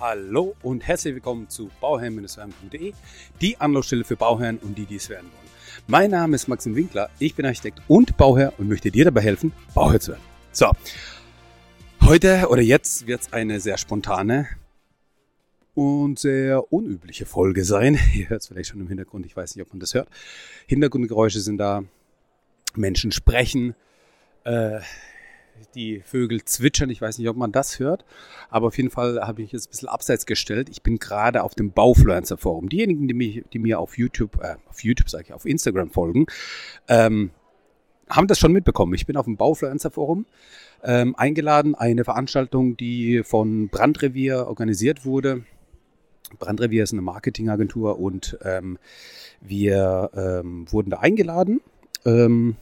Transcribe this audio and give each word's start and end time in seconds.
Hallo 0.00 0.56
und 0.62 0.88
herzlich 0.88 1.12
willkommen 1.12 1.50
zu 1.50 1.70
bauherrn-werden.de, 1.82 2.94
die 3.42 3.60
Anlaufstelle 3.60 4.02
für 4.02 4.16
Bauherren 4.16 4.56
und 4.56 4.78
die, 4.78 4.86
die 4.86 4.96
es 4.96 5.10
werden 5.10 5.26
wollen. 5.26 5.50
Mein 5.88 6.10
Name 6.12 6.36
ist 6.36 6.48
Maxim 6.48 6.74
Winkler, 6.74 7.10
ich 7.18 7.34
bin 7.34 7.44
Architekt 7.44 7.82
und 7.86 8.16
Bauherr 8.16 8.54
und 8.56 8.66
möchte 8.66 8.90
dir 8.90 9.04
dabei 9.04 9.20
helfen, 9.20 9.52
Bauherr 9.74 10.00
zu 10.00 10.12
werden. 10.12 10.22
So, 10.52 10.70
heute 12.00 12.48
oder 12.48 12.62
jetzt 12.62 13.06
wird 13.06 13.20
es 13.20 13.32
eine 13.34 13.60
sehr 13.60 13.76
spontane 13.76 14.48
und 15.74 16.18
sehr 16.18 16.72
unübliche 16.72 17.26
Folge 17.26 17.66
sein. 17.66 17.98
Ihr 18.14 18.30
hört 18.30 18.40
es 18.40 18.48
vielleicht 18.48 18.70
schon 18.70 18.80
im 18.80 18.88
Hintergrund, 18.88 19.26
ich 19.26 19.36
weiß 19.36 19.54
nicht, 19.54 19.66
ob 19.66 19.70
man 19.74 19.80
das 19.80 19.92
hört. 19.92 20.08
Hintergrundgeräusche 20.66 21.40
sind 21.40 21.58
da, 21.58 21.84
Menschen 22.74 23.12
sprechen, 23.12 23.74
äh, 24.44 24.80
die 25.74 26.00
Vögel 26.00 26.44
zwitschern. 26.44 26.90
Ich 26.90 27.00
weiß 27.00 27.18
nicht, 27.18 27.28
ob 27.28 27.36
man 27.36 27.52
das 27.52 27.78
hört, 27.78 28.04
aber 28.48 28.68
auf 28.68 28.76
jeden 28.76 28.90
Fall 28.90 29.20
habe 29.20 29.42
ich 29.42 29.52
jetzt 29.52 29.68
ein 29.68 29.70
bisschen 29.70 29.88
abseits 29.88 30.26
gestellt. 30.26 30.68
Ich 30.68 30.82
bin 30.82 30.98
gerade 30.98 31.42
auf 31.42 31.54
dem 31.54 31.72
Baufluencer 31.72 32.36
Forum. 32.36 32.68
Diejenigen, 32.68 33.08
die, 33.08 33.14
mich, 33.14 33.44
die 33.52 33.58
mir 33.58 33.78
auf 33.80 33.98
YouTube, 33.98 34.42
äh, 34.42 34.56
auf 34.68 34.82
YouTube 34.82 35.08
sage 35.08 35.24
ich, 35.28 35.32
auf 35.32 35.44
Instagram 35.44 35.90
folgen, 35.90 36.26
ähm, 36.88 37.30
haben 38.08 38.26
das 38.26 38.38
schon 38.38 38.52
mitbekommen. 38.52 38.94
Ich 38.94 39.06
bin 39.06 39.16
auf 39.16 39.26
dem 39.26 39.36
Baufluencer 39.36 39.90
Forum 39.90 40.26
ähm, 40.82 41.14
eingeladen, 41.16 41.74
eine 41.74 42.04
Veranstaltung, 42.04 42.76
die 42.76 43.22
von 43.22 43.68
Brandrevier 43.68 44.46
organisiert 44.46 45.04
wurde. 45.04 45.44
Brandrevier 46.38 46.84
ist 46.84 46.92
eine 46.92 47.02
Marketingagentur 47.02 47.98
und 47.98 48.38
ähm, 48.44 48.78
wir 49.40 50.10
ähm, 50.14 50.70
wurden 50.70 50.90
da 50.90 50.98
eingeladen. 50.98 51.60
Ähm, 52.04 52.56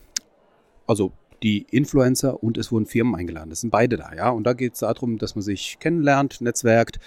also 0.86 1.12
die 1.42 1.66
Influencer 1.70 2.42
und 2.42 2.58
es 2.58 2.72
wurden 2.72 2.86
Firmen 2.86 3.14
eingeladen. 3.14 3.50
Das 3.50 3.60
sind 3.60 3.70
beide 3.70 3.96
da, 3.96 4.12
ja. 4.14 4.30
Und 4.30 4.44
da 4.44 4.52
geht 4.52 4.74
es 4.74 4.80
darum, 4.80 5.18
dass 5.18 5.34
man 5.34 5.42
sich 5.42 5.78
kennenlernt, 5.78 6.40
netzwerkt, 6.40 6.98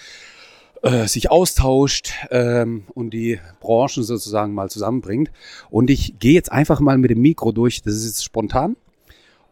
äh, 0.81 1.07
sich 1.07 1.29
austauscht 1.29 2.13
ähm, 2.31 2.85
und 2.93 3.11
die 3.13 3.39
Branchen 3.59 4.03
sozusagen 4.03 4.53
mal 4.53 4.69
zusammenbringt. 4.69 5.31
Und 5.69 5.89
ich 5.89 6.17
gehe 6.19 6.33
jetzt 6.33 6.51
einfach 6.51 6.79
mal 6.79 6.97
mit 6.97 7.11
dem 7.11 7.21
Mikro 7.21 7.51
durch. 7.51 7.81
Das 7.81 7.93
ist 7.93 8.05
jetzt 8.05 8.23
spontan. 8.23 8.75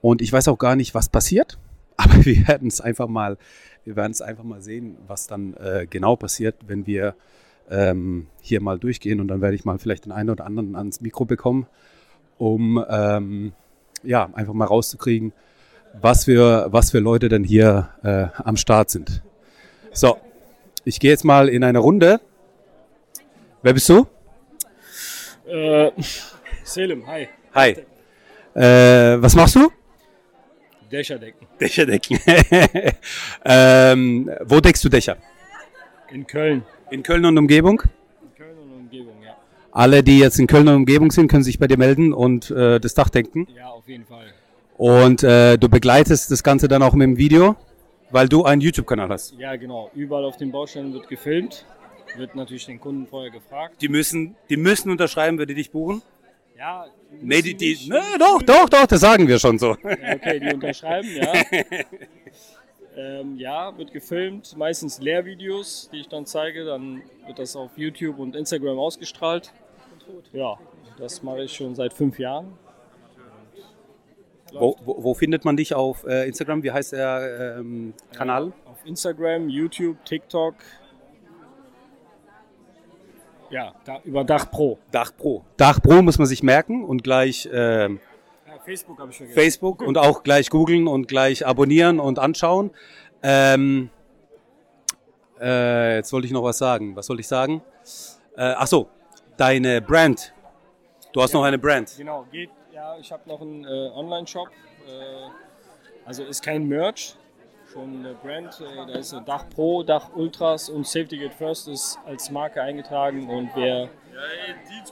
Und 0.01 0.21
ich 0.21 0.31
weiß 0.31 0.47
auch 0.47 0.57
gar 0.57 0.75
nicht, 0.75 0.95
was 0.95 1.09
passiert. 1.09 1.59
Aber 1.97 2.25
wir 2.25 2.47
werden 2.47 2.69
es 2.69 2.79
einfach 2.79 3.07
mal, 3.07 3.37
wir 3.83 3.95
werden 3.95 4.11
es 4.11 4.21
einfach 4.21 4.43
mal 4.43 4.61
sehen, 4.61 4.97
was 5.07 5.27
dann 5.27 5.53
äh, 5.55 5.85
genau 5.89 6.15
passiert, 6.15 6.55
wenn 6.65 6.87
wir 6.87 7.15
ähm, 7.69 8.27
hier 8.41 8.61
mal 8.61 8.79
durchgehen. 8.79 9.19
Und 9.19 9.27
dann 9.27 9.41
werde 9.41 9.55
ich 9.55 9.65
mal 9.65 9.77
vielleicht 9.77 10.05
den 10.05 10.11
einen 10.11 10.29
oder 10.29 10.45
anderen 10.45 10.75
ans 10.75 11.01
Mikro 11.01 11.25
bekommen, 11.25 11.67
um 12.37 12.83
ähm, 12.89 13.51
ja, 14.03 14.29
einfach 14.33 14.53
mal 14.53 14.65
rauszukriegen, 14.65 15.33
was 15.99 16.25
für, 16.25 16.67
was 16.71 16.91
für 16.91 16.99
Leute 16.99 17.29
denn 17.29 17.43
hier 17.43 17.89
äh, 18.03 18.27
am 18.43 18.57
Start 18.57 18.89
sind. 18.89 19.23
So, 19.91 20.17
ich 20.85 20.99
gehe 20.99 21.11
jetzt 21.11 21.25
mal 21.25 21.49
in 21.49 21.63
eine 21.63 21.79
Runde. 21.79 22.19
Wer 23.61 23.73
bist 23.73 23.89
du? 23.89 24.07
Äh, 25.47 25.91
Selim, 26.63 27.05
hi. 27.07 27.27
Hi. 27.53 27.75
Äh, 28.55 29.21
was 29.21 29.35
machst 29.35 29.55
du? 29.55 29.71
Dächerdecken. 30.91 31.47
Dächerdecken. 31.59 32.19
ähm, 33.45 34.31
wo 34.45 34.59
deckst 34.59 34.83
du 34.83 34.89
Dächer? 34.89 35.17
In 36.11 36.25
Köln. 36.25 36.63
In 36.89 37.03
Köln 37.03 37.25
und 37.25 37.37
Umgebung? 37.37 37.81
In 38.21 38.35
Köln 38.35 38.57
und 38.57 38.71
Umgebung, 38.71 39.21
ja. 39.21 39.37
Alle, 39.79 40.03
die 40.03 40.19
jetzt 40.19 40.37
in 40.39 40.45
Köln 40.45 40.67
und 40.67 40.75
Umgebung 40.75 41.09
sind, 41.09 41.29
können 41.29 41.43
sich 41.43 41.57
bei 41.57 41.65
dir 41.65 41.77
melden 41.77 42.11
und 42.11 42.51
äh, 42.51 42.81
das 42.81 42.95
Dach 42.95 43.07
denken. 43.07 43.47
Ja, 43.55 43.69
auf 43.69 43.87
jeden 43.87 44.05
Fall. 44.05 44.25
Und 44.75 45.23
äh, 45.23 45.57
du 45.57 45.69
begleitest 45.69 46.29
das 46.31 46.43
Ganze 46.43 46.67
dann 46.67 46.83
auch 46.83 46.91
mit 46.91 47.05
dem 47.05 47.15
Video, 47.15 47.55
weil 48.11 48.27
du 48.27 48.43
einen 48.43 48.59
YouTube-Kanal 48.59 49.07
hast. 49.07 49.35
Ja, 49.37 49.55
genau. 49.55 49.89
Überall 49.95 50.25
auf 50.25 50.35
den 50.35 50.51
Baustellen 50.51 50.91
wird 50.91 51.07
gefilmt. 51.07 51.65
Wird 52.17 52.35
natürlich 52.35 52.65
den 52.65 52.81
Kunden 52.81 53.07
vorher 53.07 53.31
gefragt. 53.31 53.81
Die 53.81 53.87
müssen, 53.87 54.35
die 54.49 54.57
müssen 54.57 54.91
unterschreiben, 54.91 55.37
würde 55.37 55.53
die 55.53 55.61
dich 55.61 55.71
buchen? 55.71 56.01
Ja, 56.57 56.87
Nee, 57.21 57.41
die, 57.41 57.55
die, 57.55 57.77
nee, 57.89 58.17
doch, 58.19 58.41
doch, 58.41 58.67
doch, 58.67 58.85
das 58.85 58.99
sagen 58.99 59.29
wir 59.29 59.39
schon 59.39 59.57
so. 59.57 59.71
Okay, 59.71 60.41
die 60.41 60.53
unterschreiben, 60.53 61.07
ja. 61.15 61.33
ähm, 62.97 63.37
ja, 63.37 63.77
wird 63.77 63.93
gefilmt, 63.93 64.57
meistens 64.57 64.99
Lehrvideos, 64.99 65.89
die 65.93 66.01
ich 66.01 66.09
dann 66.09 66.25
zeige. 66.25 66.65
Dann 66.65 67.01
wird 67.25 67.39
das 67.39 67.55
auf 67.55 67.77
YouTube 67.77 68.19
und 68.19 68.35
Instagram 68.35 68.77
ausgestrahlt. 68.77 69.53
Ja, 70.33 70.57
das 70.97 71.23
mache 71.23 71.43
ich 71.43 71.53
schon 71.53 71.75
seit 71.75 71.93
fünf 71.93 72.19
Jahren. 72.19 72.53
Wo, 74.53 74.75
wo, 74.83 75.03
wo 75.03 75.13
findet 75.13 75.45
man 75.45 75.57
dich 75.57 75.73
auf 75.73 76.05
äh, 76.05 76.27
Instagram? 76.27 76.63
Wie 76.63 76.71
heißt 76.71 76.93
der 76.93 77.57
ähm, 77.59 77.93
Kanal? 78.13 78.51
Auf 78.65 78.83
Instagram, 78.85 79.49
YouTube, 79.49 80.03
TikTok. 80.05 80.55
Ja, 83.49 83.73
da, 83.85 83.99
über 84.03 84.23
Dach 84.23 84.49
Pro. 84.49 84.77
Dach 84.91 85.11
Pro. 85.15 85.43
Dach 85.57 85.81
Pro 85.81 86.01
muss 86.01 86.17
man 86.17 86.27
sich 86.27 86.43
merken 86.43 86.83
und 86.83 87.03
gleich 87.03 87.49
ähm, 87.51 87.99
Ja, 88.47 88.59
Facebook 88.63 88.99
habe 88.99 89.11
ich 89.11 89.17
vergessen. 89.17 89.39
Facebook 89.39 89.81
und 89.81 89.97
auch 89.97 90.23
gleich 90.23 90.49
googeln 90.49 90.87
und 90.87 91.07
gleich 91.07 91.45
abonnieren 91.45 91.99
und 91.99 92.19
anschauen. 92.19 92.71
Ähm, 93.23 93.89
äh, 95.39 95.95
jetzt 95.95 96.13
wollte 96.13 96.27
ich 96.27 96.33
noch 96.33 96.43
was 96.43 96.57
sagen. 96.57 96.95
Was 96.95 97.09
wollte 97.09 97.21
ich 97.21 97.27
sagen? 97.27 97.61
Äh, 98.35 98.53
ach 98.57 98.67
so, 98.67 98.87
deine 99.39 99.81
Brand. 99.81 100.33
Du 101.13 101.21
hast 101.21 101.33
noch 101.33 101.43
eine 101.43 101.57
Brand. 101.57 101.93
Genau, 101.97 102.25
geht. 102.31 102.49
Ja, 102.73 102.97
ich 102.97 103.11
habe 103.11 103.27
noch 103.27 103.41
einen 103.41 103.63
äh, 103.65 103.67
Online-Shop. 103.67 104.47
Äh, 104.87 105.29
also 106.05 106.23
ist 106.23 106.43
kein 106.43 106.67
Merch, 106.67 107.15
schon 107.71 107.99
eine 107.99 108.13
Brand. 108.13 108.61
Äh, 108.61 108.85
da 108.87 108.99
ist 108.99 109.15
Dach 109.25 109.45
Pro, 109.49 109.83
Dach 109.83 110.09
Ultras 110.15 110.69
und 110.69 110.85
Safety 110.87 111.17
Gate 111.17 111.33
First 111.33 111.67
ist 111.67 111.99
als 112.05 112.29
Marke 112.31 112.61
eingetragen 112.61 113.29
und 113.29 113.55
wir 113.55 113.89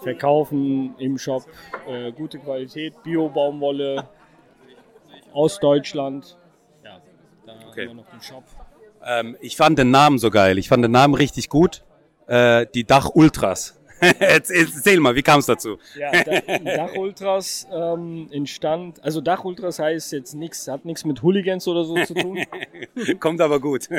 verkaufen 0.02 0.96
im 1.00 1.18
Shop 1.18 1.44
äh, 1.88 2.12
gute 2.14 2.40
Qualität, 2.40 3.02
Bio-Baumwolle 3.04 4.08
aus 5.34 5.60
Deutschland. 5.60 6.38
Ja, 6.84 7.02
da 7.46 7.54
Okay. 7.68 7.88
haben 7.90 7.98
wir 7.98 8.04
noch 8.04 8.10
den 8.10 8.22
Shop. 8.22 8.44
Ähm, 9.04 9.38
ich 9.42 9.58
fand 9.58 9.78
den 9.78 9.92
Namen 9.92 10.18
so 10.18 10.32
geil. 10.32 10.58
Ich 10.58 10.70
fand 10.70 10.84
den 10.84 10.92
Namen 10.92 11.14
richtig 11.14 11.50
gut. 11.50 11.84
Äh, 12.28 12.66
die 12.74 12.86
Dach 12.86 13.10
Ultras. 13.14 13.77
erzähl, 14.20 15.00
mal, 15.00 15.16
wie 15.16 15.24
kam 15.24 15.40
es 15.40 15.46
dazu? 15.46 15.78
Ja, 15.98 16.12
Da- 16.24 16.58
Dach 16.60 16.96
Ultras 16.96 17.68
ähm, 17.72 18.28
entstand, 18.32 19.04
also 19.04 19.22
Dach 19.22 19.44
Ultras 19.44 19.80
heißt 19.80 20.12
jetzt 20.12 20.34
nichts, 20.36 20.68
hat 20.68 20.86
nichts 20.86 21.04
mit 21.06 21.22
Hooligans 21.24 21.68
oder 21.68 21.84
so 21.84 21.96
zu 22.06 22.14
tun. 22.14 22.40
Kommt 23.20 23.42
aber 23.42 23.60
gut. 23.60 23.90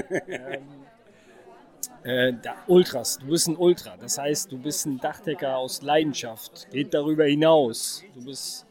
Äh, 2.04 2.32
da, 2.42 2.54
Ultras, 2.66 3.19
du 3.19 3.26
bist 3.26 3.48
ein 3.48 3.56
Ultra. 3.56 3.97
Das 4.00 4.19
heißt, 4.19 4.53
du 4.53 4.59
bist 4.59 4.86
ein 4.86 4.98
Dachdecker 4.98 5.56
aus 5.56 5.82
Leidenschaft. 5.82 6.69
Geht 6.70 6.94
darüber 6.94 7.25
hinaus. 7.25 8.04
Du 8.15 8.25
bist, 8.25 8.66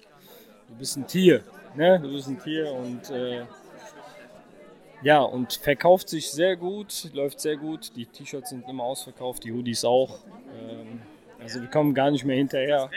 du 0.70 0.76
bist 0.76 0.98
ein 0.98 1.08
Tier. 1.08 1.44
Ne? 1.76 2.00
Du 2.00 2.12
bist 2.12 2.28
ein 2.28 2.40
Tier 2.42 2.72
und 2.72 3.10
äh, 3.10 3.44
ja, 5.04 5.22
und 5.22 5.54
verkauft 5.54 6.10
sich 6.10 6.32
sehr 6.32 6.56
gut, 6.56 7.10
läuft 7.14 7.40
sehr 7.40 7.56
gut. 7.58 7.96
Die 7.96 8.06
T-Shirts 8.08 8.50
sind 8.50 8.68
immer 8.68 8.84
ausverkauft, 8.84 9.44
die 9.44 9.52
Hoodies 9.52 9.86
auch. 9.86 10.20
Ähm, 10.60 11.02
also 11.42 11.62
wir 11.62 11.70
kommen 11.70 11.94
gar 11.94 12.12
nicht 12.12 12.26
mehr 12.26 12.38
hinterher. 12.38 12.90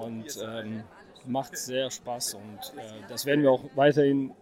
Und 0.00 0.26
ähm, 0.42 0.84
macht 1.26 1.56
sehr 1.56 1.90
Spaß 1.90 2.34
und 2.34 2.78
äh, 2.78 2.82
das 3.08 3.26
werden 3.26 3.42
wir 3.42 3.50
auch 3.50 3.64
weiterhin 3.74 4.32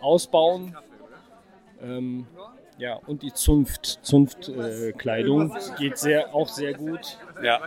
ausbauen. 0.00 0.76
Ähm, 1.82 2.26
ja, 2.78 2.94
und 3.06 3.22
die 3.22 3.32
Zunft, 3.32 4.00
Zunftkleidung 4.02 5.54
äh, 5.54 5.60
geht 5.78 5.98
sehr, 5.98 6.34
auch 6.34 6.48
sehr 6.48 6.74
gut. 6.74 7.18
Ja. 7.42 7.60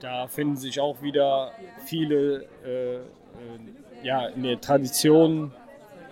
Da 0.00 0.26
finden 0.26 0.56
sich 0.56 0.80
auch 0.80 1.02
wieder 1.02 1.52
viele, 1.84 2.46
äh, 2.64 2.96
äh, 2.96 3.00
ja, 4.02 4.26
in 4.26 4.42
der 4.42 4.60
Tradition 4.60 5.52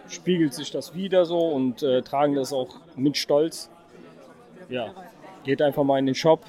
spiegelt 0.08 0.54
sich 0.54 0.70
das 0.70 0.94
wieder 0.94 1.24
so 1.24 1.48
und 1.48 1.82
äh, 1.82 2.02
tragen 2.02 2.34
das 2.34 2.52
auch 2.52 2.80
mit 2.96 3.16
Stolz. 3.16 3.70
Ja, 4.68 4.94
geht 5.44 5.60
einfach 5.60 5.82
mal 5.82 5.98
in 5.98 6.06
den 6.06 6.14
Shop. 6.14 6.44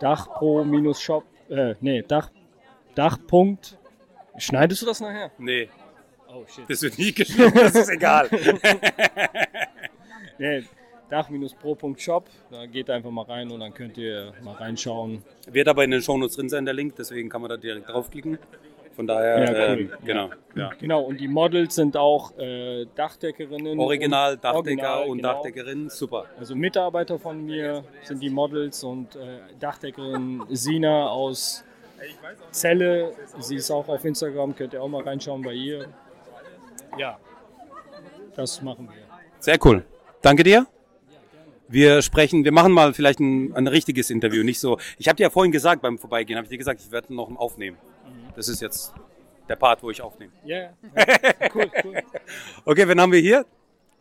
Dachpro-Shop, 0.00 1.24
äh, 1.50 1.74
nee, 1.80 2.02
Dach, 2.02 2.30
Dachpunkt. 2.94 3.76
Schneidest 4.36 4.82
du 4.82 4.86
das 4.86 5.00
nachher? 5.00 5.30
Nee, 5.38 5.68
Oh 6.28 6.44
shit. 6.46 6.68
das 6.68 6.82
wird 6.82 6.98
nie 6.98 7.12
geschrieben, 7.12 7.52
das 7.54 7.74
ist 7.74 7.88
egal. 7.88 8.28
Nee, 10.40 10.62
Dach-pro.shop, 11.10 12.28
da 12.50 12.66
geht 12.66 12.90
einfach 12.90 13.10
mal 13.10 13.24
rein 13.24 13.50
und 13.50 13.58
dann 13.60 13.72
könnt 13.74 13.96
ihr 13.98 14.32
mal 14.44 14.54
reinschauen. 14.54 15.24
Wird 15.50 15.66
aber 15.66 15.82
in 15.82 15.90
den 15.90 16.02
Shownotes 16.02 16.36
drin 16.36 16.48
sein, 16.48 16.64
der 16.64 16.74
Link, 16.74 16.94
deswegen 16.96 17.28
kann 17.28 17.40
man 17.40 17.48
da 17.48 17.56
direkt 17.56 17.88
draufklicken. 17.88 18.38
Von 18.98 19.06
daher, 19.06 19.44
Ja, 19.44 19.50
cool. 19.52 19.78
ähm, 19.80 19.92
genau. 20.04 20.30
Ja. 20.56 20.70
Genau, 20.80 21.02
und 21.02 21.20
die 21.20 21.28
Models 21.28 21.76
sind 21.76 21.96
auch 21.96 22.36
äh, 22.36 22.84
Dachdeckerinnen. 22.96 23.78
Original, 23.78 24.32
und- 24.34 24.42
Dachdecker 24.42 24.56
Original, 24.58 25.08
und 25.08 25.16
genau. 25.18 25.32
Dachdeckerinnen, 25.34 25.88
super. 25.88 26.24
Also 26.36 26.56
Mitarbeiter 26.56 27.16
von 27.16 27.46
mir 27.46 27.84
sind 28.02 28.20
die 28.20 28.28
Models 28.28 28.82
und 28.82 29.14
äh, 29.14 29.38
Dachdeckerin 29.60 30.42
Sina 30.50 31.06
aus 31.10 31.62
Celle. 32.50 33.12
Sie 33.38 33.54
ist 33.54 33.70
auch 33.70 33.86
auf 33.86 34.04
Instagram, 34.04 34.56
könnt 34.56 34.72
ihr 34.72 34.82
auch 34.82 34.88
mal 34.88 35.04
reinschauen 35.04 35.42
bei 35.42 35.52
ihr. 35.52 35.86
Ja, 36.98 37.18
das 38.34 38.60
machen 38.62 38.88
wir. 38.92 39.02
Sehr 39.38 39.58
cool. 39.64 39.84
Danke 40.22 40.42
dir. 40.42 40.66
Wir 41.68 42.02
sprechen, 42.02 42.44
wir 42.44 42.50
machen 42.52 42.72
mal 42.72 42.92
vielleicht 42.94 43.20
ein, 43.20 43.54
ein 43.54 43.68
richtiges 43.68 44.10
Interview, 44.10 44.42
nicht 44.42 44.58
so. 44.58 44.76
Ich 44.98 45.06
habe 45.06 45.14
dir 45.14 45.24
ja 45.24 45.30
vorhin 45.30 45.52
gesagt 45.52 45.82
beim 45.82 45.98
Vorbeigehen, 45.98 46.36
habe 46.36 46.46
ich 46.46 46.50
dir 46.50 46.58
gesagt, 46.58 46.80
ich 46.80 46.90
werde 46.90 47.14
noch 47.14 47.30
aufnehmen. 47.36 47.76
Das 48.36 48.48
ist 48.48 48.60
jetzt 48.60 48.92
der 49.48 49.56
Part, 49.56 49.82
wo 49.82 49.90
ich 49.90 50.00
aufnehme. 50.00 50.32
Ja, 50.44 50.56
yeah. 50.56 50.74
cool, 51.54 51.70
cool. 51.84 52.02
Okay, 52.64 52.86
wen 52.86 53.00
haben 53.00 53.12
wir 53.12 53.20
hier? 53.20 53.46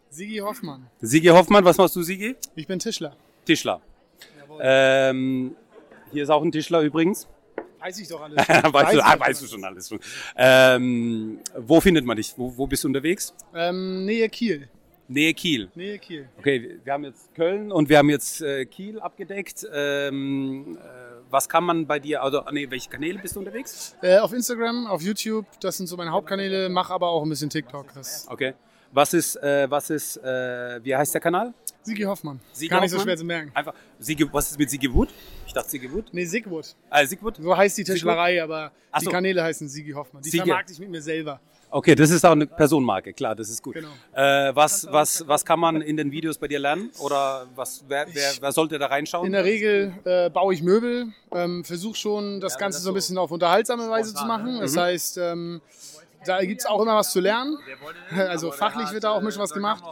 Sigi 0.10 0.38
Hoffmann. 0.38 0.88
Sigi 1.02 1.28
Hoffmann, 1.28 1.64
was 1.66 1.78
machst 1.78 1.96
du, 1.96 2.02
Sigi? 2.02 2.36
Ich 2.56 2.68
bin 2.68 2.80
Tischler. 2.80 3.16
Tischler. 3.46 3.82
Ähm, 4.60 5.56
hier 6.12 6.24
ist 6.24 6.30
auch 6.30 6.42
ein 6.42 6.52
Tischler 6.52 6.82
übrigens. 6.82 7.28
Weiß 7.80 8.00
ich 8.00 8.08
doch 8.08 8.22
alles. 8.22 8.38
weißt, 8.38 8.74
Weiß 8.74 8.94
du, 8.94 9.06
ah, 9.06 9.20
weißt 9.20 9.42
du 9.42 9.48
schon 9.48 9.64
alles 9.64 9.88
schon. 9.88 10.00
Ähm, 10.36 11.40
wo 11.58 11.80
findet 11.80 12.06
man 12.06 12.18
dich? 12.18 12.34
Wo, 12.38 12.58
wo 12.58 12.68
bist 12.68 12.84
du 12.84 12.88
unterwegs? 12.88 13.34
Ähm, 13.54 14.06
Nähe 14.06 14.28
Kiel. 14.30 14.70
Nähe 15.10 15.34
Kiel. 15.34 15.70
Nähe 15.76 16.00
Kiel. 16.00 16.28
Okay, 16.38 16.80
wir 16.84 16.94
haben 16.94 17.06
jetzt 17.06 17.34
Köln 17.34 17.72
und 17.72 17.88
wir 17.88 17.98
haben 17.98 18.10
jetzt 18.10 18.42
äh, 18.42 18.66
Kiel 18.66 19.00
abgedeckt. 19.00 19.66
Ähm, 19.74 20.78
äh, 20.78 20.82
was 21.30 21.48
kann 21.48 21.64
man 21.64 21.88
bei 21.88 22.00
dir, 22.00 22.22
also, 22.22 22.44
nee, 22.52 22.70
welche 22.70 22.90
Kanäle 22.90 23.20
bist 23.20 23.36
du 23.36 23.40
unterwegs? 23.40 23.96
Äh, 24.02 24.18
auf 24.18 24.34
Instagram, 24.34 24.86
auf 24.88 25.02
YouTube, 25.02 25.46
das 25.62 25.78
sind 25.78 25.88
so 25.88 25.96
meine 25.96 26.12
Hauptkanäle, 26.12 26.68
mache 26.70 26.94
aber 26.94 27.08
auch 27.10 27.24
ein 27.24 27.30
bisschen 27.30 27.50
TikTok. 27.50 27.88
Okay. 28.28 28.54
Was 28.92 29.14
ist, 29.14 29.36
äh, 29.38 29.70
was 29.70 29.90
ist, 29.90 30.18
äh, 30.18 30.80
wie 30.84 30.96
heißt 30.96 31.14
der 31.14 31.22
Kanal? 31.22 31.54
Sigi 31.84 32.04
Hoffmann. 32.04 32.40
Sigi 32.54 32.70
Gar 32.70 32.82
nicht 32.82 32.92
so 32.92 32.98
Hoffmann? 32.98 33.10
schwer 33.10 33.18
zu 33.18 33.26
merken. 33.26 33.52
Einfach, 33.54 33.74
Siege, 34.00 34.28
was 34.32 34.52
ist 34.52 34.60
mit 34.60 34.70
Sigi 34.70 34.94
Wood? 34.94 35.10
Ich 35.46 35.54
dachte 35.54 35.70
Sigi 35.70 35.92
Wood. 35.92 36.06
Nee, 36.14 36.26
Sigwood. 36.26 36.76
Ah, 36.90 37.06
Sigwood? 37.06 37.38
So 37.38 37.56
heißt 37.56 37.78
die 37.78 37.84
Tischlerei, 37.86 38.42
aber 38.44 38.72
Ach 38.92 39.00
die 39.00 39.06
so. 39.06 39.12
Kanäle 39.12 39.44
heißen 39.44 39.68
Sigi 39.70 39.92
Hoffmann. 39.92 40.22
Die 40.24 40.30
Siege. 40.30 40.44
vermarkte 40.46 40.74
ich 40.74 40.80
mit 40.80 40.90
mir 40.90 41.02
selber. 41.02 41.40
Okay, 41.70 41.96
das 41.96 42.10
ist 42.12 42.26
auch 42.26 42.32
eine 42.32 42.48
Personenmarke, 42.48 43.14
klar, 43.14 43.36
das 43.36 43.50
ist 43.50 43.62
gut. 43.62 43.74
Genau. 43.76 43.90
Äh, 44.14 44.56
was, 44.56 44.88
was, 44.90 45.28
was 45.28 45.44
kann 45.44 45.60
man 45.60 45.82
in 45.82 45.98
den 45.98 46.12
Videos 46.12 46.38
bei 46.38 46.48
dir 46.48 46.60
lernen? 46.60 46.92
Oder 47.00 47.46
was, 47.56 47.84
wer, 47.88 48.08
wer, 48.14 48.32
wer 48.40 48.52
sollte 48.54 48.80
da 48.80 48.86
reinschauen? 48.88 49.26
In 49.26 49.34
der 49.34 49.44
Regel 49.44 49.94
äh, 50.06 50.30
baue 50.30 50.54
ich 50.54 50.62
Möbel, 50.64 51.08
ähm, 51.34 51.66
versuche 51.66 51.96
schon 51.98 52.40
das 52.40 52.58
Ganze 52.58 52.80
so 52.80 52.92
ein 52.92 52.94
bisschen 52.94 53.18
auf 53.18 53.32
unterhaltsame 53.32 53.90
Weise 53.90 54.14
zu 54.14 54.26
machen. 54.26 54.60
Das 54.62 54.78
heißt, 54.78 55.18
ähm, 55.18 55.62
da 56.26 56.44
gibt 56.44 56.62
es 56.62 56.66
auch 56.66 56.82
immer 56.82 56.96
was 56.96 57.12
zu 57.12 57.20
lernen. 57.20 57.58
Also 58.16 58.52
fachlich 58.52 58.92
wird 58.94 59.04
da 59.04 59.12
auch 59.12 59.20
ein 59.20 59.26
bisschen 59.26 59.42
was 59.42 59.52
gemacht. 59.54 59.84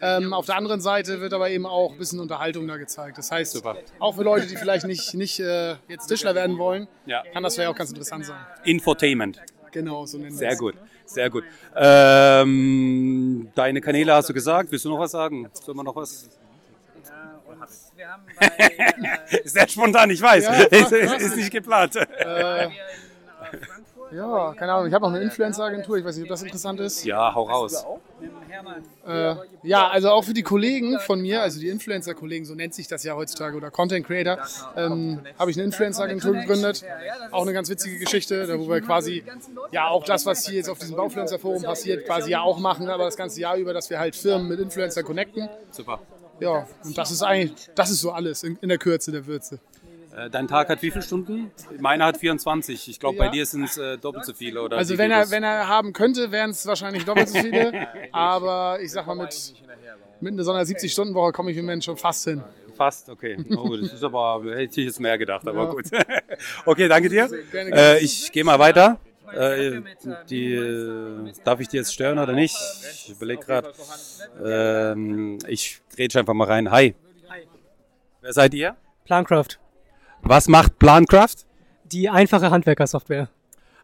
Ähm, 0.00 0.32
auf 0.32 0.46
der 0.46 0.56
anderen 0.56 0.80
Seite 0.80 1.20
wird 1.20 1.32
aber 1.32 1.50
eben 1.50 1.66
auch 1.66 1.92
ein 1.92 1.98
bisschen 1.98 2.20
Unterhaltung 2.20 2.68
da 2.68 2.76
gezeigt. 2.76 3.18
Das 3.18 3.30
heißt, 3.32 3.52
Super. 3.52 3.76
auch 3.98 4.14
für 4.14 4.22
Leute, 4.22 4.46
die 4.46 4.56
vielleicht 4.56 4.86
nicht, 4.86 5.14
nicht 5.14 5.40
äh, 5.40 5.74
jetzt 5.88 6.06
Tischler 6.06 6.34
werden 6.36 6.58
wollen, 6.58 6.86
Ja. 7.06 7.24
kann 7.32 7.42
das 7.42 7.54
vielleicht 7.54 7.70
auch 7.70 7.76
ganz 7.76 7.90
interessant 7.90 8.26
sein. 8.26 8.36
Infotainment. 8.64 9.40
Genau, 9.74 10.06
so 10.06 10.18
nennen 10.18 10.30
wir 10.30 10.38
Sehr 10.38 10.52
es. 10.52 10.58
gut, 10.58 10.74
sehr 11.04 11.28
gut. 11.28 11.42
Ähm, 11.74 13.48
deine 13.56 13.80
Kanäle 13.80 14.14
hast 14.14 14.28
du 14.28 14.32
gesagt. 14.32 14.70
Willst 14.70 14.84
du 14.84 14.88
noch 14.88 15.00
was 15.00 15.10
sagen? 15.10 15.50
Sollen 15.52 15.76
wir 15.76 15.82
noch 15.82 15.96
was? 15.96 16.28
Wir 17.96 18.08
haben 18.08 18.22
bei, 18.38 18.46
äh, 18.46 19.40
Sehr 19.44 19.66
spontan, 19.66 20.10
ich 20.10 20.22
weiß. 20.22 20.44
Ja, 20.44 20.52
ist, 20.70 20.92
ist, 20.92 21.36
nicht 21.36 21.50
geplant. 21.50 21.96
Äh, 21.96 22.68
ja, 24.14 24.54
keine 24.54 24.72
Ahnung. 24.72 24.88
Ich 24.88 24.94
habe 24.94 25.04
noch 25.04 25.12
eine 25.12 25.22
Influencer-Agentur. 25.22 25.98
Ich 25.98 26.04
weiß 26.04 26.16
nicht, 26.16 26.24
ob 26.24 26.28
das 26.28 26.42
interessant 26.42 26.80
ist. 26.80 27.04
Ja, 27.04 27.34
hau 27.34 27.42
raus. 27.44 27.84
Äh, 29.06 29.34
ja, 29.62 29.88
also 29.88 30.10
auch 30.10 30.22
für 30.22 30.32
die 30.32 30.42
Kollegen 30.42 30.98
von 31.00 31.20
mir, 31.20 31.42
also 31.42 31.60
die 31.60 31.68
Influencer-Kollegen, 31.68 32.44
so 32.44 32.54
nennt 32.54 32.74
sich 32.74 32.86
das 32.86 33.02
ja 33.02 33.14
heutzutage, 33.14 33.56
oder 33.56 33.70
Content 33.70 34.06
Creator, 34.06 34.38
ähm, 34.76 35.20
habe 35.38 35.50
ich 35.50 35.56
eine 35.56 35.64
Influencer-Agentur 35.64 36.32
gegründet. 36.34 36.84
Auch 37.32 37.42
eine 37.42 37.52
ganz 37.52 37.68
witzige 37.68 37.98
Geschichte, 37.98 38.46
da 38.46 38.58
wo 38.58 38.68
wir 38.68 38.80
quasi 38.80 39.24
ja 39.72 39.88
auch 39.88 40.04
das, 40.04 40.24
was 40.26 40.46
hier 40.46 40.56
jetzt 40.56 40.70
auf 40.70 40.78
diesem 40.78 40.96
Baufluencer-Forum 40.96 41.62
passiert, 41.62 42.06
quasi 42.06 42.30
ja 42.30 42.40
auch 42.40 42.58
machen, 42.58 42.88
aber 42.88 43.04
das 43.04 43.16
ganze 43.16 43.40
Jahr 43.40 43.56
über, 43.56 43.72
dass 43.74 43.90
wir 43.90 43.98
halt 43.98 44.14
Firmen 44.14 44.48
mit 44.48 44.60
Influencer 44.60 45.02
connecten. 45.02 45.48
Super. 45.70 46.00
Ja, 46.40 46.66
und 46.84 46.96
das 46.96 47.10
ist 47.10 47.22
eigentlich, 47.22 47.70
das 47.74 47.90
ist 47.90 48.00
so 48.00 48.10
alles 48.10 48.42
in, 48.42 48.58
in 48.60 48.68
der 48.68 48.78
Kürze 48.78 49.12
der 49.12 49.26
Würze. 49.26 49.60
Äh, 50.16 50.30
Dein 50.30 50.46
Tag 50.46 50.68
hat 50.68 50.80
wie 50.82 50.90
viele 50.90 51.02
Stunden? 51.02 51.50
Meiner 51.78 52.06
hat 52.06 52.18
24. 52.18 52.88
Ich 52.88 53.00
glaube, 53.00 53.18
bei 53.18 53.24
Ja. 53.26 53.30
dir 53.32 53.46
sind 53.46 53.64
es 53.64 53.76
äh, 53.76 53.98
doppelt 53.98 54.24
so 54.24 54.32
viele. 54.34 54.62
Oder 54.62 54.76
Also 54.76 54.94
die 54.94 54.98
wenn 54.98 55.10
er, 55.10 55.30
wenn 55.30 55.42
er 55.42 55.66
haben 55.68 55.92
könnte, 55.92 56.30
wären 56.30 56.50
es 56.50 56.64
wahrscheinlich 56.66 57.04
doppelt 57.04 57.28
so 57.28 57.38
viele, 57.40 57.72
aber 58.12 58.78
ich 58.80 58.92
sag 58.92 59.06
mal, 59.06 59.16
mit, 59.16 59.54
mit 60.20 60.32
einer 60.34 60.44
so 60.44 60.52
einer 60.52 60.62
70-Stunden-Woche 60.64 61.32
komme 61.32 61.50
ich 61.50 61.56
im 61.56 61.64
Moment 61.64 61.84
schon 61.84 61.96
fast 61.96 62.24
hin. 62.24 62.42
Fast, 62.76 63.08
okay. 63.08 63.36
Oh, 63.56 63.76
das 63.76 63.92
ist 63.92 64.02
aber, 64.04 64.42
hätte 64.54 64.80
ich 64.80 64.86
jetzt 64.86 65.00
mehr 65.00 65.16
gedacht, 65.18 65.46
aber 65.48 65.64
Ja. 65.64 65.70
gut. 65.70 65.86
okay, 66.64 66.88
danke 66.88 67.08
dir. 67.08 67.28
Gerne, 67.50 67.70
Äh, 67.72 67.98
ich 68.00 68.30
gehe 68.30 68.44
mal 68.44 68.58
weiter. 68.58 68.98
Äh, 69.32 69.80
die, 70.28 70.54
äh, 70.54 71.32
darf 71.44 71.58
ich 71.58 71.68
dir 71.68 71.78
jetzt 71.78 71.92
stören 71.92 72.18
oder 72.18 72.32
nicht? 72.34 72.54
Ich 73.06 73.10
überlege 73.10 73.44
gerade. 73.44 73.72
Ähm, 74.44 75.38
ich 75.48 75.80
grätsche 75.94 76.20
einfach 76.20 76.34
mal 76.34 76.46
rein. 76.46 76.70
Hi. 76.70 76.94
Wer 78.20 78.32
seid 78.32 78.54
ihr? 78.54 78.76
Plancraft, 79.04 79.58
Was 80.26 80.48
macht 80.48 80.78
Plancraft? 80.78 81.44
die 81.94 82.08
einfache 82.08 82.50
Handwerkersoftware. 82.50 83.28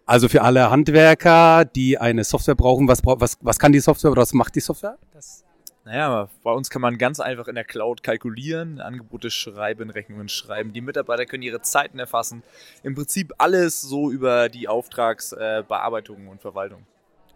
Also 0.07 0.29
für 0.29 0.43
alle 0.43 0.71
Handwerker, 0.71 1.65
die 1.65 1.99
eine 1.99 2.25
Software 2.25 2.57
brauchen, 2.57 2.89
was, 2.89 3.01
was, 3.05 3.39
was 3.41 3.59
kann 3.59 3.73
die 3.73 3.81
Software 3.81 4.11
oder 4.11 4.23
was 4.23 4.33
macht 4.33 4.55
die 4.57 4.61
Software? 4.61 4.99
Das, 5.13 5.45
Naja, 5.85 6.29
bei 6.43 6.51
uns 6.51 6.69
kann 6.69 6.83
man 6.83 6.99
ganz 6.99 7.21
einfach 7.21 7.47
in 7.47 7.55
der 7.55 7.65
Cloud 7.65 8.03
kalkulieren, 8.03 8.81
Angebote 8.81 9.31
schreiben, 9.31 9.91
Rechnungen 9.91 10.29
schreiben. 10.29 10.73
Die 10.73 10.81
Mitarbeiter 10.81 11.27
können 11.27 11.43
ihre 11.43 11.61
Zeiten 11.61 11.99
erfassen. 11.99 12.43
Im 12.83 12.95
Prinzip 12.95 13.33
alles 13.39 13.81
so 13.81 14.11
über 14.11 14.49
die 14.49 14.67
Auftragsbearbeitung 14.67 15.69
Bearbeitung 15.69 16.29
und 16.29 16.41
Verwaltung. 16.41 16.83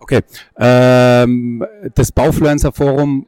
Okay. 0.00 0.22
Ähm, 0.58 1.64
das 1.94 2.10
Baufluencer 2.10 2.72
Forum 2.72 3.26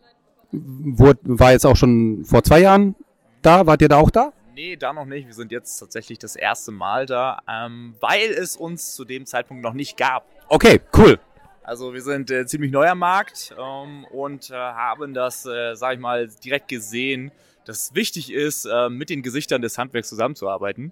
wurde, 0.51 1.21
war 1.23 1.53
jetzt 1.53 1.65
auch 1.65 1.77
schon 1.77 2.25
vor 2.25 2.43
zwei 2.43 2.61
Jahren 2.61 2.97
da. 3.43 3.67
Wart 3.67 3.81
ihr 3.83 3.89
da 3.89 3.97
auch 3.99 4.11
da? 4.11 4.33
Nee, 4.57 4.77
da 4.77 4.95
noch 4.95 5.05
nicht. 5.05 5.27
Wir 5.27 5.35
sind 5.35 5.53
jetzt 5.53 5.77
tatsächlich 5.77 6.19
das 6.19 6.35
erste 6.35 6.73
Mal 6.73 7.05
da, 7.05 7.41
ähm, 7.47 7.95
weil 8.01 8.31
es 8.31 8.57
uns 8.57 8.95
zu 8.95 9.05
dem 9.05 9.27
Zeitpunkt 9.27 9.63
noch 9.63 9.75
nicht 9.75 9.99
gab. 9.99 10.25
Okay, 10.49 10.81
cool. 10.97 11.21
Also 11.63 11.93
wir 11.93 12.01
sind 12.01 12.31
äh, 12.31 12.47
ziemlich 12.47 12.73
neu 12.73 12.89
am 12.89 13.01
Markt 13.01 13.55
ähm, 13.59 14.07
und 14.07 14.49
äh, 14.49 14.55
haben 14.55 15.13
das, 15.13 15.45
äh, 15.45 15.75
sag 15.75 15.93
ich 15.93 16.01
mal, 16.01 16.29
direkt 16.43 16.69
gesehen, 16.69 17.33
dass 17.67 17.89
es 17.89 17.95
wichtig 17.95 18.33
ist, 18.33 18.65
äh, 18.65 18.89
mit 18.89 19.11
den 19.11 19.21
Gesichtern 19.21 19.61
des 19.61 19.77
Handwerks 19.77 20.09
zusammenzuarbeiten. 20.09 20.91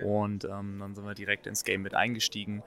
Und 0.00 0.44
ähm, 0.44 0.76
dann 0.78 0.94
sind 0.94 1.04
wir 1.04 1.14
direkt 1.14 1.48
ins 1.48 1.64
Game 1.64 1.82
mit 1.82 1.94
eingestiegen. 1.94 2.62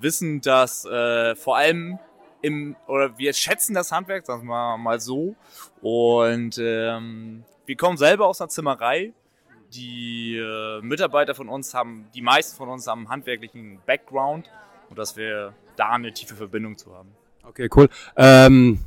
Wissen, 0.00 0.40
dass 0.40 0.86
äh, 0.86 1.36
vor 1.36 1.58
allem 1.58 1.98
im, 2.40 2.76
oder 2.86 3.18
wir 3.18 3.34
schätzen 3.34 3.74
das 3.74 3.92
Handwerk, 3.92 4.24
sagen 4.24 4.44
wir 4.44 4.54
mal, 4.54 4.78
mal 4.78 5.00
so. 5.00 5.36
Und 5.82 6.56
ähm, 6.56 7.44
wir 7.66 7.76
kommen 7.76 7.98
selber 7.98 8.26
aus 8.26 8.40
einer 8.40 8.48
Zimmerei. 8.48 9.12
Die 9.72 10.36
äh, 10.36 10.80
Mitarbeiter 10.80 11.34
von 11.34 11.48
uns 11.48 11.74
haben, 11.74 12.06
die 12.14 12.22
meisten 12.22 12.56
von 12.56 12.68
uns 12.68 12.86
haben 12.86 13.00
einen 13.00 13.08
handwerklichen 13.08 13.80
Background 13.86 14.50
und 14.88 14.98
dass 14.98 15.16
wir 15.16 15.54
da 15.76 15.90
eine 15.90 16.12
tiefe 16.12 16.34
Verbindung 16.34 16.78
zu 16.78 16.94
haben. 16.94 17.10
Okay, 17.42 17.68
cool. 17.74 17.88
Ähm, 18.16 18.80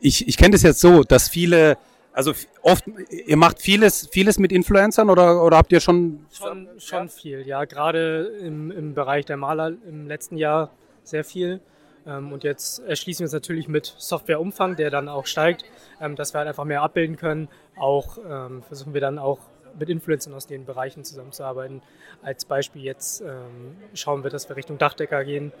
ich 0.00 0.26
ich 0.28 0.36
kenne 0.36 0.52
das 0.52 0.62
jetzt 0.62 0.80
so, 0.80 1.02
dass 1.02 1.28
viele, 1.28 1.76
also 2.12 2.32
oft, 2.62 2.84
ihr 3.10 3.36
macht 3.36 3.60
vieles, 3.60 4.08
vieles 4.12 4.38
mit 4.38 4.52
Influencern 4.52 5.10
oder, 5.10 5.42
oder 5.44 5.56
habt 5.56 5.72
ihr 5.72 5.80
schon 5.80 6.26
schon, 6.32 6.68
schon 6.78 7.08
viel, 7.08 7.46
ja. 7.46 7.64
Gerade 7.64 8.26
im, 8.40 8.70
im 8.70 8.94
Bereich 8.94 9.24
der 9.24 9.36
Maler 9.36 9.72
im 9.86 10.06
letzten 10.06 10.36
Jahr 10.36 10.70
sehr 11.04 11.24
viel. 11.24 11.60
Ähm, 12.06 12.32
und 12.32 12.44
jetzt 12.44 12.80
erschließen 12.80 13.20
wir 13.20 13.26
uns 13.26 13.32
natürlich 13.32 13.68
mit 13.68 13.94
Softwareumfang, 13.98 14.76
der 14.76 14.90
dann 14.90 15.08
auch 15.08 15.26
steigt, 15.26 15.64
ähm, 16.00 16.16
dass 16.16 16.34
wir 16.34 16.38
halt 16.38 16.48
einfach 16.48 16.64
mehr 16.64 16.82
abbilden 16.82 17.16
können. 17.16 17.48
Auch 17.76 18.18
ähm, 18.28 18.62
versuchen 18.62 18.94
wir 18.94 19.00
dann 19.00 19.18
auch 19.18 19.38
mit 19.78 19.88
Influencern 19.88 20.34
aus 20.34 20.46
den 20.46 20.64
Bereichen 20.64 21.04
zusammenzuarbeiten. 21.04 21.82
Als 22.22 22.44
Beispiel 22.44 22.82
jetzt 22.82 23.20
ähm, 23.20 23.76
schauen 23.94 24.22
wir, 24.22 24.30
dass 24.30 24.48
wir 24.48 24.56
Richtung 24.56 24.78
Dachdecker 24.78 25.24
gehen 25.24 25.52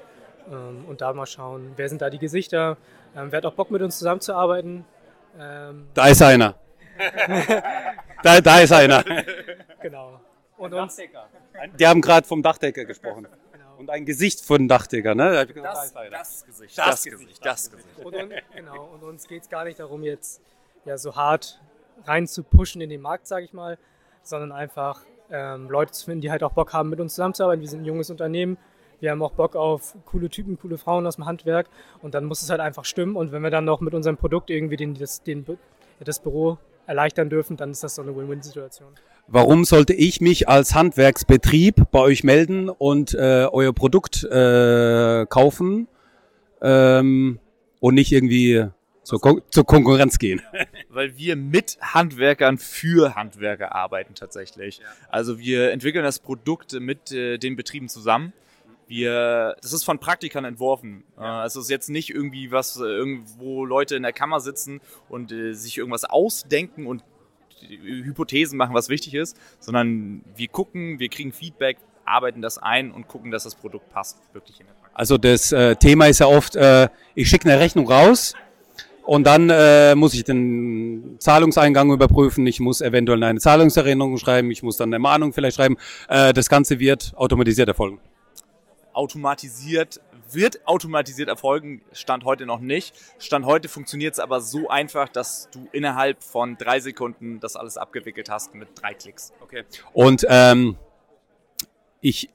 ähm, 0.50 0.84
und 0.88 1.00
da 1.00 1.12
mal 1.12 1.26
schauen, 1.26 1.72
wer 1.76 1.88
sind 1.88 2.02
da 2.02 2.10
die 2.10 2.18
Gesichter, 2.18 2.76
ähm, 3.16 3.28
wer 3.30 3.38
hat 3.38 3.46
auch 3.46 3.54
Bock 3.54 3.70
mit 3.70 3.82
uns 3.82 3.98
zusammenzuarbeiten. 3.98 4.84
Ähm, 5.38 5.88
Da 5.94 6.08
ist 6.08 6.22
einer. 6.22 6.54
da, 8.22 8.40
da 8.40 8.60
ist 8.60 8.72
einer. 8.72 9.04
genau. 9.80 10.20
Und 10.56 10.74
uns, 10.74 10.96
Die 11.78 11.86
haben 11.86 12.00
gerade 12.00 12.26
vom 12.26 12.42
Dachdecker 12.42 12.84
gesprochen. 12.84 13.26
genau. 13.52 13.76
Und 13.78 13.90
ein 13.90 14.04
Gesicht 14.04 14.40
von 14.44 14.68
Dachdecker, 14.68 15.14
ne? 15.14 15.32
Da 15.32 15.40
hab 15.40 15.48
ich 15.48 15.54
gesagt, 15.54 15.74
da 15.76 15.82
ist 15.84 15.96
einer. 15.96 16.10
das 16.10 16.44
Gesicht, 16.44 16.78
Das 16.78 16.86
das, 16.86 17.04
Gesicht, 17.04 17.20
Gesicht, 17.22 17.46
das 17.46 17.70
Gesicht. 17.70 17.98
Und, 18.04 18.14
un- 18.14 18.32
genau, 18.54 18.84
und 18.94 19.02
uns 19.02 19.26
geht 19.26 19.42
es 19.42 19.48
gar 19.48 19.64
nicht 19.64 19.80
darum, 19.80 20.02
jetzt 20.04 20.40
ja, 20.84 20.96
so 20.98 21.16
hart 21.16 21.60
rein 22.04 22.26
zu 22.26 22.42
pushen 22.44 22.80
in 22.80 22.90
den 22.90 23.00
Markt, 23.00 23.26
sage 23.26 23.44
ich 23.44 23.52
mal, 23.52 23.78
sondern 24.22 24.52
einfach 24.52 25.02
ähm, 25.30 25.68
Leute 25.70 25.92
zu 25.92 26.04
finden, 26.04 26.20
die 26.20 26.30
halt 26.30 26.42
auch 26.42 26.52
Bock 26.52 26.72
haben, 26.72 26.90
mit 26.90 27.00
uns 27.00 27.14
zusammenzuarbeiten. 27.14 27.60
Wir 27.60 27.68
sind 27.68 27.82
ein 27.82 27.86
junges 27.86 28.10
Unternehmen, 28.10 28.56
wir 29.00 29.10
haben 29.10 29.22
auch 29.22 29.32
Bock 29.32 29.56
auf 29.56 29.96
coole 30.06 30.28
Typen, 30.30 30.58
coole 30.58 30.78
Frauen 30.78 31.06
aus 31.06 31.16
dem 31.16 31.26
Handwerk 31.26 31.68
und 32.02 32.14
dann 32.14 32.24
muss 32.24 32.42
es 32.42 32.50
halt 32.50 32.60
einfach 32.60 32.84
stimmen. 32.84 33.16
Und 33.16 33.32
wenn 33.32 33.42
wir 33.42 33.50
dann 33.50 33.64
noch 33.64 33.80
mit 33.80 33.94
unserem 33.94 34.16
Produkt 34.16 34.48
irgendwie 34.48 34.76
den, 34.76 34.94
das, 34.94 35.22
den, 35.22 35.44
das 35.98 36.20
Büro 36.20 36.58
erleichtern 36.86 37.28
dürfen, 37.28 37.56
dann 37.56 37.72
ist 37.72 37.82
das 37.82 37.96
so 37.96 38.02
eine 38.02 38.16
Win-Win-Situation. 38.16 38.90
Warum 39.28 39.64
sollte 39.64 39.92
ich 39.94 40.20
mich 40.20 40.48
als 40.48 40.74
Handwerksbetrieb 40.74 41.90
bei 41.90 42.00
euch 42.00 42.22
melden 42.22 42.68
und 42.68 43.14
äh, 43.14 43.46
euer 43.50 43.72
Produkt 43.72 44.24
äh, 44.24 45.26
kaufen 45.26 45.88
ähm, 46.60 47.38
und 47.80 47.94
nicht 47.94 48.12
irgendwie 48.12 48.66
zur, 49.02 49.20
Kon 49.20 49.42
zur 49.50 49.64
Konkurrenz 49.64 50.18
gehen? 50.18 50.42
weil 50.88 51.16
wir 51.16 51.36
mit 51.36 51.78
Handwerkern 51.80 52.58
für 52.58 53.14
Handwerker 53.14 53.74
arbeiten 53.74 54.14
tatsächlich. 54.14 54.80
Also 55.08 55.38
wir 55.38 55.72
entwickeln 55.72 56.04
das 56.04 56.18
Produkt 56.18 56.72
mit 56.74 57.12
äh, 57.12 57.38
den 57.38 57.56
Betrieben 57.56 57.88
zusammen. 57.88 58.32
Wir, 58.86 59.56
das 59.62 59.72
ist 59.72 59.84
von 59.84 59.98
Praktikern 59.98 60.44
entworfen. 60.44 61.04
Äh, 61.18 61.46
es 61.46 61.56
ist 61.56 61.70
jetzt 61.70 61.88
nicht 61.88 62.10
irgendwie 62.10 62.50
was, 62.50 62.76
äh, 62.76 62.82
irgendwo 62.82 63.64
Leute 63.64 63.96
in 63.96 64.02
der 64.02 64.12
Kammer 64.12 64.40
sitzen 64.40 64.80
und 65.08 65.32
äh, 65.32 65.54
sich 65.54 65.78
irgendwas 65.78 66.04
ausdenken 66.04 66.86
und 66.86 67.02
Hypothesen 67.68 68.58
machen, 68.58 68.74
was 68.74 68.88
wichtig 68.88 69.14
ist, 69.14 69.36
sondern 69.60 70.24
wir 70.34 70.48
gucken, 70.48 70.98
wir 70.98 71.08
kriegen 71.08 71.32
Feedback, 71.32 71.78
arbeiten 72.04 72.42
das 72.42 72.58
ein 72.58 72.90
und 72.90 73.06
gucken, 73.06 73.30
dass 73.30 73.44
das 73.44 73.54
Produkt 73.54 73.88
passt, 73.90 74.18
wirklich 74.32 74.58
in 74.60 74.66
der 74.66 74.72
Praxis. 74.74 74.94
Also 74.94 75.16
das 75.16 75.52
äh, 75.52 75.76
Thema 75.76 76.06
ist 76.06 76.18
ja 76.18 76.26
oft, 76.26 76.56
äh, 76.56 76.88
ich 77.14 77.28
schicke 77.28 77.48
eine 77.48 77.60
Rechnung 77.60 77.88
raus 77.90 78.34
und 79.04 79.26
dann 79.26 79.50
äh, 79.50 79.94
muss 79.94 80.14
ich 80.14 80.24
den 80.24 81.16
Zahlungseingang 81.18 81.92
überprüfen, 81.92 82.46
ich 82.46 82.60
muss 82.60 82.80
eventuell 82.80 83.22
eine 83.22 83.40
Zahlungserinnerung 83.40 84.16
schreiben, 84.18 84.50
ich 84.50 84.62
muss 84.62 84.76
dann 84.76 84.90
eine 84.90 84.98
Mahnung 84.98 85.32
vielleicht 85.32 85.56
schreiben. 85.56 85.76
Äh, 86.08 86.32
das 86.32 86.48
Ganze 86.48 86.78
wird 86.78 87.12
automatisiert 87.16 87.68
erfolgen. 87.68 88.00
automatisiert, 88.92 90.00
wird 90.30 90.66
automatisiert 90.66 91.28
erfolgen, 91.28 91.82
Stand 91.92 92.24
heute 92.24 92.46
noch 92.46 92.60
nicht. 92.60 92.94
Stand 93.18 93.44
heute 93.44 93.68
funktioniert 93.68 94.14
es 94.14 94.20
aber 94.20 94.40
so 94.40 94.68
einfach, 94.68 95.08
dass 95.08 95.48
du 95.52 95.68
innerhalb 95.72 96.22
von 96.22 96.56
drei 96.56 96.80
Sekunden 96.80 97.40
das 97.40 97.56
alles 97.56 97.76
abgewickelt 97.76 98.30
hast 98.30 98.54
mit 98.54 98.68
drei 98.80 98.94
Klicks. 98.94 99.32
Okay. 99.40 99.64
Und 99.92 100.24
ähm, 100.28 100.76
ich 102.00 102.30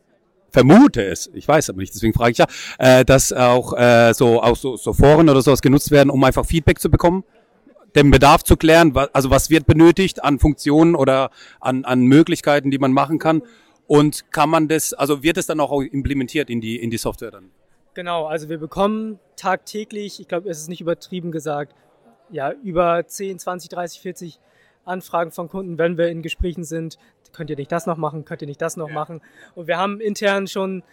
vermute 0.51 1.04
es, 1.04 1.30
ich 1.34 1.48
weiß 1.48 1.70
aber 1.70 1.80
nicht, 1.80 1.94
deswegen 1.94 2.13
frage 2.13 2.32
ich 2.32 2.38
ja, 2.38 2.48
äh, 2.80 3.06
dass 3.06 3.34
auch 3.34 3.74
äh, 3.74 4.13
so 4.13 4.42
auch 4.42 4.56
so, 4.56 4.77
so 4.77 4.94
Foren 4.94 5.30
oder 5.30 5.42
sowas 5.42 5.62
genutzt 5.62 5.92
werden, 5.92 6.10
um 6.10 6.24
einfach 6.24 6.46
Feedback 6.46 6.80
zu 6.80 6.89
bekommen, 6.89 7.24
den 7.96 8.12
Bedarf 8.12 8.44
zu 8.44 8.58
klären, 8.58 8.96
wa- 8.96 9.10
also 9.13 9.30
was 9.30 9.50
wird 9.50 9.66
benötigt 9.66 10.24
an 10.24 10.39
Funktionen 10.39 10.96
oder 10.96 11.32
an, 11.60 11.86
an 11.86 12.01
Möglichkeiten, 12.06 12.72
die 12.72 12.77
man 12.77 12.92
machen 12.92 13.20
kann. 13.20 13.42
Und 13.88 14.32
kann 14.32 14.50
man 14.50 14.68
das, 14.68 14.94
also 14.94 15.24
wird 15.24 15.38
es 15.38 15.46
dann 15.46 15.60
auch 15.62 15.82
implementiert 15.82 16.50
in 16.50 16.60
die, 16.60 16.75
in 16.75 16.89
die 16.89 16.98
Software 16.98 17.32
dann? 17.32 17.51
Genau, 17.94 18.25
also 18.25 18.50
wir 18.50 18.58
bekommen 18.58 19.18
tagtäglich, 19.38 20.20
ich 20.20 20.27
glaube, 20.27 20.50
es 20.50 20.60
ist 20.60 20.68
nicht 20.68 20.82
übertrieben 20.82 21.32
gesagt, 21.32 21.74
ja, 22.30 22.51
über 22.51 23.08
10, 23.08 23.39
20, 23.39 23.70
30, 23.70 24.01
40 24.01 24.39
Anfragen 24.84 25.32
von 25.32 25.48
Kunden, 25.50 25.77
wenn 25.77 25.98
wir 25.98 26.10
in 26.10 26.22
Gesprächen 26.22 26.63
sind, 26.63 26.98
könnt 27.34 27.50
ihr 27.50 27.55
nicht 27.55 27.72
das 27.72 27.86
noch 27.86 27.98
machen, 27.98 28.25
könnt 28.25 28.41
ihr 28.41 28.48
nicht 28.48 28.62
das 28.62 28.77
noch 28.77 28.89
machen. 28.89 29.22
Und 29.55 29.67
wir 29.67 29.77
haben 29.77 30.00
intern 30.00 30.48
schon 30.48 30.84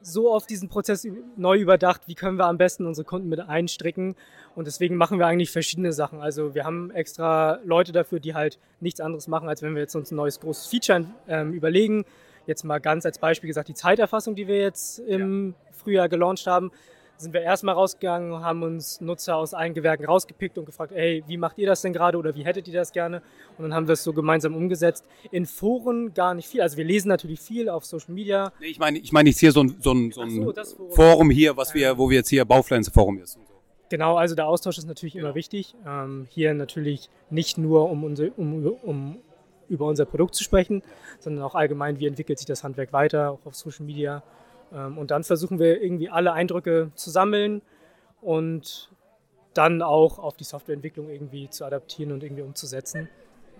so 0.00 0.30
oft 0.30 0.48
diesen 0.48 0.68
Prozess 0.68 1.06
neu 1.36 1.58
überdacht, 1.58 2.02
wie 2.06 2.14
können 2.14 2.38
wir 2.38 2.46
am 2.46 2.58
besten 2.58 2.86
unsere 2.86 3.04
Kunden 3.04 3.28
mit 3.28 3.40
einstricken. 3.40 4.14
Und 4.54 4.66
deswegen 4.66 4.96
machen 4.96 5.18
wir 5.18 5.26
eigentlich 5.26 5.50
verschiedene 5.50 5.92
Sachen. 5.92 6.20
Also 6.20 6.54
wir 6.54 6.64
haben 6.64 6.90
extra 6.90 7.58
Leute 7.64 7.92
dafür, 7.92 8.20
die 8.20 8.34
halt 8.34 8.58
nichts 8.80 9.00
anderes 9.00 9.26
machen, 9.26 9.48
als 9.48 9.62
wenn 9.62 9.74
wir 9.74 9.82
jetzt 9.82 9.96
uns 9.96 10.10
ein 10.10 10.16
neues 10.16 10.40
großes 10.40 10.66
Feature 10.66 11.06
ähm, 11.28 11.52
überlegen. 11.52 12.04
Jetzt 12.46 12.62
mal 12.62 12.78
ganz 12.78 13.04
als 13.04 13.18
Beispiel 13.18 13.48
gesagt, 13.48 13.68
die 13.68 13.74
Zeiterfassung, 13.74 14.36
die 14.36 14.46
wir 14.46 14.58
jetzt 14.58 15.00
im 15.00 15.54
Frühjahr 15.72 16.08
gelauncht 16.08 16.46
haben, 16.46 16.70
sind 17.18 17.32
wir 17.32 17.42
erstmal 17.42 17.74
rausgegangen, 17.74 18.42
haben 18.42 18.62
uns 18.62 19.00
Nutzer 19.00 19.36
aus 19.36 19.54
allen 19.54 19.74
Gewerken 19.74 20.04
rausgepickt 20.04 20.58
und 20.58 20.66
gefragt, 20.66 20.92
hey, 20.94 21.24
wie 21.26 21.36
macht 21.36 21.58
ihr 21.58 21.66
das 21.66 21.82
denn 21.82 21.92
gerade 21.92 22.18
oder 22.18 22.34
wie 22.34 22.44
hättet 22.44 22.68
ihr 22.68 22.74
das 22.74 22.92
gerne? 22.92 23.22
Und 23.58 23.64
dann 23.64 23.74
haben 23.74 23.88
wir 23.88 23.94
es 23.94 24.04
so 24.04 24.12
gemeinsam 24.12 24.54
umgesetzt. 24.54 25.04
In 25.30 25.46
Foren 25.46 26.12
gar 26.14 26.34
nicht 26.34 26.48
viel. 26.48 26.60
Also 26.60 26.76
wir 26.76 26.84
lesen 26.84 27.08
natürlich 27.08 27.40
viel 27.40 27.68
auf 27.68 27.84
Social 27.84 28.14
Media. 28.14 28.52
Nee, 28.60 28.66
ich 28.66 28.78
meine, 28.78 28.98
ich 28.98 29.12
meine 29.12 29.28
jetzt 29.30 29.40
hier 29.40 29.52
so 29.52 29.62
ein, 29.62 29.76
so 29.80 29.92
ein, 29.92 30.12
so 30.12 30.22
ein 30.22 30.30
so, 30.30 30.52
Forum. 30.52 30.92
Forum 30.92 31.30
hier, 31.30 31.56
was 31.56 31.74
wir, 31.74 31.96
wo 31.98 32.10
wir 32.10 32.18
jetzt 32.18 32.28
hier 32.28 32.44
Baufluencer 32.44 32.92
Forum 32.92 33.18
ist. 33.18 33.38
Genau, 33.88 34.16
also 34.16 34.34
der 34.34 34.46
Austausch 34.46 34.78
ist 34.78 34.86
natürlich 34.86 35.16
immer 35.16 35.34
wichtig. 35.34 35.74
Ähm, 35.86 36.26
hier 36.30 36.54
natürlich 36.54 37.08
nicht 37.30 37.56
nur, 37.56 37.88
um, 37.90 38.04
unser, 38.04 38.26
um, 38.36 38.66
um 38.82 39.18
über 39.68 39.86
unser 39.86 40.04
Produkt 40.04 40.34
zu 40.34 40.42
sprechen, 40.42 40.82
sondern 41.20 41.44
auch 41.44 41.54
allgemein, 41.54 41.98
wie 42.00 42.06
entwickelt 42.06 42.38
sich 42.38 42.46
das 42.46 42.64
Handwerk 42.64 42.92
weiter, 42.92 43.32
auch 43.32 43.46
auf 43.46 43.54
Social 43.54 43.86
Media. 43.86 44.22
Ähm, 44.72 44.98
und 44.98 45.10
dann 45.10 45.24
versuchen 45.24 45.58
wir 45.58 45.82
irgendwie 45.82 46.08
alle 46.10 46.32
Eindrücke 46.32 46.90
zu 46.94 47.10
sammeln 47.10 47.62
und 48.20 48.90
dann 49.54 49.82
auch 49.82 50.18
auf 50.18 50.36
die 50.36 50.44
Softwareentwicklung 50.44 51.08
irgendwie 51.08 51.48
zu 51.48 51.64
adaptieren 51.64 52.12
und 52.12 52.22
irgendwie 52.22 52.42
umzusetzen. 52.42 53.08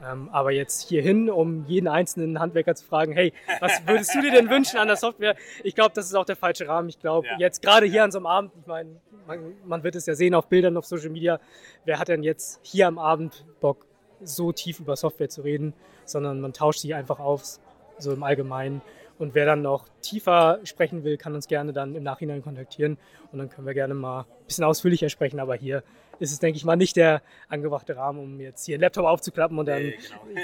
Ähm, 0.04 0.28
aber 0.30 0.50
jetzt 0.52 0.88
hierhin, 0.88 1.30
um 1.30 1.64
jeden 1.66 1.88
einzelnen 1.88 2.38
Handwerker 2.38 2.74
zu 2.74 2.84
fragen, 2.84 3.12
hey, 3.12 3.32
was 3.60 3.80
würdest 3.86 4.14
du 4.14 4.20
dir 4.20 4.30
denn 4.30 4.50
wünschen 4.50 4.78
an 4.78 4.88
der 4.88 4.96
Software? 4.96 5.36
Ich 5.64 5.74
glaube, 5.74 5.92
das 5.94 6.06
ist 6.06 6.14
auch 6.14 6.26
der 6.26 6.36
falsche 6.36 6.68
Rahmen. 6.68 6.88
Ich 6.90 6.98
glaube, 6.98 7.26
Ja. 7.26 7.38
jetzt 7.38 7.62
gerade 7.62 7.86
hier 7.86 8.04
an 8.04 8.10
so 8.10 8.18
einem 8.18 8.26
Abend, 8.26 8.52
ich 8.60 8.66
meine, 8.66 9.00
man, 9.26 9.54
man 9.64 9.82
wird 9.82 9.96
es 9.96 10.04
ja 10.06 10.14
sehen 10.14 10.34
auf 10.34 10.48
Bildern 10.48 10.76
auf 10.76 10.84
Social 10.84 11.08
Media, 11.08 11.40
wer 11.84 11.98
hat 11.98 12.08
denn 12.08 12.22
jetzt 12.22 12.60
hier 12.62 12.86
am 12.88 12.98
Abend 12.98 13.44
Bock, 13.60 13.86
so 14.22 14.52
tief 14.52 14.80
über 14.80 14.96
Software 14.96 15.28
zu 15.28 15.42
reden, 15.42 15.72
sondern 16.04 16.40
man 16.40 16.52
tauscht 16.52 16.80
sich 16.80 16.94
einfach 16.94 17.18
auf, 17.18 17.42
so 17.98 18.12
im 18.12 18.22
Allgemeinen. 18.22 18.82
Und 19.18 19.34
wer 19.34 19.46
dann 19.46 19.62
noch 19.62 19.86
tiefer 20.02 20.58
sprechen 20.64 21.02
will, 21.04 21.16
kann 21.16 21.34
uns 21.34 21.48
gerne 21.48 21.72
dann 21.72 21.94
im 21.94 22.02
Nachhinein 22.02 22.42
kontaktieren 22.42 22.98
und 23.32 23.38
dann 23.38 23.48
können 23.48 23.66
wir 23.66 23.74
gerne 23.74 23.94
mal 23.94 24.20
ein 24.20 24.46
bisschen 24.46 24.64
ausführlicher 24.64 25.08
sprechen. 25.08 25.40
Aber 25.40 25.54
hier 25.54 25.82
ist 26.18 26.32
es, 26.32 26.38
denke 26.38 26.56
ich 26.58 26.64
mal, 26.64 26.76
nicht 26.76 26.96
der 26.96 27.22
angebrachte 27.48 27.96
Rahmen, 27.96 28.18
um 28.18 28.40
jetzt 28.40 28.64
hier 28.66 28.74
einen 28.76 28.82
Laptop 28.82 29.06
aufzuklappen 29.06 29.58
und 29.58 29.66
dann 29.66 29.92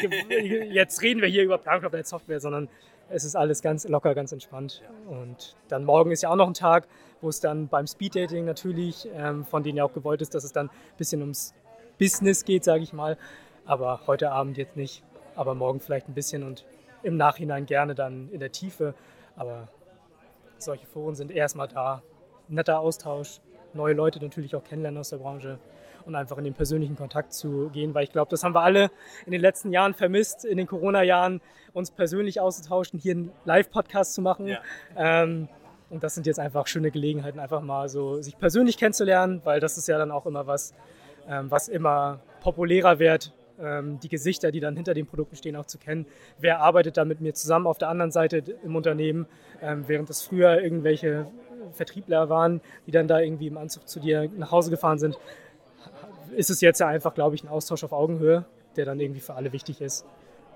ge- 0.00 0.68
jetzt 0.72 1.02
reden 1.02 1.20
wir 1.20 1.28
hier 1.28 1.44
über 1.44 1.58
Plankraft 1.58 2.06
Software, 2.06 2.40
sondern 2.40 2.68
es 3.10 3.24
ist 3.24 3.36
alles 3.36 3.60
ganz 3.60 3.86
locker, 3.88 4.14
ganz 4.14 4.32
entspannt. 4.32 4.82
Und 5.06 5.54
dann 5.68 5.84
morgen 5.84 6.10
ist 6.10 6.22
ja 6.22 6.30
auch 6.30 6.36
noch 6.36 6.46
ein 6.48 6.54
Tag, 6.54 6.88
wo 7.20 7.28
es 7.28 7.40
dann 7.40 7.68
beim 7.68 7.86
Speeddating 7.86 8.44
natürlich, 8.46 9.06
ähm, 9.14 9.44
von 9.44 9.62
denen 9.62 9.76
ja 9.78 9.84
auch 9.84 9.92
gewollt 9.92 10.22
ist, 10.22 10.34
dass 10.34 10.44
es 10.44 10.52
dann 10.52 10.68
ein 10.68 10.96
bisschen 10.96 11.20
ums 11.20 11.52
Business 11.98 12.44
geht, 12.44 12.64
sage 12.64 12.82
ich 12.82 12.92
mal. 12.94 13.18
Aber 13.66 14.00
heute 14.06 14.32
Abend 14.32 14.56
jetzt 14.56 14.76
nicht, 14.76 15.02
aber 15.36 15.54
morgen 15.54 15.80
vielleicht 15.80 16.08
ein 16.08 16.14
bisschen 16.14 16.42
und 16.42 16.64
im 17.02 17.16
Nachhinein 17.16 17.66
gerne 17.66 17.94
dann 17.94 18.28
in 18.30 18.40
der 18.40 18.52
Tiefe. 18.52 18.94
Aber 19.36 19.68
solche 20.58 20.86
Foren 20.86 21.14
sind 21.14 21.30
erstmal 21.30 21.68
da. 21.68 22.02
Netter 22.48 22.80
Austausch, 22.80 23.40
neue 23.72 23.94
Leute 23.94 24.22
natürlich 24.22 24.54
auch 24.54 24.64
kennenlernen 24.64 25.00
aus 25.00 25.10
der 25.10 25.18
Branche 25.18 25.58
und 26.04 26.14
einfach 26.14 26.38
in 26.38 26.44
den 26.44 26.54
persönlichen 26.54 26.96
Kontakt 26.96 27.32
zu 27.32 27.70
gehen, 27.72 27.94
weil 27.94 28.04
ich 28.04 28.12
glaube, 28.12 28.30
das 28.30 28.42
haben 28.44 28.54
wir 28.54 28.62
alle 28.62 28.90
in 29.24 29.32
den 29.32 29.40
letzten 29.40 29.72
Jahren 29.72 29.94
vermisst, 29.94 30.44
in 30.44 30.56
den 30.56 30.66
Corona-Jahren 30.66 31.40
uns 31.72 31.90
persönlich 31.90 32.40
auszutauschen, 32.40 32.98
hier 32.98 33.12
einen 33.12 33.32
Live-Podcast 33.44 34.14
zu 34.14 34.22
machen. 34.22 34.48
Ja. 34.48 34.58
Ähm, 34.96 35.48
und 35.90 36.02
das 36.02 36.14
sind 36.14 36.26
jetzt 36.26 36.40
einfach 36.40 36.66
schöne 36.66 36.90
Gelegenheiten, 36.90 37.38
einfach 37.38 37.60
mal 37.60 37.88
so 37.88 38.20
sich 38.20 38.38
persönlich 38.38 38.78
kennenzulernen, 38.78 39.42
weil 39.44 39.60
das 39.60 39.76
ist 39.76 39.88
ja 39.88 39.98
dann 39.98 40.10
auch 40.10 40.26
immer 40.26 40.46
was, 40.46 40.74
ähm, 41.28 41.50
was 41.50 41.68
immer 41.68 42.20
populärer 42.40 42.98
wird, 42.98 43.32
die 43.58 44.08
Gesichter, 44.08 44.50
die 44.50 44.60
dann 44.60 44.74
hinter 44.74 44.94
den 44.94 45.06
Produkten 45.06 45.36
stehen, 45.36 45.56
auch 45.56 45.66
zu 45.66 45.78
kennen. 45.78 46.06
Wer 46.38 46.60
arbeitet 46.60 46.96
da 46.96 47.04
mit 47.04 47.20
mir 47.20 47.34
zusammen 47.34 47.66
auf 47.66 47.78
der 47.78 47.90
anderen 47.90 48.10
Seite 48.10 48.38
im 48.64 48.74
Unternehmen, 48.74 49.26
ähm, 49.60 49.84
während 49.86 50.10
es 50.10 50.22
früher 50.22 50.60
irgendwelche 50.60 51.26
Vertriebler 51.72 52.28
waren, 52.28 52.60
die 52.86 52.90
dann 52.90 53.08
da 53.08 53.20
irgendwie 53.20 53.46
im 53.46 53.58
Anzug 53.58 53.88
zu 53.88 54.00
dir 54.00 54.28
nach 54.36 54.50
Hause 54.50 54.70
gefahren 54.70 54.98
sind, 54.98 55.18
ist 56.36 56.50
es 56.50 56.60
jetzt 56.60 56.80
ja 56.80 56.88
einfach, 56.88 57.14
glaube 57.14 57.34
ich, 57.34 57.44
ein 57.44 57.48
Austausch 57.48 57.84
auf 57.84 57.92
Augenhöhe, 57.92 58.44
der 58.76 58.84
dann 58.84 59.00
irgendwie 59.00 59.20
für 59.20 59.34
alle 59.34 59.52
wichtig 59.52 59.80
ist. 59.80 60.04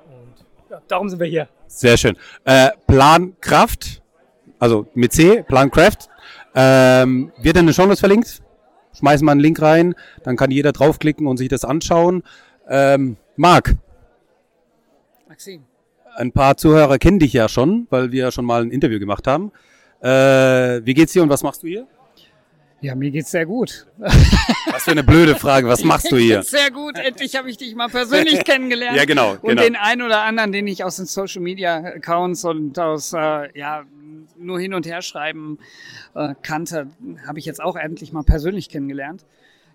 Und 0.07 0.47
ja, 0.71 0.81
darum 0.89 1.09
sind 1.09 1.21
wir 1.21 1.27
hier. 1.27 1.49
Sehr 1.67 1.97
schön. 1.97 2.17
Äh, 2.45 2.71
Plankraft, 2.87 4.03
also 4.59 4.87
mit 4.95 5.13
C, 5.13 5.43
Plankraft, 5.43 6.09
ähm, 6.55 7.33
wird 7.39 7.57
in 7.57 7.67
den 7.67 7.75
Shownotes 7.75 8.01
verlinkt. 8.01 8.43
Schmeißen 8.99 9.27
wir 9.27 9.33
einen 9.33 9.41
Link 9.41 9.61
rein, 9.61 9.95
dann 10.23 10.37
kann 10.37 10.51
jeder 10.51 10.73
draufklicken 10.73 11.27
und 11.27 11.37
sich 11.37 11.49
das 11.49 11.67
anschauen. 11.67 12.23
Ähm, 12.69 13.17
Marc, 13.37 13.75
Maxim. 15.29 15.65
ein 16.17 16.33
paar 16.33 16.57
Zuhörer 16.57 16.99
kennen 16.99 17.19
dich 17.19 17.33
ja 17.33 17.49
schon, 17.49 17.87
weil 17.91 18.13
wir 18.13 18.31
schon 18.31 18.45
mal 18.45 18.63
ein 18.63 18.71
Interview 18.71 18.99
gemacht 18.99 19.27
haben. 19.27 19.53
Äh, 20.01 20.85
wie 20.85 20.95
geht's 20.95 21.13
dir 21.13 21.23
und 21.23 21.29
was 21.29 21.43
machst 21.43 21.63
du 21.63 21.69
hier? 21.69 21.87
Ja, 22.81 22.95
mir 22.95 23.11
geht's 23.11 23.31
sehr 23.31 23.47
gut. 23.47 23.87
Was 23.97 24.85
für 24.85 24.91
eine 24.91 25.03
blöde 25.03 25.35
Frage, 25.35 25.67
was 25.67 25.83
machst 25.83 26.13
du 26.13 26.17
hier? 26.17 26.43
sehr 26.45 26.71
gut. 26.71 26.99
Endlich 26.99 27.35
habe 27.35 27.49
ich 27.49 27.57
dich 27.57 27.75
mal 27.75 27.89
persönlich 27.89 28.45
kennengelernt. 28.45 28.97
Ja, 28.97 29.07
genau, 29.07 29.33
Und 29.33 29.49
genau. 29.49 29.63
den 29.63 29.77
einen 29.77 30.03
oder 30.03 30.23
anderen, 30.23 30.53
den 30.53 30.67
ich 30.67 30.85
aus 30.85 30.97
den 30.97 31.07
Social 31.07 31.41
Media 31.41 31.77
Accounts 31.79 32.45
und 32.45 32.79
aus 32.79 33.13
äh, 33.15 33.59
ja 33.59 33.85
nur 34.39 34.61
hin 34.61 34.75
und 34.75 34.87
her 34.87 35.01
schreiben 35.01 35.59
äh, 36.15 36.35
kannte, 36.43 36.89
habe 37.27 37.39
ich 37.39 37.47
jetzt 37.47 37.63
auch 37.63 37.77
endlich 37.77 38.13
mal 38.13 38.25
persönlich 38.25 38.69
kennengelernt. 38.69 39.25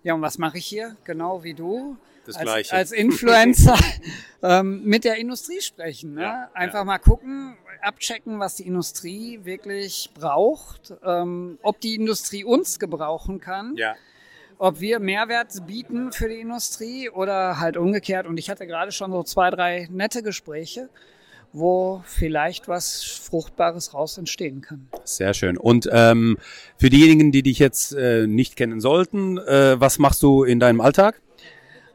Ja, 0.04 0.14
und 0.14 0.22
was 0.22 0.38
mache 0.38 0.60
ich 0.60 0.66
hier? 0.66 0.96
Genau 1.04 1.44
wie 1.44 1.56
du. 1.56 1.98
Das 2.26 2.36
als, 2.36 2.44
Gleiche. 2.44 2.74
als 2.76 2.92
Influencer 2.92 3.78
ähm, 4.44 4.84
mit 4.84 5.04
der 5.04 5.18
Industrie 5.18 5.62
sprechen. 5.62 6.14
Ne? 6.16 6.22
Ja, 6.22 6.50
Einfach 6.54 6.84
mal 6.84 7.00
gucken, 7.00 7.56
abchecken, 7.82 8.40
was 8.40 8.56
die 8.56 8.68
Industrie 8.68 9.40
wirklich 9.44 10.12
braucht, 10.14 10.94
ähm, 11.04 11.58
ob 11.64 11.80
die 11.82 11.96
Industrie 11.96 12.44
uns 12.44 12.78
gebrauchen 12.80 13.40
kann 13.40 13.74
Ja. 13.76 13.96
ob 14.60 14.80
wir 14.80 15.00
Mehrwert 15.00 15.66
bieten 15.66 16.12
für 16.12 16.30
die 16.30 16.40
Industrie 16.42 17.10
oder 17.10 17.60
halt 17.60 17.78
umgekehrt. 17.78 18.28
Und 18.28 18.38
ich 18.38 18.50
hatte 18.52 18.68
gerade 18.68 18.92
schon 18.92 19.12
so 19.12 19.24
zwei, 19.24 19.50
drei 19.50 19.88
nette 19.90 20.22
Gespräche, 20.22 20.90
wo 21.54 22.04
vielleicht 22.06 22.68
was 22.68 23.02
Fruchtbares 23.04 23.94
raus 23.96 24.18
entstehen 24.20 24.62
kann. 24.62 24.88
Sehr 25.04 25.34
schön. 25.34 25.58
Und 25.58 25.90
ähm, 25.92 26.38
für 26.78 26.90
diejenigen, 26.92 27.32
die 27.32 27.42
dich 27.42 27.58
jetzt 27.60 27.94
äh, 27.94 28.28
nicht 28.28 28.56
kennen 28.56 28.80
sollten, 28.80 29.40
äh, 29.40 29.80
was 29.80 29.98
machst 29.98 30.22
du 30.22 30.44
in 30.44 30.60
deinem 30.60 30.80
Alltag? 30.82 31.20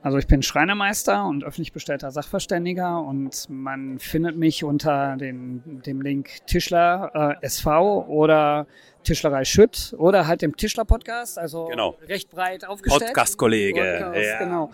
Also 0.06 0.18
ich 0.18 0.28
bin 0.28 0.40
Schreinermeister 0.40 1.26
und 1.26 1.42
öffentlich 1.42 1.72
bestellter 1.72 2.12
Sachverständiger 2.12 3.00
und 3.00 3.48
man 3.50 3.98
findet 3.98 4.36
mich 4.36 4.62
unter 4.62 5.16
den, 5.16 5.82
dem 5.84 6.00
Link 6.00 6.46
Tischler 6.46 7.38
äh, 7.42 7.44
SV 7.44 8.06
oder 8.06 8.68
Tischlerei 9.02 9.44
Schütt 9.44 9.96
oder 9.98 10.28
halt 10.28 10.42
dem 10.42 10.56
Tischler-Podcast, 10.56 11.40
also 11.40 11.64
Genau. 11.66 11.96
recht 12.06 12.30
breit 12.30 12.64
aufgestellt. 12.64 13.02
Podcast-Kollege. 13.06 13.80
Podcast, 13.80 14.28
Ja. 14.28 14.38
Genau. 14.38 14.70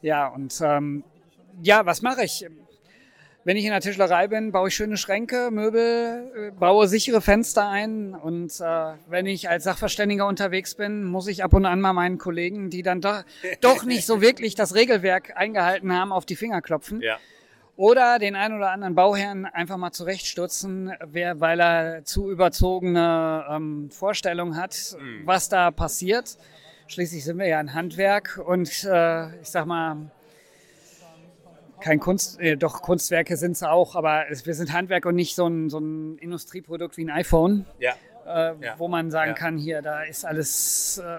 Ja, 0.00 0.28
und 0.28 0.58
ähm, 0.62 1.04
ja, 1.60 1.84
was 1.84 2.00
mache 2.00 2.24
ich? 2.24 2.46
Wenn 3.42 3.56
ich 3.56 3.64
in 3.64 3.70
der 3.70 3.80
Tischlerei 3.80 4.28
bin, 4.28 4.52
baue 4.52 4.68
ich 4.68 4.74
schöne 4.74 4.98
Schränke, 4.98 5.50
Möbel, 5.50 6.30
äh, 6.36 6.50
baue 6.50 6.86
sichere 6.88 7.22
Fenster 7.22 7.66
ein 7.66 8.14
und 8.14 8.60
äh, 8.60 8.92
wenn 9.08 9.24
ich 9.24 9.48
als 9.48 9.64
Sachverständiger 9.64 10.26
unterwegs 10.26 10.74
bin, 10.74 11.04
muss 11.04 11.26
ich 11.26 11.42
ab 11.42 11.54
und 11.54 11.64
an 11.64 11.80
mal 11.80 11.94
meinen 11.94 12.18
Kollegen, 12.18 12.68
die 12.68 12.82
dann 12.82 13.00
doch, 13.00 13.24
doch 13.62 13.84
nicht 13.84 14.04
so 14.04 14.20
wirklich 14.20 14.56
das 14.56 14.74
Regelwerk 14.74 15.36
eingehalten 15.36 15.90
haben, 15.90 16.12
auf 16.12 16.26
die 16.26 16.36
Finger 16.36 16.60
klopfen. 16.60 17.00
Ja. 17.00 17.18
Oder 17.76 18.18
den 18.18 18.36
einen 18.36 18.56
oder 18.56 18.72
anderen 18.72 18.94
Bauherrn 18.94 19.46
einfach 19.46 19.78
mal 19.78 19.92
zurechtstutzen, 19.92 20.92
wer, 21.06 21.40
weil 21.40 21.60
er 21.60 22.04
zu 22.04 22.30
überzogene 22.30 23.46
ähm, 23.48 23.90
Vorstellungen 23.90 24.56
hat, 24.58 24.98
was 25.24 25.48
da 25.48 25.70
passiert. 25.70 26.36
Schließlich 26.88 27.24
sind 27.24 27.38
wir 27.38 27.46
ja 27.46 27.58
ein 27.58 27.72
Handwerk 27.72 28.38
und 28.44 28.84
äh, 28.84 29.40
ich 29.40 29.48
sag 29.48 29.64
mal, 29.64 30.10
kein 31.80 32.00
Kunst, 32.00 32.38
äh, 32.40 32.56
doch 32.56 32.82
Kunstwerke 32.82 33.36
sind 33.36 33.52
es 33.52 33.62
auch, 33.62 33.94
aber 33.96 34.30
es, 34.30 34.46
wir 34.46 34.54
sind 34.54 34.72
Handwerk 34.72 35.06
und 35.06 35.14
nicht 35.14 35.34
so 35.34 35.46
ein, 35.46 35.70
so 35.70 35.78
ein 35.78 36.18
Industrieprodukt 36.18 36.96
wie 36.96 37.04
ein 37.04 37.10
iPhone, 37.10 37.66
Ja. 37.78 37.92
äh, 38.26 38.54
Ja. 38.64 38.74
wo 38.78 38.88
man 38.88 39.10
sagen 39.10 39.30
Ja. 39.30 39.36
kann, 39.36 39.56
hier, 39.58 39.82
da 39.82 40.02
ist 40.02 40.24
alles 40.24 40.98
äh, 40.98 41.18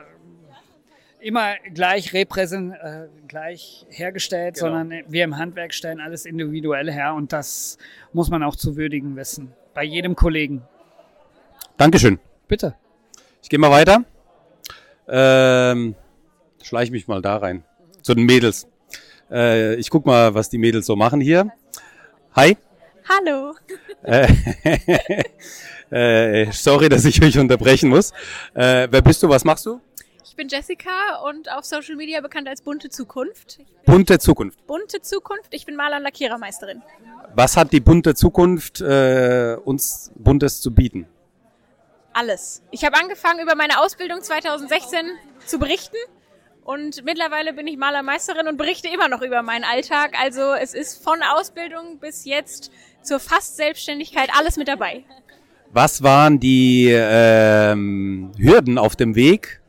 immer 1.19 1.55
gleich 1.73 2.13
repräsent, 2.13 2.73
äh, 2.81 3.07
gleich 3.27 3.85
hergestellt, 3.89 4.55
Genau. 4.55 4.67
sondern 4.77 5.03
wir 5.07 5.23
im 5.23 5.37
Handwerk 5.37 5.73
stellen 5.73 5.99
alles 5.99 6.25
individuell 6.25 6.91
her 6.91 7.13
und 7.13 7.31
das 7.33 7.77
muss 8.13 8.29
man 8.29 8.41
auch 8.43 8.55
zu 8.55 8.75
würdigen 8.75 9.15
wissen. 9.15 9.53
Bei 9.73 9.83
jedem 9.83 10.15
Kollegen. 10.15 10.63
Dankeschön. 11.77 12.19
Bitte. 12.47 12.75
Ich 13.41 13.49
gehe 13.49 13.59
mal 13.59 13.71
weiter. 13.71 14.03
Ähm, 15.07 15.95
schleich 16.61 16.91
mich 16.91 17.07
mal 17.07 17.21
da 17.21 17.37
rein. 17.37 17.63
Zu 18.01 18.13
den 18.15 18.25
Mädels. 18.25 18.67
Äh, 19.31 19.75
ich 19.75 19.89
guck 19.89 20.05
mal, 20.05 20.33
was 20.33 20.49
die 20.49 20.57
Mädels 20.57 20.85
so 20.85 20.95
machen 20.95 21.21
hier. 21.21 21.51
Hi. 22.35 22.57
Hallo. 23.09 23.55
Äh, 24.03 24.27
äh, 26.45 26.51
sorry, 26.51 26.89
dass 26.89 27.05
ich 27.05 27.21
euch 27.23 27.37
unterbrechen 27.37 27.89
muss. 27.89 28.11
Äh, 28.53 28.87
wer 28.89 29.01
bist 29.01 29.23
du? 29.23 29.29
Was 29.29 29.43
machst 29.43 29.65
du? 29.65 29.79
Ich 30.23 30.35
bin 30.35 30.47
Jessica 30.47 31.19
und 31.27 31.51
auf 31.51 31.65
Social 31.65 31.95
Media 31.95 32.21
bekannt 32.21 32.47
als 32.47 32.61
Bunte 32.61 32.89
Zukunft. 32.89 33.59
Bunte 33.85 34.17
Zukunft. 34.17 34.65
Bunte 34.65 35.01
Zukunft, 35.01 35.53
ich 35.53 35.65
bin 35.65 35.75
Maler- 35.75 35.97
und 35.97 36.03
Lackierermeisterin. 36.03 36.81
Was 37.35 37.57
hat 37.57 37.73
die 37.73 37.81
bunte 37.81 38.15
Zukunft 38.15 38.79
äh, 38.79 39.57
uns 39.63 40.11
Buntes 40.15 40.61
zu 40.61 40.73
bieten? 40.73 41.07
Alles. 42.13 42.61
Ich 42.71 42.85
habe 42.85 42.97
angefangen, 42.97 43.41
über 43.41 43.55
meine 43.55 43.81
Ausbildung 43.81 44.21
2016 44.21 45.05
zu 45.45 45.59
berichten 45.59 45.97
und 46.71 47.03
mittlerweile 47.03 47.51
bin 47.51 47.67
ich 47.67 47.75
Malermeisterin 47.75 48.47
und 48.47 48.55
berichte 48.55 48.87
immer 48.87 49.09
noch 49.09 49.21
über 49.21 49.41
meinen 49.41 49.65
Alltag. 49.65 50.13
Also 50.17 50.53
es 50.53 50.73
ist 50.73 51.03
von 51.03 51.19
Ausbildung 51.21 51.99
bis 51.99 52.23
jetzt 52.23 52.71
zur 53.01 53.19
fast 53.19 53.57
Selbstständigkeit 53.57 54.29
alles 54.37 54.55
mit 54.55 54.69
dabei. 54.69 55.03
Was 55.71 56.01
waren 56.01 56.39
die 56.39 56.89
ähm, 56.89 58.31
Hürden 58.37 58.77
auf 58.77 58.95
dem 58.95 59.15
Weg? 59.15 59.61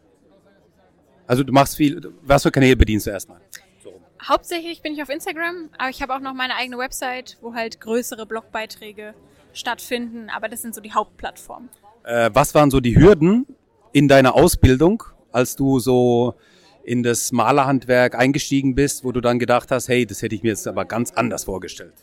Also 1.27 1.43
du 1.43 1.53
machst 1.53 1.77
viel, 1.77 2.13
was 2.23 2.45
für 2.45 2.53
Kanäle 2.53 2.77
bedienst 2.77 3.07
du 3.09 3.11
erstmal? 3.11 3.41
Hauptsächlich 4.23 4.81
bin 4.83 4.93
ich 4.93 5.03
auf 5.03 5.09
Instagram, 5.09 5.71
aber 5.79 5.91
ich 5.91 6.03
habe 6.03 6.15
auch 6.15 6.21
noch 6.21 6.35
meine 6.35 6.55
eigene 6.55 6.79
Website, 6.79 7.37
wo 7.41 7.55
halt 7.55 7.81
größere 7.81 8.27
Blogbeiträge 8.27 9.15
stattfinden. 9.53 10.31
Aber 10.31 10.49
das 10.49 10.63
sind 10.63 10.73
so 10.73 10.81
die 10.81 10.93
Hauptplattformen. 10.93 11.69
Äh, 12.05 12.31
was 12.33 12.55
waren 12.55 12.71
so 12.71 12.79
die 12.79 12.97
Hürden 12.97 13.47
in 13.91 14.07
deiner 14.07 14.37
Ausbildung, 14.37 15.03
als 15.33 15.57
du 15.57 15.81
so 15.81 16.35
in 16.85 17.03
das 17.03 17.33
Malerhandwerk 17.33 18.15
eingestiegen 18.15 18.75
bist, 18.75 19.05
wo 19.05 19.13
du 19.13 19.21
dann 19.21 19.39
gedacht 19.39 19.71
hast, 19.71 19.89
hey, 19.89 20.07
das 20.07 20.23
hätte 20.23 20.35
ich 20.35 20.43
mir 20.43 20.51
jetzt 20.51 20.67
aber 20.67 20.85
ganz 20.85 21.13
anders 21.13 21.45
vorgestellt? 21.45 21.95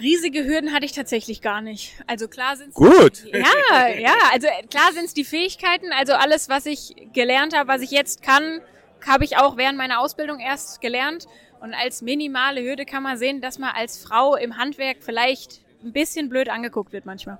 Riesige 0.00 0.44
Hürden 0.44 0.72
hatte 0.72 0.84
ich 0.84 0.92
tatsächlich 0.92 1.42
gar 1.42 1.60
nicht. 1.60 1.94
Also 2.06 2.28
klar 2.28 2.56
sind 2.56 2.72
Gut. 2.72 3.24
Ja, 3.32 3.88
ja, 3.88 4.14
also 4.32 4.46
klar 4.70 4.92
sind 4.92 5.06
es 5.06 5.14
die 5.14 5.24
Fähigkeiten. 5.24 5.86
Also 5.92 6.12
alles, 6.12 6.48
was 6.48 6.66
ich 6.66 6.94
gelernt 7.12 7.56
habe, 7.56 7.68
was 7.68 7.82
ich 7.82 7.90
jetzt 7.90 8.22
kann, 8.22 8.60
habe 9.04 9.24
ich 9.24 9.36
auch 9.38 9.56
während 9.56 9.76
meiner 9.76 9.98
Ausbildung 10.00 10.38
erst 10.38 10.80
gelernt. 10.80 11.26
Und 11.60 11.74
als 11.74 12.02
minimale 12.02 12.62
Hürde 12.62 12.84
kann 12.84 13.02
man 13.02 13.18
sehen, 13.18 13.40
dass 13.40 13.58
man 13.58 13.70
als 13.74 13.98
Frau 13.98 14.36
im 14.36 14.56
Handwerk 14.56 14.98
vielleicht 15.00 15.62
ein 15.82 15.92
bisschen 15.92 16.28
blöd 16.28 16.48
angeguckt 16.48 16.92
wird 16.92 17.04
manchmal. 17.04 17.38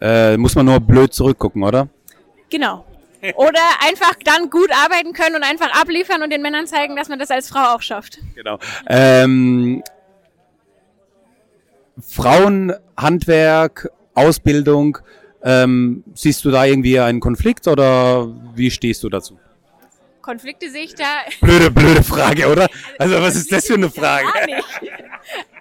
Äh, 0.00 0.36
muss 0.36 0.54
man 0.54 0.66
nur 0.66 0.78
blöd 0.78 1.12
zurückgucken, 1.12 1.64
oder? 1.64 1.88
Genau. 2.50 2.84
Oder 3.34 3.60
einfach 3.86 4.14
dann 4.24 4.50
gut 4.50 4.70
arbeiten 4.72 5.12
können 5.12 5.36
und 5.36 5.42
einfach 5.42 5.70
abliefern 5.80 6.22
und 6.22 6.30
den 6.30 6.42
Männern 6.42 6.66
zeigen, 6.66 6.96
dass 6.96 7.08
man 7.08 7.18
das 7.18 7.30
als 7.30 7.48
Frau 7.48 7.74
auch 7.74 7.82
schafft. 7.82 8.18
Genau. 8.34 8.58
Ähm, 8.88 9.82
Frauenhandwerk, 12.00 13.90
Ausbildung, 14.14 14.98
ähm, 15.42 16.04
siehst 16.14 16.44
du 16.44 16.50
da 16.50 16.64
irgendwie 16.64 16.98
einen 17.00 17.20
Konflikt 17.20 17.68
oder 17.68 18.28
wie 18.54 18.70
stehst 18.70 19.02
du 19.02 19.08
dazu? 19.08 19.38
Konflikte 20.20 20.68
sehe 20.70 20.82
ich 20.82 20.94
da 20.96 21.04
Blöde, 21.40 21.70
blöde 21.70 22.02
Frage, 22.02 22.48
oder? 22.48 22.66
Also 22.98 23.20
was 23.22 23.36
ist 23.36 23.52
das 23.52 23.66
für 23.66 23.74
eine 23.74 23.88
Frage? 23.88 24.26
Gar 24.26 24.46
nicht. 24.46 24.66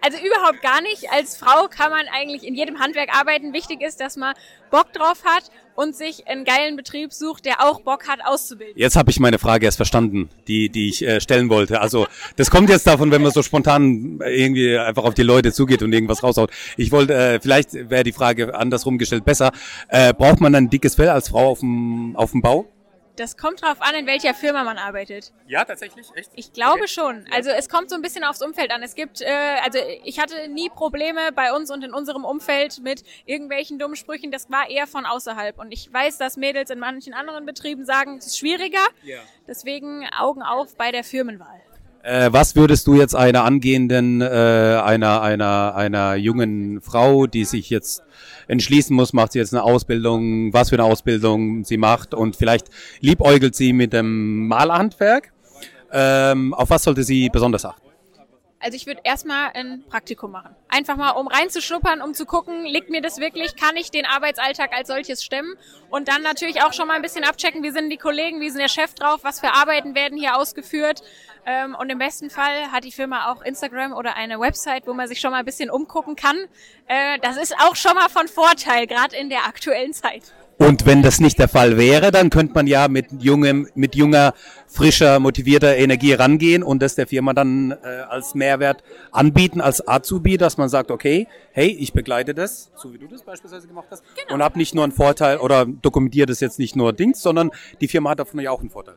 Also 0.02 0.18
überhaupt 0.18 0.62
gar 0.64 0.82
nicht. 0.82 1.12
Als 1.12 1.38
Frau 1.38 1.68
kann 1.68 1.92
man 1.92 2.08
eigentlich 2.12 2.44
in 2.44 2.56
jedem 2.56 2.80
Handwerk 2.80 3.16
arbeiten. 3.16 3.54
Wichtig 3.54 3.82
ist, 3.82 4.02
dass 4.02 4.18
man 4.18 4.36
Bock 4.72 4.92
drauf 4.92 5.24
hat 5.24 5.52
und 5.76 5.96
sich 5.96 6.28
einen 6.28 6.46
geilen 6.46 6.76
Betrieb 6.76 7.14
sucht, 7.14 7.46
der 7.46 7.62
auch 7.62 7.82
Bock 7.82 8.08
hat 8.08 8.20
auszubilden. 8.26 8.76
Jetzt 8.78 8.96
habe 8.96 9.12
ich 9.12 9.20
meine 9.20 9.40
Frage 9.40 9.66
erst 9.66 9.78
verstanden, 9.78 10.30
die, 10.48 10.70
die 10.70 10.90
ich 10.90 11.06
äh, 11.06 11.20
stellen 11.22 11.50
wollte. 11.50 11.82
Also 11.82 12.08
das 12.36 12.50
kommt 12.50 12.70
jetzt 12.70 12.88
davon, 12.88 13.12
wenn 13.12 13.22
man 13.22 13.32
so 13.32 13.42
spontan 13.44 14.20
irgendwie 14.26 14.78
einfach 14.78 15.04
auf 15.04 15.14
die 15.14 15.24
Leute 15.24 15.52
zugeht 15.52 15.84
und 15.84 15.94
irgendwas 15.94 16.24
raushaut. 16.24 16.52
Ich 16.78 16.92
wollte, 16.92 17.14
äh, 17.14 17.40
vielleicht 17.40 17.74
wäre 17.74 18.04
die 18.04 18.14
Frage 18.14 18.56
andersrum 18.56 18.98
gestellt 18.98 19.26
besser. 19.26 19.52
Äh, 19.90 20.14
braucht 20.14 20.42
man 20.42 20.56
ein 20.56 20.70
dickes 20.70 20.96
Fell 20.96 21.10
als 21.10 21.30
Frau 21.30 21.50
auf 21.50 21.60
dem, 21.60 22.16
auf 22.16 22.32
dem 22.32 22.42
Bau? 22.42 22.66
Das 23.16 23.38
kommt 23.38 23.62
drauf 23.62 23.78
an, 23.80 23.96
in 23.96 24.06
welcher 24.08 24.34
Firma 24.34 24.64
man 24.64 24.78
arbeitet. 24.78 25.32
Ja, 25.48 25.64
tatsächlich, 25.64 26.08
echt? 26.16 26.32
Ich 26.36 26.54
glaube 26.54 26.88
schon. 26.88 27.26
Also 27.32 27.50
es 27.50 27.70
kommt 27.70 27.90
so 27.90 27.96
ein 27.96 28.02
bisschen 28.02 28.24
aufs 28.24 28.42
Umfeld 28.42 28.72
an. 28.72 28.84
Es 28.84 28.96
gibt, 28.96 29.22
äh, 29.22 29.28
also 29.64 29.80
ich 30.04 30.20
hatte 30.20 30.48
nie 30.50 30.70
Probleme 30.70 31.32
bei 31.34 31.54
uns 31.54 31.72
und 31.72 31.84
in 31.84 31.94
unserem 31.94 32.26
Umfeld 32.26 32.82
mit 32.82 33.04
irgendwelchen 33.26 33.80
dummen 33.80 33.96
Sprüchen. 33.96 34.32
Das 34.32 34.50
war 34.50 34.70
eher 34.70 34.88
von 34.88 35.06
außerhalb. 35.06 35.58
Und 35.58 35.72
ich 35.72 35.92
weiß, 35.92 36.18
dass 36.18 36.38
Mädels 36.38 36.70
in 36.70 36.80
manchen 36.80 37.14
anderen 37.14 37.46
Betrieben 37.46 37.86
sagen, 37.86 38.18
es 38.18 38.28
ist 38.28 38.38
schwieriger. 38.38 38.86
Ja. 39.04 39.20
Deswegen 39.48 40.08
Augen 40.18 40.42
auf 40.42 40.76
bei 40.76 40.92
der 40.92 41.04
Firmenwahl. 41.04 41.62
Äh, 42.06 42.32
was 42.32 42.56
würdest 42.56 42.86
du 42.86 42.94
jetzt 42.94 43.16
einer 43.16 43.46
angehenden, 43.46 44.22
äh, 44.22 44.26
einer, 44.26 45.24
einer, 45.24 45.74
einer 45.76 46.14
jungen 46.14 46.80
Frau, 46.80 47.26
die 47.26 47.46
sich 47.46 47.72
jetzt 47.72 48.04
entschließen 48.48 48.96
muss, 48.96 49.14
macht 49.14 49.32
sie 49.32 49.40
jetzt 49.40 49.54
eine 49.54 49.64
Ausbildung, 49.64 50.54
was 50.54 50.70
für 50.70 50.76
eine 50.76 50.86
Ausbildung 50.86 51.64
sie 51.64 51.78
macht 51.78 52.14
und 52.14 52.36
vielleicht 52.36 52.68
liebäugelt 53.00 53.56
sie 53.56 53.74
mit 53.74 53.94
dem 53.94 54.48
Malerhandwerk. 54.48 55.32
Ähm, 55.92 56.54
auf 56.54 56.70
was 56.70 56.84
sollte 56.84 57.04
sie 57.04 57.30
besonders 57.30 57.66
achten? 57.66 57.86
Also 58.66 58.78
ich 58.78 58.88
würde 58.88 59.02
erstmal 59.04 59.52
ein 59.54 59.84
Praktikum 59.88 60.32
machen. 60.32 60.56
Einfach 60.70 60.96
mal, 60.98 61.12
um 61.12 61.28
reinzuschnuppern, 61.28 62.02
um 62.02 62.16
zu 62.16 62.26
gucken, 62.26 62.66
liegt 62.66 62.90
mir 62.90 63.02
das 63.02 63.20
wirklich, 63.20 63.56
kann 63.56 63.76
ich 63.76 63.92
den 63.92 64.08
Arbeitsalltag 64.08 64.74
als 64.74 64.88
solches 64.88 65.24
stemmen? 65.24 65.54
Und 65.92 66.08
dann 66.08 66.24
natürlich 66.24 66.64
auch 66.64 66.74
schon 66.74 66.88
mal 66.88 66.96
ein 66.96 67.04
bisschen 67.04 67.24
abchecken, 67.24 67.62
wie 67.62 67.70
sind 67.70 67.92
die 67.92 67.98
Kollegen, 67.98 68.42
wie 68.42 68.50
sind 68.50 68.60
der 68.60 68.68
Chef 68.68 68.96
drauf, 68.96 69.20
was 69.22 69.40
für 69.40 69.54
Arbeiten 69.54 69.94
werden 69.94 70.18
hier 70.18 70.36
ausgeführt. 70.36 71.04
Ähm, 71.46 71.76
Und 71.80 71.92
im 71.92 72.00
besten 72.00 72.30
Fall 72.30 72.72
hat 72.72 72.84
die 72.84 72.92
Firma 72.92 73.32
auch 73.32 73.42
Instagram 73.44 73.94
oder 73.94 74.16
eine 74.16 74.40
Website, 74.40 74.88
wo 74.88 74.94
man 74.94 75.08
sich 75.08 75.20
schon 75.20 75.32
mal 75.32 75.40
ein 75.40 75.46
bisschen 75.46 75.70
umgucken 75.70 76.16
kann. 76.16 76.38
Äh, 76.88 77.20
Das 77.22 77.38
ist 77.38 77.56
auch 77.60 77.76
schon 77.76 77.94
mal 77.96 78.10
von 78.10 78.28
Vorteil, 78.28 78.88
gerade 78.88 79.16
in 79.16 79.30
der 79.30 79.46
aktuellen 79.46 79.94
Zeit. 79.94 80.34
Und 80.58 80.86
wenn 80.86 81.04
das 81.04 81.20
nicht 81.20 81.38
der 81.38 81.50
Fall 81.50 81.78
wäre, 81.78 82.12
dann 82.12 82.30
könnte 82.30 82.54
man 82.54 82.66
ja 82.66 82.88
mit 82.88 83.08
jungem, 83.22 83.68
mit 83.76 83.94
junger, 83.94 84.34
frischer, 84.68 85.20
motivierter 85.20 85.76
Energie 85.76 86.14
rangehen 86.14 86.64
und 86.64 86.82
das 86.82 86.96
der 86.96 87.08
Firma 87.08 87.34
dann 87.34 87.72
äh, 87.72 87.76
als 88.10 88.36
Mehrwert 88.36 88.82
anbieten, 89.12 89.60
als 89.60 89.86
Azubi, 89.86 90.38
dass 90.38 90.58
man 90.58 90.70
sagt, 90.70 90.92
okay, 90.92 91.28
hey, 91.52 91.68
ich 91.68 91.92
begleite 91.92 92.34
das, 92.34 92.72
so 92.78 92.94
wie 92.94 92.98
du 92.98 93.08
das 93.08 93.24
beispielsweise 93.24 93.68
gemacht 93.68 93.88
hast, 93.92 94.02
und 94.32 94.42
habe 94.42 94.58
nicht 94.58 94.74
nur 94.74 94.86
einen 94.86 94.94
Vorteil 94.94 95.40
oder 95.40 95.66
dokumentiere 95.66 96.28
das 96.28 96.40
jetzt 96.40 96.58
nicht 96.58 96.78
nur 96.78 96.94
Dings, 96.94 97.22
sondern 97.22 97.52
die 97.82 97.90
Firma 97.90 98.12
hat 98.12 98.20
davon 98.20 98.40
ja 98.40 98.52
auch 98.52 98.62
einen 98.62 98.70
Vorteil. 98.70 98.96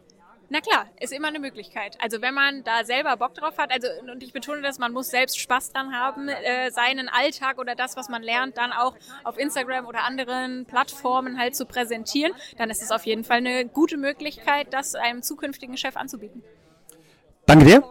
Na 0.50 0.60
klar, 0.62 0.86
ist 0.98 1.12
immer 1.12 1.28
eine 1.28 1.40
Möglichkeit. 1.40 1.98
Also 2.00 2.22
wenn 2.22 2.32
man 2.32 2.64
da 2.64 2.82
selber 2.84 3.16
Bock 3.18 3.34
drauf 3.34 3.58
hat, 3.58 3.70
also 3.70 3.86
und 4.10 4.22
ich 4.22 4.32
betone 4.32 4.62
das, 4.62 4.78
man 4.78 4.92
muss 4.92 5.10
selbst 5.10 5.38
Spaß 5.38 5.72
dran 5.72 5.92
haben, 5.92 6.28
äh, 6.28 6.70
seinen 6.70 7.10
Alltag 7.10 7.58
oder 7.58 7.74
das, 7.74 7.96
was 7.96 8.08
man 8.08 8.22
lernt, 8.22 8.56
dann 8.56 8.72
auch 8.72 8.96
auf 9.24 9.38
Instagram 9.38 9.86
oder 9.86 10.04
anderen 10.04 10.64
Plattformen 10.64 11.38
halt 11.38 11.54
zu 11.54 11.66
präsentieren, 11.66 12.32
dann 12.56 12.70
ist 12.70 12.82
es 12.82 12.90
auf 12.90 13.04
jeden 13.04 13.24
Fall 13.24 13.38
eine 13.38 13.66
gute 13.66 13.98
Möglichkeit, 13.98 14.68
das 14.70 14.94
einem 14.94 15.22
zukünftigen 15.22 15.76
Chef 15.76 15.96
anzubieten. 15.96 16.42
Danke 17.44 17.66
dir. 17.66 17.82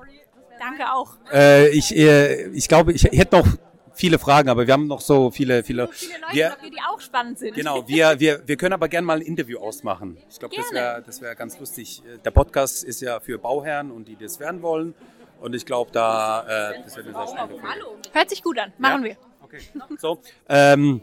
Danke 0.60 0.91
auch. 0.91 1.12
Äh, 1.32 1.70
ich, 1.70 1.96
äh, 1.96 2.48
ich 2.50 2.67
glaube, 2.67 2.91
ich 2.91 3.04
hätte 3.04 3.38
noch 3.38 3.48
viele 3.97 4.19
Fragen, 4.19 4.49
aber 4.49 4.67
wir 4.67 4.73
haben 4.73 4.88
noch 4.88 5.01
so 5.01 5.31
viele, 5.31 5.63
viele. 5.63 5.88
Viele 5.89 6.13
Leute 6.19 6.33
wir, 6.33 6.57
die 6.69 6.77
auch 6.89 7.01
spannend 7.01 7.39
sind. 7.39 7.55
Genau, 7.55 7.88
wir, 7.88 8.19
wir, 8.19 8.41
wir 8.45 8.57
können 8.57 8.73
aber 8.73 8.88
gerne 8.88 9.05
mal 9.05 9.17
ein 9.17 9.23
Interview 9.23 9.60
ausmachen. 9.60 10.17
Ich 10.29 10.39
glaube, 10.39 10.55
das 10.55 10.71
wäre 10.71 11.03
das 11.05 11.21
wär 11.21 11.36
ganz 11.36 11.60
lustig. 11.60 12.01
Der 12.23 12.31
Podcast 12.31 12.83
ist 12.83 13.01
ja 13.01 13.19
für 13.19 13.38
Bauherren 13.38 13.91
und 13.91 14.07
die 14.07 14.15
das 14.15 14.39
werden 14.39 14.62
wollen. 14.62 14.93
Und 15.39 15.53
ich 15.55 15.65
glaube, 15.65 15.91
da 15.91 16.71
äh, 16.71 16.81
das 16.83 16.95
wird 16.95 17.07
eine 17.07 17.15
sehr 17.15 17.27
spannende 17.27 17.60
Folge. 17.62 17.86
Hört 18.12 18.29
sich 18.29 18.41
gut 18.41 18.57
an. 18.57 18.73
Machen 18.77 19.03
Ja? 19.03 19.10
wir. 19.10 19.17
Okay. 19.41 19.60
So, 19.97 20.19
ähm, 20.49 21.01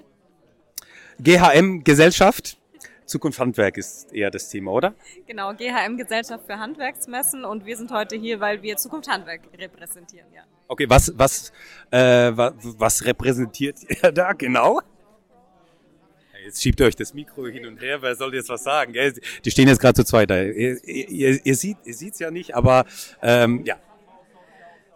GHM 1.21 1.85
Gesellschaft, 1.85 2.57
Zukunft 3.07 3.39
Handwerk 3.39 3.77
ist 3.77 4.13
eher 4.13 4.31
das 4.31 4.49
Thema, 4.51 4.73
oder? 4.73 4.95
Genau, 5.27 5.55
GHM 5.55 5.97
Gesellschaft 5.97 6.47
für 6.47 6.59
Handwerksmessen 6.59 7.45
und 7.45 7.65
wir 7.65 7.77
sind 7.77 7.91
heute 7.93 8.17
hier, 8.17 8.41
weil 8.41 8.63
wir 8.63 8.77
Zukunft 8.77 9.09
Handwerk 9.09 9.43
repräsentieren, 9.57 10.27
ja. 10.35 10.43
Okay, 10.69 10.89
was, 10.89 11.13
was, 11.17 11.53
äh, 11.91 12.33
was, 12.35 12.55
was 12.63 13.05
repräsentiert 13.05 13.77
ihr 13.89 14.13
da 14.13 14.33
genau? 14.33 14.81
Jetzt 16.45 16.63
schiebt 16.63 16.81
euch 16.83 16.95
das 16.95 17.15
Mikro 17.15 17.47
hin 17.47 17.65
und 17.65 17.81
her, 17.81 18.03
wer 18.03 18.15
soll 18.17 18.35
jetzt 18.35 18.51
was 18.51 18.65
sagen? 18.65 18.93
gell? 18.93 19.15
Die 19.45 19.51
stehen 19.51 19.67
jetzt 19.67 19.81
gerade 19.81 19.95
zu 19.95 20.05
zweit 20.05 20.29
da. 20.29 20.43
Ihr, 20.43 20.83
ihr, 20.85 21.41
ihr 21.43 21.55
seht 21.57 21.79
ihr 21.85 21.95
seht's 21.95 22.19
ja 22.19 22.31
nicht, 22.31 22.55
aber 22.55 22.85
ähm, 23.23 23.65
ja. 23.65 23.77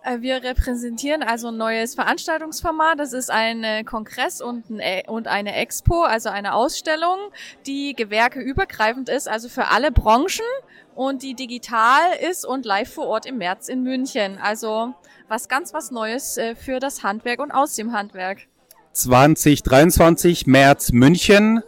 Äh, 0.03 0.21
Wir 0.21 0.43
repräsentieren 0.43 1.23
also 1.23 1.49
ein 1.49 1.57
neues 1.57 1.95
Veranstaltungsformat. 1.95 2.99
Das 2.99 3.13
ist 3.13 3.31
ein 3.31 3.65
äh, 3.65 3.85
Kongress 3.85 4.41
und, 4.41 4.71
ein, 4.71 4.81
E- 4.81 5.09
und 5.09 5.27
eine 5.27 5.55
Expo, 5.55 6.03
also 6.03 6.29
eine 6.29 6.55
Ausstellung, 6.55 7.19
die 7.67 7.95
gewerkeübergreifend 7.95 9.09
ist, 9.09 9.29
also 9.29 9.49
für 9.49 9.69
alle 9.69 9.91
Branchen 9.91 10.47
und 10.95 11.23
die 11.23 11.35
digital 11.35 12.01
ist 12.29 12.47
und 12.47 12.65
live 12.65 12.93
vor 12.93 13.07
Ort 13.07 13.27
im 13.27 13.39
März 13.39 13.69
in 13.69 13.83
München. 13.83 14.39
Also 14.43 14.95
was 15.29 15.49
ganz 15.49 15.75
was 15.75 15.91
Neues 15.91 16.37
äh, 16.37 16.55
für 16.55 16.79
das 16.81 17.03
Handwerk 17.03 17.41
und 17.41 17.51
aus 17.51 17.75
dem 17.75 17.93
Handwerk. 17.93 18.47
2023, 18.93 20.47
März 20.47 20.93
München. 20.93 21.63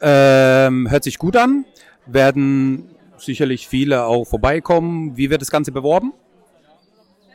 Ähm, 0.00 0.88
hört 0.90 1.04
sich 1.04 1.18
gut 1.18 1.36
an. 1.36 1.66
Werden 2.06 2.94
sicherlich 3.18 3.68
viele 3.68 4.04
auch 4.04 4.24
vorbeikommen. 4.24 5.16
Wie 5.16 5.28
wird 5.28 5.42
das 5.42 5.50
Ganze 5.50 5.72
beworben? 5.72 6.14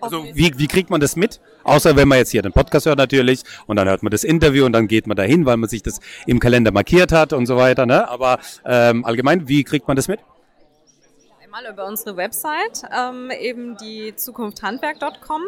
Also 0.06 0.26
wie, 0.34 0.54
wie 0.58 0.68
kriegt 0.68 0.89
man 0.89 1.02
das 1.02 1.15
mit? 1.15 1.39
Außer 1.63 1.96
wenn 1.96 2.08
man 2.08 2.20
jetzt 2.20 2.32
hier 2.32 2.41
den 2.41 2.54
Podcast 2.54 2.86
hört 2.86 2.98
natürlich 2.98 3.41
und 3.68 3.76
dann 3.76 3.88
hört 3.88 4.04
man 4.04 4.12
das 4.12 4.24
Interview 4.24 4.65
und 4.65 4.74
dann 4.74 4.88
geht 4.88 5.08
man 5.08 5.18
dahin, 5.18 5.46
weil 5.46 5.58
man 5.58 5.70
sich 5.70 5.84
das 5.84 6.00
im 6.26 6.39
Kalender 6.39 6.72
markiert 6.72 7.12
hat 7.12 7.34
und 7.34 7.46
so 7.46 7.58
weiter. 7.58 7.86
Ne? 7.86 8.08
Aber 8.08 8.39
ähm, 8.65 9.04
allgemein, 9.06 9.48
wie 9.48 9.63
kriegt 9.63 9.88
man 9.88 9.96
das 9.96 10.08
mit? 10.08 10.20
Einmal 11.56 11.72
über 11.72 11.86
unsere 11.86 12.18
Website, 12.18 12.84
ähm, 12.94 13.32
eben 13.32 13.78
die 13.78 14.13
zukunfthandwerk.com. 14.13 15.41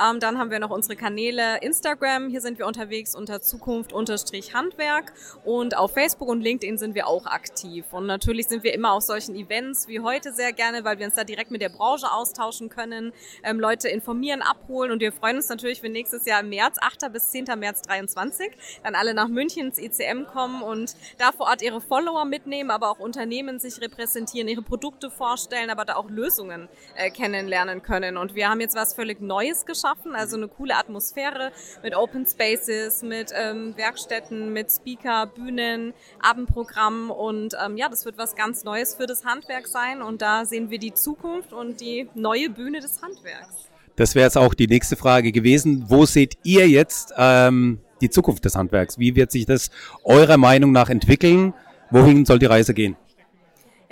Ähm, 0.00 0.18
dann 0.18 0.36
haben 0.36 0.50
wir 0.50 0.58
noch 0.58 0.70
unsere 0.70 0.96
Kanäle 0.96 1.58
Instagram, 1.60 2.30
hier 2.30 2.40
sind 2.40 2.58
wir 2.58 2.66
unterwegs 2.66 3.14
unter 3.14 3.40
Zukunft-Handwerk 3.40 5.12
und 5.44 5.76
auf 5.76 5.92
Facebook 5.92 6.28
und 6.28 6.40
LinkedIn 6.40 6.78
sind 6.78 6.96
wir 6.96 7.06
auch 7.06 7.26
aktiv. 7.26 7.84
Und 7.92 8.06
natürlich 8.06 8.48
sind 8.48 8.64
wir 8.64 8.74
immer 8.74 8.92
auf 8.92 9.04
solchen 9.04 9.36
Events 9.36 9.86
wie 9.86 10.00
heute 10.00 10.32
sehr 10.32 10.52
gerne, 10.52 10.82
weil 10.82 10.98
wir 10.98 11.06
uns 11.06 11.14
da 11.14 11.22
direkt 11.22 11.52
mit 11.52 11.62
der 11.62 11.68
Branche 11.68 12.10
austauschen 12.10 12.68
können, 12.68 13.12
ähm, 13.44 13.60
Leute 13.60 13.88
informieren, 13.88 14.42
abholen 14.42 14.90
und 14.90 14.98
wir 14.98 15.12
freuen 15.12 15.36
uns 15.36 15.48
natürlich, 15.48 15.80
wenn 15.84 15.92
nächstes 15.92 16.26
Jahr 16.26 16.40
im 16.40 16.48
März, 16.48 16.78
8. 16.80 17.08
bis 17.12 17.30
10. 17.30 17.44
März 17.56 17.82
23, 17.82 18.50
dann 18.82 18.96
alle 18.96 19.14
nach 19.14 19.28
München 19.28 19.66
ins 19.66 19.78
ICM 19.78 20.26
kommen 20.26 20.62
und 20.62 20.96
da 21.18 21.30
vor 21.30 21.46
Ort 21.46 21.62
ihre 21.62 21.80
Follower 21.80 22.24
mitnehmen, 22.24 22.72
aber 22.72 22.90
auch 22.90 22.98
Unternehmen 22.98 23.60
sich 23.60 23.80
repräsentieren, 23.80 24.48
ihre 24.48 24.62
Produkte 24.62 25.08
vorstellen, 25.08 25.51
aber 25.70 25.84
da 25.84 25.96
auch 25.96 26.08
Lösungen 26.10 26.68
äh, 26.96 27.10
kennenlernen 27.10 27.82
können. 27.82 28.16
Und 28.16 28.34
wir 28.34 28.48
haben 28.48 28.60
jetzt 28.60 28.76
was 28.76 28.94
völlig 28.94 29.20
Neues 29.20 29.66
geschaffen, 29.66 30.14
also 30.14 30.36
eine 30.36 30.48
coole 30.48 30.76
Atmosphäre 30.76 31.52
mit 31.82 31.96
Open 31.96 32.26
Spaces, 32.26 33.02
mit 33.02 33.32
ähm, 33.34 33.76
Werkstätten, 33.76 34.52
mit 34.52 34.70
Speaker, 34.70 35.26
Bühnen, 35.26 35.94
Abendprogramm 36.20 37.10
und 37.10 37.54
ähm, 37.64 37.76
ja, 37.76 37.88
das 37.88 38.04
wird 38.04 38.18
was 38.18 38.34
ganz 38.36 38.64
Neues 38.64 38.94
für 38.94 39.06
das 39.06 39.24
Handwerk 39.24 39.66
sein 39.66 40.02
und 40.02 40.22
da 40.22 40.44
sehen 40.44 40.70
wir 40.70 40.78
die 40.78 40.94
Zukunft 40.94 41.52
und 41.52 41.80
die 41.80 42.08
neue 42.14 42.50
Bühne 42.50 42.80
des 42.80 43.00
Handwerks. 43.02 43.68
Das 43.96 44.14
wäre 44.14 44.24
jetzt 44.24 44.38
auch 44.38 44.54
die 44.54 44.66
nächste 44.66 44.96
Frage 44.96 45.32
gewesen. 45.32 45.84
Wo 45.88 46.06
seht 46.06 46.38
ihr 46.44 46.68
jetzt 46.68 47.12
ähm, 47.16 47.80
die 48.00 48.10
Zukunft 48.10 48.44
des 48.44 48.54
Handwerks? 48.54 48.98
Wie 48.98 49.14
wird 49.16 49.30
sich 49.30 49.46
das 49.46 49.70
eurer 50.02 50.38
Meinung 50.38 50.72
nach 50.72 50.88
entwickeln? 50.88 51.52
Wohin 51.90 52.24
soll 52.24 52.38
die 52.38 52.46
Reise 52.46 52.72
gehen? 52.72 52.96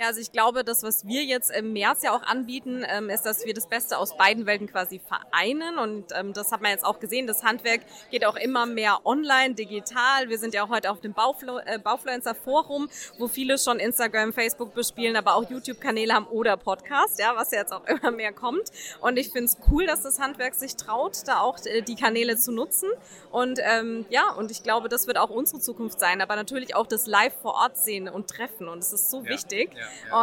Ja, 0.01 0.07
also 0.07 0.19
ich 0.19 0.31
glaube, 0.31 0.63
das, 0.63 0.81
was 0.81 1.05
wir 1.05 1.23
jetzt 1.25 1.51
im 1.51 1.73
März 1.73 2.01
ja 2.01 2.11
auch 2.15 2.23
anbieten, 2.23 2.83
ähm, 2.89 3.11
ist, 3.11 3.21
dass 3.21 3.45
wir 3.45 3.53
das 3.53 3.67
Beste 3.67 3.99
aus 3.99 4.17
beiden 4.17 4.47
Welten 4.47 4.65
quasi 4.65 4.99
vereinen. 4.99 5.77
Und 5.77 6.05
ähm, 6.15 6.33
das 6.33 6.51
hat 6.51 6.59
man 6.59 6.71
jetzt 6.71 6.83
auch 6.83 6.99
gesehen. 6.99 7.27
Das 7.27 7.43
Handwerk 7.43 7.81
geht 8.09 8.25
auch 8.25 8.35
immer 8.35 8.65
mehr 8.65 9.05
online, 9.05 9.53
digital. 9.53 10.27
Wir 10.27 10.39
sind 10.39 10.55
ja 10.55 10.63
auch 10.63 10.69
heute 10.69 10.89
auf 10.89 11.01
dem 11.01 11.13
Bauflo 11.13 11.59
äh, 11.59 11.77
Baufluencer 11.77 12.33
Forum, 12.33 12.89
wo 13.19 13.27
viele 13.27 13.59
schon 13.59 13.77
Instagram, 13.77 14.33
Facebook 14.33 14.73
bespielen, 14.73 15.15
aber 15.15 15.35
auch 15.35 15.47
YouTube-Kanäle 15.47 16.15
haben 16.15 16.25
oder 16.25 16.57
Podcast, 16.57 17.19
ja, 17.19 17.35
was 17.35 17.51
ja 17.51 17.59
jetzt 17.59 17.71
auch 17.71 17.85
immer 17.85 18.09
mehr 18.09 18.33
kommt. 18.33 18.71
Und 19.01 19.17
ich 19.17 19.29
finde 19.29 19.45
es 19.45 19.57
cool, 19.69 19.85
dass 19.85 20.01
das 20.01 20.19
Handwerk 20.19 20.55
sich 20.55 20.77
traut, 20.77 21.27
da 21.27 21.41
auch 21.41 21.59
äh, 21.65 21.83
die 21.83 21.95
Kanäle 21.95 22.37
zu 22.37 22.51
nutzen. 22.51 22.89
Und 23.29 23.59
ähm, 23.61 24.07
ja, 24.09 24.31
und 24.31 24.49
ich 24.49 24.63
glaube, 24.63 24.89
das 24.89 25.05
wird 25.05 25.19
auch 25.19 25.29
unsere 25.29 25.61
Zukunft 25.61 25.99
sein. 25.99 26.21
Aber 26.21 26.35
natürlich 26.35 26.73
auch 26.73 26.87
das 26.87 27.05
Live 27.05 27.35
vor 27.39 27.53
Ort 27.53 27.77
sehen 27.77 28.09
und 28.09 28.31
treffen. 28.31 28.67
Und 28.67 28.79
es 28.79 28.93
ist 28.93 29.11
so 29.11 29.25
wichtig 29.25 29.69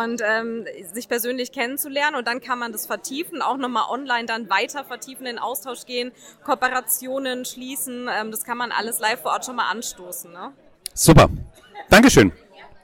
und 0.02 0.22
ähm, 0.24 0.66
sich 0.92 1.08
persönlich 1.08 1.52
kennenzulernen 1.52 2.16
und 2.16 2.26
dann 2.26 2.40
kann 2.40 2.58
man 2.58 2.72
das 2.72 2.86
vertiefen, 2.86 3.42
auch 3.42 3.56
nochmal 3.56 3.84
online 3.90 4.26
dann 4.26 4.50
weiter 4.50 4.84
vertiefen, 4.84 5.26
in 5.26 5.38
Austausch 5.38 5.84
gehen, 5.86 6.12
Kooperationen 6.44 7.44
schließen, 7.44 8.08
ähm, 8.12 8.30
das 8.30 8.44
kann 8.44 8.58
man 8.58 8.72
alles 8.72 8.98
live 9.00 9.22
vor 9.22 9.32
Ort 9.32 9.44
schon 9.44 9.56
mal 9.56 9.70
anstoßen. 9.70 10.32
Ne? 10.32 10.52
Super. 10.94 11.28
Dankeschön. 11.88 12.32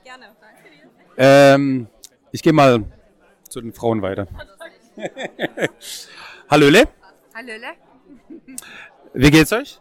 Gerne, 0.05 0.27
danke 0.41 0.71
dir. 0.71 0.91
Ähm, 1.17 1.87
ich 2.33 2.43
gehe 2.43 2.53
mal 2.53 2.85
zu 3.49 3.61
den 3.61 3.73
Frauen 3.73 4.03
weiter. 4.03 4.27
Hallöle, 6.51 6.85
Hallöle. 7.35 7.67
wie 9.13 9.31
geht's 9.31 9.53
euch? 9.53 9.81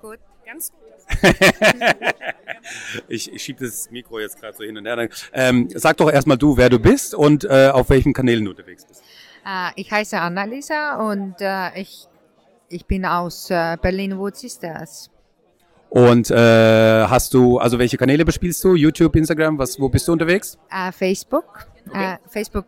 Gut, 0.00 0.18
ganz 0.44 0.70
gut. 0.70 0.83
Ich, 3.08 3.32
ich 3.32 3.42
schiebe 3.42 3.64
das 3.64 3.90
Mikro 3.90 4.20
jetzt 4.20 4.40
gerade 4.40 4.56
so 4.56 4.64
hin 4.64 4.76
und 4.76 4.86
her. 4.86 5.08
Ähm, 5.32 5.68
sag 5.74 5.96
doch 5.98 6.10
erstmal 6.10 6.38
du, 6.38 6.56
wer 6.56 6.68
du 6.68 6.78
bist 6.78 7.14
und 7.14 7.44
äh, 7.44 7.70
auf 7.72 7.90
welchen 7.90 8.12
Kanälen 8.12 8.44
du 8.44 8.52
unterwegs 8.52 8.84
bist. 8.84 9.02
Äh, 9.46 9.70
ich 9.76 9.90
heiße 9.90 10.18
Annalisa 10.18 10.96
und 10.96 11.36
äh, 11.40 11.78
ich, 11.78 12.06
ich 12.68 12.86
bin 12.86 13.04
aus 13.04 13.50
äh, 13.50 13.76
Berlin 13.80 14.18
Wood 14.18 14.36
Sisters. 14.36 15.10
Und 15.90 16.30
äh, 16.30 16.36
hast 16.36 17.34
du, 17.34 17.58
also 17.58 17.78
welche 17.78 17.96
Kanäle 17.96 18.24
bespielst 18.24 18.64
du? 18.64 18.74
YouTube, 18.74 19.14
Instagram, 19.14 19.58
was, 19.58 19.78
wo 19.78 19.88
bist 19.88 20.08
du 20.08 20.12
unterwegs? 20.12 20.58
Äh, 20.70 20.90
Facebook, 20.90 21.68
äh, 21.92 22.16
Facebook 22.28 22.66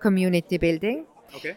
Community 0.00 0.58
Building, 0.58 1.04
Okay. 1.34 1.54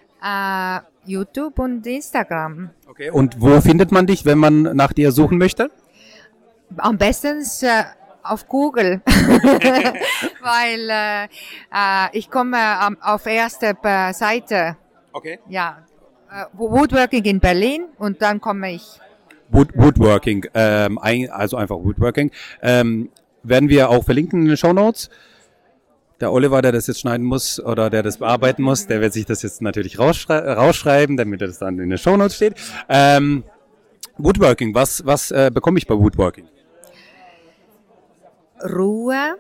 YouTube 1.06 1.60
und 1.60 1.86
Instagram. 1.86 2.72
Okay. 2.88 3.12
Und 3.12 3.42
wo 3.42 3.60
findet 3.62 3.92
man 3.92 4.08
dich, 4.08 4.26
wenn 4.26 4.38
man 4.38 4.64
nach 4.64 4.94
dir 4.94 5.12
suchen 5.12 5.38
möchte? 5.38 5.70
Am 6.78 6.98
besten 6.98 7.42
äh, 7.62 7.84
auf 8.24 8.48
Google, 8.48 9.02
weil 10.42 10.90
äh, 10.90 11.24
äh, 11.26 12.10
ich 12.14 12.30
komme 12.30 12.58
ähm, 12.58 12.98
auf 13.02 13.26
erste 13.26 13.78
äh, 13.84 14.14
Seite. 14.14 14.78
Okay. 15.14 15.40
Ja, 15.48 15.86
äh, 16.32 16.46
Woodworking 16.54 17.24
in 17.24 17.40
Berlin 17.40 17.86
und 17.98 18.22
dann 18.22 18.42
komme 18.42 18.74
ich. 18.74 19.00
Wood, 19.50 19.70
Woodworking, 19.76 20.46
ähm, 20.54 20.98
ein, 20.98 21.30
also 21.30 21.58
einfach 21.58 21.78
Woodworking. 21.78 22.32
Ähm, 22.62 23.10
werden 23.44 23.70
wir 23.70 23.90
auch 23.90 24.04
verlinken 24.04 24.42
in 24.42 24.48
den 24.48 24.58
Show 24.58 24.74
Notes. 24.74 25.10
Der 26.20 26.32
Oliver, 26.32 26.62
der 26.62 26.72
das 26.72 26.88
jetzt 26.88 27.02
schneiden 27.02 27.26
muss 27.26 27.60
oder 27.60 27.90
der 27.90 28.02
das 28.02 28.18
bearbeiten 28.18 28.64
muss, 28.64 28.88
der 28.88 29.02
wird 29.02 29.14
sich 29.14 29.26
das 29.26 29.44
jetzt 29.44 29.62
natürlich 29.62 30.00
rausschrei 30.00 30.40
rausschreiben, 30.40 31.18
damit 31.18 31.42
das 31.42 31.60
dann 31.60 31.78
in 31.80 31.90
den 31.90 31.98
Show 31.98 32.18
Notes 32.18 32.36
steht. 32.36 32.56
Ähm, 32.90 33.44
Woodworking, 34.18 34.74
was, 34.74 35.06
was 35.06 35.32
äh, 35.32 35.52
bekomme 35.54 35.78
ich 35.78 35.88
bei 35.88 35.96
Woodworking? 35.96 36.48
Ruhe, 38.66 39.38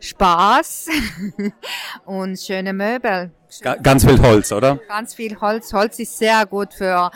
Spaß 0.00 0.88
und 2.04 2.38
schöne 2.38 2.72
Möbel. 2.72 3.30
Ga 3.62 3.76
ganz 3.76 4.04
viel 4.04 4.20
Holz, 4.20 4.52
oder? 4.52 4.78
Ganz 4.88 5.14
viel 5.14 5.40
Holz. 5.40 5.72
Holz 5.72 5.98
ist 5.98 6.18
sehr 6.18 6.44
gut 6.46 6.74
für 6.74 7.10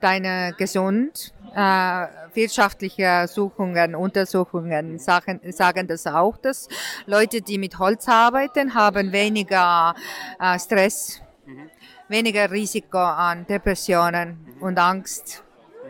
deine 0.00 0.54
Gesund. 0.58 1.32
Äh, 1.54 2.06
wirtschaftliche 2.34 3.26
Suchungen, 3.26 3.94
Untersuchungen 3.94 4.98
sagen, 4.98 5.40
sagen 5.50 5.86
das 5.86 6.06
auch, 6.06 6.36
dass 6.36 6.68
Leute, 7.06 7.40
die 7.40 7.58
mit 7.58 7.78
Holz 7.78 8.06
arbeiten, 8.06 8.74
haben 8.74 9.12
weniger 9.12 9.94
äh, 10.38 10.58
Stress, 10.58 11.22
weniger 12.08 12.50
Risiko 12.50 12.98
an 12.98 13.46
Depressionen 13.46 14.56
und 14.60 14.78
Angst. 14.78 15.42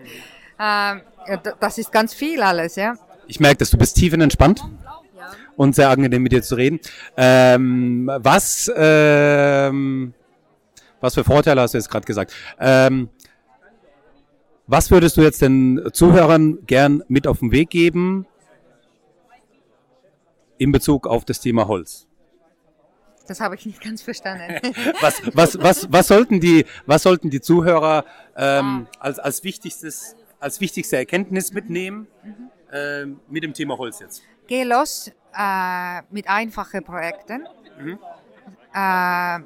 Äh, 0.04 0.08
ja, 0.58 1.00
d- 1.44 1.52
das 1.60 1.78
ist 1.78 1.92
ganz 1.92 2.14
viel 2.14 2.42
alles, 2.42 2.76
ja. 2.76 2.94
Ich 3.26 3.40
merke, 3.40 3.58
dass 3.58 3.70
du 3.70 3.78
bist 3.78 3.96
tiefenentspannt 3.96 4.62
und 5.56 5.74
sehr 5.74 5.90
angenehm 5.90 6.22
mit 6.22 6.32
dir 6.32 6.42
zu 6.42 6.54
reden. 6.54 6.80
Ähm, 7.16 8.10
was 8.16 8.68
äh, 8.74 9.68
ähm, 9.68 10.14
was 11.00 11.14
für 11.14 11.24
Vorteile 11.24 11.60
hast 11.60 11.74
du 11.74 11.78
jetzt 11.78 11.90
gerade 11.90 12.06
gesagt? 12.06 12.32
Ähm, 12.58 13.08
was 14.66 14.90
würdest 14.90 15.16
du 15.16 15.22
jetzt 15.22 15.40
den 15.42 15.80
Zuhörern 15.92 16.58
gern 16.66 17.02
mit 17.08 17.26
auf 17.26 17.38
den 17.38 17.52
Weg 17.52 17.70
geben 17.70 18.26
in 20.58 20.72
Bezug 20.72 21.06
auf 21.06 21.24
das 21.24 21.40
Thema 21.40 21.68
Holz? 21.68 22.06
Das 23.26 23.40
habe 23.40 23.54
ich 23.56 23.66
nicht 23.66 23.82
ganz 23.82 24.00
verstanden. 24.00 24.58
Was, 25.02 25.20
was, 25.34 25.60
was, 25.60 25.92
was, 25.92 26.08
sollten, 26.08 26.40
die, 26.40 26.64
was 26.86 27.02
sollten 27.02 27.28
die 27.28 27.42
Zuhörer 27.42 28.06
ähm, 28.34 28.86
als, 28.98 29.18
als, 29.18 29.44
wichtigstes, 29.44 30.16
als 30.40 30.60
wichtigste 30.60 30.96
Erkenntnis 30.96 31.52
mitnehmen 31.52 32.06
ähm, 32.72 33.20
mit 33.28 33.42
dem 33.44 33.52
Thema 33.54 33.76
Holz 33.78 34.00
jetzt? 34.00 34.22
Geh 34.46 34.64
los 34.64 35.10
äh, 35.36 36.02
mit 36.10 36.28
einfachen 36.28 36.82
Projekten. 36.84 37.46
Mhm. 37.78 37.98
Äh, 38.74 39.38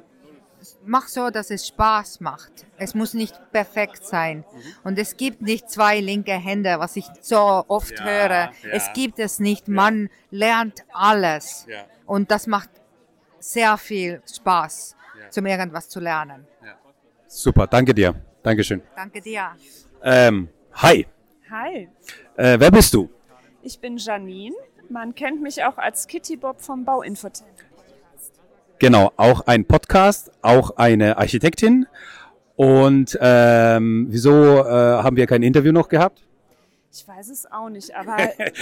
mach 0.85 1.07
so, 1.07 1.29
dass 1.29 1.49
es 1.51 1.67
Spaß 1.67 2.19
macht. 2.21 2.65
Es 2.77 2.93
muss 2.95 3.13
nicht 3.13 3.35
perfekt 3.51 4.05
sein. 4.05 4.45
Und 4.83 4.97
es 4.97 5.17
gibt 5.17 5.41
nicht 5.41 5.69
zwei 5.69 5.99
linke 5.99 6.33
Hände, 6.33 6.75
was 6.79 6.95
ich 6.95 7.05
so 7.21 7.37
oft 7.67 7.97
Ja, 7.99 8.05
höre. 8.05 8.29
ja. 8.31 8.51
Es 8.71 8.91
gibt 8.93 9.19
es 9.19 9.39
nicht. 9.39 9.67
Man 9.67 10.09
lernt 10.31 10.83
alles. 10.93 11.65
Ja. 11.69 11.85
Und 12.05 12.31
das 12.31 12.47
macht 12.47 12.69
sehr 13.39 13.77
viel 13.77 14.21
Spaß, 14.31 14.95
Ja. 15.19 15.29
zum 15.29 15.45
irgendwas 15.45 15.89
zu 15.89 15.99
lernen. 15.99 16.45
Super, 17.27 17.65
danke 17.67 17.93
dir. 17.93 18.13
Dankeschön. 18.43 18.81
Danke 18.95 19.19
dir. 19.21 19.51
Ähm, 20.03 20.49
hi, 20.73 21.05
Hi, 21.49 21.87
äh, 22.37 22.59
wer 22.59 22.71
bist 22.71 22.93
du? 22.93 23.09
ich 23.61 23.79
bin 23.79 23.97
Janine. 23.97 24.55
Man 24.89 25.15
kennt 25.15 25.41
mich 25.41 25.63
auch 25.63 25.77
als 25.77 26.07
Kitty 26.07 26.35
Bob 26.35 26.61
vom 26.61 26.83
Bauinfotainment. 26.83 27.57
Genau, 28.79 29.11
auch 29.15 29.41
ein 29.47 29.65
Podcast, 29.65 30.31
auch 30.41 30.71
eine 30.77 31.17
Architektin. 31.17 31.85
Und 32.55 33.17
ähm, 33.21 34.07
wieso 34.09 34.59
äh, 34.59 34.63
haben 34.63 35.15
wir 35.15 35.25
kein 35.25 35.41
Interview 35.41 35.71
noch 35.71 35.87
gehabt? 35.87 36.21
Ich 36.95 37.07
weiß 37.07 37.29
es 37.29 37.51
auch 37.51 37.69
nicht, 37.69 37.95
aber, 37.95 38.17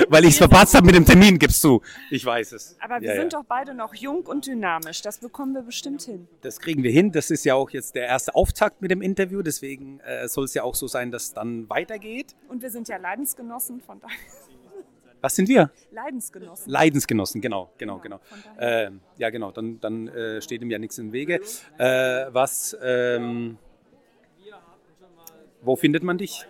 Weil 0.07 0.23
ich 0.23 0.31
es 0.31 0.37
verpasst 0.37 0.73
habe 0.73 0.85
mit 0.85 0.95
dem 0.95 1.05
Termin, 1.05 1.37
gibst 1.37 1.61
du. 1.65 1.81
Ich 2.09 2.25
weiß 2.25 2.53
es. 2.53 2.77
aber 2.79 3.01
wir 3.01 3.09
Ja, 3.09 3.15
sind 3.15 3.33
ja. 3.33 3.39
doch 3.39 3.45
beide 3.45 3.73
noch 3.73 3.93
jung 3.93 4.25
und 4.25 4.45
dynamisch. 4.45 5.01
Das 5.01 5.17
bekommen 5.17 5.53
wir 5.53 5.63
bestimmt 5.63 6.01
hin. 6.03 6.29
Das 6.41 6.59
kriegen 6.59 6.81
wir 6.81 6.91
hin. 6.91 7.11
Das 7.11 7.29
ist 7.29 7.43
ja 7.43 7.55
auch 7.55 7.69
jetzt 7.71 7.93
der 7.95 8.05
erste 8.07 8.33
Auftakt 8.33 8.81
mit 8.81 8.89
dem 8.89 9.01
Interview. 9.01 9.41
Deswegen 9.41 9.99
äh, 9.99 10.29
soll 10.29 10.45
es 10.45 10.53
ja 10.53 10.63
auch 10.63 10.75
so 10.75 10.87
sein, 10.87 11.11
dass 11.11 11.23
es 11.23 11.33
dann 11.33 11.69
weitergeht. 11.69 12.33
Und 12.47 12.61
wir 12.61 12.69
sind 12.71 12.87
ja 12.87 12.95
Leidensgenossen, 12.97 13.81
von 13.81 13.99
daher. 13.99 14.15
Was 15.19 15.35
sind 15.35 15.49
wir? 15.49 15.69
Leidensgenossen. 15.91 16.71
Leidensgenossen, 16.71 17.41
genau, 17.41 17.69
genau, 17.77 17.99
genau. 17.99 18.19
Ähm, 18.57 19.01
ja, 19.17 19.29
genau, 19.29 19.51
dann, 19.51 19.79
dann 19.79 20.07
äh, 20.07 20.41
steht 20.41 20.61
ihm 20.63 20.71
ja 20.71 20.79
nichts 20.79 20.97
im 20.97 21.11
Wege. 21.11 21.41
Äh, 21.77 22.25
was, 22.33 22.75
ähm, 22.81 23.57
wo 25.61 25.75
findet 25.75 26.01
man 26.01 26.17
dich? 26.17 26.47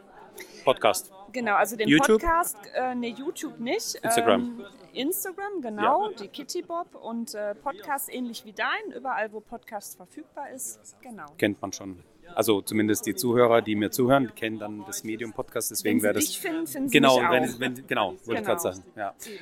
Podcast. 0.64 1.12
Genau, 1.32 1.56
also 1.56 1.76
den 1.76 1.88
YouTube? 1.88 2.22
Podcast, 2.22 2.58
äh, 2.74 2.96
nee, 2.96 3.10
YouTube 3.18 3.60
nicht. 3.60 3.96
Instagram. 3.96 4.42
Ähm, 4.42 4.66
Instagram, 4.94 5.62
genau, 5.62 6.10
die 6.10 6.28
Kitty 6.28 6.62
Bob 6.62 6.96
und 6.96 7.34
äh, 7.34 7.56
Podcast 7.56 8.14
ähnlich 8.14 8.46
wie 8.46 8.54
dein, 8.54 8.92
überall 8.96 9.32
wo 9.32 9.40
Podcast 9.40 9.96
verfügbar 9.96 10.50
ist. 10.52 10.98
Genau. 11.02 11.26
Kennt 11.38 11.62
man 11.62 11.72
schon. 11.72 12.04
Also 12.36 12.62
zumindest 12.62 13.06
die 13.06 13.16
Zuhörer, 13.16 13.62
die 13.62 13.76
mir 13.76 13.92
zuhören, 13.92 14.28
die 14.28 14.34
kennen 14.34 14.60
dann 14.60 14.84
das 14.86 15.04
Medium 15.04 15.34
Podcast, 15.34 15.72
deswegen 15.72 16.00
sie 16.00 16.04
wäre 16.04 16.14
das. 16.16 16.26
dich 16.26 16.40
finden, 16.40 16.68
finden 16.68 16.90
sie 16.90 16.98
genau, 16.98 17.20
mich 17.20 17.30
wenn, 17.32 17.44
auch. 17.44 17.60
wenn, 17.60 17.88
genau, 17.88 18.08
wollte 18.10 18.20
ich 18.22 18.28
Genau. 18.28 18.42
gerade 18.44 18.60
sagen. 18.62 18.84
Ja. 18.96 19.14
Eben. 19.26 19.38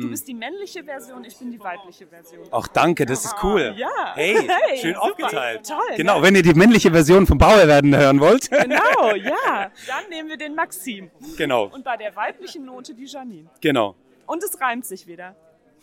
du 0.00 0.06
Ähm, 0.06 0.10
bist 0.10 0.28
die 0.28 0.34
männliche 0.34 0.84
Version, 0.84 1.24
ich 1.24 1.36
bin 1.36 1.50
die 1.50 1.60
weibliche 1.60 2.06
Version. 2.06 2.46
Ach, 2.50 2.68
danke, 2.68 3.06
das 3.06 3.24
ist 3.24 3.34
cool. 3.42 3.74
Ja. 3.76 3.88
Hey, 4.14 4.34
Hey, 4.68 4.78
schön 4.78 4.94
super. 4.94 5.06
aufgeteilt. 5.06 5.66
Toll, 5.68 5.96
Genau, 5.96 6.18
ne? 6.18 6.26
wenn 6.26 6.34
ihr 6.36 6.42
die 6.42 6.54
männliche 6.54 6.90
Version 6.90 7.26
vom 7.26 7.38
Bauer 7.38 7.66
werden 7.66 7.96
hören 7.96 8.20
wollt. 8.20 8.50
Genau, 8.50 9.14
ja. 9.16 9.70
Dann 9.86 10.08
nehmen 10.10 10.28
wir 10.28 10.36
den 10.36 10.54
Maxim. 10.54 11.10
Genau. 11.36 11.66
Und 11.66 11.84
bei 11.84 11.96
der 11.96 12.14
weiblichen 12.16 12.64
Note 12.64 12.94
die 12.94 13.04
Janine. 13.06 13.48
Genau. 13.60 13.94
Und 14.26 14.42
es 14.42 14.60
reimt 14.60 14.86
sich 14.86 15.06
wieder. 15.06 15.34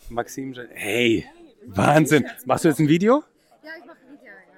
Maxim, 0.08 0.54
hey, 0.72 1.26
Wahnsinn. 1.66 2.24
Machst 2.46 2.64
du 2.64 2.68
jetzt 2.68 2.80
ein 2.80 2.88
Video? 2.88 3.22
Ja, 3.62 3.70
ich 3.78 3.84
mache 3.84 3.96
Video. 3.98 3.99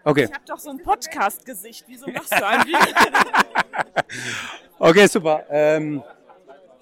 Okay. 0.05 0.25
Ich 0.25 0.33
habe 0.33 0.45
doch 0.47 0.59
so 0.59 0.71
ein 0.71 0.79
Podcast-Gesicht. 0.79 1.85
Wieso 1.87 2.09
machst 2.09 2.33
du 2.33 2.47
ein 2.47 2.67
Video? 2.67 2.79
Okay, 4.79 5.07
super. 5.07 5.45
Ähm, 5.49 6.03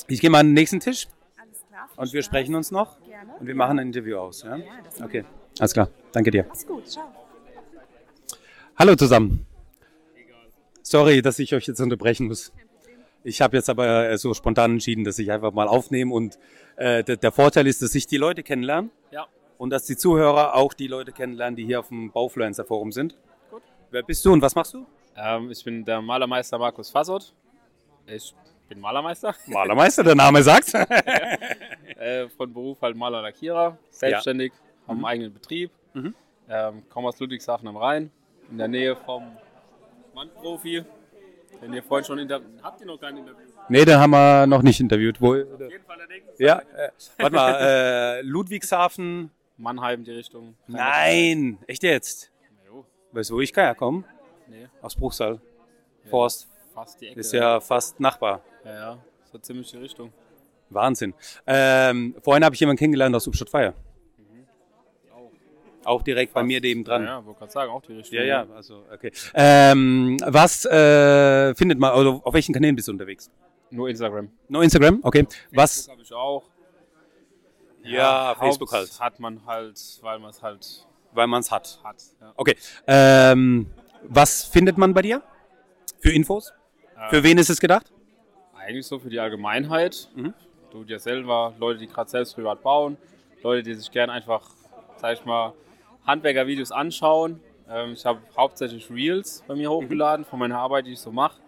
ich 0.08 0.22
gehe 0.22 0.30
mal 0.30 0.40
an 0.40 0.46
den 0.46 0.54
nächsten 0.54 0.80
Tisch. 0.80 1.06
Alles 1.36 1.62
klar. 1.68 1.86
Und 1.96 2.12
wir 2.14 2.22
sprechen 2.22 2.54
uns 2.54 2.70
noch. 2.70 2.98
Gerne. 3.02 3.34
Und 3.38 3.46
wir 3.46 3.54
machen 3.54 3.78
ein 3.78 3.88
Interview 3.88 4.16
aus. 4.16 4.42
Ja? 4.42 4.56
das 4.56 4.98
machen 4.98 5.04
Okay, 5.04 5.24
alles 5.58 5.74
klar. 5.74 5.90
Danke 6.12 6.30
dir. 6.30 6.46
Mach's 6.48 6.66
gut. 6.66 6.88
Ciao. 6.88 7.04
Hallo 8.78 8.96
zusammen. 8.96 9.44
Sorry, 10.82 11.20
dass 11.20 11.38
ich 11.38 11.54
euch 11.54 11.66
jetzt 11.66 11.80
unterbrechen 11.80 12.28
muss. 12.28 12.52
Ich 13.22 13.42
habe 13.42 13.58
jetzt 13.58 13.68
aber 13.68 14.08
äh, 14.08 14.16
so 14.16 14.32
spontan 14.32 14.72
entschieden, 14.72 15.04
dass 15.04 15.18
ich 15.18 15.30
einfach 15.30 15.52
mal 15.52 15.68
aufnehme 15.68 16.14
und 16.14 16.38
äh, 16.76 17.04
der, 17.04 17.16
der 17.16 17.32
Vorteil 17.32 17.66
ist, 17.66 17.82
dass 17.82 17.94
ich 17.94 18.06
die 18.06 18.16
Leute 18.16 18.42
kennenlerne 18.42 18.88
Ja. 19.10 19.26
Und 19.60 19.68
dass 19.68 19.84
die 19.84 19.94
Zuhörer 19.94 20.54
auch 20.54 20.72
die 20.72 20.86
Leute 20.86 21.12
kennenlernen, 21.12 21.54
die 21.54 21.66
hier 21.66 21.80
auf 21.80 21.88
dem 21.88 22.10
Baufluencer 22.10 22.64
Forum 22.64 22.92
sind. 22.92 23.18
Wer 23.90 24.02
bist 24.02 24.24
du 24.24 24.32
und 24.32 24.40
was 24.40 24.54
machst 24.54 24.72
du? 24.72 24.86
Ähm, 25.14 25.50
ich 25.50 25.62
bin 25.62 25.84
der 25.84 26.00
Malermeister 26.00 26.58
Markus 26.58 26.88
Fassot. 26.88 27.34
Ich 28.06 28.34
bin 28.70 28.80
Malermeister. 28.80 29.34
Malermeister, 29.48 30.02
der 30.02 30.14
Name 30.14 30.42
sagt. 30.42 30.72
äh, 31.98 32.30
von 32.30 32.50
Beruf 32.50 32.80
halt 32.80 32.96
Maler 32.96 33.20
Lackierer, 33.20 33.76
selbstständig, 33.90 34.54
habe 34.88 34.96
einen 34.96 35.04
eigenen 35.04 35.34
Betrieb. 35.34 35.70
Mhm. 35.92 36.14
Ähm, 36.48 36.82
komme 36.88 37.08
aus 37.08 37.20
Ludwigshafen 37.20 37.68
am 37.68 37.76
Rhein, 37.76 38.10
in 38.50 38.56
der 38.56 38.68
Nähe 38.68 38.96
vom 38.96 39.24
Mannprofi. 40.14 40.86
Den 41.60 41.74
ihr 41.74 41.82
vorhin 41.82 42.06
schon 42.06 42.18
interviewt 42.18 42.62
habt, 42.62 42.80
ihr 42.80 42.86
noch 42.86 42.98
kein 42.98 43.18
Interview? 43.18 43.44
Nee, 43.68 43.84
den 43.84 43.98
haben 43.98 44.12
wir 44.12 44.46
noch 44.46 44.62
nicht 44.62 44.80
interviewt. 44.80 45.20
Wo, 45.20 45.34
ja, 46.38 46.60
äh, 46.60 46.88
warte 47.18 47.36
mal, 47.36 47.56
äh, 47.60 48.22
Ludwigshafen. 48.22 49.30
Mannheim, 49.60 50.04
die 50.04 50.12
Richtung. 50.12 50.56
Nein, 50.66 51.58
echt 51.66 51.82
jetzt? 51.82 52.32
Jo. 52.66 52.86
Weißt 53.12 53.30
du, 53.30 53.34
wo 53.34 53.40
ich 53.40 53.54
herkomme? 53.54 54.04
Nee. 54.48 54.66
Aus 54.80 54.96
Bruchsal. 54.96 55.40
Forst. 56.08 56.48
Fast 56.72 57.00
die 57.00 57.08
Ecke. 57.08 57.20
Ist 57.20 57.32
ja 57.32 57.60
fast 57.60 58.00
Nachbar. 58.00 58.42
Ja, 58.64 58.72
ja, 58.72 58.98
so 59.30 59.38
ziemlich 59.38 59.70
die 59.70 59.76
Richtung. 59.76 60.12
Wahnsinn. 60.70 61.14
Ähm, 61.46 62.14
vorhin 62.22 62.44
habe 62.44 62.54
ich 62.54 62.60
jemanden 62.60 62.78
kennengelernt 62.78 63.14
aus 63.14 63.26
Ubstadt-Feier. 63.26 63.74
Auch 65.84 66.02
direkt 66.02 66.34
bei 66.34 66.42
mir 66.42 66.60
neben 66.60 66.84
dran. 66.84 67.02
Ja, 67.02 67.18
ja 67.18 67.24
wollte 67.24 67.38
gerade 67.38 67.52
sagen, 67.52 67.72
auch 67.72 67.82
die 67.82 67.94
Richtung. 67.94 68.18
Ja, 68.18 68.24
ja, 68.24 68.46
also, 68.54 68.84
okay. 68.92 69.12
Ähm, 69.34 70.18
was 70.24 70.64
äh, 70.66 71.54
findet 71.54 71.78
man, 71.78 71.92
also 71.92 72.20
auf 72.22 72.34
welchen 72.34 72.52
Kanälen 72.52 72.76
bist 72.76 72.88
du 72.88 72.92
unterwegs? 72.92 73.30
Nur 73.70 73.88
Instagram. 73.88 74.30
Nur 74.48 74.62
Instagram? 74.62 75.00
Okay. 75.02 75.26
Was? 75.52 75.88
habe 75.88 76.02
ich 76.02 76.12
auch. 76.12 76.49
Ja, 77.82 78.34
Facebook 78.38 78.70
Haupt 78.72 78.80
halt. 78.90 79.00
Hat 79.00 79.20
man 79.20 79.44
halt, 79.46 79.78
weil 80.02 80.18
man 80.18 80.30
es 80.30 80.42
halt 80.42 80.86
Weil 81.12 81.26
man 81.26 81.40
es 81.40 81.50
hat. 81.50 81.80
hat. 81.82 81.96
Ja. 82.20 82.32
Okay. 82.36 82.56
Ähm, 82.86 83.66
was 84.02 84.44
findet 84.44 84.78
man 84.78 84.94
bei 84.94 85.02
dir? 85.02 85.22
Für 86.00 86.10
Infos? 86.12 86.52
Für 87.08 87.18
Äh, 87.18 87.22
wen 87.24 87.38
ist 87.38 87.50
es 87.50 87.60
gedacht? 87.60 87.92
Eigentlich 88.56 88.86
so 88.86 88.98
für 88.98 89.10
die 89.10 89.18
Allgemeinheit. 89.18 90.08
Mhm. 90.14 90.34
Du 90.70 90.84
dir 90.84 90.98
selber, 91.00 91.54
Leute, 91.58 91.80
die 91.80 91.86
gerade 91.88 92.08
selbst 92.08 92.34
privat 92.34 92.62
bauen, 92.62 92.96
Leute, 93.42 93.62
die 93.64 93.74
sich 93.74 93.90
gerne 93.90 94.12
einfach, 94.12 94.42
sag 94.96 95.14
ich 95.14 95.24
mal, 95.24 95.52
Handwerkervideos 96.06 96.70
anschauen. 96.70 97.40
Ähm, 97.68 97.92
ich 97.94 98.04
habe 98.04 98.20
hauptsächlich 98.36 98.88
Reels 98.90 99.42
bei 99.46 99.54
Mhm. 99.54 99.60
mir 99.60 99.70
hochgeladen 99.70 100.24
von 100.24 100.38
meiner 100.38 100.58
Arbeit, 100.58 100.86
die 100.86 100.92
ich 100.92 101.00
so 101.00 101.10
mache. 101.10 101.40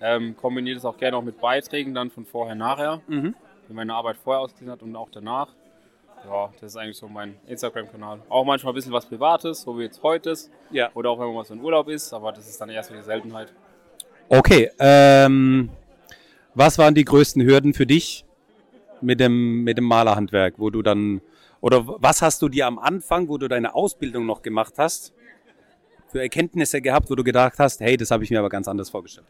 Ähm, 0.00 0.36
kombiniere 0.36 0.74
das 0.74 0.84
auch 0.84 0.96
gerne 0.98 1.16
auch 1.16 1.22
mit 1.22 1.40
Beiträgen 1.40 1.94
dann 1.94 2.10
von 2.10 2.26
vorher, 2.26 2.54
nachher, 2.54 3.00
Mhm. 3.06 3.34
wie 3.68 3.72
meine 3.72 3.94
Arbeit 3.94 4.16
vorher 4.22 4.40
ausgesehen 4.42 4.70
hat 4.70 4.82
und 4.82 4.94
auch 4.94 5.08
danach. 5.10 5.48
Ja, 6.26 6.50
das 6.60 6.72
ist 6.72 6.76
eigentlich 6.76 6.96
so 6.96 7.08
mein 7.08 7.36
Instagram-Kanal. 7.46 8.20
Auch 8.28 8.44
manchmal 8.44 8.72
ein 8.72 8.74
bisschen 8.74 8.92
was 8.92 9.06
Privates, 9.06 9.62
so 9.62 9.78
wie 9.78 9.84
jetzt 9.84 10.02
heute 10.02 10.30
ist. 10.30 10.50
Ja. 10.70 10.90
Oder 10.94 11.10
auch 11.10 11.18
wenn 11.18 11.26
man 11.26 11.36
mal 11.36 11.44
so 11.44 11.54
in 11.54 11.60
Urlaub 11.60 11.88
ist, 11.88 12.12
aber 12.12 12.32
das 12.32 12.48
ist 12.48 12.60
dann 12.60 12.68
erst 12.68 12.88
so 12.88 12.96
die 12.96 13.02
Seltenheit. 13.02 13.52
Okay. 14.28 14.70
Ähm, 14.78 15.70
was 16.54 16.78
waren 16.78 16.94
die 16.94 17.04
größten 17.04 17.42
Hürden 17.42 17.74
für 17.74 17.86
dich 17.86 18.24
mit 19.00 19.20
dem, 19.20 19.62
mit 19.62 19.78
dem 19.78 19.84
Malerhandwerk, 19.84 20.54
wo 20.56 20.70
du 20.70 20.82
dann, 20.82 21.20
oder 21.60 21.84
was 21.86 22.22
hast 22.22 22.42
du 22.42 22.48
dir 22.48 22.66
am 22.66 22.78
Anfang, 22.78 23.28
wo 23.28 23.38
du 23.38 23.46
deine 23.46 23.74
Ausbildung 23.74 24.26
noch 24.26 24.42
gemacht 24.42 24.74
hast, 24.78 25.12
für 26.08 26.20
Erkenntnisse 26.20 26.80
gehabt, 26.80 27.10
wo 27.10 27.14
du 27.14 27.22
gedacht 27.22 27.58
hast, 27.58 27.80
hey, 27.80 27.96
das 27.96 28.10
habe 28.10 28.24
ich 28.24 28.30
mir 28.30 28.38
aber 28.38 28.48
ganz 28.48 28.66
anders 28.68 28.90
vorgestellt? 28.90 29.26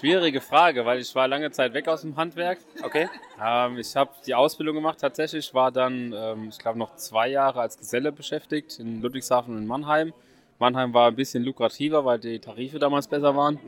Schwierige 0.00 0.40
Frage, 0.40 0.86
weil 0.86 0.98
ich 0.98 1.14
war 1.14 1.28
lange 1.28 1.50
Zeit 1.50 1.74
weg 1.74 1.86
aus 1.86 2.00
dem 2.00 2.16
Handwerk. 2.16 2.56
Okay. 2.82 3.06
Ähm, 3.38 3.76
ich 3.76 3.94
habe 3.94 4.10
die 4.26 4.34
Ausbildung 4.34 4.76
gemacht 4.76 4.98
tatsächlich, 4.98 5.52
war 5.52 5.70
dann, 5.70 6.14
ähm, 6.16 6.48
ich 6.48 6.58
glaube, 6.58 6.78
noch 6.78 6.96
zwei 6.96 7.28
Jahre 7.28 7.60
als 7.60 7.76
Geselle 7.76 8.10
beschäftigt 8.10 8.78
in 8.78 9.02
Ludwigshafen 9.02 9.54
und 9.54 9.60
in 9.60 9.68
Mannheim. 9.68 10.14
Mannheim 10.58 10.94
war 10.94 11.08
ein 11.08 11.16
bisschen 11.16 11.44
lukrativer, 11.44 12.06
weil 12.06 12.18
die 12.18 12.38
Tarife 12.38 12.78
damals 12.78 13.08
besser 13.08 13.36
waren. 13.36 13.58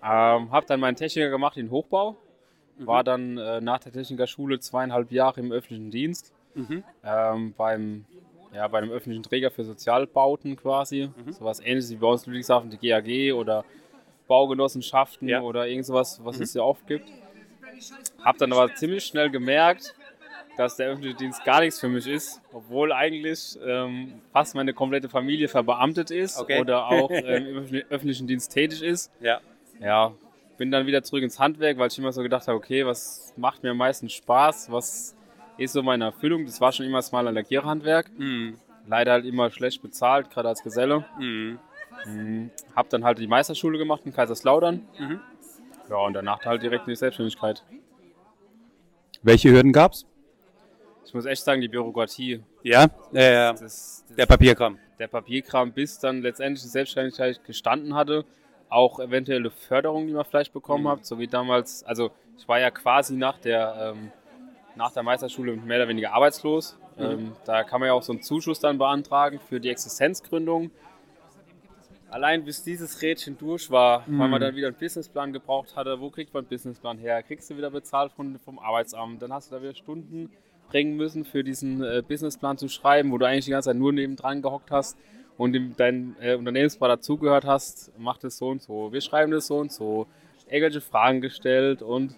Ähm, 0.00 0.52
habe 0.52 0.64
dann 0.66 0.78
meinen 0.78 0.94
Techniker 0.94 1.30
gemacht 1.30 1.56
in 1.56 1.72
Hochbau. 1.72 2.18
War 2.78 3.02
dann 3.02 3.36
äh, 3.36 3.60
nach 3.60 3.80
der 3.80 3.90
Technikerschule 3.90 4.60
zweieinhalb 4.60 5.10
Jahre 5.10 5.40
im 5.40 5.50
öffentlichen 5.50 5.90
Dienst. 5.90 6.32
Mhm. 6.54 6.84
Ähm, 7.04 7.52
beim 7.56 8.04
ja, 8.54 8.68
bei 8.68 8.78
einem 8.78 8.92
öffentlichen 8.92 9.24
Träger 9.24 9.50
für 9.50 9.64
Sozialbauten 9.64 10.54
quasi. 10.54 11.10
Sowas 11.32 11.58
ähnliches 11.58 11.90
wie 11.90 11.96
bei 11.96 12.06
uns 12.06 12.24
in 12.24 12.32
Ludwigshafen, 12.32 12.70
die 12.70 12.78
GAG 12.78 13.36
oder 13.36 13.64
Baugenossenschaften 14.26 15.28
Ja. 15.28 15.40
oder 15.42 15.66
irgend 15.66 15.86
sowas, 15.86 16.20
was 16.24 16.36
Mhm. 16.38 16.42
es 16.42 16.54
ja 16.54 16.62
oft 16.62 16.86
gibt. 16.86 17.08
Hab 18.22 18.38
dann 18.38 18.52
aber 18.52 18.74
ziemlich 18.74 19.04
schnell 19.04 19.30
gemerkt, 19.30 19.94
dass 20.56 20.76
der 20.76 20.88
öffentliche 20.90 21.16
Dienst 21.16 21.44
gar 21.44 21.60
nichts 21.60 21.80
für 21.80 21.88
mich 21.88 22.06
ist, 22.06 22.40
obwohl 22.52 22.92
eigentlich 22.92 23.58
ähm, 23.66 24.20
fast 24.32 24.54
meine 24.54 24.72
komplette 24.72 25.08
Familie 25.08 25.48
verbeamtet 25.48 26.10
ist 26.10 26.38
Okay. 26.38 26.60
oder 26.60 26.86
auch 26.86 27.10
ähm, 27.12 27.46
im 27.46 27.56
öffentlich- 27.56 27.86
öffentlichen 27.90 28.26
Dienst 28.26 28.52
tätig 28.52 28.82
ist. 28.82 29.10
Ja. 29.20 29.40
Ja, 29.80 30.12
bin 30.56 30.70
dann 30.70 30.86
wieder 30.86 31.02
zurück 31.02 31.24
ins 31.24 31.40
Handwerk, 31.40 31.78
weil 31.78 31.88
ich 31.88 31.98
immer 31.98 32.12
so 32.12 32.22
gedacht 32.22 32.46
habe, 32.46 32.56
okay, 32.56 32.86
was 32.86 33.34
macht 33.36 33.64
mir 33.64 33.72
am 33.72 33.76
meisten 33.76 34.08
Spaß, 34.08 34.70
was 34.70 35.16
ist 35.58 35.72
so 35.72 35.82
meine 35.82 36.04
Erfüllung? 36.06 36.46
Das 36.46 36.60
war 36.60 36.70
schon 36.70 36.86
immer 36.86 36.98
das 36.98 37.10
Mal 37.10 37.26
an 37.26 37.34
der 37.34 37.64
Handwerk. 37.64 38.08
Mhm. 38.16 38.56
Leider 38.86 39.12
halt 39.12 39.24
immer 39.24 39.50
schlecht 39.50 39.82
bezahlt, 39.82 40.30
gerade 40.30 40.48
als 40.48 40.62
Geselle. 40.62 41.04
Mhm. 41.18 41.58
Mhm. 42.06 42.50
Hab 42.74 42.88
dann 42.90 43.04
halt 43.04 43.18
die 43.18 43.26
Meisterschule 43.26 43.78
gemacht 43.78 44.02
in 44.04 44.12
Kaiserslautern. 44.12 44.86
Mhm. 44.98 45.20
Ja, 45.88 45.96
und 45.96 46.14
danach 46.14 46.44
halt 46.44 46.62
direkt 46.62 46.86
in 46.86 46.90
die 46.92 46.96
Selbstständigkeit. 46.96 47.62
Welche 49.22 49.50
Hürden 49.50 49.72
gab's? 49.72 50.06
Ich 51.06 51.14
muss 51.14 51.26
echt 51.26 51.42
sagen, 51.44 51.60
die 51.60 51.68
Bürokratie. 51.68 52.42
Ja, 52.62 52.84
äh, 53.12 53.52
Das- 53.52 53.60
das- 53.60 54.04
der 54.16 54.26
Papierkram. 54.26 54.78
Der 54.98 55.08
Papierkram, 55.08 55.72
bis 55.72 55.98
dann 55.98 56.22
letztendlich 56.22 56.62
die 56.62 56.68
Selbstständigkeit 56.68 57.42
gestanden 57.44 57.94
hatte. 57.94 58.24
Auch 58.68 58.98
eventuelle 58.98 59.50
Förderungen, 59.50 60.06
die 60.08 60.12
man 60.14 60.24
vielleicht 60.24 60.52
bekommen 60.52 60.84
Mhm. 60.84 60.88
hat, 60.88 61.06
so 61.06 61.18
wie 61.18 61.26
damals. 61.28 61.84
Also, 61.84 62.10
ich 62.36 62.48
war 62.48 62.58
ja 62.58 62.70
quasi 62.70 63.16
nach 63.16 63.38
der, 63.38 63.94
ähm, 63.94 64.10
nach 64.76 64.92
der 64.92 65.02
Meisterschule 65.02 65.56
mehr 65.56 65.78
oder 65.78 65.88
weniger 65.88 66.12
arbeitslos. 66.12 66.76
Mhm. 66.96 67.04
Ähm, 67.04 67.32
da 67.44 67.62
kann 67.64 67.80
man 67.80 67.88
ja 67.88 67.92
auch 67.92 68.02
so 68.02 68.12
einen 68.12 68.22
Zuschuss 68.22 68.58
dann 68.60 68.78
beantragen 68.78 69.38
für 69.38 69.60
die 69.60 69.68
Existenzgründung. 69.70 70.70
Allein 72.14 72.44
bis 72.44 72.62
dieses 72.62 73.02
Rädchen 73.02 73.36
durch 73.36 73.72
war, 73.72 74.04
weil 74.06 74.26
Mhm. 74.26 74.30
man 74.30 74.40
dann 74.40 74.54
wieder 74.54 74.68
einen 74.68 74.76
Businessplan 74.76 75.32
gebraucht 75.32 75.74
hatte. 75.74 76.00
Wo 76.00 76.10
kriegt 76.10 76.32
man 76.32 76.42
einen 76.42 76.48
Businessplan 76.48 76.96
her? 76.98 77.20
Kriegst 77.24 77.50
du 77.50 77.56
wieder 77.56 77.72
bezahlt 77.72 78.12
von, 78.12 78.38
vom 78.38 78.60
Arbeitsamt? 78.60 79.20
Dann 79.20 79.32
hast 79.32 79.50
du 79.50 79.56
da 79.56 79.62
wieder 79.62 79.74
Stunden 79.74 80.30
bringen 80.68 80.96
müssen, 80.96 81.24
für 81.24 81.42
diesen 81.42 81.82
äh, 81.82 82.04
Businessplan 82.06 82.56
zu 82.56 82.68
schreiben, 82.68 83.10
wo 83.10 83.18
du 83.18 83.26
eigentlich 83.26 83.46
die 83.46 83.50
ganze 83.50 83.70
Zeit 83.70 83.76
nur 83.76 83.92
nebendran 83.92 84.42
gehockt 84.42 84.70
hast 84.70 84.96
und 85.38 85.54
dem, 85.54 85.74
dein 85.76 86.14
äh, 86.20 86.36
Unternehmenspaar 86.36 86.88
dazugehört 86.88 87.46
hast, 87.46 87.90
macht 87.98 88.22
es 88.22 88.38
so 88.38 88.46
und 88.46 88.62
so, 88.62 88.92
wir 88.92 89.00
schreiben 89.00 89.32
das 89.32 89.48
so 89.48 89.58
und 89.58 89.72
so, 89.72 90.06
irgendwelche 90.46 90.82
Fragen 90.82 91.20
gestellt 91.20 91.82
und 91.82 92.14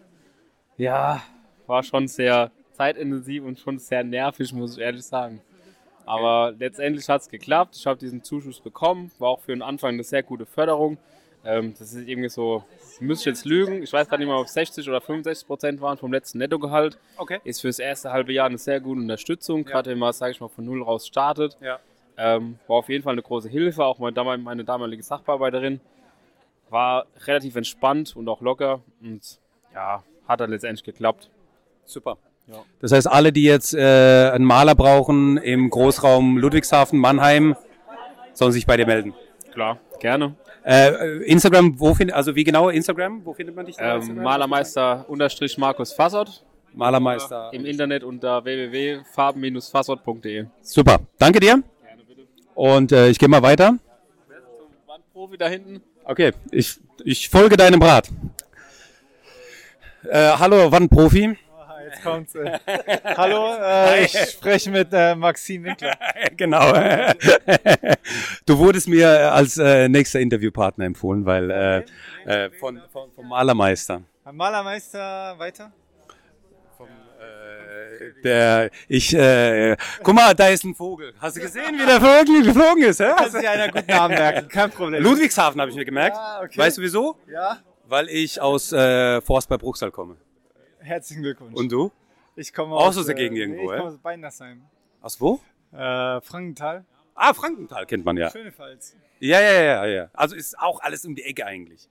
ja, 0.76 1.22
war 1.66 1.82
schon 1.82 2.06
sehr 2.06 2.50
zeitintensiv 2.72 3.44
und 3.44 3.58
schon 3.58 3.78
sehr 3.78 4.04
nervig, 4.04 4.52
muss 4.52 4.76
ich 4.76 4.82
ehrlich 4.82 5.06
sagen. 5.06 5.40
Aber 6.06 6.54
letztendlich 6.58 7.08
hat 7.08 7.22
es 7.22 7.28
geklappt. 7.28 7.76
Ich 7.76 7.86
habe 7.86 7.98
diesen 7.98 8.22
Zuschuss 8.22 8.60
bekommen. 8.60 9.10
War 9.18 9.28
auch 9.28 9.40
für 9.40 9.52
den 9.52 9.62
Anfang 9.62 9.94
eine 9.94 10.04
sehr 10.04 10.22
gute 10.22 10.46
Förderung. 10.46 10.98
Ähm, 11.44 11.74
das 11.78 11.92
ist 11.92 12.08
irgendwie 12.08 12.28
so, 12.28 12.64
müsste 12.98 13.30
ich 13.30 13.36
jetzt 13.36 13.44
lügen. 13.44 13.82
Ich 13.82 13.92
weiß 13.92 14.08
gar 14.08 14.18
nicht 14.18 14.26
mal, 14.26 14.38
ob 14.38 14.46
es 14.46 14.54
60 14.54 14.88
oder 14.88 15.00
65 15.00 15.46
Prozent 15.46 15.80
waren 15.80 15.96
vom 15.96 16.12
letzten 16.12 16.38
Nettogehalt. 16.38 16.98
Okay. 17.16 17.40
Ist 17.44 17.60
fürs 17.60 17.78
erste 17.78 18.12
halbe 18.12 18.32
Jahr 18.32 18.46
eine 18.46 18.58
sehr 18.58 18.80
gute 18.80 19.00
Unterstützung. 19.00 19.64
Gerade 19.64 19.90
wenn 19.90 19.98
man, 19.98 20.12
sage 20.12 20.32
ich 20.32 20.40
mal, 20.40 20.48
von 20.48 20.64
null 20.64 20.82
raus 20.82 21.06
startet. 21.06 21.56
Ja. 21.60 21.78
Ähm, 22.16 22.58
war 22.66 22.76
auf 22.76 22.88
jeden 22.88 23.04
Fall 23.04 23.12
eine 23.12 23.22
große 23.22 23.48
Hilfe. 23.48 23.84
Auch 23.84 23.98
meine, 23.98 24.38
meine 24.38 24.64
damalige 24.64 25.02
Sachbearbeiterin 25.02 25.80
war 26.68 27.06
relativ 27.26 27.54
entspannt 27.54 28.16
und 28.16 28.28
auch 28.28 28.40
locker. 28.40 28.80
Und 29.00 29.38
ja, 29.72 30.02
hat 30.26 30.40
dann 30.40 30.50
letztendlich 30.50 30.84
geklappt. 30.84 31.30
Super. 31.84 32.18
Ja. 32.46 32.64
Das 32.80 32.92
heißt, 32.92 33.08
alle, 33.08 33.32
die 33.32 33.42
jetzt 33.42 33.74
äh, 33.74 34.30
einen 34.32 34.44
Maler 34.44 34.74
brauchen 34.74 35.36
im 35.36 35.68
Großraum 35.68 36.38
Ludwigshafen, 36.38 36.98
Mannheim, 36.98 37.56
sollen 38.34 38.52
sich 38.52 38.66
bei 38.66 38.76
dir 38.76 38.86
melden. 38.86 39.14
Klar, 39.52 39.78
gerne. 40.00 40.36
Äh, 40.64 41.22
Instagram, 41.24 41.78
wo 41.80 41.94
findet, 41.94 42.16
also 42.16 42.34
wie 42.34 42.44
genau 42.44 42.68
Instagram? 42.68 43.24
Wo 43.24 43.34
findet 43.34 43.56
man 43.56 43.66
dich? 43.66 43.76
Ähm, 43.78 44.00
Instagram? 44.00 44.24
Malermeister 44.24 45.04
unterstrich 45.08 45.58
Markus 45.58 45.92
Fassert. 45.92 46.44
Malermeister. 46.74 47.50
Im 47.52 47.64
Internet 47.64 48.04
unter 48.04 48.44
www.farben-fassert.de. 48.44 50.46
Super. 50.60 50.98
Danke 51.18 51.40
dir. 51.40 51.62
Und 52.54 52.92
äh, 52.92 53.08
ich 53.08 53.18
gehe 53.18 53.28
mal 53.28 53.42
weiter. 53.42 53.78
Profi 55.12 55.38
da 55.38 55.48
hinten. 55.48 55.82
Okay, 56.04 56.32
ich, 56.50 56.78
ich 57.02 57.30
folge 57.30 57.56
deinem 57.56 57.80
Rat. 57.80 58.10
Äh, 60.04 60.32
hallo, 60.38 60.70
Wandprofi. 60.70 61.38
Jetzt 61.96 62.02
kommt's. 62.02 62.34
Äh. 62.34 62.58
Hallo, 63.16 63.54
äh, 63.60 64.04
ich 64.04 64.12
spreche 64.30 64.70
mit 64.70 64.88
äh, 64.92 65.14
Maxim 65.14 65.64
Winkler. 65.64 65.96
genau. 66.36 66.72
du 68.44 68.58
wurdest 68.58 68.88
mir 68.88 69.32
als 69.32 69.56
äh, 69.58 69.88
nächster 69.88 70.20
Interviewpartner 70.20 70.84
empfohlen, 70.84 71.24
weil 71.24 71.50
äh, 71.50 71.84
äh, 72.26 72.50
von, 72.50 72.80
von, 72.92 73.10
vom 73.12 73.28
Malermeister. 73.28 74.02
Malermeister 74.30 75.38
weiter? 75.38 75.72
Der, 78.22 78.70
ich, 78.88 79.14
äh, 79.14 79.76
guck 80.02 80.14
mal, 80.14 80.34
da 80.34 80.48
ist 80.48 80.64
ein 80.64 80.74
Vogel. 80.74 81.14
Hast 81.18 81.36
du 81.36 81.40
gesehen, 81.40 81.78
wie 81.78 81.86
der 81.86 82.00
Vogel 82.00 82.42
geflogen 82.42 82.82
ist? 82.82 83.00
Hä? 83.00 83.12
Kann 83.16 83.30
sich 83.30 83.48
einer 83.48 83.68
guten 83.68 83.90
Namen 83.90 84.14
merken, 84.14 84.48
kein 84.52 84.70
Problem. 84.70 85.02
Ludwigshafen 85.02 85.60
habe 85.60 85.70
ich 85.70 85.76
mir 85.76 85.84
gemerkt. 85.84 86.16
Ah, 86.16 86.42
okay. 86.42 86.58
Weißt 86.58 86.76
du 86.76 86.82
wieso? 86.82 87.16
Ja, 87.32 87.58
Weil 87.84 88.08
ich 88.08 88.40
aus 88.40 88.72
äh, 88.72 89.20
Forst 89.22 89.48
bei 89.48 89.56
Bruchsal 89.56 89.90
komme. 89.90 90.16
Herzlichen 90.86 91.22
Glückwunsch. 91.22 91.54
Und 91.54 91.70
du? 91.70 91.92
Ich 92.36 92.52
komme 92.52 92.74
aus 92.74 92.96
aus 92.96 93.06
der 93.06 93.16
äh, 93.16 93.18
Gegend 93.18 93.38
irgendwo, 93.38 93.62
nee, 93.62 93.66
Ich 93.66 93.70
ja? 93.72 93.78
komme 93.78 93.90
aus 93.90 93.98
Beinersheim. 93.98 94.62
Aus 95.00 95.20
wo? 95.20 95.40
Äh, 95.72 96.20
Frankenthal. 96.20 96.84
Ah, 97.14 97.32
Frankenthal 97.34 97.86
kennt 97.86 98.04
man 98.04 98.16
ja. 98.16 98.30
Schönefalls. 98.30 98.94
Ja, 99.20 99.40
ja, 99.40 99.62
ja, 99.62 99.86
ja. 99.86 100.10
Also 100.12 100.36
ist 100.36 100.58
auch 100.58 100.80
alles 100.80 101.04
um 101.04 101.14
die 101.14 101.22
Ecke 101.22 101.46
eigentlich. 101.46 101.88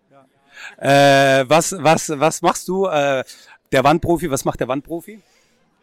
Äh, 0.77 1.45
was, 1.47 1.75
was, 1.77 2.10
was 2.10 2.41
machst 2.41 2.67
du? 2.67 2.86
Äh, 2.86 3.23
der 3.71 3.84
Wandprofi, 3.84 4.29
was 4.29 4.45
macht 4.45 4.60
der 4.60 4.67
Wandprofi? 4.67 5.21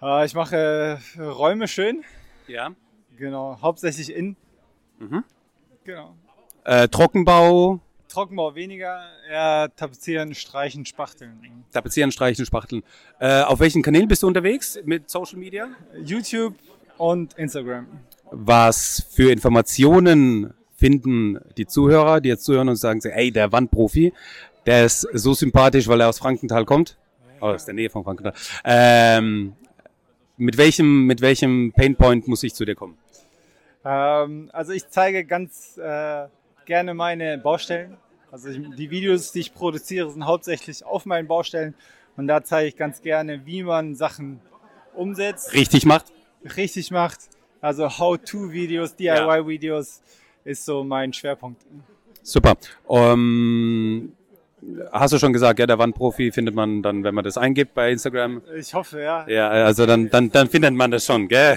Äh, 0.01 0.25
ich 0.27 0.35
mache 0.35 0.99
äh, 1.17 1.21
Räume 1.21 1.69
schön. 1.69 2.05
Ja. 2.47 2.71
Genau, 3.19 3.59
hauptsächlich 3.61 4.15
in. 4.15 4.37
Mhm. 4.99 5.25
Genau. 5.85 6.17
Äh, 6.65 6.89
Trockenbau, 6.89 7.81
Trockenbau 8.13 8.55
weniger, 8.55 9.01
eher 9.31 9.71
tapezieren, 9.75 10.35
streichen, 10.35 10.85
spachteln. 10.85 11.65
Tapezieren, 11.73 12.13
Streichen, 12.13 12.45
Spachteln. 12.45 12.83
Äh, 13.19 13.41
auf 13.43 13.59
welchen 13.61 13.83
Kanälen 13.83 14.07
bist 14.07 14.23
du 14.23 14.27
unterwegs 14.27 14.79
mit 14.85 15.09
Social 15.09 15.39
Media? 15.39 15.69
YouTube 16.05 16.55
und 16.99 17.33
Instagram. 17.39 17.87
Was 18.31 19.07
für 19.11 19.33
Informationen 19.33 20.53
finden 20.77 21.41
die 21.57 21.67
Zuhörer, 21.67 22.21
die 22.21 22.29
jetzt 22.29 22.45
zuhören 22.45 22.69
und 22.69 22.77
sagen, 22.77 23.01
ey, 23.03 23.31
der 23.31 23.51
Wandprofi, 23.51 24.13
der 24.67 24.85
ist 24.85 25.09
so 25.15 25.33
sympathisch, 25.33 25.89
weil 25.89 26.03
er 26.03 26.11
aus 26.11 26.19
Frankenthal 26.19 26.67
kommt. 26.67 26.99
Oh, 27.41 27.47
aus 27.47 27.65
der 27.65 27.73
Nähe 27.73 27.89
von 27.89 28.05
Frankenthal. 28.05 28.35
Ähm, 28.65 29.55
mit 30.37 30.59
welchem, 30.59 31.07
mit 31.07 31.23
welchem 31.23 31.73
Painpoint 31.75 32.29
muss 32.29 32.43
ich 32.43 32.55
zu 32.55 32.67
dir 32.67 32.75
kommen? 32.75 32.99
Ähm, 33.87 34.51
also 34.53 34.73
ich 34.73 34.89
zeige 34.91 35.25
ganz 35.25 35.79
äh, 35.79 36.27
gerne 36.65 36.95
meine 36.95 37.39
Baustellen. 37.39 37.97
Also 38.31 38.49
ich, 38.49 38.59
die 38.77 38.91
Videos, 38.91 39.33
die 39.33 39.41
ich 39.41 39.55
produziere, 39.55 40.11
sind 40.11 40.25
hauptsächlich 40.25 40.85
auf 40.85 41.07
meinen 41.07 41.29
Baustellen. 41.29 41.75
Und 42.17 42.29
da 42.29 42.43
zeige 42.43 42.69
ich 42.69 42.77
ganz 42.77 43.03
gerne, 43.03 43.45
wie 43.47 43.63
man 43.63 43.95
Sachen 43.95 44.41
umsetzt. 44.95 45.53
Richtig 45.53 45.85
macht? 45.85 46.07
Richtig 46.57 46.91
macht. 46.91 47.21
Also 47.61 47.89
How-to-Videos, 47.99 48.97
DIY-Videos 48.97 50.03
ist 50.45 50.65
so 50.65 50.83
mein 50.83 51.13
Schwerpunkt. 51.13 51.63
Super. 52.23 52.57
Ähm, 52.89 54.13
hast 54.93 55.13
du 55.13 55.19
schon 55.19 55.33
gesagt, 55.33 55.59
ja, 55.59 55.67
der 55.67 55.79
Wandprofi 55.79 56.31
findet 56.33 56.55
man 56.55 56.83
dann, 56.83 57.05
wenn 57.05 57.15
man 57.15 57.25
das 57.25 57.37
eingibt 57.37 57.75
bei 57.75 57.91
Instagram? 57.91 58.43
Ich 58.57 58.75
hoffe, 58.75 59.01
ja. 59.01 59.27
Ja, 59.29 59.49
also 59.49 59.87
dann, 59.87 60.09
dann, 60.11 60.31
dann 60.31 60.49
findet 60.49 60.75
man 60.75 60.91
das 60.91 61.05
schon, 61.05 61.29
gell? 61.29 61.57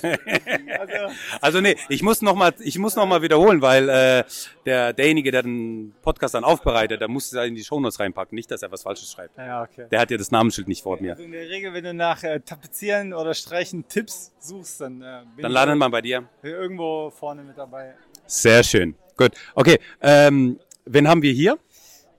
Also 1.41 1.62
nee, 1.62 1.76
ich 1.89 2.01
muss 2.01 2.22
noch 2.22 2.36
mal, 2.36 2.53
ich 2.60 2.78
muss 2.80 2.95
noch 2.95 3.06
mal 3.06 3.22
wiederholen, 3.22 3.62
weil 3.62 3.89
äh, 3.89 4.24
der 4.66 4.93
derjenige, 4.93 5.32
der 5.32 5.43
den 5.43 5.93
Podcast 6.01 6.34
dann 6.34 6.43
aufbereitet, 6.43 7.01
der 7.01 7.08
muss 7.08 7.32
es 7.32 7.45
in 7.45 7.56
die 7.56 7.64
Shownotes 7.64 7.99
reinpacken, 7.99 8.36
nicht, 8.36 8.49
dass 8.51 8.62
er 8.64 8.72
was 8.72 8.84
Falsches 8.84 9.12
schreibt. 9.12 9.38
Ja, 9.38 9.64
okay. 9.64 9.88
Der 9.91 9.99
hat 9.99 10.12
ja 10.12 10.18
das 10.18 10.32
Namensschild 10.32 10.68
nicht 10.68 10.84
vor 10.84 10.99
mir. 10.99 11.12
Also 11.12 11.24
in 11.24 11.32
der 11.32 11.47
Regel, 11.49 11.74
wenn 11.74 11.84
du 11.84 11.93
nach 11.93 12.24
äh, 12.24 12.39
Tapezieren 12.39 13.14
oder 13.14 13.34
Streichen 13.34 13.88
Tipps 13.88 14.34
suchst, 14.39 14.82
dann 14.82 15.01
äh, 15.01 15.22
bin 15.36 15.43
Dann 15.43 15.51
landet 15.51 15.78
man 15.78 15.91
bei 15.91 16.01
dir. 16.01 16.24
Irgendwo 16.41 17.12
vorne 17.12 17.43
mit 17.43 17.58
dabei. 17.58 17.93
Sehr 18.26 18.64
schön. 18.64 18.95
Gut. 19.18 19.32
Okay. 19.53 19.80
Ähm, 20.01 20.60
wen 20.86 21.08
haben 21.08 21.22
wir 21.22 21.32
hier? 21.32 21.58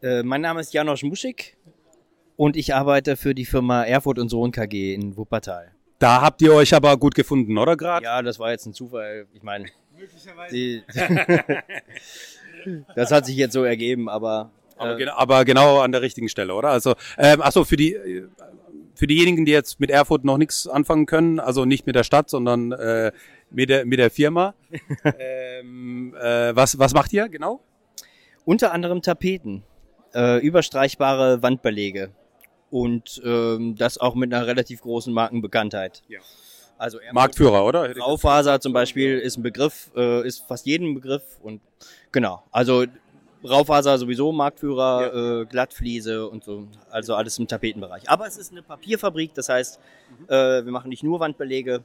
Äh, 0.07 0.22
mein 0.22 0.40
Name 0.40 0.61
ist 0.61 0.72
Janosch 0.72 1.02
Muschig 1.02 1.57
und 2.36 2.57
ich 2.57 2.76
arbeite 2.76 3.16
für 3.16 3.34
die 3.34 3.44
Firma 3.44 3.82
Erfurt 3.82 4.20
und 4.20 4.28
Sohn 4.28 4.52
KG 4.52 4.94
in 4.94 5.16
Wuppertal. 5.16 5.72
Da 5.98 6.20
habt 6.20 6.40
ihr 6.42 6.54
euch 6.54 6.74
aber 6.74 6.96
gut 6.96 7.16
gefunden, 7.16 7.59
oder 7.59 7.76
gerade? 7.76 8.04
Ja, 8.04 8.22
das 8.22 8.38
war 8.38 8.52
jetzt 8.52 8.66
ein 8.66 8.72
Zufall. 8.72 9.26
Ich 9.34 9.42
meine, 9.42 9.66
die, 10.52 10.84
das 12.94 13.11
hat 13.11 13.26
sich 13.26 13.34
jetzt 13.34 13.52
so 13.52 13.64
ergeben, 13.64 14.09
aber 14.09 14.52
Aber, 14.76 14.94
äh, 14.94 14.96
genau, 14.96 15.14
aber 15.16 15.44
genau 15.44 15.80
an 15.80 15.90
der 15.90 16.02
richtigen 16.02 16.28
Stelle, 16.28 16.54
oder? 16.54 16.68
Also, 16.68 16.94
ähm, 17.18 17.42
achso, 17.42 17.64
für 17.64 17.76
die 17.76 17.94
äh, 17.94 18.28
für 18.94 19.09
diejenigen, 19.09 19.44
die 19.44 19.52
jetzt 19.52 19.80
mit 19.80 19.90
Erfurt 19.90 20.24
noch 20.24 20.38
nichts 20.38 20.68
anfangen 20.68 21.07
können, 21.07 21.40
also 21.40 21.64
nicht 21.64 21.84
mit 21.84 21.96
der 21.96 22.04
Stadt, 22.04 22.30
sondern 22.30 22.70
äh, 22.70 23.11
mit 23.50 23.70
der, 23.70 23.84
mit 23.84 23.98
der 23.98 24.11
Firma. 24.11 24.54
ähm, 25.18 26.14
äh, 26.14 26.54
was, 26.54 26.78
was 26.78 26.94
macht 26.94 27.12
ihr 27.12 27.28
genau? 27.28 27.61
Unter 28.44 28.72
anderem 28.72 29.02
Tapeten, 29.02 29.64
äh, 30.17 30.39
überstreichbare 30.39 31.43
Wandbeläge 31.43 32.11
und 32.71 33.21
ähm, 33.25 33.77
das 33.77 33.99
auch 33.99 34.14
mit 34.14 34.33
einer 34.33 34.47
relativ 34.47 34.81
großen 34.81 35.12
Markenbekanntheit. 35.12 36.03
Ja. 36.09 36.21
Also 36.79 36.99
Marktführer, 37.12 37.64
oder? 37.64 37.97
Raufaser 37.97 38.61
zum 38.61 38.73
Beispiel 38.73 39.19
ist 39.19 39.37
ein 39.39 39.43
Begriff, 39.43 39.91
äh, 39.97 40.27
ist 40.27 40.45
fast 40.47 40.67
jedem 40.67 40.95
Begriff 40.95 41.23
und 41.43 41.61
genau. 42.12 42.43
Also 42.51 42.85
Raufaser 43.45 43.97
sowieso 43.99 44.33
Marktführer, 44.33 45.43
äh, 45.43 45.47
Glattfliese 45.47 46.29
und 46.29 46.45
so, 46.45 46.67
also 46.91 47.14
alles 47.14 47.39
im 47.39 47.47
Tapetenbereich. 47.47 48.09
Aber 48.11 48.27
es 48.27 48.37
ist 48.37 48.51
eine 48.53 48.62
Papierfabrik, 48.62 49.33
das 49.35 49.49
heißt, 49.49 49.79
Mhm. 50.19 50.25
äh, 50.29 50.64
wir 50.64 50.73
machen 50.73 50.89
nicht 50.89 51.03
nur 51.03 51.21
Wandbeläge, 51.21 51.85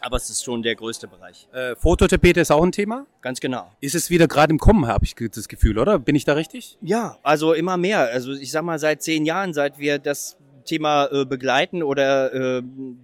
aber 0.00 0.16
es 0.16 0.30
ist 0.30 0.44
schon 0.44 0.62
der 0.62 0.74
größte 0.74 1.08
Bereich. 1.08 1.48
Äh, 1.52 1.74
Fototapete 1.76 2.40
ist 2.40 2.50
auch 2.50 2.62
ein 2.62 2.72
Thema? 2.72 3.06
Ganz 3.20 3.40
genau. 3.40 3.70
Ist 3.80 3.94
es 3.94 4.10
wieder 4.10 4.28
gerade 4.28 4.52
im 4.52 4.58
Kommen, 4.58 4.86
habe 4.86 5.04
ich 5.04 5.14
das 5.14 5.48
Gefühl, 5.48 5.78
oder? 5.78 5.98
Bin 5.98 6.14
ich 6.14 6.24
da 6.24 6.34
richtig? 6.34 6.78
Ja, 6.80 7.18
also 7.22 7.52
immer 7.52 7.76
mehr. 7.76 8.00
Also 8.00 8.32
ich 8.32 8.50
sag 8.50 8.62
mal 8.62 8.78
seit 8.78 9.02
zehn 9.02 9.24
Jahren, 9.24 9.52
seit 9.52 9.78
wir 9.78 9.98
das 9.98 10.36
Thema 10.64 11.06
äh, 11.06 11.24
begleiten 11.24 11.82
oder 11.82 12.58
äh, 12.58 12.62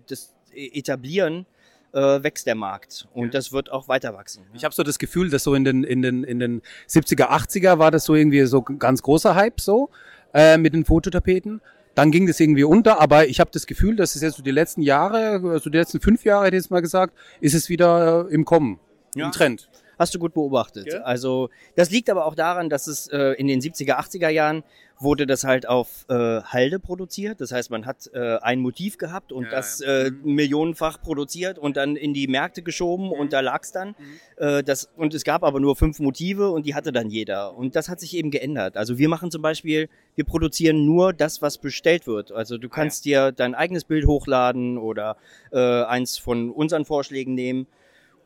das 0.08 0.34
etablieren, 0.54 1.46
äh, 1.92 2.22
wächst 2.22 2.46
der 2.46 2.54
Markt 2.54 3.08
und 3.14 3.34
das 3.34 3.52
wird 3.52 3.70
auch 3.70 3.88
weiter 3.88 4.14
wachsen. 4.14 4.44
Ich 4.52 4.64
habe 4.64 4.74
so 4.74 4.82
das 4.82 4.98
Gefühl, 4.98 5.30
dass 5.30 5.44
so 5.44 5.54
in 5.54 5.64
den, 5.64 5.84
in 5.84 6.02
den, 6.02 6.24
in 6.24 6.38
den 6.38 6.62
70er, 6.88 7.30
80er 7.30 7.78
war 7.78 7.90
das 7.90 8.04
so 8.04 8.14
irgendwie 8.14 8.44
so 8.46 8.62
ganz 8.62 9.02
großer 9.02 9.34
Hype 9.34 9.60
so 9.60 9.90
äh, 10.32 10.58
mit 10.58 10.74
den 10.74 10.84
Fototapeten. 10.84 11.60
Dann 11.94 12.10
ging 12.10 12.26
das 12.26 12.40
irgendwie 12.40 12.64
unter, 12.64 13.00
aber 13.00 13.28
ich 13.28 13.38
habe 13.40 13.50
das 13.52 13.66
Gefühl, 13.66 13.94
dass 13.96 14.16
es 14.16 14.22
jetzt 14.22 14.36
so 14.36 14.42
die 14.42 14.50
letzten 14.50 14.82
Jahre, 14.82 15.40
also 15.48 15.70
die 15.70 15.78
letzten 15.78 16.00
fünf 16.00 16.24
Jahre, 16.24 16.46
hätte 16.46 16.56
ich 16.56 16.62
jetzt 16.64 16.70
mal 16.70 16.80
gesagt, 16.82 17.14
ist 17.40 17.54
es 17.54 17.68
wieder 17.68 18.26
im 18.30 18.44
Kommen, 18.44 18.80
Ja. 19.14 19.26
im 19.26 19.32
Trend. 19.32 19.68
Hast 19.98 20.14
du 20.14 20.18
gut 20.18 20.34
beobachtet. 20.34 20.92
Ja. 20.92 21.00
Also 21.02 21.50
das 21.76 21.90
liegt 21.90 22.10
aber 22.10 22.26
auch 22.26 22.34
daran, 22.34 22.70
dass 22.70 22.86
es 22.86 23.06
äh, 23.08 23.32
in 23.32 23.46
den 23.46 23.60
70er, 23.60 23.98
80er 23.98 24.28
Jahren 24.28 24.64
wurde 24.98 25.26
das 25.26 25.44
halt 25.44 25.68
auf 25.68 26.06
äh, 26.08 26.14
Halde 26.42 26.78
produziert. 26.78 27.40
Das 27.40 27.52
heißt, 27.52 27.70
man 27.70 27.86
hat 27.86 28.10
äh, 28.12 28.36
ein 28.38 28.60
Motiv 28.60 28.98
gehabt 28.98 29.32
und 29.32 29.44
Ja, 29.44 29.50
das 29.50 29.80
ja. 29.80 30.06
Äh, 30.06 30.10
millionenfach 30.22 31.00
produziert 31.00 31.58
und 31.58 31.76
dann 31.76 31.96
in 31.96 32.14
die 32.14 32.26
Märkte 32.28 32.62
geschoben 32.62 33.10
und 33.10 33.32
da 33.32 33.40
lag's 33.40 33.72
dann. 33.72 33.94
Äh, 34.36 34.62
das, 34.62 34.90
und 34.96 35.14
es 35.14 35.24
gab 35.24 35.42
aber 35.42 35.60
nur 35.60 35.76
fünf 35.76 35.98
Motive 35.98 36.50
und 36.50 36.66
die 36.66 36.74
hatte 36.74 36.92
dann 36.92 37.10
jeder. 37.10 37.56
Und 37.56 37.76
das 37.76 37.88
hat 37.88 38.00
sich 38.00 38.16
eben 38.16 38.30
geändert. 38.30 38.76
Also 38.76 38.98
wir 38.98 39.08
machen 39.08 39.30
zum 39.30 39.42
Beispiel, 39.42 39.88
wir 40.14 40.24
produzieren 40.24 40.84
nur 40.84 41.12
das, 41.12 41.42
was 41.42 41.58
bestellt 41.58 42.06
wird. 42.06 42.32
Also 42.32 42.58
du 42.58 42.68
kannst 42.68 43.04
dir 43.04 43.32
dein 43.32 43.54
eigenes 43.54 43.84
Bild 43.84 44.06
hochladen 44.06 44.78
oder 44.78 45.16
äh, 45.52 45.58
eins 45.84 46.18
von 46.18 46.50
unseren 46.50 46.84
Vorschlägen 46.84 47.34
nehmen 47.34 47.66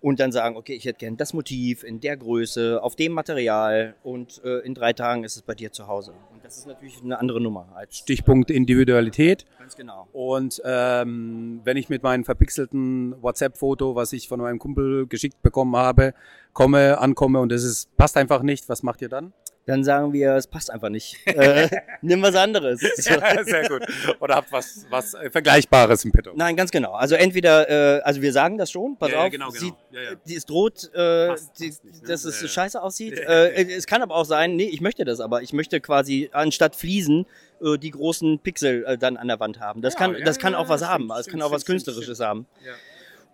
und 0.01 0.21
dann 0.21 0.33
sagen, 0.33 0.57
okay, 0.57 0.75
ich 0.75 0.85
hätte 0.85 0.99
gern 0.99 1.17
das 1.17 1.33
Motiv 1.33 1.83
in 1.83 2.01
der 2.01 2.17
Größe, 2.17 2.83
auf 2.83 2.97
dem 2.97 3.13
Material 3.13 3.95
und 4.03 4.43
äh, 4.45 4.59
in 4.61 4.75
drei 4.75 4.93
Tagen 4.93 5.25
ist 5.25 5.37
es 5.37 5.43
bei 5.43 5.55
dir 5.55 5.73
zu 5.73 5.87
Hause. 5.87 6.13
Und 6.33 6.45
das 6.45 6.59
ist 6.59 6.67
natürlich 6.67 7.03
eine 7.03 7.19
andere 7.19 7.41
Nummer 7.41 7.69
als 7.75 7.99
Stichpunkt 7.99 8.51
Individualität. 8.51 9.45
Ganz 9.59 9.77
genau. 9.77 10.09
Und 10.13 10.63
ähm, 10.65 11.61
wenn 11.65 11.77
ich 11.77 11.89
mit 11.89 12.03
meinem 12.03 12.25
verpixelten 12.25 13.21
WhatsApp-Foto, 13.23 13.95
was 13.95 14.13
ich 14.13 14.29
von 14.29 14.41
meinem 14.41 14.59
Kumpel 14.59 15.07
geschickt 15.07 15.43
bekommen 15.43 15.77
habe, 15.77 16.15
komme, 16.53 16.99
ankomme 16.99 17.41
und 17.41 17.53
es 17.53 17.89
passt 17.97 18.17
einfach 18.17 18.43
nicht, 18.43 18.69
was 18.69 18.83
macht 18.83 19.03
ihr 19.03 19.09
dann? 19.09 19.33
Dann 19.69 19.85
sagen 19.85 20.15
wir, 20.15 20.33
es 20.35 20.47
passt 20.47 20.71
einfach 20.71 20.89
nicht. 20.89 21.19
äh, 21.27 21.69
nimm 22.01 22.23
was 22.23 22.35
anderes. 22.35 22.81
Ja, 23.09 23.45
sehr 23.45 23.69
gut. 23.69 23.83
Oder 24.21 24.37
habt 24.37 24.51
was, 24.51 24.87
was 24.89 25.15
Vergleichbares 25.31 26.05
im 26.07 26.13
Petto. 26.13 26.33
Nein, 26.35 26.57
ganz 26.57 26.71
genau. 26.71 26.93
Also 26.93 27.15
entweder, 27.17 27.69
äh, 27.99 28.01
also 28.01 28.23
wir 28.23 28.33
sagen 28.33 28.57
das 28.57 28.71
schon, 28.71 28.97
pass 28.97 29.11
Ja, 29.11 29.19
ja, 29.19 29.25
auf, 29.27 29.31
genau, 29.31 29.49
genau. 29.51 29.61
sieht, 29.61 29.75
Ja, 29.91 30.01
ja. 30.01 30.11
die 30.27 30.35
es 30.37 30.47
droht, 30.47 30.91
äh, 30.95 31.29
Passt, 31.29 31.61
die, 31.61 31.69
passt 31.69 31.85
nicht, 31.85 32.03
ne? 32.03 32.09
dass 32.09 32.25
es 32.25 32.41
Ja, 32.41 32.47
ja. 32.47 32.53
scheiße 32.53 32.83
aussieht. 32.83 33.19
Ja, 33.19 33.25
äh, 33.45 33.71
es 33.75 33.87
kann 33.87 34.01
aber 34.03 34.15
auch 34.17 34.25
sein, 34.25 34.57
nee, 34.57 34.65
ich 34.69 34.81
möchte 34.81 35.05
das 35.05 35.21
aber. 35.21 35.43
Ich 35.43 35.53
möchte 35.53 35.81
quasi 35.81 36.31
anstatt 36.33 36.75
Fliesen 36.75 37.27
äh, 37.63 37.77
die 37.77 37.91
großen 37.91 38.39
Pixel 38.39 38.85
äh, 38.87 38.97
dann 38.97 39.17
an 39.19 39.29
der 39.29 39.39
Wand 39.39 39.61
haben. 39.61 39.83
Das 39.83 39.95
Ja, 39.95 39.99
kann, 40.01 40.15
ja, 40.17 40.25
das 40.25 40.39
kann 40.39 40.55
ja, 40.55 40.59
auch 40.61 40.69
was 40.71 40.83
haben. 40.87 41.11
Es 41.19 41.27
kann 41.27 41.43
auch 41.43 41.51
was 41.53 41.67
Künstlerisches 41.67 42.21
haben. 42.21 42.47
Ja. 42.65 42.73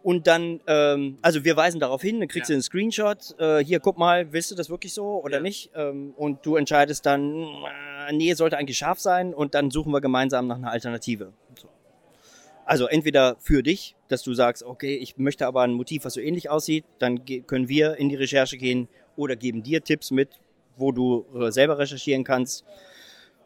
Und 0.05 0.27
dann, 0.27 0.61
ähm, 0.67 1.17
also 1.23 1.45
wir 1.45 1.57
weisen 1.57 1.81
darauf 1.81 2.03
hin, 2.03 2.21
dann 2.21 2.29
kriegst 2.29 2.51
Ja. 2.51 2.53
du 2.53 2.57
einen 2.57 2.63
Screenshot, 2.63 3.35
äh, 3.41 3.65
hier 3.65 3.81
guck 3.81 3.97
mal, 3.97 4.31
willst 4.35 4.51
du 4.51 4.55
das 4.55 4.69
wirklich 4.69 4.93
so 4.93 5.25
oder 5.25 5.41
nicht? 5.41 5.71
Ähm, 5.75 6.13
und 6.19 6.45
du 6.45 6.57
entscheidest 6.57 7.07
dann, 7.07 7.33
äh, 8.09 8.13
nee, 8.13 8.35
sollte 8.35 8.59
eigentlich 8.59 8.77
scharf 8.77 9.01
sein 9.01 9.33
und 9.33 9.55
dann 9.55 9.71
suchen 9.71 9.91
wir 9.93 10.03
gemeinsam 10.03 10.47
nach 10.47 10.57
einer 10.57 10.71
Alternative. 10.71 11.33
So. 11.59 11.69
Also 12.67 12.87
entweder 12.87 13.37
für 13.41 13.63
dich, 13.63 13.97
dass 14.09 14.23
du 14.23 14.35
sagst, 14.35 14.63
okay, 14.63 14.95
ich 14.95 15.17
möchte 15.17 15.47
aber 15.47 15.63
ein 15.63 15.73
Motiv, 15.73 16.05
was 16.05 16.13
so 16.15 16.21
ähnlich 16.21 16.51
aussieht, 16.51 16.85
dann 16.99 17.23
können 17.47 17.69
wir 17.71 17.97
in 17.97 18.11
die 18.11 18.17
Recherche 18.17 18.59
gehen 18.59 18.89
oder 19.17 19.37
geben 19.37 19.63
dir 19.63 19.83
Tipps 19.83 20.11
mit, 20.11 20.29
wo 20.77 20.93
du 20.93 21.25
äh, 21.35 21.51
selber 21.51 21.79
recherchieren 21.79 22.25
kannst. 22.25 22.67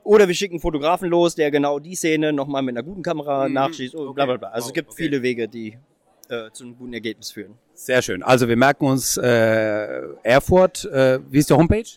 Oder 0.02 0.26
wir 0.26 0.34
schicken 0.34 0.54
einen 0.54 0.60
Fotografen 0.60 1.08
los, 1.08 1.36
der 1.36 1.52
genau 1.52 1.78
die 1.78 1.94
Szene 1.94 2.32
nochmal 2.32 2.62
mit 2.62 2.72
einer 2.76 2.82
guten 2.82 3.02
Kamera 3.02 3.46
Mhm. 3.46 3.54
nachschießt 3.54 3.94
und 3.94 4.12
bla 4.16 4.26
bla 4.26 4.38
bla. 4.38 4.48
Also 4.48 4.64
Wow, 4.64 4.70
es 4.70 4.74
gibt 4.74 4.88
okay. 4.90 5.04
viele 5.04 5.22
Wege, 5.22 5.46
die 5.46 5.78
äh, 6.28 6.50
zu 6.52 6.64
einem 6.64 6.76
guten 6.76 6.92
Ergebnis 6.92 7.30
führen. 7.30 7.54
Sehr 7.74 8.02
schön. 8.02 8.22
Also 8.22 8.48
wir 8.48 8.56
merken 8.56 8.86
uns 8.86 9.16
äh, 9.16 10.00
Erfurt. 10.22 10.84
Äh, 10.86 11.20
wie 11.30 11.38
ist 11.38 11.50
die 11.50 11.54
Homepage? 11.54 11.88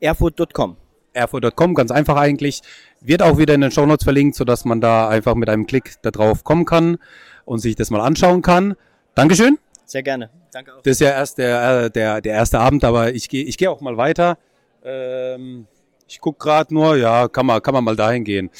Erfurt.com. 0.00 0.76
Erfurt.com, 1.12 1.74
ganz 1.74 1.90
einfach 1.90 2.16
eigentlich. 2.16 2.62
Wird 3.00 3.22
auch 3.22 3.38
wieder 3.38 3.54
in 3.54 3.60
den 3.60 3.70
Shownotes 3.70 4.04
verlinkt, 4.04 4.36
sodass 4.36 4.64
man 4.64 4.80
da 4.80 5.08
einfach 5.08 5.34
mit 5.34 5.48
einem 5.48 5.66
Klick 5.66 5.94
da 6.02 6.10
drauf 6.10 6.44
kommen 6.44 6.64
kann 6.64 6.98
und 7.44 7.58
sich 7.58 7.76
das 7.76 7.90
mal 7.90 8.00
anschauen 8.00 8.42
kann. 8.42 8.76
Dankeschön. 9.14 9.58
Sehr 9.84 10.02
gerne. 10.02 10.30
Danke 10.52 10.74
auch. 10.74 10.82
Das 10.82 10.92
ist 10.92 11.00
ja 11.00 11.10
erst 11.10 11.38
der, 11.38 11.84
äh, 11.84 11.90
der, 11.90 12.20
der 12.20 12.34
erste 12.34 12.60
Abend, 12.60 12.84
aber 12.84 13.14
ich 13.14 13.28
gehe 13.28 13.44
ich 13.44 13.56
geh 13.56 13.68
auch 13.68 13.80
mal 13.80 13.96
weiter. 13.96 14.38
Ähm, 14.84 15.66
ich 16.06 16.20
guck 16.20 16.38
gerade 16.38 16.72
nur, 16.72 16.96
ja, 16.96 17.28
kann 17.28 17.46
man, 17.46 17.62
kann 17.62 17.74
man 17.74 17.84
mal 17.84 17.96
dahin 17.96 18.24
gehen. 18.24 18.50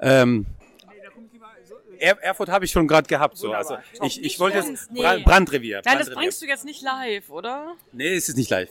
Ähm, 0.00 0.46
Erfurt 2.04 2.48
habe 2.50 2.64
ich 2.64 2.70
schon 2.70 2.86
gerade 2.88 3.06
gehabt. 3.08 3.36
So. 3.36 3.52
Also 3.52 3.76
ich, 4.02 4.22
ich 4.22 4.38
wollte 4.40 4.58
jetzt 4.58 4.90
Nee. 4.92 5.00
Bra- 5.00 5.18
Brandrevier. 5.24 5.76
Nein, 5.76 5.82
das 5.84 5.94
Brandrevier. 6.06 6.16
bringst 6.16 6.42
du 6.42 6.46
jetzt 6.46 6.64
nicht 6.64 6.82
live, 6.82 7.30
oder? 7.30 7.74
Nee, 7.92 8.14
es 8.14 8.28
ist 8.28 8.36
nicht 8.36 8.50
live. 8.50 8.68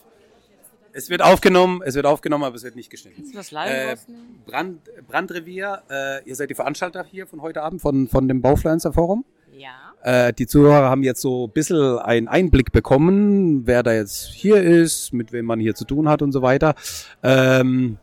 Es 0.96 1.10
wird 1.10 1.24
aufgenommen, 1.24 1.82
es 1.84 1.96
wird 1.96 2.06
aufgenommen, 2.06 2.44
aber 2.44 2.56
es 2.56 2.64
wird 2.64 2.76
nicht 2.76 2.92
geschnitten. 2.92 3.16
Kannst 3.18 3.34
du 3.34 3.38
das 3.38 3.50
live 3.52 4.00
Äh? 4.08 4.12
Brand, 4.46 4.80
Brandrevier, 5.08 5.82
äh, 5.90 6.24
ihr 6.30 6.36
seid 6.36 6.52
die 6.52 6.56
Veranstalter 6.56 7.04
hier 7.10 7.26
von 7.26 7.42
heute 7.42 7.64
Abend 7.64 7.82
von, 7.82 8.08
von 8.08 8.28
dem 8.28 8.42
Baufluencer 8.42 8.94
Forum. 8.94 9.26
Ja. 9.58 9.72
Äh, 10.04 10.34
die 10.34 10.46
Zuhörer 10.46 10.90
haben 10.90 11.02
jetzt 11.02 11.22
so 11.22 11.48
ein 11.48 11.52
bisschen 11.52 11.98
einen 12.00 12.28
Einblick 12.28 12.72
bekommen, 12.72 13.66
wer 13.66 13.82
da 13.82 13.94
jetzt 13.94 14.26
hier 14.34 14.58
ist, 14.58 15.14
mit 15.14 15.32
wem 15.32 15.46
man 15.46 15.60
hier 15.60 15.74
zu 15.74 15.86
tun 15.86 16.08
hat 16.10 16.22
und 16.22 16.32
so 16.32 16.42
weiter. 16.44 16.76
Ähm, 17.24 17.98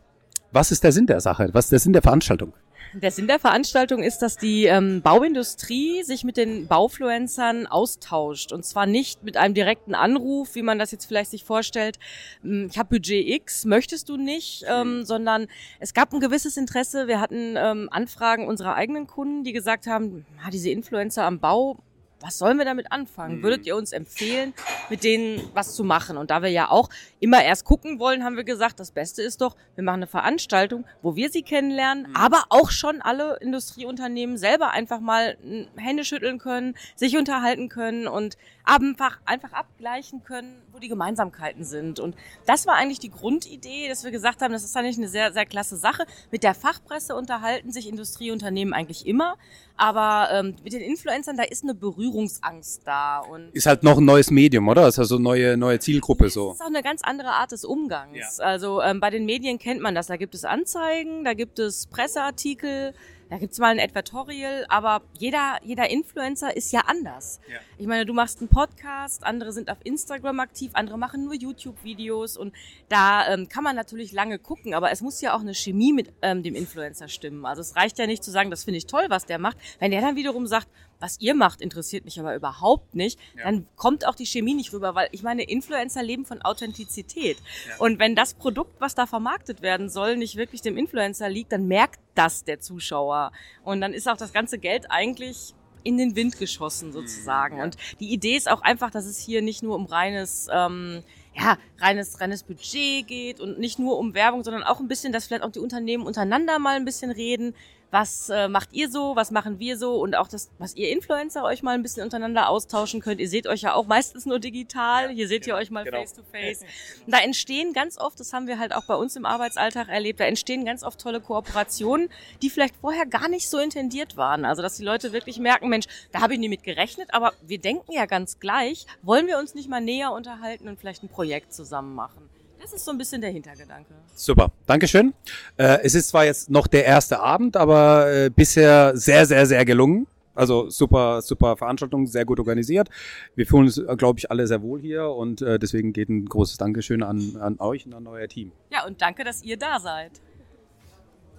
was 0.51 0.71
ist 0.71 0.83
der 0.83 0.91
Sinn 0.91 1.07
der 1.07 1.21
Sache? 1.21 1.49
Was 1.53 1.65
ist 1.65 1.71
der 1.71 1.79
Sinn 1.79 1.93
der 1.93 2.01
Veranstaltung? 2.01 2.51
Der 2.93 3.11
Sinn 3.11 3.27
der 3.27 3.39
Veranstaltung 3.39 4.03
ist, 4.03 4.19
dass 4.19 4.35
die 4.37 4.65
ähm, 4.65 5.01
Bauindustrie 5.01 6.03
sich 6.03 6.25
mit 6.25 6.35
den 6.35 6.67
Baufluencern 6.67 7.65
austauscht. 7.65 8.51
Und 8.51 8.65
zwar 8.65 8.85
nicht 8.85 9.23
mit 9.23 9.37
einem 9.37 9.53
direkten 9.53 9.95
Anruf, 9.95 10.55
wie 10.55 10.61
man 10.61 10.77
das 10.77 10.91
jetzt 10.91 11.05
vielleicht 11.05 11.31
sich 11.31 11.45
vorstellt. 11.45 11.99
hm, 12.41 12.67
Ich 12.69 12.77
habe 12.77 12.89
Budget 12.89 13.25
X, 13.27 13.63
möchtest 13.63 14.09
du 14.09 14.17
nicht? 14.17 14.65
Ähm, 14.67 15.05
sondern 15.05 15.47
es 15.79 15.93
gab 15.93 16.13
ein 16.13 16.19
gewisses 16.19 16.57
Interesse. 16.57 17.07
Wir 17.07 17.21
hatten 17.21 17.55
ähm, 17.57 17.87
Anfragen 17.91 18.47
unserer 18.47 18.75
eigenen 18.75 19.07
Kunden, 19.07 19.45
die 19.45 19.53
gesagt 19.53 19.87
haben, 19.87 20.25
ah, 20.45 20.49
diese 20.49 20.69
Influencer 20.69 21.23
am 21.23 21.39
Bau, 21.39 21.77
was 22.21 22.37
sollen 22.37 22.57
wir 22.57 22.65
damit 22.65 22.91
anfangen? 22.91 23.37
Mhm. 23.37 23.43
Würdet 23.43 23.65
ihr 23.65 23.75
uns 23.75 23.91
empfehlen, 23.91 24.53
mit 24.89 25.03
denen 25.03 25.41
was 25.53 25.73
zu 25.75 25.83
machen? 25.83 26.17
Und 26.17 26.31
da 26.31 26.41
wir 26.41 26.49
ja 26.49 26.69
auch 26.69 26.89
immer 27.19 27.43
erst 27.43 27.65
gucken 27.65 27.99
wollen, 27.99 28.23
haben 28.23 28.35
wir 28.35 28.43
gesagt, 28.43 28.79
das 28.79 28.91
Beste 28.91 29.21
ist 29.21 29.41
doch, 29.41 29.55
wir 29.75 29.83
machen 29.83 29.97
eine 29.97 30.07
Veranstaltung, 30.07 30.85
wo 31.01 31.15
wir 31.15 31.29
sie 31.29 31.41
kennenlernen, 31.41 32.07
Mhm. 32.09 32.15
aber 32.15 32.43
auch 32.49 32.71
schon 32.71 33.01
alle 33.01 33.37
Industrieunternehmen 33.41 34.37
selber 34.37 34.71
einfach 34.71 34.99
mal 34.99 35.37
n, 35.43 35.67
Hände 35.77 36.03
schütteln 36.05 36.39
können, 36.39 36.75
sich 36.95 37.17
unterhalten 37.17 37.69
können 37.69 38.07
und 38.07 38.37
einfach, 38.63 39.19
einfach 39.25 39.53
abgleichen 39.53 40.23
können, 40.23 40.61
wo 40.73 40.79
die 40.79 40.87
Gemeinsamkeiten 40.87 41.63
sind. 41.63 41.99
Und 41.99 42.15
das 42.45 42.67
war 42.67 42.75
eigentlich 42.75 42.99
die 42.99 43.11
Grundidee, 43.11 43.87
dass 43.89 44.03
wir 44.03 44.11
gesagt 44.11 44.41
haben, 44.41 44.51
das 44.51 44.63
ist 44.63 44.75
eigentlich 44.75 44.97
eine 44.97 45.09
sehr, 45.09 45.33
sehr 45.33 45.45
klasse 45.45 45.77
Sache. 45.77 46.05
Mit 46.31 46.43
der 46.43 46.53
Fachpresse 46.53 47.15
unterhalten 47.15 47.71
sich 47.71 47.87
Industrieunternehmen 47.87 48.73
eigentlich 48.73 49.05
immer, 49.05 49.35
aber 49.77 50.29
ähm, 50.31 50.55
mit 50.63 50.73
den 50.73 50.81
Influencern, 50.81 51.37
da 51.37 51.43
ist 51.43 51.63
eine 51.63 51.73
Berührungsangst 51.73 52.81
da. 52.85 53.19
Und 53.19 53.49
Ist 53.53 53.65
halt 53.65 53.83
noch 53.83 53.97
ein 53.97 54.05
neues 54.05 54.31
Medium, 54.31 54.67
oder? 54.67 54.87
Ist 54.87 54.99
also 54.99 55.17
neue, 55.17 55.57
neue 55.57 55.79
Zielgruppe 55.79 56.29
so. 56.29 56.49
das 56.49 56.55
ist 56.57 56.61
auch 56.61 56.67
eine 56.67 56.83
ganz 56.83 57.01
andere 57.03 57.29
Art 57.29 57.51
des 57.51 57.65
Umgangs. 57.65 58.39
Also 58.39 58.81
ähm, 58.81 58.99
bei 58.99 59.09
den 59.09 59.25
Medien 59.25 59.57
kennt 59.59 59.81
man 59.81 59.95
das. 59.95 60.07
Da 60.07 60.17
gibt 60.17 60.35
es 60.35 60.45
Anzeigen, 60.45 61.23
da 61.23 61.33
gibt 61.33 61.59
es 61.59 61.87
Presseartikel, 61.87 62.93
da 63.31 63.37
gibt 63.37 63.53
es 63.53 63.59
mal 63.59 63.69
ein 63.69 63.79
Advertorial, 63.79 64.65
aber 64.67 65.03
jeder, 65.17 65.57
jeder 65.63 65.89
Influencer 65.89 66.53
ist 66.53 66.73
ja 66.73 66.81
anders. 66.81 67.39
Ich 67.77 67.87
meine, 67.87 68.05
du 68.05 68.13
machst 68.13 68.39
einen 68.39 68.49
Podcast, 68.49 69.23
andere 69.23 69.53
sind 69.53 69.71
auf 69.71 69.77
Instagram 69.85 70.41
aktiv, 70.41 70.71
andere 70.73 70.97
machen 70.97 71.23
nur 71.23 71.33
YouTube-Videos 71.33 72.35
und 72.35 72.53
da 72.89 73.33
ähm, 73.33 73.47
kann 73.47 73.63
man 73.63 73.77
natürlich 73.77 74.11
lange 74.11 74.37
gucken, 74.37 74.73
aber 74.73 74.91
es 74.91 74.99
muss 74.99 75.21
ja 75.21 75.33
auch 75.33 75.39
eine 75.39 75.53
Chemie 75.53 75.93
mit 75.93 76.11
ähm, 76.21 76.43
dem 76.43 76.55
Influencer 76.55 77.07
stimmen. 77.07 77.45
Also 77.45 77.61
es 77.61 77.77
reicht 77.77 77.97
ja 77.99 78.05
nicht 78.05 78.21
zu 78.21 78.31
sagen, 78.31 78.51
das 78.51 78.65
finde 78.65 78.79
ich 78.79 78.85
toll, 78.85 79.05
was 79.07 79.25
der 79.25 79.39
macht. 79.39 79.55
Wenn 79.79 79.91
der 79.91 80.01
dann 80.01 80.17
wiederum 80.17 80.45
sagt, 80.45 80.67
was 81.01 81.19
ihr 81.19 81.35
macht, 81.35 81.61
interessiert 81.61 82.05
mich 82.05 82.19
aber 82.19 82.35
überhaupt 82.35 82.95
nicht, 82.95 83.19
dann 83.43 83.67
kommt 83.75 84.07
auch 84.07 84.15
die 84.15 84.25
Chemie 84.25 84.53
nicht 84.53 84.71
rüber, 84.71 84.95
weil 84.95 85.09
ich 85.11 85.23
meine, 85.23 85.43
Influencer 85.43 86.03
leben 86.03 86.25
von 86.25 86.41
Authentizität. 86.41 87.37
Und 87.79 87.99
wenn 87.99 88.15
das 88.15 88.33
Produkt, 88.33 88.79
was 88.79 88.95
da 88.95 89.07
vermarktet 89.07 89.61
werden 89.61 89.89
soll, 89.89 90.17
nicht 90.17 90.35
wirklich 90.35 90.61
dem 90.61 90.77
Influencer 90.77 91.29
liegt, 91.29 91.51
dann 91.51 91.67
merkt 91.67 91.99
das 92.15 92.43
der 92.43 92.59
Zuschauer. 92.59 93.31
Und 93.63 93.81
dann 93.81 93.93
ist 93.93 94.07
auch 94.07 94.17
das 94.17 94.33
ganze 94.33 94.59
Geld 94.59 94.89
eigentlich 94.89 95.53
in 95.83 95.97
den 95.97 96.15
Wind 96.15 96.37
geschossen 96.37 96.93
sozusagen. 96.93 97.59
Und 97.59 97.75
die 97.99 98.11
Idee 98.13 98.37
ist 98.37 98.49
auch 98.49 98.61
einfach, 98.61 98.91
dass 98.91 99.05
es 99.05 99.17
hier 99.17 99.41
nicht 99.41 99.63
nur 99.63 99.75
um 99.75 99.85
reines 99.85 100.47
ähm, 100.51 101.03
ja, 101.33 101.57
reines, 101.79 102.19
reines 102.19 102.43
Budget 102.43 103.07
geht 103.07 103.39
und 103.39 103.57
nicht 103.57 103.79
nur 103.79 103.97
um 103.97 104.13
Werbung, 104.13 104.43
sondern 104.43 104.63
auch 104.63 104.79
ein 104.79 104.87
bisschen, 104.87 105.13
dass 105.13 105.27
vielleicht 105.27 105.43
auch 105.43 105.51
die 105.51 105.59
Unternehmen 105.59 106.05
untereinander 106.05 106.59
mal 106.59 106.75
ein 106.75 106.85
bisschen 106.85 107.11
reden. 107.11 107.55
Was 107.91 108.29
äh, 108.29 108.47
macht 108.47 108.69
ihr 108.71 108.89
so? 108.89 109.17
Was 109.17 109.31
machen 109.31 109.59
wir 109.59 109.77
so? 109.77 109.95
Und 109.95 110.15
auch 110.15 110.29
das, 110.29 110.49
was 110.59 110.75
ihr 110.75 110.89
Influencer 110.89 111.43
euch 111.43 111.61
mal 111.61 111.75
ein 111.75 111.83
bisschen 111.83 112.03
untereinander 112.03 112.47
austauschen 112.47 113.01
könnt. 113.01 113.19
Ihr 113.19 113.27
seht 113.27 113.47
euch 113.47 113.61
ja 113.61 113.73
auch 113.73 113.85
meistens 113.85 114.25
nur 114.25 114.39
digital. 114.39 115.09
Hier 115.09 115.27
seht 115.27 115.45
ihr 115.45 115.55
euch 115.55 115.69
mal 115.71 115.83
genau. 115.83 115.97
face 115.97 116.13
to 116.13 116.23
face. 116.31 116.61
Da 117.05 117.19
entstehen 117.19 117.73
ganz 117.73 117.97
oft, 117.97 118.17
das 118.19 118.31
haben 118.31 118.47
wir 118.47 118.59
halt 118.59 118.73
auch 118.73 118.85
bei 118.85 118.95
uns 118.95 119.17
im 119.17 119.25
Arbeitsalltag 119.25 119.89
erlebt, 119.89 120.21
da 120.21 120.23
entstehen 120.23 120.63
ganz 120.63 120.83
oft 120.83 121.01
tolle 121.01 121.19
Kooperationen, 121.19 122.09
die 122.41 122.49
vielleicht 122.49 122.75
vorher 122.77 123.05
gar 123.05 123.27
nicht 123.27 123.49
so 123.49 123.57
intendiert 123.57 124.15
waren. 124.15 124.45
Also, 124.45 124.61
dass 124.61 124.77
die 124.77 124.83
Leute 124.85 125.11
wirklich 125.11 125.37
merken, 125.37 125.67
Mensch, 125.67 125.87
da 126.13 126.21
habe 126.21 126.33
ich 126.33 126.39
nie 126.39 126.49
mit 126.49 126.63
gerechnet, 126.63 127.13
aber 127.13 127.33
wir 127.41 127.59
denken 127.59 127.91
ja 127.91 128.05
ganz 128.05 128.39
gleich. 128.39 128.85
Wollen 129.01 129.27
wir 129.27 129.37
uns 129.37 129.53
nicht 129.53 129.69
mal 129.69 129.81
näher 129.81 130.13
unterhalten 130.13 130.69
und 130.69 130.79
vielleicht 130.79 131.03
ein 131.03 131.09
Projekt 131.09 131.53
zusammen 131.53 131.93
machen? 131.93 132.30
Das 132.61 132.73
ist 132.73 132.85
so 132.85 132.91
ein 132.91 132.97
bisschen 132.97 133.21
der 133.21 133.31
Hintergedanke. 133.31 133.91
Super, 134.13 134.51
Dankeschön. 134.67 135.15
Äh, 135.57 135.79
es 135.81 135.95
ist 135.95 136.09
zwar 136.09 136.25
jetzt 136.25 136.51
noch 136.51 136.67
der 136.67 136.85
erste 136.85 137.19
Abend, 137.19 137.57
aber 137.57 138.11
äh, 138.11 138.29
bisher 138.29 138.95
sehr, 138.95 139.25
sehr, 139.25 139.47
sehr 139.47 139.65
gelungen. 139.65 140.05
Also 140.35 140.69
super, 140.69 141.21
super 141.23 141.57
Veranstaltung, 141.57 142.05
sehr 142.05 142.23
gut 142.23 142.39
organisiert. 142.39 142.89
Wir 143.35 143.47
fühlen 143.47 143.63
uns, 143.63 143.81
glaube 143.97 144.19
ich, 144.19 144.29
alle 144.29 144.45
sehr 144.47 144.61
wohl 144.61 144.79
hier 144.79 145.09
und 145.09 145.41
äh, 145.41 145.57
deswegen 145.57 145.91
geht 145.91 146.09
ein 146.09 146.25
großes 146.25 146.57
Dankeschön 146.57 147.03
an, 147.03 147.35
an 147.39 147.59
euch 147.59 147.85
und 147.87 147.93
an 147.95 148.05
euer 148.07 148.27
Team. 148.27 148.51
Ja, 148.71 148.85
und 148.85 149.01
danke, 149.01 149.23
dass 149.23 149.43
ihr 149.43 149.57
da 149.57 149.79
seid. 149.79 150.11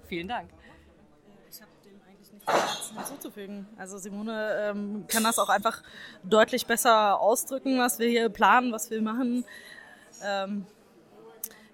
Vielen 0.08 0.28
Dank. 0.28 0.50
nichts 2.96 3.08
hinzuzufügen. 3.08 3.66
Also 3.78 3.96
Simone 3.96 4.56
ähm, 4.60 5.04
kann 5.06 5.22
das 5.22 5.38
auch 5.38 5.48
einfach 5.48 5.82
deutlich 6.24 6.66
besser 6.66 7.20
ausdrücken, 7.20 7.78
was 7.78 8.00
wir 8.00 8.08
hier 8.08 8.28
planen, 8.28 8.72
was 8.72 8.90
wir 8.90 9.00
machen. 9.00 9.44
Ähm, 10.22 10.66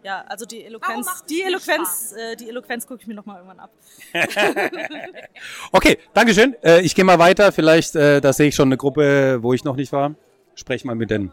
ja, 0.03 0.25
also 0.29 0.47
die 0.47 0.65
Eloquenz, 0.65 1.25
die 1.29 1.43
Eloquenz, 1.43 2.13
äh, 2.13 2.37
die 2.37 2.49
Eloquenz 2.49 2.87
gucke 2.87 3.01
ich 3.01 3.07
mir 3.07 3.15
noch 3.15 3.27
mal 3.27 3.37
irgendwann 3.37 3.61
ab. 3.61 3.71
Okay, 5.73 5.99
Dankeschön. 6.15 6.57
Äh, 6.63 6.81
ich 6.81 6.95
gehe 6.95 7.05
mal 7.05 7.19
weiter. 7.19 7.53
Vielleicht, 7.53 7.95
äh, 7.95 8.21
da 8.21 8.33
sehe 8.33 8.49
ich 8.49 8.55
schon 8.55 8.69
eine 8.69 8.77
Gruppe, 8.77 9.43
wo 9.43 9.53
ich 9.53 9.65
noch 9.65 9.77
nicht 9.77 9.93
war. 9.93 10.15
Sprech 10.55 10.85
mal 10.85 10.95
mit 10.95 11.11
denen. 11.11 11.33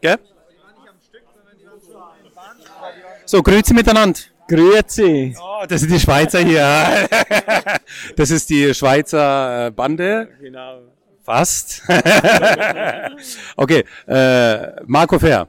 Gell? 0.00 0.18
So, 3.26 3.42
grüezi 3.42 3.74
miteinander. 3.74 4.18
Grüezi. 4.48 5.36
Oh, 5.40 5.64
das 5.68 5.82
sind 5.82 5.92
die 5.92 6.00
Schweizer 6.00 6.40
hier. 6.40 7.08
Das 8.16 8.30
ist 8.30 8.48
die 8.50 8.72
Schweizer 8.74 9.66
äh, 9.66 9.70
Bande. 9.70 10.28
Genau. 10.40 10.80
Fast. 11.22 11.82
okay, 13.56 13.84
äh, 14.06 14.82
Marco 14.86 15.18
Fair. 15.18 15.48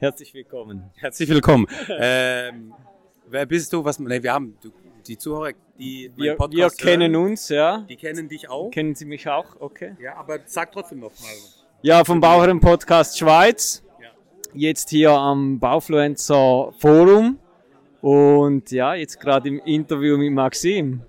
Herzlich 0.00 0.32
willkommen. 0.32 0.90
Herzlich 0.96 1.28
willkommen. 1.28 1.66
ähm, 1.90 2.72
wer 3.28 3.44
bist 3.44 3.70
du? 3.70 3.84
Was? 3.84 3.98
Nee, 3.98 4.22
wir 4.22 4.32
haben 4.32 4.56
du, 4.62 4.70
die 5.06 5.18
Zuhörer, 5.18 5.52
die 5.78 6.10
Wir, 6.16 6.36
Podcast 6.36 6.82
wir 6.82 6.86
kennen 6.90 7.12
hören, 7.12 7.32
uns, 7.32 7.50
ja. 7.50 7.84
Die 7.86 7.96
kennen 7.96 8.26
dich 8.26 8.48
auch. 8.48 8.70
Kennen 8.70 8.94
Sie 8.94 9.04
mich 9.04 9.28
auch? 9.28 9.60
Okay. 9.60 9.96
Ja, 10.00 10.16
aber 10.16 10.38
sag 10.46 10.72
trotzdem 10.72 11.00
noch 11.00 11.12
mal. 11.20 11.28
Ja, 11.82 12.02
vom 12.02 12.18
Bauherren 12.18 12.60
Podcast 12.60 13.18
Schweiz. 13.18 13.82
Jetzt 14.54 14.88
hier 14.88 15.10
am 15.10 15.60
Baufluencer 15.60 16.72
Forum. 16.78 17.38
Und 18.00 18.70
ja, 18.70 18.94
jetzt 18.94 19.20
gerade 19.20 19.50
im 19.50 19.58
Interview 19.66 20.16
mit 20.16 20.32
Maxim. 20.32 21.02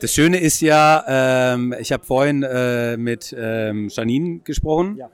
Das 0.00 0.14
Schöne 0.14 0.40
ist 0.40 0.62
ja, 0.62 1.52
ähm, 1.54 1.74
ich 1.78 1.92
habe 1.92 2.02
vorhin 2.02 2.42
äh, 2.42 2.96
mit 2.96 3.36
ähm, 3.38 3.88
Janine 3.90 4.38
gesprochen. 4.38 4.96
Ja. 4.96 5.10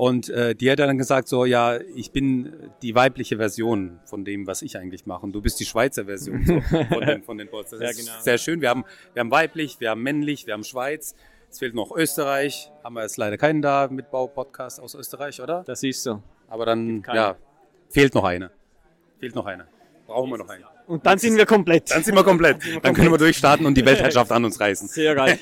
Und 0.00 0.30
äh, 0.30 0.54
die 0.54 0.70
hat 0.70 0.78
dann 0.78 0.96
gesagt, 0.96 1.28
so, 1.28 1.44
ja, 1.44 1.78
ich 1.94 2.10
bin 2.10 2.70
die 2.80 2.94
weibliche 2.94 3.36
Version 3.36 4.00
von 4.06 4.24
dem, 4.24 4.46
was 4.46 4.62
ich 4.62 4.78
eigentlich 4.78 5.04
mache. 5.04 5.26
Und 5.26 5.34
du 5.34 5.42
bist 5.42 5.60
die 5.60 5.66
Schweizer 5.66 6.06
Version 6.06 6.42
so, 6.46 6.58
von 6.88 7.00
den, 7.02 7.22
von 7.22 7.36
den 7.36 7.50
Bots. 7.50 7.68
Das 7.68 7.82
Ja, 7.82 7.90
ist 7.90 8.06
genau. 8.06 8.18
sehr 8.18 8.38
schön. 8.38 8.62
Wir 8.62 8.70
haben, 8.70 8.86
wir 9.12 9.20
haben 9.20 9.30
weiblich, 9.30 9.78
wir 9.78 9.90
haben 9.90 10.02
männlich, 10.02 10.46
wir 10.46 10.54
haben 10.54 10.64
Schweiz. 10.64 11.14
Es 11.50 11.58
fehlt 11.58 11.74
noch 11.74 11.94
Österreich. 11.94 12.72
Haben 12.82 12.94
wir 12.94 13.02
jetzt 13.02 13.18
leider 13.18 13.36
keinen 13.36 13.60
da 13.60 13.88
mit 13.90 14.10
Bau-Podcast 14.10 14.80
aus 14.80 14.94
Österreich, 14.94 15.38
oder? 15.42 15.64
Das 15.66 15.82
ist 15.82 16.02
so. 16.02 16.22
Aber 16.48 16.64
dann, 16.64 17.02
ja, 17.12 17.36
fehlt 17.90 18.14
noch 18.14 18.24
eine. 18.24 18.50
Fehlt 19.18 19.34
noch 19.34 19.44
eine. 19.44 19.66
Brauchen 20.06 20.30
wir 20.30 20.38
noch 20.38 20.48
eine. 20.48 20.64
Und 20.90 21.06
dann 21.06 21.18
sind 21.18 21.36
wir 21.36 21.46
komplett. 21.46 21.90
Dann 21.90 22.02
sind 22.02 22.16
wir 22.16 22.24
komplett. 22.24 22.56
Dann 22.82 22.94
können 22.94 23.12
wir 23.12 23.18
durchstarten 23.18 23.64
und 23.64 23.76
die 23.76 23.84
Weltherrschaft 23.86 24.32
an 24.32 24.44
uns 24.44 24.58
reißen. 24.58 24.88
Sehr 24.88 25.14
geil. 25.14 25.38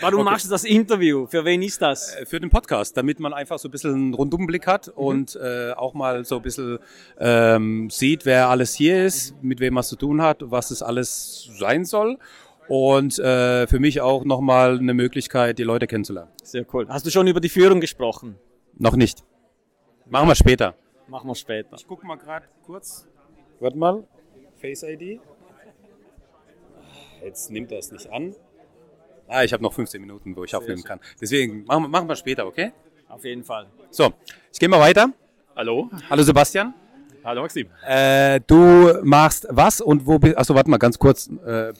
Warum 0.00 0.20
Okay. 0.20 0.30
machst 0.30 0.46
du 0.46 0.50
das 0.50 0.62
Interview? 0.64 1.26
Für 1.26 1.44
wen 1.44 1.60
ist 1.62 1.82
das? 1.82 2.16
Für 2.26 2.38
den 2.38 2.50
Podcast, 2.50 2.96
damit 2.96 3.18
man 3.18 3.32
einfach 3.34 3.58
so 3.58 3.66
ein 3.66 3.72
bisschen 3.72 3.94
einen 3.94 4.14
Rundumblick 4.14 4.66
hat 4.68 4.86
Mhm. 4.86 4.92
und 4.94 5.36
äh, 5.36 5.72
auch 5.72 5.94
mal 5.94 6.24
so 6.24 6.36
ein 6.36 6.42
bisschen 6.42 6.78
ähm, 7.18 7.90
sieht, 7.90 8.24
wer 8.26 8.48
alles 8.48 8.74
hier 8.74 9.04
ist, 9.04 9.34
Mhm. 9.42 9.48
mit 9.48 9.58
wem 9.60 9.74
was 9.74 9.88
zu 9.88 9.96
tun 9.96 10.22
hat, 10.22 10.38
was 10.42 10.70
es 10.70 10.82
alles 10.82 11.50
sein 11.58 11.84
soll. 11.84 12.18
Und 12.68 13.18
äh, 13.18 13.66
für 13.66 13.80
mich 13.80 14.00
auch 14.00 14.24
nochmal 14.24 14.78
eine 14.78 14.94
Möglichkeit, 14.94 15.58
die 15.58 15.64
Leute 15.64 15.88
kennenzulernen. 15.88 16.30
Sehr 16.44 16.64
cool. 16.72 16.86
Hast 16.88 17.04
du 17.04 17.10
schon 17.10 17.26
über 17.26 17.40
die 17.40 17.48
Führung 17.48 17.80
gesprochen? 17.80 18.36
Noch 18.78 18.94
nicht. 18.94 19.24
Machen 20.08 20.28
wir 20.28 20.36
später. 20.36 20.74
Machen 21.08 21.28
wir 21.28 21.34
später. 21.34 21.74
Ich 21.76 21.88
gucke 21.88 22.06
mal 22.06 22.16
gerade 22.16 22.46
kurz. 22.64 23.08
Warte 23.58 23.76
mal. 23.76 24.04
Face 24.62 24.84
ID. 24.84 25.20
Jetzt 27.20 27.50
nimmt 27.50 27.72
er 27.72 27.80
es 27.80 27.90
nicht 27.90 28.10
an. 28.12 28.34
Ah, 29.26 29.42
ich 29.42 29.52
habe 29.52 29.62
noch 29.62 29.72
15 29.72 30.00
Minuten, 30.00 30.36
wo 30.36 30.44
ich 30.44 30.54
aufnehmen 30.54 30.84
kann. 30.84 31.00
Deswegen 31.20 31.64
machen 31.64 31.82
wir, 31.82 31.88
machen 31.88 32.08
wir 32.08 32.14
später, 32.14 32.46
okay? 32.46 32.72
Auf 33.08 33.24
jeden 33.24 33.42
Fall. 33.42 33.66
So, 33.90 34.12
ich 34.52 34.60
gehe 34.60 34.68
mal 34.68 34.78
weiter. 34.78 35.08
Hallo. 35.56 35.90
Hallo 36.08 36.22
Sebastian. 36.22 36.74
Hallo 37.24 37.42
Maxim. 37.42 37.68
Äh, 37.86 38.40
du 38.46 39.00
machst 39.02 39.46
was 39.50 39.80
und 39.80 40.06
wo 40.06 40.18
bist 40.18 40.36
Achso, 40.36 40.54
warte 40.54 40.70
mal 40.70 40.76
ganz 40.76 40.96
kurz. 40.98 41.28
Äh, 41.44 41.72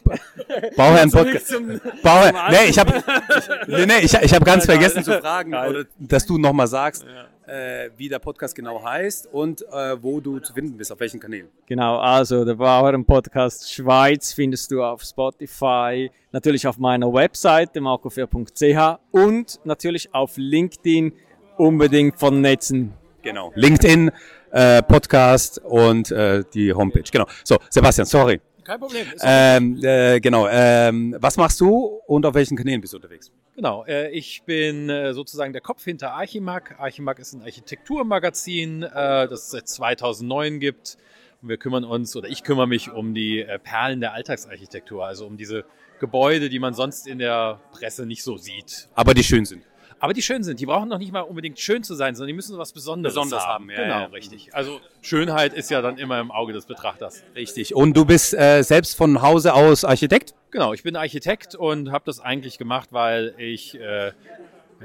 Bauherrn 0.75 1.11
Podcast. 1.11 1.47
Zum 1.47 1.67
Nee, 1.67 2.69
ich 2.69 2.79
habe 2.79 3.01
nee, 3.67 3.85
nee, 3.85 3.99
ich, 4.01 4.13
ich 4.13 4.33
hab 4.33 4.43
ganz 4.43 4.65
vergessen 4.65 5.03
zu 5.03 5.19
fragen, 5.21 5.53
oder, 5.53 5.85
dass 5.99 6.25
du 6.25 6.37
nochmal 6.37 6.67
sagst, 6.67 7.05
äh, 7.47 7.89
wie 7.97 8.09
der 8.09 8.19
Podcast 8.19 8.55
genau 8.55 8.83
heißt 8.83 9.27
und 9.31 9.61
äh, 9.61 10.01
wo 10.01 10.19
du 10.19 10.39
zu 10.39 10.53
finden 10.53 10.77
bist, 10.77 10.91
auf 10.91 10.99
welchen 10.99 11.19
Kanälen. 11.19 11.47
Genau, 11.65 11.97
also 11.97 12.45
der 12.45 12.55
Bauherren 12.55 13.05
Podcast 13.05 13.71
Schweiz 13.71 14.33
findest 14.33 14.71
du 14.71 14.83
auf 14.83 15.03
Spotify, 15.03 16.09
natürlich 16.31 16.67
auf 16.67 16.77
meiner 16.77 17.11
Webseite 17.11 17.81
marcofair.ch 17.81 18.99
und 19.11 19.59
natürlich 19.63 20.13
auf 20.13 20.33
LinkedIn 20.37 21.13
unbedingt 21.57 22.17
vernetzen. 22.19 22.93
Genau. 23.21 23.51
LinkedIn, 23.55 24.11
äh, 24.51 24.83
Podcast 24.83 25.59
und 25.63 26.11
äh, 26.11 26.43
die 26.53 26.73
Homepage. 26.73 27.03
Genau. 27.11 27.25
So, 27.43 27.57
Sebastian, 27.69 28.05
sorry. 28.05 28.39
Kein 28.63 28.79
Problem. 28.79 29.07
Ähm, 29.21 29.79
äh, 29.83 30.19
genau. 30.19 30.47
Ähm, 30.49 31.15
was 31.19 31.37
machst 31.37 31.59
du 31.59 31.99
und 32.07 32.25
auf 32.25 32.33
welchen 32.33 32.57
Kanälen 32.57 32.81
bist 32.81 32.93
du 32.93 32.97
unterwegs? 32.97 33.31
Genau, 33.55 33.85
äh, 33.85 34.09
ich 34.11 34.43
bin 34.43 34.89
äh, 34.89 35.13
sozusagen 35.13 35.53
der 35.53 35.61
Kopf 35.61 35.83
hinter 35.83 36.13
Archimag. 36.13 36.75
Archimag 36.79 37.19
ist 37.19 37.33
ein 37.33 37.41
Architekturmagazin, 37.41 38.83
äh, 38.83 38.89
das 39.27 39.43
es 39.43 39.51
seit 39.51 39.67
2009 39.67 40.59
gibt. 40.59 40.97
Und 41.41 41.49
wir 41.49 41.57
kümmern 41.57 41.83
uns, 41.83 42.15
oder 42.15 42.29
ich 42.29 42.43
kümmere 42.43 42.67
mich 42.67 42.89
um 42.91 43.13
die 43.13 43.41
äh, 43.41 43.59
Perlen 43.59 43.99
der 43.99 44.13
Alltagsarchitektur, 44.13 45.05
also 45.05 45.27
um 45.27 45.37
diese 45.37 45.65
Gebäude, 45.99 46.49
die 46.49 46.59
man 46.59 46.73
sonst 46.73 47.05
in 47.05 47.19
der 47.19 47.59
Presse 47.71 48.05
nicht 48.05 48.23
so 48.23 48.37
sieht. 48.37 48.89
Aber 48.95 49.13
die 49.13 49.23
schön 49.23 49.45
sind. 49.45 49.63
Aber 50.03 50.11
die 50.11 50.21
schön 50.21 50.43
sind. 50.43 50.59
Die 50.59 50.65
brauchen 50.65 50.89
noch 50.89 50.97
nicht 50.97 51.13
mal 51.13 51.21
unbedingt 51.21 51.57
schön 51.61 51.81
zu 51.81 51.95
sein, 51.95 52.13
sondern 52.13 52.27
die 52.27 52.33
müssen 52.33 52.57
was 52.57 52.73
Besonderes, 52.73 53.13
Besonderes 53.13 53.41
haben. 53.45 53.63
haben, 53.63 53.69
ja, 53.69 53.83
genau, 53.83 53.99
ja. 53.99 54.05
richtig. 54.07 54.53
Also 54.53 54.81
Schönheit 55.01 55.53
ist 55.53 55.71
ja 55.71 55.81
dann 55.81 55.97
immer 55.97 56.19
im 56.19 56.29
Auge 56.29 56.51
des 56.51 56.65
Betrachters. 56.65 57.23
Richtig. 57.37 57.73
Und 57.73 57.95
du 57.95 58.03
bist 58.03 58.33
äh, 58.33 58.63
selbst 58.63 58.97
von 58.97 59.21
Hause 59.21 59.53
aus 59.53 59.85
Architekt? 59.85 60.35
Genau, 60.51 60.73
ich 60.73 60.83
bin 60.83 60.97
Architekt 60.97 61.55
und 61.55 61.93
habe 61.93 62.03
das 62.03 62.19
eigentlich 62.19 62.57
gemacht, 62.57 62.89
weil 62.91 63.33
ich, 63.37 63.79
äh, 63.79 64.11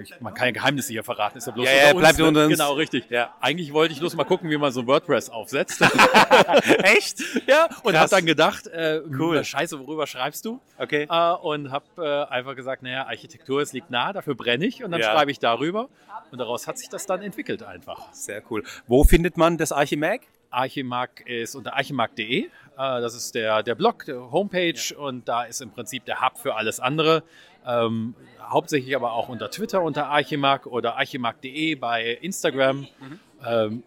ich 0.01 0.15
man 0.21 0.35
kann 0.35 0.47
ja 0.47 0.53
Geheimnisse 0.53 0.93
hier 0.93 1.03
verraten, 1.05 1.39
ist 1.39 1.47
ja 1.47 1.53
bloß 1.53 1.67
Ja, 1.67 1.73
unter 1.73 1.85
ja, 1.87 1.91
uns, 1.93 1.99
bleibt 2.01 2.19
ne? 2.19 2.25
unter 2.27 2.45
uns. 2.47 2.53
Genau, 2.59 2.73
richtig. 2.75 3.11
Ja. 3.11 3.35
Eigentlich 3.41 3.73
wollte 3.73 3.93
ich 3.95 4.01
bloß 4.01 4.15
mal 4.17 4.25
gucken, 4.25 4.51
wie 4.51 4.57
man 4.57 4.71
so 4.73 4.87
WordPress 4.87 5.31
aufsetzt. 5.31 5.81
Echt? 6.83 7.19
Ja, 7.47 7.65
und 7.83 7.93
Krass. 7.93 7.97
habe 8.03 8.11
dann 8.11 8.27
gedacht, 8.27 8.67
äh, 8.67 9.01
Cool. 9.19 9.43
scheiße, 9.43 9.79
worüber 9.81 10.07
schreibst 10.07 10.45
du? 10.45 10.61
Okay. 10.77 11.07
Äh, 11.11 11.33
und 11.33 11.71
habe 11.71 11.85
äh, 11.97 12.33
einfach 12.33 12.55
gesagt, 12.57 12.83
naja, 12.83 13.07
Architektur, 13.07 13.63
es 13.63 13.73
liegt 13.73 13.91
nah, 13.91 14.13
dafür 14.13 14.35
brenne 14.35 14.67
ich 14.67 14.85
und 14.85 14.91
dann 14.91 15.01
Ja. 15.01 15.13
schreibe 15.13 15.31
ich 15.31 15.39
darüber. 15.39 15.89
Und 16.31 16.39
daraus 16.39 16.67
hat 16.67 16.79
sich 16.79 16.89
das 16.91 17.07
dann 17.07 17.23
entwickelt 17.23 17.63
einfach. 17.63 18.13
Sehr 18.13 18.43
cool. 18.51 18.65
Wo 18.87 19.05
findet 19.05 19.37
man 19.39 19.57
das 19.57 19.73
Archimag? 19.73 20.21
Archimark 20.51 21.23
ist 21.27 21.55
unter 21.55 21.75
archimark.de. 21.75 22.45
Äh, 22.45 22.49
das 22.77 23.15
ist 23.15 23.35
der, 23.35 23.63
der 23.63 23.75
Blog, 23.75 24.05
der 24.05 24.31
Homepage 24.31 24.97
und 24.97 25.29
da 25.29 25.45
ist 25.45 25.61
im 25.61 25.71
Prinzip 25.71 26.05
der 26.05 26.21
Hub 26.21 26.39
für 26.39 26.55
alles 26.55 26.81
andere. 26.81 27.23
Ähm, 27.67 28.15
hauptsächlich 28.41 28.95
aber 28.97 29.13
auch 29.13 29.29
unter 29.29 29.51
Twitter 29.51 29.83
unter 29.83 30.09
Archimark 30.09 30.67
oder 30.67 30.97
archimark.de 30.97 31.75
bei 31.75 32.13
Instagram. 32.23 32.87
Ähm, 33.47 33.83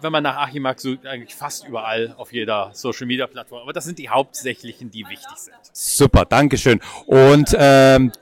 wenn 0.00 0.12
man 0.12 0.22
nach 0.22 0.36
Archimark 0.36 0.80
sucht, 0.80 1.06
eigentlich 1.06 1.34
fast 1.34 1.66
überall 1.66 2.14
auf 2.16 2.32
jeder 2.32 2.70
Social 2.72 3.06
Media 3.06 3.26
Plattform. 3.26 3.62
Aber 3.62 3.72
das 3.72 3.84
sind 3.84 3.98
die 3.98 4.08
hauptsächlichen, 4.08 4.90
die 4.90 5.06
wichtig 5.08 5.36
sind. 5.36 5.56
Super, 5.72 6.24
Dankeschön. 6.24 6.80
Und 7.06 7.54
ähm, 7.58 8.12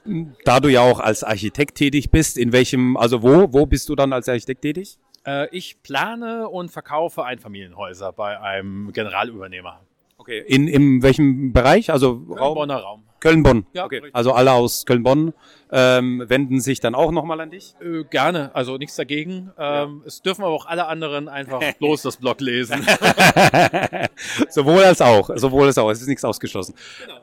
da 0.45 0.61
du 0.61 0.69
ja 0.69 0.81
auch 0.81 1.01
als 1.01 1.23
Architekt 1.25 1.77
tätig 1.77 2.11
bist, 2.11 2.37
in 2.39 2.53
welchem, 2.53 2.97
also 2.97 3.23
wo, 3.23 3.53
wo 3.53 3.67
bist 3.67 3.89
du 3.89 3.95
dann 3.95 4.13
als 4.13 4.29
Architekt 4.29 4.63
tätig? 4.63 4.99
Äh, 5.27 5.49
ich 5.51 5.83
plane 5.83 6.49
und 6.49 6.71
verkaufe 6.71 7.25
Einfamilienhäuser 7.25 8.13
bei 8.13 8.41
einem 8.41 8.93
Generalübernehmer. 8.93 9.81
Okay. 10.19 10.43
In, 10.47 10.67
in 10.69 11.03
welchem 11.03 11.53
Bereich? 11.53 11.91
Also 11.91 12.19
Köln-Bonner 12.19 12.79
Raum. 12.79 13.03
Köln-Bonn. 13.21 13.67
Ja, 13.73 13.85
okay. 13.85 14.03
Also 14.13 14.33
alle 14.33 14.53
aus 14.53 14.87
Köln-Bonn 14.87 15.33
ähm, 15.71 16.25
wenden 16.27 16.61
sich 16.61 16.81
dann 16.81 16.95
auch 16.95 17.11
nochmal 17.11 17.41
an 17.41 17.51
dich? 17.51 17.75
Äh, 17.81 18.05
gerne, 18.05 18.55
also 18.55 18.77
nichts 18.77 18.97
dagegen. 18.97 19.53
Ähm, 19.59 20.03
Es 20.07 20.23
dürfen 20.23 20.43
aber 20.45 20.53
auch 20.55 20.67
alle 20.67 20.87
anderen 20.87 21.29
einfach 21.29 21.61
bloß 21.79 22.03
das 22.03 22.17
Blog 22.19 22.41
lesen. 22.41 22.83
sowohl 24.49 24.85
als 24.85 25.01
auch, 25.01 25.31
sowohl 25.35 25.67
als 25.67 25.79
auch. 25.79 25.91
Es 25.91 26.01
ist 26.01 26.09
nichts 26.09 26.25
ausgeschlossen. 26.25 26.75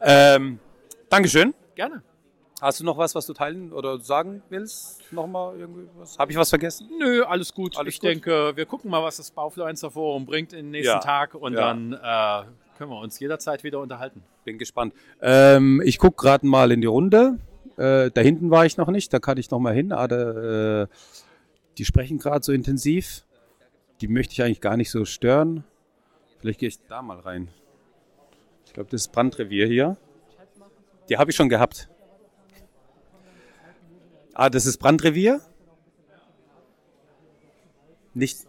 Ähm, 0.01 0.59
Dankeschön. 1.09 1.53
Gerne. 1.75 2.03
Hast 2.63 2.79
du 2.79 2.85
noch 2.85 2.97
was, 2.97 3.13
was 3.13 3.25
du 3.25 3.33
teilen 3.33 3.73
oder 3.73 3.99
sagen 3.99 4.41
willst? 4.47 5.11
Nochmal 5.11 5.59
irgendwie 5.59 5.85
was? 5.97 6.17
Habe 6.17 6.31
ich 6.31 6.37
was 6.37 6.47
vergessen? 6.47 6.89
Nö, 6.97 7.21
alles 7.23 7.53
gut. 7.53 7.77
Alles 7.77 7.95
ich 7.95 7.99
gut? 7.99 8.09
denke, 8.09 8.53
wir 8.55 8.65
gucken 8.65 8.89
mal, 8.89 9.03
was 9.03 9.17
das 9.17 9.31
Baufluencer 9.31 9.91
Forum 9.91 10.25
bringt 10.25 10.53
im 10.53 10.71
nächsten 10.71 10.93
Ja. 10.93 10.99
Tag 10.99 11.35
und 11.35 11.55
Ja. 11.55 11.59
dann 11.59 11.91
äh, 11.91 12.77
können 12.77 12.89
wir 12.89 12.99
uns 13.01 13.19
jederzeit 13.19 13.65
wieder 13.65 13.81
unterhalten. 13.81 14.23
Bin 14.45 14.57
gespannt. 14.57 14.93
Ähm, 15.21 15.81
ich 15.83 15.97
gucke 15.99 16.15
gerade 16.15 16.47
mal 16.47 16.71
in 16.71 16.79
die 16.79 16.87
Runde. 16.87 17.37
Äh, 17.75 18.11
da 18.11 18.21
hinten 18.21 18.49
war 18.49 18.65
ich 18.65 18.77
noch 18.77 18.87
nicht, 18.87 19.11
da 19.11 19.19
kann 19.19 19.37
ich 19.37 19.51
noch 19.51 19.59
mal 19.59 19.73
hin. 19.73 19.91
Ah, 19.91 20.07
da, 20.07 20.83
äh, 20.83 20.87
die 21.77 21.83
sprechen 21.83 22.17
gerade 22.17 22.45
so 22.45 22.53
intensiv. 22.53 23.25
Die 23.99 24.07
möchte 24.07 24.31
ich 24.31 24.41
eigentlich 24.41 24.61
gar 24.61 24.77
nicht 24.77 24.89
so 24.89 25.03
stören. 25.03 25.65
Vielleicht 26.39 26.59
gehe 26.61 26.69
ich 26.69 26.79
da 26.87 27.01
mal 27.01 27.19
rein. 27.19 27.49
Ich 28.65 28.71
glaube, 28.71 28.89
das 28.89 29.01
ist 29.01 29.11
Brandrevier 29.11 29.67
hier. 29.67 29.97
Die 31.09 31.17
habe 31.17 31.29
ich 31.29 31.35
schon 31.35 31.49
gehabt. 31.49 31.89
Ah, 34.33 34.49
das 34.49 34.65
ist 34.65 34.77
Brandrevier? 34.77 35.41
Nicht. 38.13 38.39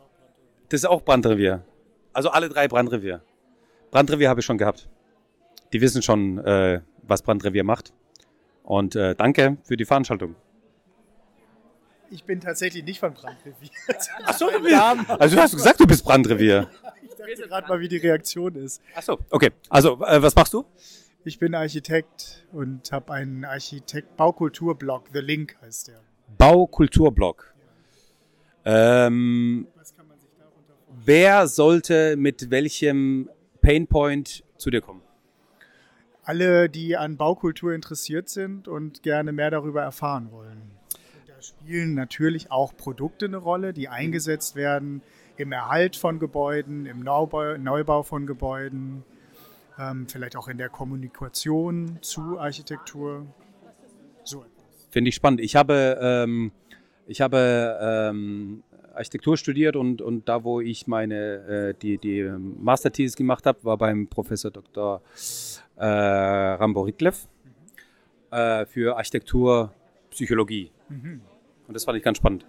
Das 0.69 0.81
ist 0.81 0.87
auch 0.87 1.03
Brandrevier. 1.03 1.63
Also 2.13 2.31
alle 2.31 2.49
drei 2.49 2.69
Brandrevier. 2.69 3.23
Brandrevier 3.91 4.29
habe 4.29 4.41
ich 4.41 4.47
schon 4.47 4.59
gehabt. 4.59 4.89
Die 5.73 5.81
wissen 5.81 6.03
schon, 6.03 6.39
äh, 6.39 6.81
was 7.03 7.23
Brandrevier 7.23 7.65
macht. 7.65 7.93
Und 8.63 8.97
äh, 8.97 9.15
danke 9.15 9.59
für 9.63 9.77
die 9.77 9.85
Veranstaltung. 9.85 10.37
Ich 12.11 12.25
bin 12.25 12.41
tatsächlich 12.41 12.85
nicht 12.85 13.01
von 13.01 13.13
Brandrevier. 13.13 13.71
Ach 14.25 14.35
so, 14.35 14.49
also 14.49 15.37
du 15.37 15.43
hast 15.43 15.55
gesagt, 15.55 15.81
du 15.81 15.87
bist 15.87 16.05
Brandrevier. 16.05 16.71
Ich 17.03 17.15
dachte 17.15 17.49
gerade 17.49 17.69
mal, 17.69 17.81
wie 17.81 17.89
die 17.89 17.97
Reaktion 17.99 18.55
ist. 18.55 18.81
Ach 18.95 19.03
so. 19.03 19.19
Okay, 19.31 19.51
also 19.69 20.03
äh, 20.05 20.23
was 20.23 20.35
machst 20.35 20.55
du? 20.55 20.65
Ich 21.27 21.39
bin 21.39 21.55
Architekt 21.55 22.47
und 22.53 22.93
habe 22.93 23.15
einen 23.15 23.47
Architekt-Baukultur-Blog. 23.47 25.05
The 25.11 25.21
Link 25.21 25.57
heißt 25.63 25.89
der. 25.89 26.03
Baukulturblog. 26.37 27.55
Ähm, 28.67 29.67
wer 31.03 31.47
sollte 31.47 32.17
mit 32.19 32.51
welchem 32.51 33.31
Painpoint 33.63 34.45
zu 34.59 34.69
dir 34.69 34.83
kommen? 34.83 35.01
Alle, 36.25 36.69
die 36.69 36.95
an 36.99 37.17
Baukultur 37.17 37.73
interessiert 37.73 38.29
sind 38.29 38.69
und 38.69 39.03
gerne 39.03 39.33
mehr 39.33 39.51
darüber 39.51 39.81
erfahren 39.81 40.31
wollen. 40.31 40.73
Da 41.27 41.41
spielen 41.41 41.95
natürlich 41.95 42.51
auch 42.51 42.77
Produkte 42.77 43.25
eine 43.25 43.39
Rolle, 43.39 43.73
die 43.73 43.89
eingesetzt 43.89 44.57
werden 44.57 45.01
im 45.39 45.53
Erhalt 45.53 45.97
von 45.97 46.19
Gebäuden, 46.19 46.85
im 46.85 47.01
Neubau, 47.01 47.57
Neubau 47.57 48.03
von 48.03 48.27
Gebäuden, 48.27 49.05
ähm, 49.79 50.07
vielleicht 50.09 50.37
auch 50.37 50.49
in 50.49 50.59
der 50.59 50.69
Kommunikation 50.69 51.99
zu 52.01 52.39
Architektur. 52.39 53.27
So. 54.23 54.45
Finde 54.91 55.09
ich 55.09 55.15
spannend. 55.15 55.41
Ich 55.41 55.57
habe, 55.57 55.99
ähm, 56.01 56.53
ich 57.07 57.21
habe 57.21 57.79
ähm, 57.81 58.63
Architektur 58.95 59.37
studiert 59.37 59.77
und, 59.77 60.01
und 60.01 60.29
da, 60.29 60.45
wo 60.45 60.61
ich 60.61 60.87
meine 60.87 61.71
äh, 61.71 61.75
die, 61.75 61.99
die 61.99 62.23
Masterthesis 62.23 63.17
gemacht 63.17 63.45
habe, 63.47 63.59
war 63.65 63.77
beim 63.77 64.07
Professor 64.07 64.51
Dr. 64.51 65.03
Äh, 65.77 65.85
Rambo 65.85 66.83
Riklev 66.83 67.27
äh, 68.31 68.65
für 68.67 68.97
Architekturpsychologie. 68.97 70.71
Mhm. 70.89 71.21
Und 71.67 71.75
das 71.75 71.85
fand 71.85 71.99
ich 71.99 72.05
ganz 72.05 72.19
spannend. 72.19 72.47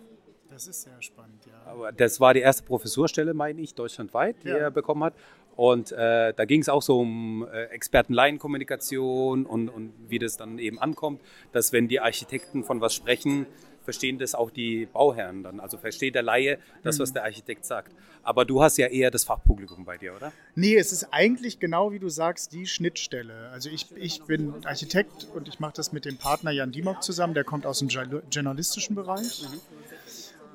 Das 0.50 0.68
ist 0.68 0.84
sehr 0.84 1.02
spannend, 1.02 1.46
ja. 1.48 1.70
Aber 1.70 1.92
das 1.92 2.20
war 2.22 2.34
die 2.34 2.40
erste 2.40 2.64
Professurstelle, 2.64 3.34
meine 3.34 3.60
ich, 3.62 3.74
deutschlandweit, 3.74 4.38
die 4.44 4.50
Ja. 4.50 4.56
er 4.58 4.72
bekommen 4.72 5.04
hat. 5.04 5.14
Und 5.56 5.92
äh, 5.94 6.34
da 6.34 6.46
ging 6.46 6.62
es 6.62 6.70
auch 6.70 6.82
so 6.82 7.00
um 7.00 7.48
äh, 7.52 7.64
Experten-Laien-Kommunikation 7.66 9.46
und, 9.46 9.70
und 9.70 9.94
wie 10.08 10.20
das 10.20 10.38
dann 10.38 10.60
eben 10.60 10.80
ankommt, 10.80 11.22
dass 11.52 11.72
wenn 11.74 11.88
die 11.88 12.00
Architekten 12.00 12.64
von 12.64 12.82
was 12.82 12.94
sprechen, 12.94 13.46
verstehen 13.84 14.18
das 14.18 14.34
auch 14.34 14.50
die 14.50 14.88
Bauherren 14.88 15.44
dann. 15.44 15.60
Also 15.60 15.78
versteht 15.78 16.16
der 16.16 16.24
Laie 16.24 16.58
das, 16.84 17.00
was 17.00 17.12
Mhm. 17.12 17.14
der 17.16 17.24
Architekt 17.26 17.66
sagt. 17.66 17.94
Aber 18.24 18.44
du 18.44 18.64
hast 18.64 18.78
ja 18.78 18.88
eher 18.88 19.12
das 19.12 19.24
Fachpublikum 19.24 19.86
bei 19.86 19.98
dir, 20.00 20.16
oder? 20.16 20.32
Nee, 20.56 20.76
es 20.76 20.92
ist 20.92 21.08
eigentlich 21.12 21.60
genau 21.60 21.92
wie 21.92 22.00
du 22.00 22.10
sagst, 22.10 22.52
die 22.52 22.66
Schnittstelle. 22.66 23.50
Also 23.52 23.70
ich, 23.70 23.86
ich 23.96 24.24
bin 24.24 24.52
Architekt 24.66 25.28
und 25.36 25.48
ich 25.48 25.60
mache 25.60 25.74
das 25.76 25.92
mit 25.94 26.06
dem 26.06 26.18
Partner 26.18 26.50
Jan 26.50 26.72
Dimok 26.72 27.04
zusammen, 27.04 27.36
der 27.36 27.44
kommt 27.44 27.68
aus 27.68 27.78
dem 27.80 27.88
jour- 27.90 28.24
journalistischen 28.32 28.96
Bereich. 28.96 29.46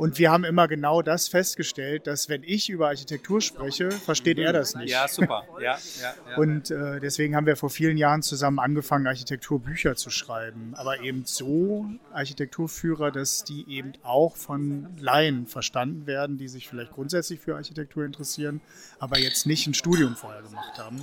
Und 0.00 0.16
wir 0.16 0.30
haben 0.30 0.44
immer 0.44 0.66
genau 0.66 1.02
das 1.02 1.28
festgestellt, 1.28 2.06
dass 2.06 2.30
wenn 2.30 2.42
ich 2.42 2.70
über 2.70 2.86
Architektur 2.86 3.42
spreche, 3.42 3.90
versteht 3.90 4.38
er 4.38 4.54
das 4.54 4.74
nicht. 4.74 4.90
Ja, 4.90 5.06
super. 5.06 5.44
Ja, 5.60 5.76
ja, 6.00 6.14
ja. 6.30 6.36
Und 6.38 6.70
äh, 6.70 7.00
deswegen 7.00 7.36
haben 7.36 7.44
wir 7.44 7.54
vor 7.54 7.68
vielen 7.68 7.98
Jahren 7.98 8.22
zusammen 8.22 8.60
angefangen, 8.60 9.06
Architekturbücher 9.06 9.96
zu 9.96 10.08
schreiben. 10.08 10.72
Aber 10.74 11.00
eben 11.02 11.26
so 11.26 11.84
Architekturführer, 12.14 13.10
dass 13.10 13.44
die 13.44 13.68
eben 13.68 13.92
auch 14.02 14.36
von 14.36 14.88
Laien 14.98 15.46
verstanden 15.46 16.06
werden, 16.06 16.38
die 16.38 16.48
sich 16.48 16.66
vielleicht 16.66 16.92
grundsätzlich 16.92 17.40
für 17.40 17.56
Architektur 17.56 18.02
interessieren, 18.02 18.62
aber 19.00 19.18
jetzt 19.18 19.46
nicht 19.46 19.66
ein 19.66 19.74
Studium 19.74 20.16
vorher 20.16 20.40
gemacht 20.40 20.78
haben. 20.78 21.02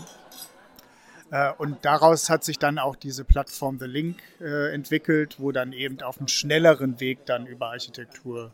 Äh, 1.29 1.51
Und 1.59 1.85
daraus 1.85 2.31
hat 2.31 2.43
sich 2.43 2.57
dann 2.57 2.79
auch 2.79 2.95
diese 2.95 3.23
Plattform 3.23 3.77
The 3.77 3.85
Link 3.85 4.17
äh, 4.41 4.73
entwickelt, 4.73 5.35
wo 5.37 5.51
dann 5.51 5.71
eben 5.71 6.01
auf 6.01 6.17
einem 6.17 6.29
schnelleren 6.29 6.99
Weg 6.99 7.27
dann 7.27 7.45
über 7.45 7.67
Architektur 7.67 8.53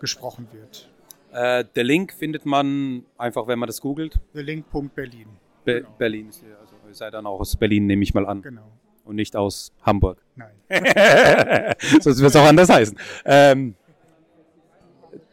gesprochen 0.00 0.48
wird. 0.52 0.88
Äh, 1.32 1.64
der 1.74 1.84
Link 1.84 2.12
findet 2.12 2.46
man 2.46 3.04
einfach, 3.18 3.46
wenn 3.46 3.58
man 3.58 3.66
das 3.66 3.80
googelt. 3.80 4.20
TheLink.berlin. 4.32 5.28
Be 5.64 5.86
Berlin 5.98 6.28
ist 6.28 6.42
ja, 6.42 6.56
also 6.60 6.76
ihr 6.86 6.94
seid 6.94 7.14
dann 7.14 7.26
auch 7.26 7.40
aus 7.40 7.56
Berlin, 7.56 7.86
nehme 7.86 8.02
ich 8.02 8.14
mal 8.14 8.26
an. 8.26 8.42
Genau. 8.42 8.70
Und 9.04 9.16
nicht 9.16 9.34
aus 9.36 9.72
Hamburg. 9.82 10.22
Nein. 10.36 10.54
Sonst 12.00 12.20
wird 12.20 12.30
es 12.30 12.36
auch 12.36 12.46
anders 12.46 12.68
heißen. 12.68 12.98
Ähm, 13.24 13.74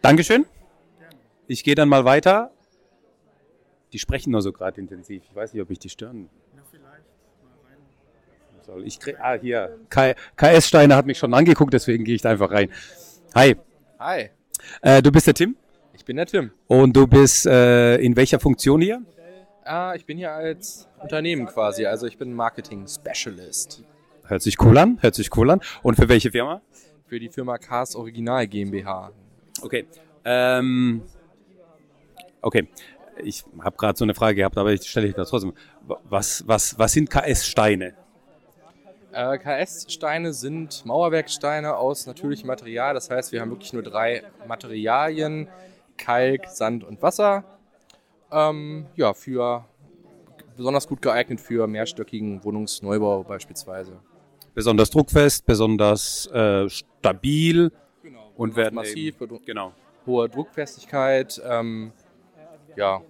Dankeschön. 0.02 0.46
Ich 1.48 1.64
gehe 1.64 1.76
dann 1.76 1.90
mal 1.90 2.06
weiter. 2.06 2.52
Die 3.94 4.00
sprechen 4.00 4.32
nur 4.32 4.42
so 4.42 4.52
gerade 4.52 4.80
intensiv. 4.80 5.24
Ich 5.30 5.36
weiß 5.36 5.54
nicht, 5.54 5.62
ob 5.62 5.70
ich 5.70 5.80
die 5.80 5.90
stören 5.90 6.30
soll. 8.72 8.88
Ich 8.88 9.00
krieg, 9.00 9.18
ah, 9.20 9.34
hier. 9.34 9.78
KS 9.90 10.68
Steiner 10.68 10.96
hat 10.96 11.06
mich 11.06 11.18
schon 11.18 11.34
angeguckt, 11.34 11.74
deswegen 11.74 12.04
gehe 12.04 12.16
ich 12.16 12.22
da 12.22 12.32
einfach 12.32 12.52
rein. 12.52 12.72
Hi. 13.36 13.56
Hi. 14.00 14.30
Äh, 14.82 15.02
du 15.02 15.12
bist 15.12 15.28
der 15.28 15.34
Tim? 15.34 15.56
Ich 15.94 16.06
bin 16.06 16.18
der 16.18 16.26
Tim. 16.26 16.52
Und 16.68 16.96
du 16.96 17.08
bist 17.08 17.46
äh, 17.46 17.98
in 17.98 18.16
welcher 18.16 18.40
Funktion 18.40 18.82
hier? 18.82 19.02
Ah, 19.64 19.94
ich 19.96 20.06
bin 20.06 20.18
hier 20.18 20.32
als 20.32 20.88
Unternehmen 21.00 21.46
quasi, 21.46 21.86
also 21.86 22.08
ich 22.08 22.18
bin 22.18 22.34
Marketing 22.34 22.88
Specialist 22.88 23.84
Hört 24.26 24.42
sich 24.42 24.60
cool 24.62 24.78
an, 24.78 24.98
hört 25.02 25.14
sich 25.14 25.36
cool 25.38 25.52
an. 25.52 25.62
Und 25.84 25.96
für 25.96 26.10
welche 26.10 26.32
Firma? 26.32 26.62
für 27.12 27.20
die 27.20 27.28
Firma 27.28 27.58
Cars 27.58 27.94
Original 27.98 28.48
GmbH. 28.48 29.12
Okay. 29.62 29.86
Ähm, 30.24 31.02
okay. 32.42 32.70
Ich 33.22 33.44
habe 33.60 33.76
gerade 33.76 33.98
so 33.98 34.06
eine 34.06 34.14
Frage 34.14 34.36
gehabt, 34.36 34.58
aber 34.58 34.72
ich 34.72 34.90
stelle 34.90 35.10
ich 35.10 35.14
das 35.14 35.28
trotzdem. 35.28 35.52
Was, 36.06 36.48
was, 36.48 36.80
was 36.80 36.94
sind 36.94 37.10
KS-Steine? 37.10 37.96
Äh, 39.14 39.38
KS-Steine 39.38 40.34
sind 40.34 40.86
Mauerwerksteine 40.86 41.76
aus 41.76 42.06
natürlichem 42.06 42.48
Material, 42.48 42.94
das 42.94 43.10
heißt, 43.10 43.32
wir 43.32 43.42
haben 43.42 43.52
wirklich 43.52 43.74
nur 43.74 43.84
drei 43.84 44.24
Materialien, 44.48 45.48
Kalk, 45.98 46.48
Sand 46.48 46.84
und 46.84 47.02
Wasser. 47.02 47.44
Ähm, 48.32 48.86
ja, 48.96 49.14
für 49.14 49.66
besonders 50.56 50.88
gut 50.88 51.02
geeignet 51.02 51.42
für 51.42 51.68
mehrstöckigen 51.68 52.44
Wohnungsneubau 52.44 53.24
beispielsweise. 53.24 54.00
Besonders 54.54 54.90
druckfest, 54.90 55.46
besonders 55.46 56.28
äh, 56.28 56.70
stabil 56.70 57.72
und 58.36 58.56
werden 58.56 58.76
massiv, 58.76 59.22
eben, 59.22 59.40
genau. 59.46 59.74
hohe 60.06 60.30
Druckfestigkeit, 60.30 61.42
ähm, 61.46 61.92
ja, 62.76 63.02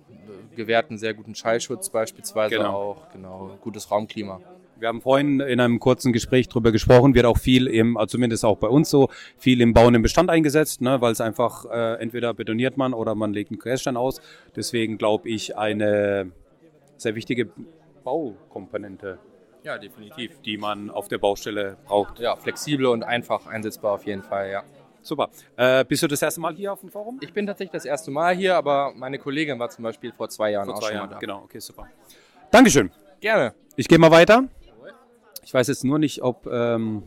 gewährten 0.56 0.97
sehr 0.97 1.14
guten 1.14 1.36
Schallschutz 1.36 1.89
beispielsweise 1.89 2.56
Genau. 2.56 2.74
auch, 2.74 3.10
genau, 3.12 3.58
gutes 3.62 3.89
Raumklima. 3.91 4.41
Wir 4.82 4.88
haben 4.88 4.99
vorhin 4.99 5.39
in 5.41 5.59
einem 5.59 5.79
kurzen 5.79 6.11
Gespräch 6.11 6.49
darüber 6.49 6.71
gesprochen, 6.71 7.13
wird 7.13 7.27
auch 7.27 7.38
viel 7.38 7.67
im, 7.67 7.97
also 7.97 8.13
zumindest 8.13 8.43
auch 8.43 8.57
bei 8.57 8.67
uns 8.67 8.89
so, 8.89 9.09
viel 9.38 9.61
im 9.61 9.75
bauenden 9.75 10.01
Bestand 10.01 10.32
eingesetzt, 10.32 10.82
ne, 10.82 10.99
weil 11.01 11.11
es 11.11 11.21
einfach 11.21 11.65
äh, 11.65 12.01
entweder 12.01 12.34
betoniert 12.34 12.77
man 12.77 12.95
oder 12.95 13.13
man 13.13 13.32
legt 13.32 13.51
einen 13.51 13.59
Querstein 13.59 13.95
aus. 13.95 14.21
Deswegen 14.55 14.97
glaube 14.97 15.29
ich 15.29 15.55
eine 15.55 16.32
sehr 16.97 17.13
wichtige 17.13 17.51
Baukomponente, 18.03 19.19
Ja, 19.63 19.77
definitiv. 19.77 20.41
die 20.41 20.57
man 20.57 20.89
auf 20.89 21.07
der 21.07 21.19
Baustelle 21.19 21.77
braucht. 21.86 22.19
Ja, 22.19 22.36
flexibel 22.36 22.88
und 22.88 23.03
einfach 23.03 23.45
einsetzbar 23.45 23.93
auf 23.93 24.05
jeden 24.07 24.23
Fall, 24.23 24.49
ja. 24.49 24.63
Super. 25.03 25.29
Äh, 25.57 25.86
bist 25.86 26.01
du 26.01 26.07
das 26.07 26.23
erste 26.23 26.41
Mal 26.41 26.55
hier 26.55 26.73
auf 26.73 26.79
dem 26.79 26.89
Forum? 26.89 27.19
Ich 27.21 27.34
bin 27.34 27.45
tatsächlich 27.45 27.73
das 27.73 27.86
erste 27.86 28.09
Mal 28.09 28.36
hier, 28.36 28.55
aber 28.55 28.93
meine 28.95 29.19
Kollegin 29.19 29.59
war 29.59 29.69
zum 29.69 29.84
Beispiel 29.84 30.11
vor 30.11 30.27
zwei 30.29 30.49
Jahren 30.49 30.65
Vor 30.65 30.73
auch 30.73 30.79
zwei 30.79 30.88
schon 30.88 30.95
Jahren, 30.95 31.09
mal 31.09 31.13
da. 31.13 31.19
genau, 31.19 31.41
okay, 31.43 31.59
super. 31.59 31.88
Dankeschön. 32.49 32.89
Gerne. 33.19 33.53
Ich 33.75 33.88
gehe 33.88 33.99
mal 33.99 34.09
weiter. 34.09 34.47
Ich 35.43 35.53
weiß 35.53 35.67
jetzt 35.67 35.83
nur 35.83 35.99
nicht, 35.99 36.21
ob. 36.21 36.47
Ähm, 36.47 37.03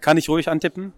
kann 0.00 0.16
ich 0.16 0.28
ruhig 0.28 0.48
antippen? 0.48 0.92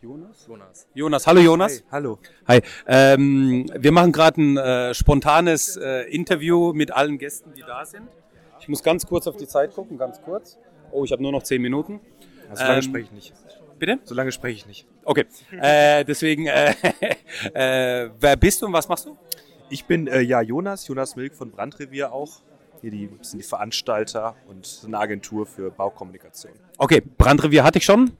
Jonas? 0.00 0.46
Jonas. 0.46 0.86
Jonas, 0.94 1.26
hallo 1.26 1.40
Jonas. 1.40 1.78
Hi, 1.78 1.84
hallo. 1.90 2.18
Hi. 2.46 2.60
Ähm, 2.86 3.68
wir 3.76 3.90
machen 3.90 4.12
gerade 4.12 4.40
ein 4.40 4.56
äh, 4.56 4.94
spontanes 4.94 5.76
äh, 5.76 6.02
Interview 6.02 6.72
mit 6.72 6.92
allen 6.92 7.18
Gästen, 7.18 7.52
die 7.54 7.62
da 7.62 7.84
sind. 7.84 8.06
Ich 8.60 8.68
muss 8.68 8.82
ganz 8.84 9.06
kurz 9.06 9.26
auf 9.26 9.36
die 9.36 9.48
Zeit 9.48 9.74
gucken, 9.74 9.98
ganz 9.98 10.22
kurz. 10.22 10.56
Oh, 10.92 11.04
ich 11.04 11.10
habe 11.10 11.22
nur 11.22 11.32
noch 11.32 11.42
zehn 11.42 11.60
Minuten. 11.60 12.00
So 12.54 12.62
lange 12.62 12.76
Ähm, 12.76 12.82
spreche 12.82 13.04
ich 13.06 13.12
nicht. 13.12 13.34
Bitte? 13.78 13.98
So 14.04 14.14
lange 14.14 14.30
spreche 14.30 14.56
ich 14.56 14.66
nicht. 14.66 14.86
Okay. 15.04 15.24
Äh, 15.50 16.04
deswegen, 16.04 16.46
äh, 16.46 16.74
äh, 17.54 18.10
wer 18.20 18.36
bist 18.36 18.62
du 18.62 18.66
und 18.66 18.72
was 18.72 18.88
machst 18.88 19.06
du? 19.06 19.16
Ich 19.68 19.84
bin 19.84 20.06
äh, 20.06 20.20
ja 20.20 20.40
Jonas, 20.40 20.86
Jonas 20.86 21.16
Milk 21.16 21.34
von 21.34 21.50
Brandrevier 21.50 22.12
auch. 22.12 22.40
Hier 22.80 22.90
die, 22.90 23.10
sind 23.22 23.40
die 23.40 23.46
Veranstalter 23.46 24.36
und 24.46 24.82
eine 24.86 24.98
Agentur 24.98 25.46
für 25.46 25.70
Baukommunikation. 25.70 26.52
Okay, 26.76 27.00
Brandrevier 27.00 27.64
hatte 27.64 27.78
ich 27.78 27.84
schon. 27.84 28.12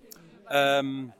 Ähm, 0.51 1.13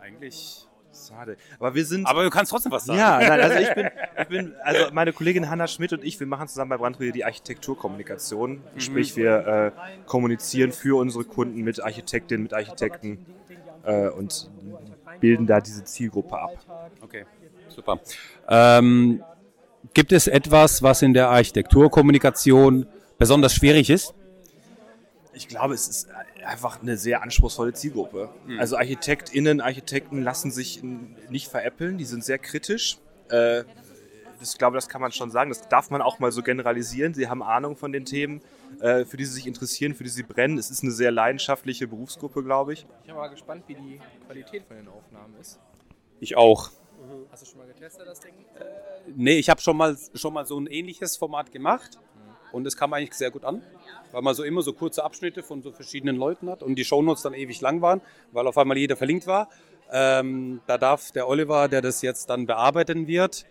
eigentlich. 0.00 0.66
Schade. 1.08 1.36
Aber 1.58 1.74
wir 1.74 1.84
sind. 1.84 2.06
Aber 2.06 2.24
du 2.24 2.30
kannst 2.30 2.50
trotzdem 2.50 2.72
was 2.72 2.84
sagen. 2.84 2.98
Ja, 2.98 3.18
nein, 3.18 3.40
also 3.40 3.58
ich 3.58 3.74
bin, 3.74 3.88
ich 4.20 4.28
bin, 4.28 4.54
also 4.62 4.92
meine 4.92 5.12
Kollegin 5.12 5.48
Hanna 5.48 5.66
Schmidt 5.66 5.92
und 5.92 6.04
ich, 6.04 6.18
wir 6.20 6.26
machen 6.26 6.48
zusammen 6.48 6.70
bei 6.70 6.76
Brandrevier 6.76 7.12
die 7.12 7.24
Architekturkommunikation. 7.24 8.60
Mhm. 8.74 8.80
Sprich, 8.80 9.16
wir 9.16 9.74
äh, 9.76 10.06
kommunizieren 10.06 10.72
für 10.72 10.98
unsere 10.98 11.24
Kunden 11.24 11.62
mit 11.62 11.82
Architektinnen, 11.82 12.42
mit 12.42 12.54
Architekten 12.54 13.24
äh, 13.84 14.08
und 14.08 14.50
bilden 15.20 15.46
da 15.46 15.60
diese 15.60 15.84
Zielgruppe 15.84 16.38
ab. 16.38 16.58
Okay, 17.00 17.24
super. 17.68 18.00
Ähm, 18.48 19.22
gibt 19.94 20.12
es 20.12 20.26
etwas, 20.26 20.82
was 20.82 21.02
in 21.02 21.14
der 21.14 21.30
Architekturkommunikation 21.30 22.86
besonders 23.18 23.54
schwierig 23.54 23.90
ist? 23.90 24.14
Ich 25.32 25.48
glaube, 25.48 25.74
es 25.74 25.88
ist 25.88 26.08
einfach 26.44 26.82
eine 26.82 26.96
sehr 26.96 27.22
anspruchsvolle 27.22 27.72
Zielgruppe. 27.72 28.30
Mhm. 28.46 28.58
Also 28.58 28.76
ArchitektInnen, 28.76 29.60
Architekten 29.60 30.22
lassen 30.22 30.50
sich 30.50 30.82
nicht 30.82 31.48
veräppeln, 31.48 31.98
die 31.98 32.04
sind 32.04 32.24
sehr 32.24 32.38
kritisch. 32.38 32.98
Äh, 33.28 33.64
das, 34.40 34.52
ich 34.52 34.58
glaube, 34.58 34.74
das 34.74 34.88
kann 34.88 35.00
man 35.00 35.12
schon 35.12 35.30
sagen. 35.30 35.50
Das 35.50 35.68
darf 35.68 35.90
man 35.90 36.02
auch 36.02 36.18
mal 36.18 36.32
so 36.32 36.42
generalisieren. 36.42 37.14
Sie 37.14 37.28
haben 37.28 37.42
Ahnung 37.42 37.76
von 37.76 37.92
den 37.92 38.04
Themen, 38.04 38.40
äh, 38.80 39.04
für 39.04 39.16
die 39.16 39.24
sie 39.24 39.34
sich 39.34 39.46
interessieren, 39.46 39.94
für 39.94 40.04
die 40.04 40.10
sie 40.10 40.22
brennen. 40.22 40.58
Es 40.58 40.70
ist 40.70 40.82
eine 40.82 40.92
sehr 40.92 41.10
leidenschaftliche 41.10 41.86
Berufsgruppe, 41.86 42.42
glaube 42.42 42.72
ich. 42.72 42.86
Ich 43.02 43.06
bin 43.06 43.16
mal 43.16 43.28
gespannt, 43.28 43.64
wie 43.66 43.74
die 43.74 44.00
Qualität 44.26 44.64
von 44.64 44.76
den 44.76 44.88
Aufnahmen 44.88 45.34
ist. 45.40 45.60
Ich 46.20 46.36
auch. 46.36 46.70
Hast 47.30 47.42
du 47.42 47.46
schon 47.46 47.58
mal 47.58 47.66
getestet, 47.66 48.06
das 48.06 48.20
Ding? 48.20 48.34
Nee, 49.14 49.38
ich 49.38 49.48
habe 49.48 49.60
schon 49.60 49.76
mal, 49.76 49.96
schon 50.14 50.32
mal 50.32 50.46
so 50.46 50.58
ein 50.58 50.66
ähnliches 50.66 51.16
Format 51.16 51.52
gemacht 51.52 51.98
und 52.52 52.66
es 52.66 52.76
kam 52.76 52.92
eigentlich 52.92 53.14
sehr 53.14 53.30
gut 53.30 53.44
an, 53.44 53.62
weil 54.12 54.22
man 54.22 54.34
so 54.34 54.42
immer 54.42 54.62
so 54.62 54.72
kurze 54.72 55.04
Abschnitte 55.04 55.42
von 55.42 55.62
so 55.62 55.72
verschiedenen 55.72 56.16
Leuten 56.16 56.50
hat 56.50 56.62
und 56.62 56.74
die 56.74 56.84
Shownotes 56.84 57.22
dann 57.22 57.34
ewig 57.34 57.60
lang 57.60 57.80
waren, 57.82 58.00
weil 58.32 58.46
auf 58.46 58.58
einmal 58.58 58.76
jeder 58.76 58.96
verlinkt 58.96 59.26
war. 59.26 59.48
Ähm, 59.92 60.60
da 60.66 60.78
darf 60.78 61.10
der 61.12 61.28
Oliver, 61.28 61.68
der 61.68 61.82
das 61.82 62.02
jetzt 62.02 62.30
dann 62.30 62.46
bearbeiten 62.46 63.06
wird, 63.06 63.44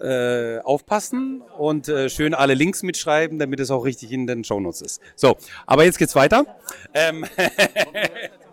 äh, 0.00 0.58
aufpassen 0.60 1.42
und 1.58 1.88
äh, 1.88 2.08
schön 2.08 2.34
alle 2.34 2.54
Links 2.54 2.82
mitschreiben, 2.82 3.38
damit 3.38 3.60
es 3.60 3.70
auch 3.70 3.84
richtig 3.84 4.12
in 4.12 4.26
den 4.26 4.44
Shownotes 4.44 4.82
ist. 4.82 5.00
So, 5.14 5.36
aber 5.66 5.84
jetzt 5.84 5.98
geht's 5.98 6.14
weiter. 6.14 6.44
Ähm, 6.94 7.24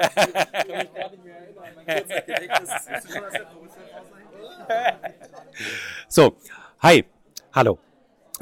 so, 6.08 6.36
hi, 6.82 7.04
hallo. 7.52 7.78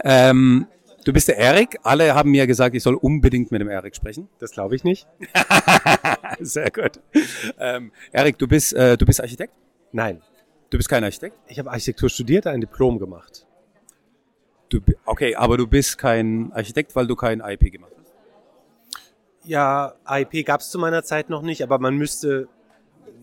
Ähm, 0.05 0.69
du 1.05 1.13
bist 1.13 1.27
der 1.29 1.37
Erik. 1.37 1.79
Alle 1.83 2.15
haben 2.15 2.31
mir 2.31 2.47
gesagt, 2.47 2.77
ich 2.77 2.83
soll 2.83 2.95
unbedingt 2.95 3.51
mit 3.51 3.61
dem 3.61 3.69
Erik 3.69 3.95
sprechen. 3.97 4.29
Das 4.39 4.53
glaube 4.53 4.77
ich 4.77 4.85
nicht. 4.85 5.07
Sehr 6.41 6.71
gut. 6.71 7.01
Ähm, 7.59 7.93
Erik, 8.13 8.39
du 8.39 8.47
bist, 8.47 8.73
äh, 8.75 8.97
du 8.97 9.05
bist 9.05 9.21
Architekt? 9.21 9.53
Nein. 9.93 10.23
Du 10.71 10.77
bist 10.77 10.89
kein 10.89 11.03
Architekt? 11.03 11.37
Ich 11.49 11.59
habe 11.59 11.71
Architektur 11.71 12.11
studiert, 12.11 12.47
ein 12.47 12.61
Diplom 12.61 12.99
gemacht. 12.99 13.47
Du, 14.69 14.81
okay, 15.07 15.35
aber 15.35 15.57
du 15.57 15.67
bist 15.67 15.97
kein 15.99 16.53
Architekt, 16.53 16.95
weil 16.95 17.07
du 17.07 17.17
kein 17.17 17.41
IP 17.41 17.73
gemacht 17.73 17.93
hast. 17.97 17.97
Ja, 19.49 19.94
AIP 20.05 20.44
gab 20.44 20.61
es 20.61 20.70
zu 20.70 20.78
meiner 20.78 21.03
Zeit 21.05 21.30
noch 21.30 21.40
nicht, 21.40 21.62
aber 21.62 21.78
man 21.78 21.96
müsste 21.96 22.49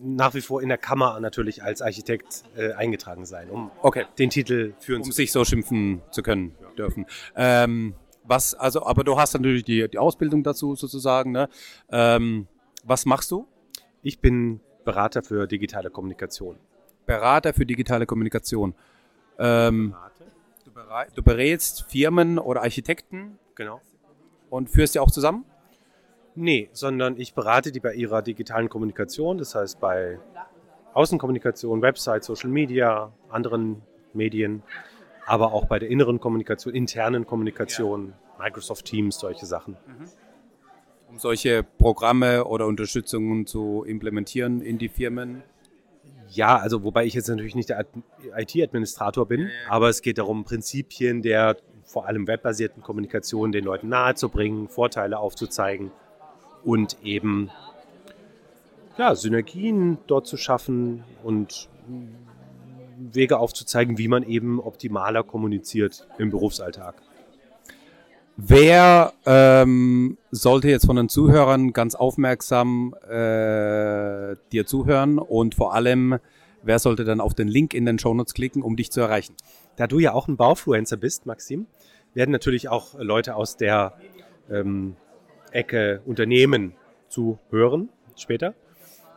nach 0.02 0.34
wie 0.34 0.42
vor 0.42 0.60
in 0.64 0.70
der 0.70 0.80
Kammer 0.80 1.20
natürlich 1.20 1.62
als 1.64 1.84
Architekt 1.84 2.44
äh, 2.58 2.74
eingetragen 2.74 3.26
sein, 3.26 3.50
um 3.52 3.70
Okay. 3.84 4.06
den 4.18 4.32
Titel 4.32 4.74
führen 4.80 5.02
um 5.02 5.04
zu 5.04 5.12
sich 5.12 5.32
so 5.32 5.46
schimpfen 5.46 6.02
zu 6.10 6.24
können 6.24 6.56
dürfen. 6.80 7.06
Ähm, 7.36 7.94
was, 8.24 8.56
also, 8.56 8.84
aber 8.88 9.04
du 9.04 9.20
hast 9.20 9.36
natürlich 9.36 9.64
die, 9.66 9.88
die 9.88 10.00
Ausbildung 10.00 10.42
dazu 10.44 10.74
sozusagen. 10.76 11.32
Ne? 11.32 11.48
Ähm, 11.92 12.48
was 12.84 13.06
machst 13.06 13.30
du? 13.30 13.48
Ich 14.02 14.20
bin 14.20 14.62
Berater 14.84 15.22
für 15.22 15.46
digitale 15.46 15.92
Kommunikation. 15.92 16.58
Berater 17.06 17.54
für 17.54 17.68
digitale 17.68 18.08
Kommunikation. 18.08 18.74
Ähm, 19.38 19.94
du, 21.14 21.22
berätst 21.22 21.86
Firmen 21.88 22.40
oder 22.40 22.64
Architekten 22.64 23.38
Genau. 23.54 23.80
und 24.50 24.72
führst 24.72 24.96
die 24.96 25.00
auch 25.00 25.12
zusammen? 25.12 25.46
Nee, 26.36 26.70
sondern 26.74 27.18
ich 27.18 27.34
berate 27.34 27.72
die 27.72 27.80
bei 27.80 27.94
ihrer 27.94 28.22
digitalen 28.22 28.68
Kommunikation, 28.68 29.38
das 29.38 29.56
heißt 29.56 29.80
bei 29.80 30.20
Außenkommunikation, 30.94 31.82
Website, 31.82 32.24
Social 32.26 32.50
Media, 32.50 33.12
anderen 33.30 33.82
Medien, 34.14 34.62
aber 35.26 35.54
auch 35.54 35.66
bei 35.66 35.80
der 35.80 35.90
inneren 35.90 36.20
Kommunikation, 36.20 36.74
internen 36.74 37.26
Kommunikation, 37.26 38.14
Microsoft 38.38 38.86
Teams, 38.86 39.18
solche 39.18 39.46
Sachen. 39.46 39.78
Um 41.10 41.20
solche 41.20 41.64
Programme 41.64 42.46
oder 42.46 42.68
Unterstützungen 42.68 43.46
zu 43.46 43.86
implementieren 43.88 44.62
in 44.62 44.78
die 44.78 44.90
Firmen? 44.90 45.42
Ja, 46.30 46.58
also 46.58 46.84
wobei 46.84 47.06
ich 47.06 47.14
jetzt 47.14 47.30
natürlich 47.30 47.56
nicht 47.56 47.70
der 47.70 47.80
Ad- 47.80 47.90
IT-Administrator 48.36 49.26
bin, 49.26 49.50
aber 49.70 49.88
es 49.90 50.02
geht 50.02 50.18
darum, 50.18 50.44
Prinzipien 50.44 51.22
der 51.22 51.56
vor 51.84 52.08
allem 52.08 52.28
webbasierten 52.28 52.82
Kommunikation 52.84 53.52
den 53.52 53.64
Leuten 53.64 53.88
nahezubringen, 53.90 54.68
Vorteile 54.68 55.20
aufzuzeigen 55.20 55.92
und 56.66 56.98
eben 57.04 57.50
ja, 58.98 59.16
Synergien 59.16 59.98
dort 60.08 60.28
zu 60.28 60.38
schaffen 60.38 61.04
und 61.24 61.70
Wege 62.98 63.38
aufzuzeigen, 63.38 63.98
wie 63.98 64.08
man 64.08 64.24
eben 64.24 64.60
optimaler 64.60 65.24
kommuniziert 65.24 66.08
im 66.18 66.32
Berufsalltag. 66.32 66.96
Wer 68.38 69.14
ähm, 69.26 70.18
sollte 70.32 70.70
jetzt 70.70 70.86
von 70.86 70.98
den 70.98 71.08
Zuhörern 71.08 71.72
ganz 71.72 71.96
aufmerksam 71.96 72.94
äh, 73.04 74.36
dir 74.52 74.66
zuhören 74.66 75.20
und 75.20 75.56
vor 75.56 75.74
allem, 75.74 76.20
wer 76.62 76.80
sollte 76.80 77.06
dann 77.06 77.22
auf 77.22 77.34
den 77.34 77.48
Link 77.48 77.74
in 77.74 77.86
den 77.86 77.98
Shownotes 77.98 78.34
klicken, 78.34 78.62
um 78.62 78.76
dich 78.76 78.92
zu 78.92 79.00
erreichen? 79.00 79.36
Da 79.78 79.88
du 79.88 80.00
ja 80.00 80.14
auch 80.14 80.28
ein 80.28 80.36
Baufluencer 80.36 80.98
bist, 80.98 81.26
Maxim, 81.26 81.68
werden 82.14 82.32
natürlich 82.32 82.68
auch 82.68 82.96
Leute 82.98 83.36
aus 83.36 83.56
der 83.56 83.94
ähm, 84.50 84.98
Ecke 85.56 86.02
Unternehmen 86.06 86.74
zu 87.08 87.40
hören 87.50 87.90
später. 88.16 88.54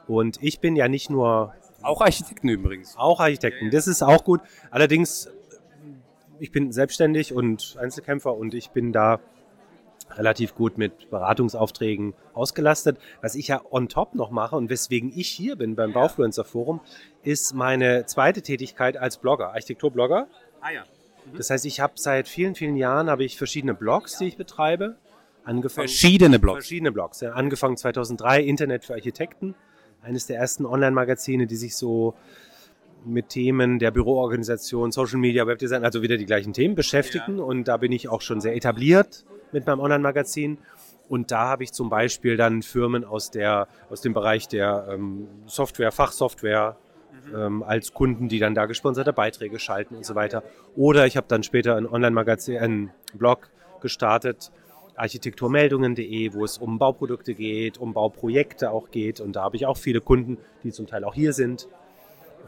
Und 0.06 0.42
ich 0.42 0.60
bin 0.60 0.76
ja 0.76 0.88
nicht 0.88 1.10
nur. 1.10 1.54
Auch 1.82 2.00
Architekten 2.00 2.48
übrigens. 2.48 2.96
Auch 2.96 3.20
Architekten, 3.20 3.70
das 3.70 3.86
ist 3.86 4.02
auch 4.02 4.24
gut. 4.24 4.40
Allerdings, 4.70 5.30
ich 6.40 6.50
bin 6.50 6.72
selbstständig 6.72 7.32
und 7.32 7.76
Einzelkämpfer 7.78 8.34
und 8.34 8.54
ich 8.54 8.70
bin 8.70 8.92
da 8.92 9.20
relativ 10.16 10.54
gut 10.54 10.78
mit 10.78 11.10
Beratungsaufträgen 11.10 12.14
ausgelastet. 12.32 12.98
Was 13.20 13.34
ich 13.34 13.48
ja 13.48 13.60
on 13.70 13.88
top 13.88 14.14
noch 14.14 14.30
mache 14.30 14.56
und 14.56 14.70
weswegen 14.70 15.12
ich 15.14 15.28
hier 15.28 15.56
bin 15.56 15.76
beim 15.76 15.92
Baufluencer 15.92 16.44
Forum, 16.44 16.80
ist 17.22 17.54
meine 17.54 18.06
zweite 18.06 18.42
Tätigkeit 18.42 18.96
als 18.96 19.18
Blogger, 19.18 19.50
Architekturblogger. 19.50 20.26
Ah 20.60 20.70
ja. 20.70 20.84
Das 21.36 21.50
heißt, 21.50 21.66
ich 21.66 21.80
habe 21.80 21.92
seit 21.96 22.26
vielen, 22.26 22.54
vielen 22.54 22.76
Jahren 22.76 23.10
habe 23.10 23.22
ich 23.22 23.36
verschiedene 23.36 23.74
Blogs, 23.74 24.18
die 24.18 24.26
ich 24.26 24.36
betreibe. 24.36 24.96
Angefangen, 25.48 25.88
Verschiedene 25.88 26.38
Blogs? 26.38 26.58
Verschiedene 26.58 26.92
Blogs. 26.92 27.22
Ja. 27.22 27.32
Angefangen 27.32 27.78
2003, 27.78 28.42
Internet 28.42 28.84
für 28.84 28.92
Architekten. 28.92 29.54
Eines 30.02 30.26
der 30.26 30.38
ersten 30.38 30.66
Online-Magazine, 30.66 31.46
die 31.46 31.56
sich 31.56 31.74
so 31.74 32.14
mit 33.06 33.30
Themen 33.30 33.78
der 33.78 33.90
Büroorganisation, 33.90 34.92
Social 34.92 35.18
Media, 35.18 35.46
Webdesign, 35.46 35.84
also 35.84 36.02
wieder 36.02 36.18
die 36.18 36.26
gleichen 36.26 36.52
Themen 36.52 36.74
beschäftigen. 36.74 37.40
Und 37.40 37.66
da 37.66 37.78
bin 37.78 37.92
ich 37.92 38.10
auch 38.10 38.20
schon 38.20 38.42
sehr 38.42 38.54
etabliert 38.54 39.24
mit 39.50 39.66
meinem 39.66 39.80
Online-Magazin. 39.80 40.58
Und 41.08 41.30
da 41.30 41.48
habe 41.48 41.64
ich 41.64 41.72
zum 41.72 41.88
Beispiel 41.88 42.36
dann 42.36 42.60
Firmen 42.60 43.06
aus, 43.06 43.30
der, 43.30 43.68
aus 43.88 44.02
dem 44.02 44.12
Bereich 44.12 44.48
der 44.48 44.86
ähm, 44.90 45.28
Software, 45.46 45.92
Fachsoftware 45.92 46.76
ähm, 47.34 47.62
als 47.62 47.94
Kunden, 47.94 48.28
die 48.28 48.38
dann 48.38 48.54
da 48.54 48.66
gesponserte 48.66 49.14
Beiträge 49.14 49.58
schalten 49.58 49.96
und 49.96 50.04
so 50.04 50.14
weiter. 50.14 50.42
Oder 50.76 51.06
ich 51.06 51.16
habe 51.16 51.26
dann 51.26 51.42
später 51.42 51.76
ein 51.76 51.86
Online-Magazin, 51.86 52.58
einen 52.58 52.90
Blog 53.14 53.48
gestartet, 53.80 54.52
architekturmeldungen.de, 54.98 56.34
wo 56.34 56.44
es 56.44 56.58
um 56.58 56.78
Bauprodukte 56.78 57.34
geht, 57.34 57.78
um 57.78 57.92
Bauprojekte 57.92 58.70
auch 58.70 58.90
geht. 58.90 59.20
Und 59.20 59.36
da 59.36 59.42
habe 59.42 59.56
ich 59.56 59.66
auch 59.66 59.76
viele 59.76 60.00
Kunden, 60.00 60.38
die 60.62 60.72
zum 60.72 60.86
Teil 60.86 61.04
auch 61.04 61.14
hier 61.14 61.32
sind, 61.32 61.68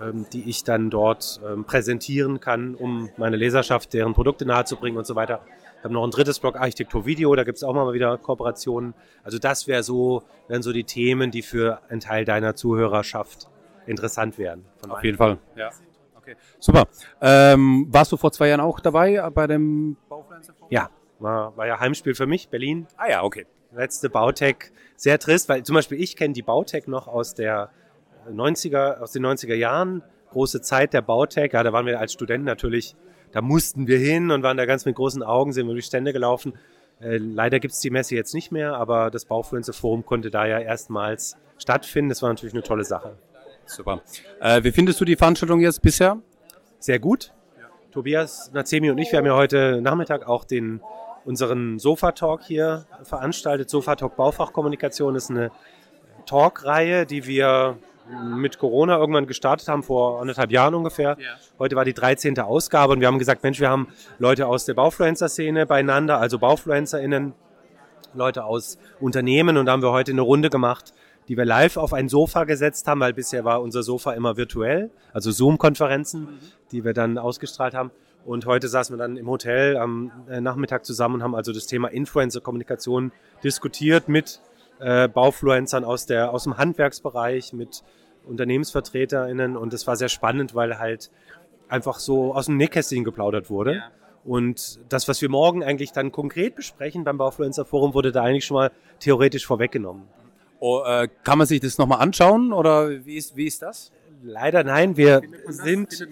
ähm, 0.00 0.26
die 0.32 0.48
ich 0.48 0.64
dann 0.64 0.90
dort 0.90 1.40
ähm, 1.46 1.64
präsentieren 1.64 2.40
kann, 2.40 2.74
um 2.74 3.10
meine 3.16 3.36
Leserschaft 3.36 3.92
deren 3.92 4.14
Produkte 4.14 4.44
nahezubringen 4.44 4.98
und 4.98 5.06
so 5.06 5.14
weiter. 5.14 5.40
Ich 5.78 5.84
habe 5.84 5.94
noch 5.94 6.04
ein 6.04 6.10
drittes 6.10 6.38
Blog 6.38 6.56
Architektur 6.56 7.06
Video, 7.06 7.34
da 7.34 7.44
gibt 7.44 7.56
es 7.56 7.64
auch 7.64 7.72
mal 7.72 7.94
wieder 7.94 8.18
Kooperationen. 8.18 8.92
Also 9.24 9.38
das 9.38 9.66
wäre 9.66 9.82
so, 9.82 10.22
wären 10.46 10.62
so 10.62 10.72
die 10.72 10.84
Themen, 10.84 11.30
die 11.30 11.40
für 11.40 11.80
einen 11.88 12.00
Teil 12.00 12.26
deiner 12.26 12.54
Zuhörerschaft 12.54 13.48
interessant 13.86 14.36
wären. 14.36 14.66
Von 14.76 14.90
Auf 14.90 15.02
jeden 15.02 15.16
Fall. 15.16 15.38
Ja. 15.56 15.70
Okay. 16.16 16.36
Super. 16.58 16.86
Ähm, 17.22 17.86
warst 17.90 18.12
du 18.12 18.18
vor 18.18 18.30
zwei 18.30 18.48
Jahren 18.48 18.60
auch 18.60 18.80
dabei 18.80 19.28
bei 19.30 19.46
dem 19.46 19.96
Baufluencer 20.08 20.52
Ja, 20.68 20.90
war, 21.20 21.56
war 21.56 21.66
ja 21.66 21.80
Heimspiel 21.80 22.14
für 22.14 22.26
mich, 22.26 22.48
Berlin. 22.48 22.86
Ah 22.96 23.08
ja, 23.08 23.22
okay. 23.22 23.46
Letzte 23.72 24.10
Bautech, 24.10 24.72
sehr 24.96 25.18
trist, 25.18 25.48
weil 25.48 25.62
zum 25.62 25.74
Beispiel 25.74 26.00
ich 26.00 26.16
kenne 26.16 26.34
die 26.34 26.42
Bautech 26.42 26.86
noch 26.86 27.06
aus 27.06 27.34
der 27.34 27.70
90er, 28.28 29.00
aus 29.00 29.12
den 29.12 29.24
90er 29.24 29.54
Jahren, 29.54 30.02
große 30.30 30.60
Zeit 30.60 30.92
der 30.92 31.02
Bautech. 31.02 31.52
Ja, 31.52 31.62
da 31.62 31.72
waren 31.72 31.86
wir 31.86 32.00
als 32.00 32.12
Studenten 32.12 32.46
natürlich, 32.46 32.96
da 33.32 33.42
mussten 33.42 33.86
wir 33.86 33.98
hin 33.98 34.30
und 34.30 34.42
waren 34.42 34.56
da 34.56 34.66
ganz 34.66 34.84
mit 34.86 34.96
großen 34.96 35.22
Augen, 35.22 35.52
sind 35.52 35.66
wir 35.66 35.72
durch 35.72 35.86
Stände 35.86 36.12
gelaufen. 36.12 36.54
Äh, 37.00 37.18
leider 37.18 37.60
gibt 37.60 37.74
es 37.74 37.80
die 37.80 37.90
Messe 37.90 38.14
jetzt 38.14 38.34
nicht 38.34 38.50
mehr, 38.50 38.74
aber 38.74 39.10
das 39.10 39.24
Baufluencer 39.24 39.72
Forum 39.72 40.04
konnte 40.04 40.30
da 40.30 40.46
ja 40.46 40.58
erstmals 40.58 41.36
stattfinden. 41.58 42.08
Das 42.08 42.22
war 42.22 42.28
natürlich 42.28 42.54
eine 42.54 42.62
tolle 42.62 42.84
Sache. 42.84 43.16
Super. 43.66 44.02
Äh, 44.40 44.64
wie 44.64 44.72
findest 44.72 45.00
du 45.00 45.04
die 45.04 45.16
Veranstaltung 45.16 45.60
jetzt 45.60 45.80
bisher? 45.80 46.18
Sehr 46.78 46.98
gut. 46.98 47.32
Tobias 47.92 48.52
Nazemi 48.52 48.90
und 48.90 48.98
ich, 48.98 49.10
wir 49.10 49.18
haben 49.18 49.26
ja 49.26 49.34
heute 49.34 49.80
Nachmittag 49.80 50.26
auch 50.28 50.44
den, 50.44 50.80
unseren 51.30 51.78
Sofa-Talk 51.78 52.42
hier 52.42 52.86
veranstaltet. 53.04 53.70
Sofa-Talk 53.70 54.16
Baufachkommunikation 54.16 55.14
ist 55.14 55.30
eine 55.30 55.52
Talk-Reihe, 56.26 57.06
die 57.06 57.24
wir 57.24 57.78
mit 58.36 58.58
Corona 58.58 58.98
irgendwann 58.98 59.28
gestartet 59.28 59.68
haben, 59.68 59.84
vor 59.84 60.20
anderthalb 60.20 60.50
Jahren 60.50 60.74
ungefähr. 60.74 61.16
Heute 61.60 61.76
war 61.76 61.84
die 61.84 61.94
13. 61.94 62.36
Ausgabe 62.40 62.94
und 62.94 63.00
wir 63.00 63.06
haben 63.06 63.20
gesagt, 63.20 63.44
Mensch, 63.44 63.60
wir 63.60 63.70
haben 63.70 63.86
Leute 64.18 64.48
aus 64.48 64.64
der 64.64 64.74
Baufluencer-Szene 64.74 65.66
beieinander, 65.66 66.18
also 66.18 66.40
BaufluencerInnen, 66.40 67.34
Leute 68.12 68.44
aus 68.44 68.78
Unternehmen 68.98 69.56
und 69.56 69.66
da 69.66 69.72
haben 69.72 69.82
wir 69.82 69.92
heute 69.92 70.10
eine 70.10 70.22
Runde 70.22 70.50
gemacht, 70.50 70.92
die 71.28 71.36
wir 71.36 71.44
live 71.44 71.76
auf 71.76 71.92
ein 71.92 72.08
Sofa 72.08 72.42
gesetzt 72.42 72.88
haben, 72.88 72.98
weil 72.98 73.12
bisher 73.12 73.44
war 73.44 73.62
unser 73.62 73.84
Sofa 73.84 74.14
immer 74.14 74.36
virtuell, 74.36 74.90
also 75.12 75.30
Zoom-Konferenzen, 75.30 76.40
die 76.72 76.84
wir 76.84 76.92
dann 76.92 77.18
ausgestrahlt 77.18 77.74
haben. 77.74 77.92
Und 78.24 78.46
heute 78.46 78.68
saßen 78.68 78.94
wir 78.94 78.98
dann 78.98 79.16
im 79.16 79.28
Hotel 79.28 79.76
am 79.76 80.12
äh, 80.28 80.40
Nachmittag 80.40 80.84
zusammen 80.84 81.16
und 81.16 81.22
haben 81.22 81.34
also 81.34 81.52
das 81.52 81.66
Thema 81.66 81.88
Influencer-Kommunikation 81.88 83.12
diskutiert 83.42 84.08
mit 84.08 84.40
äh, 84.78 85.08
Baufluencern 85.08 85.84
aus, 85.84 86.06
der, 86.06 86.32
aus 86.32 86.44
dem 86.44 86.58
Handwerksbereich, 86.58 87.52
mit 87.52 87.82
UnternehmensvertreterInnen. 88.26 89.56
Und 89.56 89.72
es 89.72 89.86
war 89.86 89.96
sehr 89.96 90.08
spannend, 90.08 90.54
weil 90.54 90.78
halt 90.78 91.10
einfach 91.68 91.98
so 91.98 92.34
aus 92.34 92.46
dem 92.46 92.56
Nähkästchen 92.56 93.04
geplaudert 93.04 93.48
wurde. 93.48 93.82
Und 94.24 94.80
das, 94.90 95.08
was 95.08 95.22
wir 95.22 95.30
morgen 95.30 95.64
eigentlich 95.64 95.92
dann 95.92 96.12
konkret 96.12 96.54
besprechen 96.54 97.04
beim 97.04 97.16
Baufluencer 97.16 97.64
Forum, 97.64 97.94
wurde 97.94 98.12
da 98.12 98.22
eigentlich 98.22 98.44
schon 98.44 98.56
mal 98.56 98.70
theoretisch 98.98 99.46
vorweggenommen. 99.46 100.02
Oh, 100.58 100.82
äh, 100.84 101.08
kann 101.24 101.38
man 101.38 101.46
sich 101.46 101.60
das 101.60 101.78
nochmal 101.78 102.00
anschauen 102.00 102.52
oder 102.52 102.90
wie 103.06 103.16
ist, 103.16 103.34
wie 103.34 103.46
ist 103.46 103.62
das? 103.62 103.92
Leider 104.22 104.64
nein, 104.64 104.96
wir 104.96 105.22
sind 105.46 106.06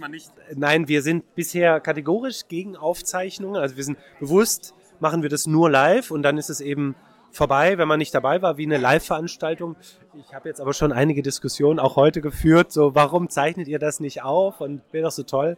nein, 0.54 0.88
wir 0.88 1.02
sind 1.02 1.34
bisher 1.34 1.80
kategorisch 1.80 2.48
gegen 2.48 2.76
Aufzeichnungen. 2.76 3.60
Also 3.60 3.76
wir 3.76 3.84
sind 3.84 3.98
bewusst 4.18 4.74
machen 5.00 5.22
wir 5.22 5.28
das 5.28 5.46
nur 5.46 5.70
live 5.70 6.10
und 6.10 6.22
dann 6.22 6.38
ist 6.38 6.50
es 6.50 6.60
eben 6.60 6.94
vorbei, 7.30 7.78
wenn 7.78 7.88
man 7.88 7.98
nicht 7.98 8.14
dabei 8.14 8.42
war, 8.42 8.56
wie 8.56 8.64
eine 8.64 8.78
Live-Veranstaltung. 8.78 9.76
Ich 10.18 10.34
habe 10.34 10.48
jetzt 10.48 10.60
aber 10.60 10.72
schon 10.72 10.92
einige 10.92 11.22
Diskussionen 11.22 11.78
auch 11.78 11.96
heute 11.96 12.20
geführt, 12.20 12.72
so 12.72 12.94
warum 12.94 13.28
zeichnet 13.28 13.68
ihr 13.68 13.78
das 13.78 14.00
nicht 14.00 14.22
auf 14.22 14.60
und 14.60 14.80
wäre 14.92 15.04
doch 15.04 15.12
so 15.12 15.22
toll. 15.22 15.56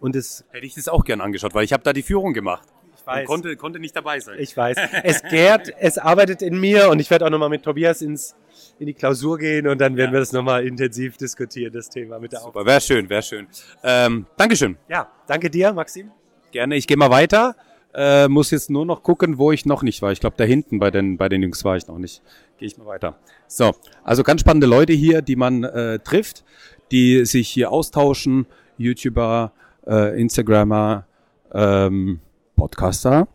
Und 0.00 0.16
es 0.16 0.44
hätte 0.50 0.66
ich 0.66 0.74
das 0.74 0.88
auch 0.88 1.04
gern 1.04 1.20
angeschaut, 1.20 1.54
weil 1.54 1.64
ich 1.64 1.72
habe 1.72 1.82
da 1.82 1.92
die 1.92 2.02
Führung 2.02 2.32
gemacht. 2.32 2.66
Ich 2.96 3.06
weiß. 3.06 3.20
Und 3.20 3.26
konnte, 3.26 3.56
konnte 3.56 3.78
nicht 3.78 3.94
dabei 3.94 4.18
sein. 4.20 4.38
Ich 4.38 4.56
weiß. 4.56 4.76
Es 5.04 5.22
gärt, 5.22 5.72
es 5.78 5.98
arbeitet 5.98 6.42
in 6.42 6.58
mir 6.58 6.88
und 6.88 7.00
ich 7.00 7.10
werde 7.10 7.26
auch 7.26 7.30
nochmal 7.30 7.50
mit 7.50 7.62
Tobias 7.62 8.00
ins, 8.02 8.34
in 8.80 8.86
die 8.86 8.94
Klausur 8.94 9.38
gehen 9.38 9.68
und 9.68 9.78
dann 9.78 9.96
werden 9.96 10.10
wir 10.10 10.20
das 10.20 10.32
nochmal 10.32 10.66
intensiv 10.66 11.18
diskutieren, 11.18 11.72
das 11.72 11.90
Thema 11.90 12.18
mit 12.18 12.32
der 12.32 12.40
Super, 12.40 12.64
wäre 12.64 12.80
schön, 12.80 13.08
wäre 13.10 13.22
schön. 13.22 13.46
Ähm, 13.84 14.24
Dankeschön. 14.38 14.76
Ja, 14.88 15.06
danke 15.26 15.50
dir, 15.50 15.72
Maxim. 15.74 16.10
Gerne, 16.50 16.76
ich 16.76 16.86
gehe 16.86 16.96
mal 16.96 17.10
weiter. 17.10 17.54
Äh, 17.92 18.28
muss 18.28 18.50
jetzt 18.50 18.70
nur 18.70 18.86
noch 18.86 19.02
gucken, 19.02 19.36
wo 19.36 19.52
ich 19.52 19.66
noch 19.66 19.82
nicht 19.82 20.00
war. 20.00 20.12
Ich 20.12 20.20
glaube, 20.20 20.36
da 20.38 20.44
hinten 20.44 20.78
bei 20.78 20.90
den, 20.90 21.18
bei 21.18 21.28
den 21.28 21.42
Jungs 21.42 21.62
war 21.64 21.76
ich 21.76 21.86
noch 21.88 21.98
nicht. 21.98 22.22
Gehe 22.56 22.68
ich 22.68 22.78
mal 22.78 22.86
weiter. 22.86 23.18
So, 23.48 23.72
also 24.02 24.22
ganz 24.22 24.40
spannende 24.40 24.66
Leute 24.66 24.94
hier, 24.94 25.20
die 25.20 25.36
man 25.36 25.64
äh, 25.64 25.98
trifft, 25.98 26.44
die 26.90 27.26
sich 27.26 27.48
hier 27.48 27.70
austauschen. 27.70 28.46
YouTuber, 28.78 29.52
äh, 29.86 30.18
Instagrammer, 30.18 31.04
ähm, 31.52 32.20
Podcaster 32.56 33.28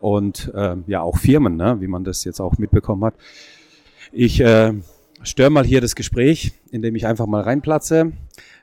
und 0.00 0.50
äh, 0.54 0.76
ja 0.86 1.02
auch 1.02 1.18
Firmen, 1.18 1.56
ne, 1.56 1.76
wie 1.80 1.86
man 1.86 2.04
das 2.04 2.24
jetzt 2.24 2.40
auch 2.40 2.56
mitbekommen 2.56 3.04
hat. 3.04 3.14
Ich 4.12 4.40
äh, 4.40 4.72
störe 5.22 5.50
mal 5.50 5.64
hier 5.64 5.80
das 5.80 5.94
Gespräch, 5.94 6.52
indem 6.70 6.94
ich 6.94 7.06
einfach 7.06 7.26
mal 7.26 7.42
reinplatze. 7.42 8.12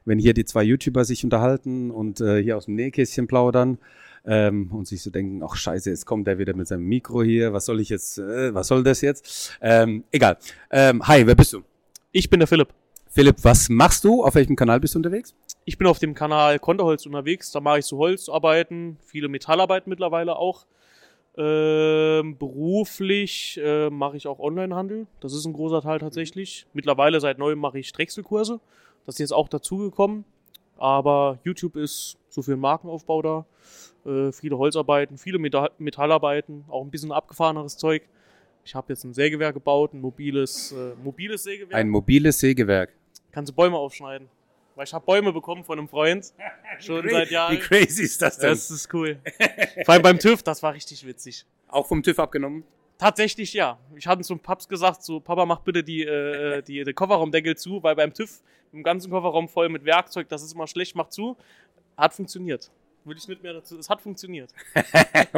Wenn 0.05 0.19
hier 0.19 0.33
die 0.33 0.45
zwei 0.45 0.63
YouTuber 0.63 1.05
sich 1.05 1.23
unterhalten 1.23 1.91
und 1.91 2.21
äh, 2.21 2.41
hier 2.41 2.57
aus 2.57 2.65
dem 2.65 2.75
Nähkästchen 2.75 3.27
plaudern 3.27 3.77
ähm, 4.25 4.71
und 4.71 4.87
sich 4.87 5.01
so 5.01 5.09
denken, 5.09 5.41
ach 5.43 5.55
scheiße, 5.55 5.89
jetzt 5.89 6.05
kommt 6.05 6.27
der 6.27 6.39
wieder 6.39 6.55
mit 6.55 6.67
seinem 6.67 6.83
Mikro 6.83 7.23
hier, 7.23 7.53
was 7.53 7.65
soll 7.65 7.79
ich 7.79 7.89
jetzt, 7.89 8.17
äh, 8.17 8.53
was 8.53 8.67
soll 8.67 8.83
das 8.83 9.01
jetzt? 9.01 9.57
Ähm, 9.61 10.03
egal. 10.11 10.37
Ähm, 10.71 11.05
hi, 11.07 11.25
wer 11.25 11.35
bist 11.35 11.53
du? 11.53 11.61
Ich 12.11 12.29
bin 12.29 12.39
der 12.39 12.47
Philipp. 12.47 12.69
Philipp, 13.09 13.37
was 13.43 13.69
machst 13.69 14.03
du? 14.03 14.23
Auf 14.23 14.35
welchem 14.35 14.55
Kanal 14.55 14.79
bist 14.79 14.95
du 14.95 14.99
unterwegs? 14.99 15.35
Ich 15.65 15.77
bin 15.77 15.87
auf 15.87 15.99
dem 15.99 16.15
Kanal 16.15 16.59
Konterholz 16.59 17.05
unterwegs. 17.05 17.51
Da 17.51 17.59
mache 17.59 17.79
ich 17.79 17.85
so 17.85 17.97
Holzarbeiten, 17.97 18.97
viele 19.05 19.27
Metallarbeiten 19.27 19.89
mittlerweile 19.89 20.35
auch. 20.35 20.65
Ähm, 21.35 22.37
beruflich 22.37 23.59
äh, 23.63 23.89
mache 23.89 24.17
ich 24.17 24.27
auch 24.27 24.39
Onlinehandel. 24.39 25.07
Das 25.19 25.33
ist 25.33 25.45
ein 25.45 25.53
großer 25.53 25.81
Teil 25.81 25.99
tatsächlich. 25.99 26.67
Mittlerweile 26.73 27.19
seit 27.19 27.39
neuem 27.39 27.59
mache 27.59 27.79
ich 27.79 27.91
Drechselkurse. 27.91 28.59
Das 29.05 29.15
ist 29.15 29.19
jetzt 29.19 29.33
auch 29.33 29.49
dazugekommen. 29.49 30.25
Aber 30.77 31.39
YouTube 31.43 31.75
ist 31.75 32.17
so 32.29 32.41
für 32.41 32.51
den 32.51 32.59
Markenaufbau 32.59 33.21
da. 33.21 33.45
Äh, 34.05 34.31
viele 34.31 34.57
Holzarbeiten, 34.57 35.17
viele 35.17 35.39
Metall 35.39 35.71
Metallarbeiten, 35.77 36.65
auch 36.67 36.83
ein 36.83 36.91
bisschen 36.91 37.11
abgefahreneres 37.11 37.77
Zeug. 37.77 38.03
Ich 38.65 38.75
habe 38.75 38.93
jetzt 38.93 39.03
ein 39.03 39.13
Sägewerk 39.13 39.55
gebaut, 39.55 39.93
ein 39.93 40.01
mobiles, 40.01 40.71
äh, 40.71 40.93
mobiles 41.03 41.43
Sägewerk. 41.43 41.73
Ein 41.73 41.89
mobiles 41.89 42.39
Sägewerk. 42.39 42.93
Kannst 43.31 43.51
du 43.51 43.55
Bäume 43.55 43.77
aufschneiden. 43.77 44.27
Weil 44.75 44.85
ich 44.85 44.93
habe 44.93 45.05
Bäume 45.05 45.31
bekommen 45.31 45.63
von 45.63 45.77
einem 45.77 45.87
Freund. 45.87 46.33
Schon 46.79 47.07
seit 47.09 47.29
Jahren. 47.29 47.55
Wie 47.55 47.59
crazy 47.59 48.03
ist 48.03 48.21
das 48.21 48.37
denn? 48.37 48.49
Das 48.49 48.71
ist 48.71 48.93
cool. 48.93 49.19
Vor 49.85 49.93
allem 49.93 50.03
beim 50.03 50.19
TÜV, 50.19 50.41
das 50.43 50.63
war 50.63 50.73
richtig 50.73 51.05
witzig. 51.05 51.45
Auch 51.67 51.87
vom 51.87 52.01
TÜV 52.01 52.19
abgenommen? 52.19 52.63
Tatsächlich 52.97 53.53
ja. 53.53 53.77
Ich 53.95 54.07
hatte 54.07 54.21
zum 54.21 54.39
Paps 54.39 54.67
gesagt, 54.67 55.03
so 55.03 55.19
Papa, 55.19 55.45
mach 55.45 55.59
bitte 55.59 55.83
die, 55.83 56.03
äh, 56.03 56.61
die, 56.61 56.83
die 56.83 56.93
Kofferraumdeckel 56.93 57.55
zu, 57.55 57.81
weil 57.83 57.95
beim 57.95 58.13
TÜV 58.13 58.41
im 58.71 58.83
ganzen 58.83 59.11
Kofferraum 59.11 59.47
voll 59.47 59.69
mit 59.69 59.85
Werkzeug, 59.85 60.29
das 60.29 60.43
ist 60.43 60.53
immer 60.53 60.67
schlecht, 60.67 60.95
mach 60.95 61.09
zu. 61.09 61.37
Hat 61.97 62.13
funktioniert. 62.13 62.71
Würde 63.05 63.19
ich 63.19 63.27
nicht 63.27 63.43
mehr 63.43 63.53
dazu. 63.53 63.77
Es 63.77 63.89
hat 63.89 64.01
funktioniert. 64.01 64.51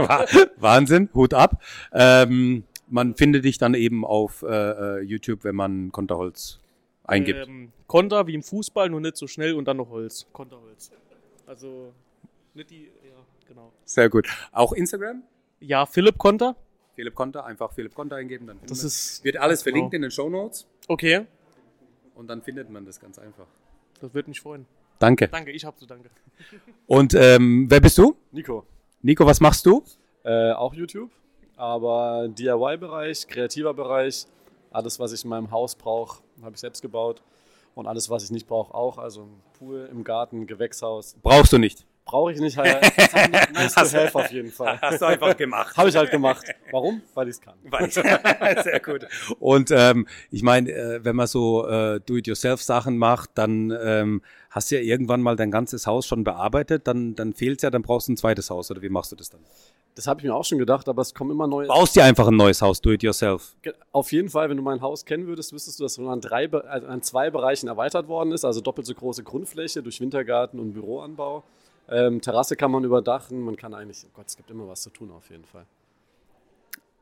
Wahnsinn, 0.58 1.10
Hut 1.14 1.34
ab. 1.34 1.62
Ähm, 1.92 2.64
man 2.88 3.16
findet 3.16 3.44
dich 3.44 3.58
dann 3.58 3.74
eben 3.74 4.06
auf 4.06 4.44
äh, 4.44 5.02
YouTube, 5.02 5.44
wenn 5.44 5.56
man 5.56 5.92
Konterholz 5.92 6.60
eingibt. 7.08 7.48
Ähm, 7.48 7.72
Konter 7.88 8.28
wie 8.28 8.34
im 8.34 8.44
Fußball, 8.44 8.90
nur 8.90 9.02
nicht 9.02 9.18
so 9.18 9.28
schnell 9.28 9.54
und 9.54 9.66
dann 9.66 9.78
noch 9.78 9.90
Holz. 9.90 10.26
Konterholz. 10.34 10.92
Also 11.46 11.94
nicht 12.54 12.70
die, 12.70 12.86
ja, 12.86 13.16
genau. 13.48 13.72
Sehr 13.86 14.10
gut. 14.10 14.28
Auch 14.52 14.74
Instagram? 14.74 15.24
Ja, 15.60 15.86
Philipp 15.86 16.18
Konter. 16.18 16.56
Philipp 16.94 17.14
Konter, 17.16 17.46
einfach 17.46 17.74
Philipp 17.74 17.94
Konter 17.94 18.16
eingeben. 18.16 18.48
Dann 18.48 18.60
Das 18.68 18.84
ist- 18.84 19.24
wird 19.24 19.38
alles 19.38 19.64
genau. 19.64 19.74
verlinkt 19.76 19.94
in 19.94 20.02
den 20.02 20.12
Show 20.12 20.30
Notes. 20.30 20.66
Okay. 20.88 21.26
Und 22.16 22.28
dann 22.28 22.42
findet 22.42 22.70
man 22.70 22.86
das 22.86 23.00
ganz 23.00 23.20
einfach. 23.20 23.48
Das 24.00 24.14
würde 24.14 24.30
mich 24.30 24.40
freuen. 24.42 24.66
Danke. 25.00 25.28
Danke, 25.28 25.52
ich 25.52 25.66
hab 25.66 25.78
zu 25.78 25.86
danke. 25.86 26.10
Und 26.88 27.14
ähm, 27.16 27.66
wer 27.70 27.82
bist 27.82 27.98
du? 27.98 28.16
Nico. 28.32 28.66
Nico, 29.02 29.26
was 29.26 29.42
machst 29.42 29.66
du? 29.66 29.84
Äh, 30.24 30.54
auch 30.54 30.74
YouTube, 30.74 31.12
aber 31.58 32.28
DIY-Bereich, 32.30 33.28
kreativer 33.28 33.74
Bereich, 33.74 34.26
alles, 34.72 34.98
was 35.00 35.12
ich 35.12 35.24
in 35.24 35.30
meinem 35.30 35.52
Haus 35.52 35.76
brauche, 35.76 36.24
habe 36.44 36.54
ich 36.56 36.60
selbst 36.62 36.82
gebaut. 36.82 37.22
Und 37.74 37.88
alles, 37.88 38.10
was 38.10 38.24
ich 38.24 38.32
nicht 38.32 38.48
brauche, 38.48 38.74
auch. 38.74 38.98
Also 38.98 39.24
ein 39.24 39.42
Pool 39.60 39.90
im 39.92 40.04
Garten, 40.06 40.48
Gewächshaus. 40.48 41.18
Brauchst 41.22 41.52
du 41.52 41.58
nicht. 41.58 41.86
Brauche 42.06 42.32
ich 42.32 42.40
nicht. 42.40 42.56
halt- 42.56 42.82
nice 43.54 43.74
to 43.74 43.82
Hast- 43.82 43.94
have 43.96 44.16
auf 44.18 44.32
jeden 44.32 44.52
Fall. 44.52 44.80
Hast 44.80 45.02
du 45.02 45.06
einfach 45.06 45.36
gemacht. 45.36 45.76
Habe 45.76 45.90
ich 45.90 45.96
halt 45.96 46.10
gemacht. 46.12 46.46
Warum? 46.72 47.02
Weil 47.16 47.28
ich 47.28 47.32
es 47.36 47.42
kann. 47.42 47.56
Weil 47.64 47.88
ich- 47.88 47.94
Sehr 48.64 48.80
gut. 48.80 49.08
Und 49.40 49.72
ähm, 49.72 50.08
ich 50.32 50.42
meine, 50.44 50.72
äh, 50.72 51.04
wenn 51.04 51.16
man 51.18 51.28
so 51.28 51.68
äh, 51.68 52.00
Do-it-yourself-Sachen 52.00 52.98
macht, 52.98 53.32
dann 53.34 53.72
ähm, 53.84 54.22
hast 54.52 54.72
du 54.72 54.76
ja 54.76 54.82
irgendwann 54.82 55.22
mal 55.22 55.36
dein 55.36 55.52
ganzes 55.52 55.88
Haus 55.88 56.06
schon 56.06 56.24
bearbeitet, 56.24 56.88
dann, 56.88 57.16
dann 57.16 57.34
fehlt 57.34 57.62
ja, 57.64 57.72
dann 57.72 57.82
brauchst 57.82 58.08
du 58.08 58.14
ein 58.14 58.18
zweites 58.18 58.50
Haus, 58.52 58.72
oder 58.72 58.82
wie 58.84 58.90
machst 58.90 59.12
du 59.12 59.16
das 59.18 59.30
dann? 59.32 59.42
Das 59.96 60.08
habe 60.08 60.20
ich 60.20 60.26
mir 60.26 60.36
auch 60.36 60.44
schon 60.44 60.58
gedacht, 60.58 60.90
aber 60.90 61.02
es 61.02 61.14
kommen 61.14 61.32
immer 61.32 61.48
neue. 61.48 61.68
Baust 61.68 61.96
dir 61.96 62.04
einfach 62.04 62.28
ein 62.28 62.36
neues 62.36 62.62
Haus, 62.62 62.82
do-it-yourself. 62.82 63.56
Ge- 63.62 63.74
Auf 63.94 64.12
jeden 64.12 64.28
Fall, 64.30 64.50
wenn 64.50 64.58
du 64.58 64.64
mein 64.64 64.82
Haus 64.82 65.06
kennen 65.06 65.26
würdest, 65.26 65.54
wüsstest 65.54 65.80
du, 65.80 65.84
dass 65.84 65.98
es 65.98 66.06
an, 66.06 66.20
drei, 66.20 66.52
also 66.52 66.88
an 66.88 67.02
zwei 67.02 67.30
Bereichen 67.30 67.68
erweitert 67.70 68.10
worden 68.10 68.34
ist. 68.34 68.44
Also 68.44 68.60
doppelt 68.60 68.86
so 68.88 68.94
große 68.94 69.24
Grundfläche 69.24 69.82
durch 69.82 70.02
Wintergarten 70.02 70.60
und 70.60 70.74
Büroanbau. 70.74 71.44
Ähm, 71.88 72.20
Terrasse 72.20 72.56
kann 72.58 72.72
man 72.72 72.84
überdachen. 72.84 73.40
Man 73.40 73.56
kann 73.56 73.74
eigentlich, 73.74 74.04
oh 74.06 74.10
Gott, 74.14 74.26
es 74.28 74.36
gibt 74.36 74.52
immer 74.52 74.68
was 74.68 74.82
zu 74.82 74.90
tun 74.90 75.12
auf 75.12 75.30
jeden 75.30 75.46
Fall. 75.46 75.66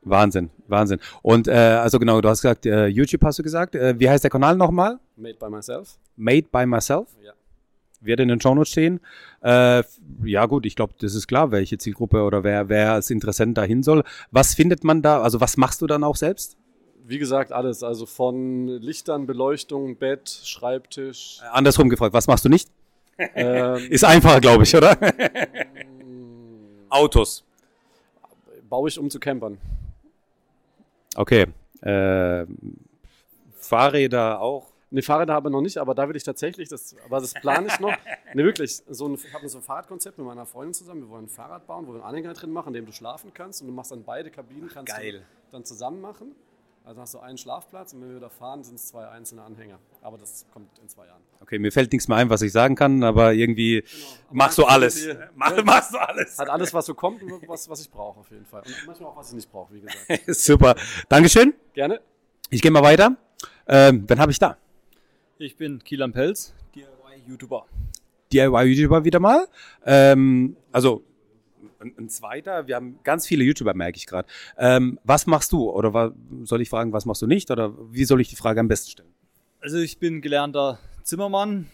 Wahnsinn, 0.02 0.50
Wahnsinn. 0.68 1.00
Und 1.22 1.48
äh, 1.48 1.52
also 1.52 1.98
genau, 1.98 2.20
du 2.20 2.28
hast 2.28 2.42
gesagt, 2.42 2.66
äh, 2.66 2.86
YouTube 2.86 3.22
hast 3.24 3.38
du 3.38 3.42
gesagt. 3.42 3.74
Äh, 3.74 3.98
wie 3.98 4.08
heißt 4.08 4.22
der 4.22 4.30
Kanal 4.30 4.54
nochmal? 4.54 4.98
Made 5.16 5.36
by 5.40 5.48
myself. 5.48 5.96
Made 6.16 6.46
by 6.52 6.66
myself? 6.66 7.08
Ja. 7.24 7.32
Wird 8.04 8.20
in 8.20 8.28
den 8.28 8.40
Shownotes 8.40 8.70
stehen. 8.70 9.00
Äh, 9.42 9.82
ja 10.24 10.46
gut, 10.46 10.66
ich 10.66 10.76
glaube, 10.76 10.94
das 10.98 11.14
ist 11.14 11.26
klar, 11.26 11.50
welche 11.50 11.78
Zielgruppe 11.78 12.22
oder 12.22 12.44
wer, 12.44 12.68
wer 12.68 12.92
als 12.92 13.10
Interessent 13.10 13.56
dahin 13.56 13.82
soll. 13.82 14.04
Was 14.30 14.54
findet 14.54 14.84
man 14.84 15.02
da? 15.02 15.22
Also 15.22 15.40
was 15.40 15.56
machst 15.56 15.82
du 15.82 15.86
dann 15.86 16.04
auch 16.04 16.16
selbst? 16.16 16.56
Wie 17.06 17.18
gesagt, 17.18 17.52
alles. 17.52 17.82
Also 17.82 18.06
von 18.06 18.66
Lichtern, 18.66 19.26
Beleuchtung, 19.26 19.96
Bett, 19.96 20.28
Schreibtisch. 20.28 21.40
Äh, 21.42 21.48
Andersrum 21.52 21.88
gefragt, 21.88 22.14
was 22.14 22.26
machst 22.26 22.44
du 22.44 22.48
nicht? 22.48 22.68
Ähm, 23.18 23.86
ist 23.90 24.04
einfacher, 24.04 24.40
glaube 24.40 24.64
ich, 24.64 24.74
oder? 24.74 24.96
Autos. 26.88 27.44
Baue 28.68 28.88
ich 28.88 28.98
um 28.98 29.10
zu 29.10 29.20
campern. 29.20 29.58
Okay. 31.16 31.46
Äh, 31.82 32.46
Fahrräder 33.58 34.40
auch. 34.40 34.73
Ne, 34.94 35.02
Fahrräder 35.02 35.34
habe 35.34 35.48
ich 35.48 35.52
noch 35.52 35.60
nicht, 35.60 35.76
aber 35.78 35.92
da 35.92 36.08
will 36.08 36.14
ich 36.14 36.22
tatsächlich, 36.22 36.68
das, 36.68 36.94
aber 37.04 37.18
das 37.20 37.34
plane 37.34 37.66
ich 37.66 37.80
noch. 37.80 37.90
Ne, 38.32 38.44
wirklich. 38.44 38.80
So 38.88 39.08
ein, 39.08 39.14
ich 39.14 39.34
habe 39.34 39.48
so 39.48 39.58
ein 39.58 39.62
Fahrradkonzept 39.62 40.18
mit 40.18 40.26
meiner 40.26 40.46
Freundin 40.46 40.72
zusammen. 40.72 41.00
Wir 41.02 41.08
wollen 41.08 41.24
ein 41.24 41.28
Fahrrad 41.28 41.66
bauen, 41.66 41.88
wo 41.88 41.94
wir 41.94 41.96
einen 41.96 42.04
Anhänger 42.04 42.32
drin 42.32 42.52
machen, 42.52 42.68
in 42.68 42.74
dem 42.74 42.86
du 42.86 42.92
schlafen 42.92 43.32
kannst. 43.34 43.60
Und 43.60 43.66
du 43.66 43.74
machst 43.74 43.90
dann 43.90 44.04
beide 44.04 44.30
Kabinen, 44.30 44.68
kannst 44.72 44.94
Geil. 44.94 45.12
du 45.14 45.50
dann 45.50 45.64
zusammen 45.64 46.00
machen. 46.00 46.36
Also 46.84 47.00
hast 47.00 47.12
du 47.14 47.18
einen 47.18 47.36
Schlafplatz 47.36 47.92
und 47.92 48.02
wenn 48.02 48.10
wir 48.10 48.16
wieder 48.16 48.30
fahren, 48.30 48.62
sind 48.62 48.76
es 48.76 48.86
zwei 48.86 49.08
einzelne 49.08 49.42
Anhänger. 49.42 49.80
Aber 50.00 50.16
das 50.16 50.46
kommt 50.52 50.78
in 50.78 50.88
zwei 50.88 51.06
Jahren. 51.06 51.22
Okay, 51.40 51.58
mir 51.58 51.72
fällt 51.72 51.90
nichts 51.90 52.06
mehr 52.06 52.18
ein, 52.18 52.30
was 52.30 52.42
ich 52.42 52.52
sagen 52.52 52.76
kann, 52.76 53.02
aber 53.02 53.32
irgendwie 53.32 53.82
machst 54.30 54.58
du 54.58 54.64
alles. 54.64 55.08
Mach, 55.34 55.64
machst 55.64 55.92
du 55.92 55.98
alles. 55.98 56.38
Hat 56.38 56.50
alles, 56.50 56.72
was 56.72 56.86
so 56.86 56.94
kommt 56.94 57.20
und 57.20 57.48
was, 57.48 57.68
was 57.68 57.80
ich 57.80 57.90
brauche 57.90 58.20
auf 58.20 58.30
jeden 58.30 58.46
Fall. 58.46 58.62
Und 58.64 58.86
manchmal 58.86 59.10
auch, 59.10 59.16
was 59.16 59.30
ich 59.30 59.34
nicht 59.34 59.50
brauche, 59.50 59.74
wie 59.74 59.80
gesagt. 59.80 60.22
Super. 60.28 60.76
Dankeschön. 61.08 61.54
Gerne. 61.72 62.00
Ich 62.50 62.62
gehe 62.62 62.70
mal 62.70 62.82
weiter. 62.82 63.16
Ähm, 63.66 64.04
wen 64.06 64.20
habe 64.20 64.30
ich 64.30 64.38
da? 64.38 64.56
Ich 65.36 65.56
bin 65.56 65.82
Kielan 65.82 66.12
Pelz, 66.12 66.54
DIY-YouTuber. 66.76 67.66
DIY-YouTuber 68.32 69.04
wieder 69.04 69.18
mal. 69.18 69.48
Ähm, 69.84 70.56
also 70.70 71.02
ein, 71.80 71.92
ein 71.98 72.08
zweiter. 72.08 72.68
Wir 72.68 72.76
haben 72.76 73.00
ganz 73.02 73.26
viele 73.26 73.42
YouTuber, 73.42 73.74
merke 73.74 73.96
ich 73.96 74.06
gerade. 74.06 74.28
Ähm, 74.56 75.00
was 75.02 75.26
machst 75.26 75.50
du? 75.50 75.68
Oder 75.68 75.92
wa 75.92 76.12
soll 76.44 76.60
ich 76.60 76.70
fragen, 76.70 76.92
was 76.92 77.04
machst 77.04 77.20
du 77.20 77.26
nicht? 77.26 77.50
Oder 77.50 77.72
wie 77.92 78.04
soll 78.04 78.20
ich 78.20 78.28
die 78.28 78.36
Frage 78.36 78.60
am 78.60 78.68
besten 78.68 78.92
stellen? 78.92 79.12
Also 79.60 79.78
ich 79.78 79.98
bin 79.98 80.20
gelernter 80.20 80.78
Zimmermann, 81.02 81.66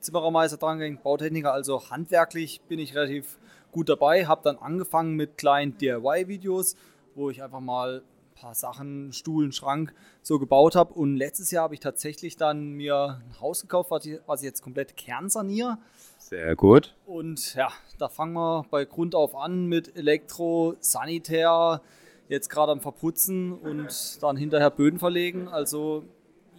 Zimmerermeister 0.00 0.58
drangehängt, 0.58 1.02
Bautechniker, 1.02 1.54
also 1.54 1.88
handwerklich 1.88 2.60
bin 2.68 2.78
ich 2.78 2.94
relativ 2.94 3.38
gut 3.72 3.88
dabei. 3.88 4.26
Habe 4.26 4.42
dann 4.44 4.58
angefangen 4.58 5.14
mit 5.14 5.38
kleinen 5.38 5.78
DIY-Videos, 5.78 6.76
wo 7.14 7.30
ich 7.30 7.42
einfach 7.42 7.60
mal 7.60 8.02
paar 8.34 8.54
Sachen, 8.54 9.12
Stuhl, 9.12 9.44
einen 9.44 9.52
Schrank 9.52 9.94
so 10.22 10.38
gebaut 10.38 10.76
habe. 10.76 10.94
Und 10.94 11.16
letztes 11.16 11.50
Jahr 11.50 11.64
habe 11.64 11.74
ich 11.74 11.80
tatsächlich 11.80 12.36
dann 12.36 12.72
mir 12.72 13.20
ein 13.20 13.40
Haus 13.40 13.62
gekauft, 13.62 13.90
was 13.90 14.06
ich, 14.06 14.18
was 14.26 14.40
ich 14.40 14.46
jetzt 14.46 14.62
komplett 14.62 14.96
kernsaniere. 14.96 15.78
Sehr 16.18 16.56
gut. 16.56 16.94
Und 17.06 17.54
ja, 17.54 17.68
da 17.98 18.08
fangen 18.08 18.34
wir 18.34 18.64
bei 18.70 18.84
Grund 18.84 19.14
auf 19.14 19.34
an 19.36 19.66
mit 19.66 19.96
Elektro, 19.96 20.74
Sanitär, 20.80 21.82
jetzt 22.28 22.48
gerade 22.48 22.72
am 22.72 22.80
Verputzen 22.80 23.52
und 23.52 24.22
dann 24.22 24.36
hinterher 24.36 24.70
Böden 24.70 24.98
verlegen. 24.98 25.48
Also 25.48 26.04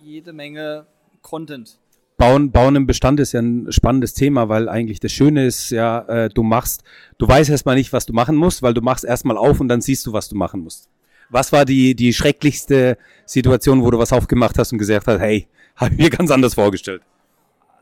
jede 0.01 0.33
Menge 0.33 0.85
Content. 1.21 1.79
Bauen, 2.17 2.51
Bauen 2.51 2.75
im 2.77 2.87
Bestand 2.87 3.19
ist 3.19 3.33
ja 3.33 3.41
ein 3.41 3.71
spannendes 3.71 4.13
Thema, 4.13 4.47
weil 4.47 4.69
eigentlich 4.69 5.01
das 5.01 5.11
Schöne 5.11 5.45
ist 5.45 5.69
ja, 5.69 5.99
äh, 6.07 6.29
du 6.29 6.43
machst, 6.43 6.83
du 7.17 7.27
weißt 7.27 7.49
erstmal 7.49 7.75
nicht, 7.75 7.91
was 7.91 8.05
du 8.05 8.13
machen 8.13 8.37
musst, 8.37 8.61
weil 8.61 8.73
du 8.73 8.81
machst 8.81 9.03
erstmal 9.03 9.37
auf 9.37 9.59
und 9.59 9.67
dann 9.67 9.81
siehst 9.81 10.05
du, 10.05 10.13
was 10.13 10.29
du 10.29 10.35
machen 10.35 10.61
musst. 10.61 10.89
Was 11.29 11.51
war 11.51 11.65
die, 11.65 11.95
die 11.95 12.13
schrecklichste 12.13 12.97
Situation, 13.25 13.83
wo 13.83 13.91
du 13.91 13.97
was 13.97 14.13
aufgemacht 14.13 14.57
hast 14.57 14.71
und 14.71 14.77
gesagt 14.77 15.07
hast, 15.07 15.19
hey, 15.19 15.47
habe 15.75 15.93
ich 15.93 15.99
mir 15.99 16.09
ganz 16.09 16.31
anders 16.31 16.53
vorgestellt? 16.53 17.01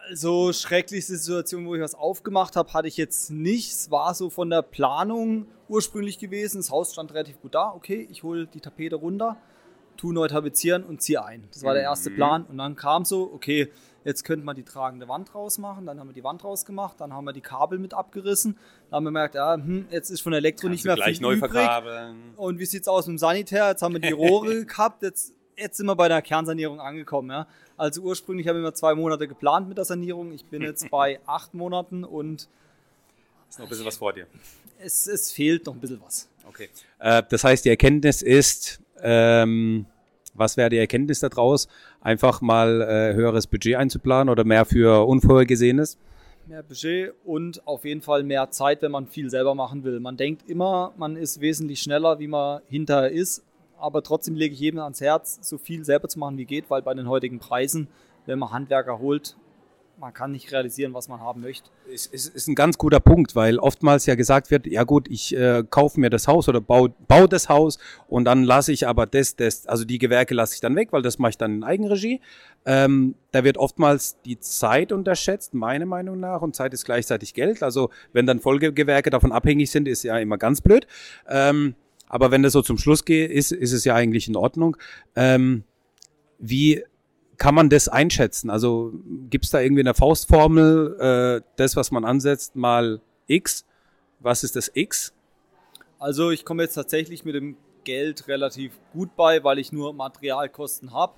Also 0.10 0.52
schrecklichste 0.52 1.16
Situation, 1.18 1.66
wo 1.66 1.76
ich 1.76 1.82
was 1.82 1.96
aufgemacht 1.96 2.56
habe, 2.56 2.72
hatte 2.74 2.88
ich 2.88 2.98
jetzt 2.98 3.32
nicht. 3.32 3.72
Es 3.72 3.90
war 3.90 4.14
so 4.14 4.30
von 4.30 4.50
der 4.50 4.62
Planung 4.62 5.48
ursprünglich 5.70 6.20
gewesen. 6.20 6.58
Das 6.58 6.72
Haus 6.72 6.92
stand 6.92 7.14
relativ 7.14 7.42
gut 7.42 7.56
da. 7.56 7.72
Okay, 7.74 8.08
ich 8.12 8.22
hole 8.24 8.48
die 8.48 8.60
Tapete 8.60 8.98
runter, 8.98 9.38
tu 9.96 10.12
neu 10.12 10.28
tapezieren 10.28 10.84
und 10.84 11.02
ziehe 11.02 11.24
ein. 11.24 11.48
Das 11.54 11.64
war 11.64 11.74
der 11.74 11.84
erste 11.84 12.10
Mhm. 12.10 12.16
Plan. 12.16 12.44
Und 12.44 12.58
dann 12.58 12.76
kam 12.76 13.06
so, 13.06 13.32
okay, 13.34 13.70
jetzt 14.04 14.24
könnte 14.24 14.46
man 14.46 14.56
die 14.56 14.64
tragende 14.64 15.08
Wand 15.08 15.34
rausmachen. 15.36 15.86
Dann 15.86 16.00
haben 16.00 16.08
wir 16.10 16.14
die 16.14 16.24
Wand 16.24 16.44
rausgemacht. 16.44 17.00
Dann 17.02 17.14
haben 17.14 17.26
wir 17.26 17.34
die 17.34 17.42
Kabel 17.42 17.80
mit 17.80 17.94
abgerissen. 17.94 18.58
Dann 18.90 18.98
haben 18.98 19.04
wir 19.06 19.10
gemerkt, 19.10 19.36
ja, 19.36 19.56
hm, 19.56 19.88
jetzt 19.90 20.10
ist 20.10 20.22
von 20.22 20.34
Elektro 20.34 20.70
nicht 20.70 20.84
du 20.84 20.90
mehr 20.90 20.96
gleich 20.96 21.18
viel 21.18 21.22
neu 21.22 21.34
übrig. 21.36 21.52
verkabeln. 21.52 22.34
Und 22.36 22.60
wie 22.60 22.66
sieht's 22.66 22.88
aus 22.88 23.08
mit 23.08 23.16
dem 23.16 23.18
Sanitär? 23.20 23.70
Jetzt 23.70 23.82
haben 23.82 23.94
wir 23.94 24.02
die 24.02 24.12
Rohre 24.12 24.66
gehabt. 24.66 25.04
Jetzt, 25.04 25.34
jetzt 25.58 25.78
sind 25.78 25.86
wir 25.86 25.96
bei 25.96 26.08
der 26.08 26.22
Kernsanierung 26.22 26.80
angekommen. 26.80 27.30
Ja. 27.32 27.48
Also 27.78 28.02
ursprünglich 28.02 28.48
haben 28.48 28.62
wir 28.62 28.74
zwei 28.74 28.94
Monate 28.96 29.28
geplant 29.28 29.68
mit 29.68 29.78
der 29.78 29.86
Sanierung. 29.86 30.32
Ich 30.34 30.46
bin 30.46 30.62
jetzt 30.62 30.90
bei 30.92 31.20
acht 31.26 31.54
Monaten 31.54 32.04
und 32.04 32.48
Ist 33.50 33.60
noch 33.60 33.66
ein 33.66 33.70
bisschen 33.70 33.86
was 33.86 33.98
vor 33.98 34.14
dir. 34.14 34.28
es, 34.80 35.08
es 35.08 35.32
fehlt 35.32 35.66
noch 35.66 35.74
ein 35.74 35.80
bisschen 35.80 36.02
was. 36.04 36.30
Okay. 36.48 36.70
Äh, 37.00 37.24
das 37.30 37.44
heißt, 37.44 37.66
die 37.66 37.70
Erkenntnis 37.70 38.22
ist, 38.22 38.80
ähm, 39.02 39.86
was 40.36 40.58
wäre 40.58 40.70
die 40.70 40.78
Erkenntnis 40.78 41.20
daraus? 41.20 41.68
Einfach 42.04 42.42
mal 42.42 42.82
äh, 42.82 43.14
höheres 43.14 43.48
Budget 43.48 43.78
einzuplanen 43.78 44.30
oder 44.30 44.44
mehr 44.44 44.66
für 44.66 45.08
Unvorhergesehenes? 45.08 45.98
Mehr 46.48 46.62
Budget 46.62 47.14
und 47.24 47.66
auf 47.66 47.86
jeden 47.86 48.02
Fall 48.02 48.24
mehr 48.24 48.52
Zeit, 48.52 48.82
wenn 48.82 48.92
man 48.92 49.08
viel 49.08 49.30
selber 49.30 49.56
machen 49.56 49.86
will. 49.86 50.02
Man 50.02 50.18
denkt 50.18 50.50
immer, 50.50 50.92
man 50.98 51.16
ist 51.16 51.40
wesentlich 51.40 51.80
schneller, 51.80 52.20
wie 52.20 52.28
man 52.28 52.62
hinterher 52.68 53.10
ist. 53.10 53.46
Aber 53.78 54.04
trotzdem 54.04 54.36
lege 54.36 54.54
ich 54.54 54.60
jedem 54.60 54.82
ans 54.82 55.00
Herz, 55.00 55.40
so 55.42 55.58
viel 55.58 55.86
selber 55.86 56.10
zu 56.10 56.20
machen 56.20 56.38
wie 56.38 56.46
geht, 56.46 56.70
weil 56.70 56.82
bei 56.82 56.94
den 56.94 57.08
heutigen 57.08 57.40
Preisen, 57.40 57.88
wenn 58.26 58.38
man 58.38 58.52
Handwerker 58.52 59.00
holt, 59.00 59.38
man 59.98 60.14
kann 60.14 60.32
nicht 60.32 60.52
realisieren, 60.52 60.94
was 60.94 61.08
man 61.08 61.20
haben 61.20 61.42
möchte. 61.42 61.70
Es 61.92 62.08
ist, 62.08 62.36
ist 62.36 62.48
ein 62.48 62.56
ganz 62.56 62.78
guter 62.78 63.00
Punkt, 63.00 63.36
weil 63.36 63.60
oftmals 63.60 64.06
ja 64.06 64.16
gesagt 64.16 64.52
wird, 64.52 64.68
ja 64.68 64.84
gut, 64.84 65.08
ich 65.10 65.36
äh, 65.36 65.64
kaufe 65.70 66.00
mir 66.00 66.10
das 66.10 66.28
Haus 66.28 66.50
oder 66.50 66.62
baue 66.62 66.94
bau 67.08 67.28
das 67.28 67.50
Haus 67.50 67.78
und 68.08 68.26
dann 68.26 68.44
lasse 68.44 68.72
ich 68.72 68.88
aber 68.88 69.06
das, 69.06 69.36
das, 69.36 69.66
also 69.68 69.86
die 69.86 70.00
Gewerke 70.00 70.34
lasse 70.34 70.56
ich 70.56 70.62
dann 70.62 70.76
weg, 70.76 70.90
weil 70.92 71.02
das 71.02 71.20
mache 71.20 71.32
ich 71.32 71.38
dann 71.38 71.56
in 71.56 71.64
Eigenregie. 71.64 72.22
Ähm, 72.66 73.16
da 73.32 73.44
wird 73.44 73.58
oftmals 73.58 74.20
die 74.26 74.40
Zeit 74.40 74.92
unterschätzt, 74.92 75.54
meiner 75.54 75.86
Meinung 75.86 76.20
nach, 76.20 76.42
und 76.42 76.56
Zeit 76.56 76.74
ist 76.74 76.86
gleichzeitig 76.86 77.34
Geld. 77.34 77.64
Also 77.64 77.90
wenn 78.14 78.26
dann 78.26 78.40
Folgegewerke 78.40 79.10
davon 79.10 79.32
abhängig 79.32 79.72
sind, 79.72 79.88
ist 79.88 80.04
ja 80.04 80.18
immer 80.18 80.38
ganz 80.38 80.62
blöd. 80.62 80.88
Ähm, 81.30 81.76
aber 82.08 82.32
wenn 82.32 82.44
das 82.44 82.54
so 82.54 82.62
zum 82.62 82.78
Schluss 82.78 83.06
geht, 83.06 83.32
ist, 83.32 83.52
ist 83.52 83.74
es 83.74 83.86
ja 83.86 83.96
eigentlich 83.96 84.28
in 84.28 84.36
Ordnung. 84.36 84.78
Ähm, 85.16 85.64
wie 86.40 86.84
kann 87.44 87.56
man 87.56 87.70
das 87.70 87.90
einschätzen? 87.90 88.50
Also 88.50 88.94
gibt 89.30 89.44
es 89.44 89.52
da 89.52 89.60
irgendwie 89.60 89.82
eine 89.82 89.94
Faustformel, 89.94 91.42
äh, 91.44 91.46
das, 91.58 91.76
was 91.76 91.92
man 91.92 92.06
ansetzt, 92.06 92.56
mal 92.56 93.02
X? 93.28 93.66
Was 94.22 94.46
ist 94.46 94.56
das 94.56 94.72
X? 94.74 95.12
Also 96.00 96.32
ich 96.32 96.46
komme 96.46 96.64
jetzt 96.64 96.76
tatsächlich 96.76 97.26
mit 97.26 97.36
dem 97.36 97.58
Geld 97.84 98.30
relativ 98.30 98.80
gut 98.94 99.18
bei, 99.18 99.44
weil 99.44 99.60
ich 99.60 99.74
nur 99.74 99.94
Materialkosten 99.94 100.94
habe. 100.94 101.16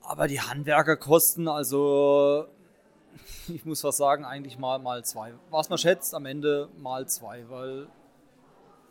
Aber 0.00 0.28
die 0.28 0.40
Handwerkerkosten, 0.40 1.46
also 1.46 2.46
ich 3.48 3.66
muss 3.66 3.84
was 3.84 3.98
sagen, 3.98 4.24
eigentlich 4.24 4.58
mal 4.58 4.78
mal 4.78 5.04
zwei. 5.04 5.34
Was 5.50 5.68
man 5.68 5.76
schätzt, 5.76 6.14
am 6.14 6.24
Ende 6.24 6.70
mal 6.78 7.06
zwei, 7.06 7.44
weil 7.50 7.86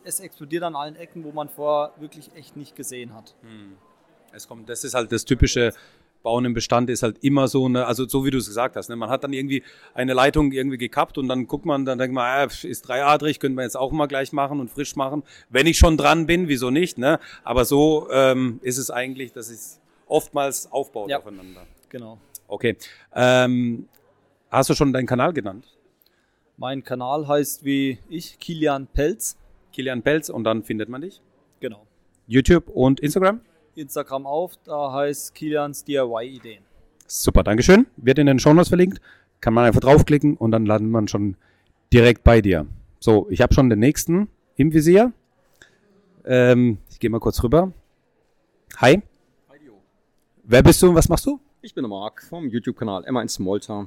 es 0.04 0.20
explodiert 0.20 0.62
an 0.62 0.76
allen 0.76 0.94
Ecken, 0.94 1.24
wo 1.24 1.32
man 1.32 1.48
vorher 1.48 2.00
wirklich 2.00 2.30
echt 2.36 2.56
nicht 2.56 2.76
gesehen 2.76 3.12
hat. 3.12 3.34
Es 4.32 4.46
kommt, 4.46 4.68
das 4.68 4.84
ist 4.84 4.94
halt 4.94 5.10
das 5.10 5.24
typische 5.24 5.74
Bauen 6.22 6.44
im 6.44 6.54
Bestand 6.54 6.88
ist 6.90 7.02
halt 7.02 7.18
immer 7.22 7.48
so 7.48 7.66
eine, 7.66 7.86
also 7.86 8.06
so 8.06 8.24
wie 8.24 8.30
du 8.30 8.38
es 8.38 8.46
gesagt 8.46 8.76
hast, 8.76 8.88
ne? 8.88 8.96
man 8.96 9.10
hat 9.10 9.24
dann 9.24 9.32
irgendwie 9.32 9.62
eine 9.94 10.12
Leitung 10.14 10.52
irgendwie 10.52 10.78
gekappt 10.78 11.18
und 11.18 11.28
dann 11.28 11.46
guckt 11.46 11.66
man, 11.66 11.84
dann 11.84 11.98
denkt 11.98 12.14
man, 12.14 12.24
ah, 12.24 12.44
ist 12.44 12.82
dreiadrig, 12.88 13.40
könnte 13.40 13.56
man 13.56 13.64
jetzt 13.64 13.76
auch 13.76 13.90
mal 13.92 14.06
gleich 14.06 14.32
machen 14.32 14.60
und 14.60 14.70
frisch 14.70 14.94
machen. 14.96 15.22
Wenn 15.50 15.66
ich 15.66 15.78
schon 15.78 15.96
dran 15.96 16.26
bin, 16.26 16.48
wieso 16.48 16.70
nicht, 16.70 16.98
ne? 16.98 17.18
Aber 17.44 17.64
so 17.64 18.08
ähm, 18.12 18.60
ist 18.62 18.78
es 18.78 18.90
eigentlich, 18.90 19.32
dass 19.32 19.50
es 19.50 19.80
oftmals 20.06 20.70
aufbaut 20.70 21.10
Ja. 21.10 21.18
aufeinander. 21.18 21.66
Genau. 21.88 22.18
Okay. 22.46 22.76
Ähm, 23.14 23.88
hast 24.50 24.70
du 24.70 24.74
schon 24.74 24.92
deinen 24.92 25.06
Kanal 25.06 25.32
genannt? 25.32 25.66
Mein 26.56 26.84
Kanal 26.84 27.26
heißt 27.26 27.64
wie 27.64 27.98
ich, 28.08 28.38
Kilian 28.38 28.86
Pelz. 28.86 29.36
Kilian 29.72 30.02
Pelz 30.02 30.28
und 30.28 30.44
dann 30.44 30.62
findet 30.62 30.88
man 30.88 31.00
dich? 31.00 31.20
Genau. 31.60 31.86
YouTube 32.26 32.68
und 32.68 33.00
Instagram? 33.00 33.40
Instagram 33.74 34.26
auf, 34.26 34.52
da 34.64 34.92
heißt 34.92 35.34
Kilians 35.34 35.84
DIY-Ideen. 35.84 36.62
Super, 37.06 37.42
Dankeschön. 37.42 37.86
Wird 37.96 38.18
in 38.18 38.26
den 38.26 38.38
Shownotes 38.38 38.68
verlinkt. 38.68 39.00
Kann 39.40 39.54
man 39.54 39.64
einfach 39.64 39.80
draufklicken 39.80 40.36
und 40.36 40.50
dann 40.50 40.66
landet 40.66 40.90
man 40.90 41.08
schon 41.08 41.36
direkt 41.92 42.24
bei 42.24 42.40
dir. 42.40 42.66
So, 43.00 43.26
ich 43.30 43.40
habe 43.40 43.52
schon 43.52 43.68
den 43.68 43.80
nächsten 43.80 44.28
im 44.56 44.72
Visier. 44.72 45.12
Ähm, 46.24 46.78
ich 46.90 47.00
gehe 47.00 47.10
mal 47.10 47.20
kurz 47.20 47.42
rüber. 47.42 47.72
Hi. 48.78 49.02
Wer 50.44 50.62
bist 50.62 50.82
du 50.82 50.88
und 50.88 50.94
was 50.94 51.08
machst 51.08 51.26
du? 51.26 51.40
Ich 51.60 51.74
bin 51.74 51.82
der 51.82 51.88
Marc 51.88 52.22
vom 52.22 52.48
YouTube-Kanal 52.48 53.04
M1 53.04 53.42
Malta. 53.42 53.86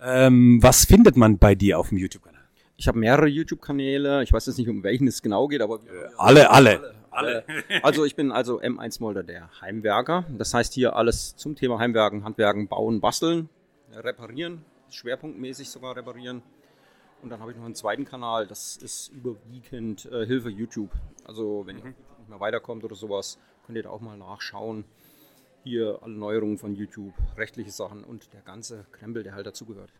Ähm, 0.00 0.62
was 0.62 0.84
findet 0.84 1.16
man 1.16 1.38
bei 1.38 1.54
dir 1.54 1.78
auf 1.78 1.88
dem 1.88 1.98
YouTube-Kanal? 1.98 2.42
Ich 2.76 2.86
habe 2.88 2.98
mehrere 2.98 3.26
YouTube-Kanäle. 3.26 4.22
Ich 4.22 4.32
weiß 4.32 4.46
jetzt 4.46 4.58
nicht, 4.58 4.68
um 4.68 4.82
welchen 4.82 5.06
es 5.06 5.22
genau 5.22 5.48
geht, 5.48 5.62
aber 5.62 5.80
alle, 6.18 6.50
alle, 6.50 6.78
alle. 6.78 6.95
Also 7.82 8.04
ich 8.04 8.16
bin 8.16 8.32
also 8.32 8.60
M1 8.60 9.00
Molder, 9.00 9.22
der 9.22 9.48
Heimwerker. 9.60 10.24
Das 10.36 10.54
heißt 10.54 10.72
hier 10.74 10.96
alles 10.96 11.36
zum 11.36 11.54
Thema 11.56 11.78
Heimwerken, 11.78 12.24
Handwerken, 12.24 12.68
Bauen, 12.68 13.00
Basteln, 13.00 13.48
reparieren, 13.92 14.64
schwerpunktmäßig 14.90 15.70
sogar 15.70 15.96
reparieren. 15.96 16.42
Und 17.22 17.30
dann 17.30 17.40
habe 17.40 17.50
ich 17.50 17.56
noch 17.56 17.64
einen 17.64 17.74
zweiten 17.74 18.04
Kanal, 18.04 18.46
das 18.46 18.76
ist 18.76 19.08
überwiegend 19.08 20.06
äh, 20.06 20.26
Hilfe 20.26 20.50
YouTube. 20.50 20.90
Also 21.24 21.66
wenn 21.66 21.76
ihr 21.76 21.82
auf 21.82 21.88
YouTube 21.88 22.18
nicht 22.18 22.28
mehr 22.28 22.40
weiterkommt 22.40 22.84
oder 22.84 22.94
sowas, 22.94 23.38
könnt 23.66 23.76
ihr 23.76 23.82
da 23.84 23.90
auch 23.90 24.00
mal 24.00 24.16
nachschauen. 24.16 24.84
Hier 25.64 25.98
alle 26.02 26.14
Neuerungen 26.14 26.58
von 26.58 26.76
YouTube, 26.76 27.14
rechtliche 27.36 27.72
Sachen 27.72 28.04
und 28.04 28.32
der 28.32 28.42
ganze 28.42 28.86
Krempel, 28.92 29.24
der 29.24 29.34
halt 29.34 29.46
dazugehört. 29.46 29.90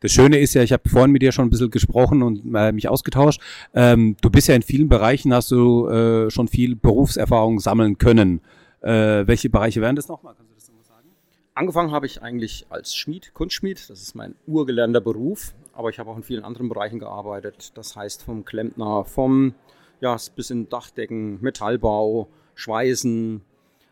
Das 0.00 0.12
Schöne 0.12 0.38
ist 0.38 0.54
ja, 0.54 0.62
ich 0.62 0.72
habe 0.72 0.88
vorhin 0.88 1.10
mit 1.10 1.20
dir 1.20 1.30
schon 1.30 1.46
ein 1.46 1.50
bisschen 1.50 1.70
gesprochen 1.70 2.22
und 2.22 2.42
äh, 2.54 2.72
mich 2.72 2.88
ausgetauscht. 2.88 3.40
Ähm, 3.74 4.16
du 4.22 4.30
bist 4.30 4.48
ja 4.48 4.54
in 4.54 4.62
vielen 4.62 4.88
Bereichen, 4.88 5.34
hast 5.34 5.50
du 5.50 5.88
äh, 5.88 6.30
schon 6.30 6.48
viel 6.48 6.74
Berufserfahrung 6.74 7.60
sammeln 7.60 7.98
können. 7.98 8.40
Äh, 8.80 9.26
welche 9.26 9.50
Bereiche 9.50 9.82
wären 9.82 9.96
das 9.96 10.08
nochmal? 10.08 10.34
Kannst 10.34 10.50
du 10.50 10.54
das 10.54 10.68
nochmal 10.68 10.84
sagen? 10.84 11.08
Angefangen 11.54 11.90
habe 11.90 12.06
ich 12.06 12.22
eigentlich 12.22 12.64
als 12.70 12.96
Schmied, 12.96 13.34
Kunstschmied. 13.34 13.90
Das 13.90 14.00
ist 14.00 14.14
mein 14.14 14.34
urgelernter 14.46 15.02
Beruf. 15.02 15.52
Aber 15.74 15.90
ich 15.90 15.98
habe 15.98 16.10
auch 16.10 16.16
in 16.16 16.22
vielen 16.22 16.44
anderen 16.44 16.70
Bereichen 16.70 16.98
gearbeitet. 16.98 17.72
Das 17.76 17.94
heißt 17.94 18.22
vom 18.22 18.46
Klempner, 18.46 19.04
vom 19.04 19.54
ja, 20.00 20.16
bis 20.34 20.48
in 20.48 20.70
Dachdecken, 20.70 21.42
Metallbau, 21.42 22.28
Schweißen, 22.54 23.42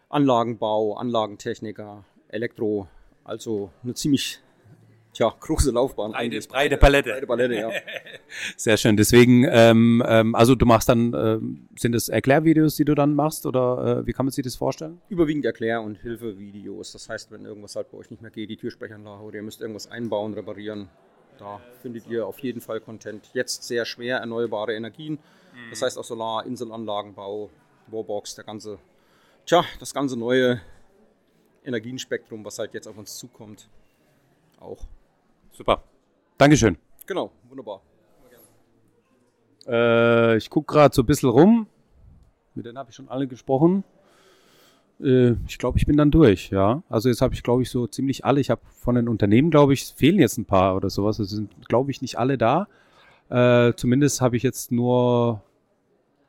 Anlagenbau, 0.09 0.96
Anlagentechniker, 0.96 2.04
Elektro. 2.28 2.88
Also 3.24 3.70
eine 3.82 3.92
ziemlich 3.92 4.40
tja, 5.18 5.34
große 5.38 5.72
Laufbahn. 5.72 6.12
Breite, 6.12 6.40
breite 6.48 6.76
Palette. 6.76 7.10
Breite 7.10 7.26
Palette, 7.26 7.54
ja. 7.54 7.70
Sehr 8.56 8.76
schön. 8.76 8.96
Deswegen, 8.96 9.44
ähm, 9.50 10.02
ähm, 10.06 10.34
also 10.34 10.54
du 10.54 10.64
machst 10.64 10.88
dann, 10.88 11.12
ähm, 11.14 11.68
sind 11.76 11.92
das 11.92 12.08
Erklärvideos, 12.08 12.76
die 12.76 12.84
du 12.84 12.94
dann 12.94 13.14
machst 13.14 13.44
oder 13.44 14.00
äh, 14.00 14.06
wie 14.06 14.12
kann 14.12 14.26
man 14.26 14.32
sich 14.32 14.44
das 14.44 14.56
vorstellen? 14.56 15.00
Überwiegend 15.08 15.44
Erklär- 15.44 15.82
und 15.82 15.96
Hilfevideos. 15.96 16.92
Das 16.92 17.08
heißt, 17.08 17.32
wenn 17.32 17.44
irgendwas 17.44 17.74
halt 17.76 17.90
bei 17.90 17.98
euch 17.98 18.10
nicht 18.10 18.22
mehr 18.22 18.30
geht, 18.30 18.48
die 18.48 18.56
Türsprechanlage 18.56 19.22
oder 19.22 19.36
ihr 19.36 19.42
müsst 19.42 19.60
irgendwas 19.60 19.90
einbauen, 19.90 20.34
reparieren, 20.34 20.88
da 21.38 21.60
findet 21.82 22.06
ihr 22.08 22.26
auf 22.26 22.38
jeden 22.38 22.60
Fall 22.60 22.80
Content. 22.80 23.28
Jetzt 23.32 23.64
sehr 23.64 23.84
schwer 23.84 24.18
erneuerbare 24.18 24.74
Energien. 24.74 25.18
Das 25.70 25.82
heißt 25.82 25.98
auch 25.98 26.04
Solar, 26.04 26.46
Inselanlagenbau, 26.46 27.50
Warbox, 27.88 28.36
der 28.36 28.44
ganze, 28.44 28.78
tja, 29.44 29.64
das 29.80 29.92
ganze 29.92 30.16
neue 30.16 30.60
Energienspektrum, 31.64 32.44
was 32.44 32.60
halt 32.60 32.74
jetzt 32.74 32.86
auf 32.86 32.96
uns 32.96 33.18
zukommt. 33.18 33.68
Auch. 34.60 34.86
Super. 35.59 35.82
Dankeschön. 36.38 36.78
Genau, 37.04 37.32
wunderbar. 37.48 37.82
Äh, 39.66 40.36
ich 40.36 40.50
gucke 40.50 40.72
gerade 40.72 40.94
so 40.94 41.02
ein 41.02 41.06
bisschen 41.06 41.30
rum. 41.30 41.66
Mit 42.54 42.64
denen 42.64 42.78
habe 42.78 42.90
ich 42.90 42.94
schon 42.94 43.09
alle 43.09 43.26
gesprochen. 43.26 43.82
Äh, 45.02 45.32
ich 45.48 45.59
glaube, 45.59 45.76
ich 45.76 45.84
bin 45.84 45.96
dann 45.96 46.12
durch, 46.12 46.50
ja. 46.50 46.84
Also 46.88 47.09
jetzt 47.09 47.22
habe 47.22 47.34
ich, 47.34 47.42
glaube 47.42 47.62
ich, 47.62 47.70
so 47.70 47.88
ziemlich 47.88 48.24
alle. 48.24 48.38
Ich 48.38 48.50
habe 48.50 48.61
von 48.70 48.94
den 48.94 49.09
Unternehmen, 49.09 49.50
glaube 49.50 49.72
ich, 49.72 49.86
fehlen 49.86 50.20
jetzt 50.20 50.38
ein 50.38 50.44
paar 50.44 50.76
oder 50.76 50.90
sowas. 50.90 51.18
Es 51.18 51.30
sind, 51.30 51.50
glaube 51.68 51.90
ich, 51.90 52.02
nicht 52.02 52.20
alle 52.20 52.38
da. 52.38 52.68
Äh, 53.28 53.72
zumindest 53.74 54.20
habe 54.20 54.36
ich 54.36 54.44
jetzt 54.44 54.70
nur 54.70 55.42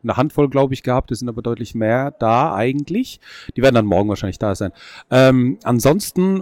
eine 0.02 0.18
Handvoll, 0.18 0.50
glaube 0.50 0.74
ich, 0.74 0.82
gehabt. 0.82 1.12
Es 1.12 1.20
sind 1.20 1.30
aber 1.30 1.44
deutlich 1.44 1.76
mehr 1.76 2.10
da 2.10 2.56
eigentlich. 2.56 3.20
Die 3.56 3.62
werden 3.62 3.76
dann 3.76 3.86
morgen 3.86 4.10
wahrscheinlich 4.10 4.40
da 4.40 4.56
sein. 4.56 4.72
Ähm, 5.12 5.60
ansonsten 5.64 6.42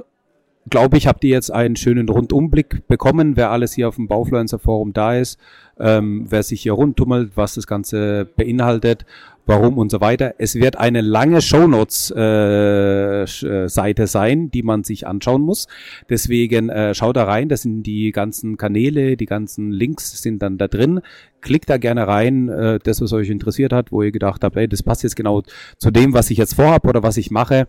glaube 0.70 0.98
ich, 0.98 1.08
habt 1.08 1.24
ihr 1.24 1.32
jetzt 1.32 1.52
einen 1.52 1.76
schönen 1.76 2.10
Rundumblick 2.10 2.88
bekommen, 2.88 3.36
wer 3.36 3.52
alles 3.52 3.74
hier 3.74 3.88
auf 3.88 3.96
dem 3.96 4.08
Baufluencer 4.08 4.60
Forum 4.60 4.94
da 4.94 5.16
ist, 5.16 5.40
ähm, 5.80 6.26
wer 6.30 6.44
sich 6.44 6.62
hier 6.62 6.74
rundtummelt, 6.74 7.32
was 7.36 7.56
das 7.56 7.68
Ganze 7.68 8.28
beinhaltet, 8.36 9.06
warum 9.46 9.78
und 9.78 9.90
so 9.90 10.02
weiter. 10.02 10.36
Es 10.38 10.56
wird 10.56 10.78
eine 10.78 11.02
lange 11.02 11.42
Shownotes-Seite 11.42 14.04
äh, 14.04 14.08
sein, 14.08 14.52
die 14.52 14.64
man 14.64 14.84
sich 14.84 15.08
anschauen 15.08 15.42
muss. 15.42 15.68
Deswegen 16.10 16.70
äh, 16.70 16.94
schaut 16.94 17.16
da 17.16 17.24
rein, 17.24 17.50
das 17.50 17.64
sind 17.64 17.84
die 17.84 18.12
ganzen 18.12 18.58
Kanäle, 18.58 19.18
die 19.18 19.26
ganzen 19.26 19.72
Links 19.72 20.22
sind 20.22 20.42
dann 20.42 20.58
da 20.58 20.68
drin. 20.68 21.02
Klickt 21.42 21.70
da 21.70 21.78
gerne 21.78 22.08
rein, 22.08 22.50
äh, 22.50 22.80
das, 22.84 23.02
was 23.02 23.14
euch 23.14 23.30
interessiert 23.30 23.72
hat, 23.72 23.92
wo 23.92 24.04
ihr 24.04 24.12
gedacht 24.12 24.44
habt, 24.44 24.56
hey, 24.56 24.68
das 24.68 24.84
passt 24.84 25.04
jetzt 25.04 25.16
genau 25.16 25.44
zu 25.78 25.92
dem, 25.92 26.14
was 26.14 26.30
ich 26.30 26.38
jetzt 26.38 26.56
vorhab 26.56 26.86
oder 26.86 27.04
was 27.04 27.18
ich 27.18 27.32
mache. 27.32 27.68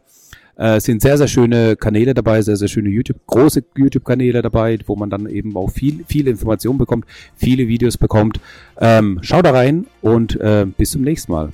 Äh, 0.59 0.81
sind 0.81 1.01
sehr, 1.01 1.17
sehr 1.17 1.29
schöne 1.29 1.77
Kanäle 1.77 2.15
dabei, 2.15 2.43
sehr, 2.43 2.57
sehr 2.57 2.69
schöne 2.69 2.91
YouTube, 2.91 3.19
große 3.27 3.65
YouTube-Kanäle 3.77 4.43
dabei, 4.43 4.79
wo 4.87 4.97
man 4.97 5.09
dann 5.09 5.27
eben 5.29 5.57
auch 5.57 5.71
viel, 5.71 6.05
viele 6.07 6.31
Informationen 6.31 6.79
bekommt, 6.79 7.07
viele 7.37 7.69
Videos 7.69 7.97
bekommt. 7.97 8.41
Ähm, 8.81 9.21
schaut 9.23 9.47
da 9.47 9.53
rein 9.53 9.87
und 10.03 10.39
äh, 10.41 10.67
bis 10.67 10.91
zum 10.91 11.03
nächsten 11.03 11.33
Mal. 11.33 11.51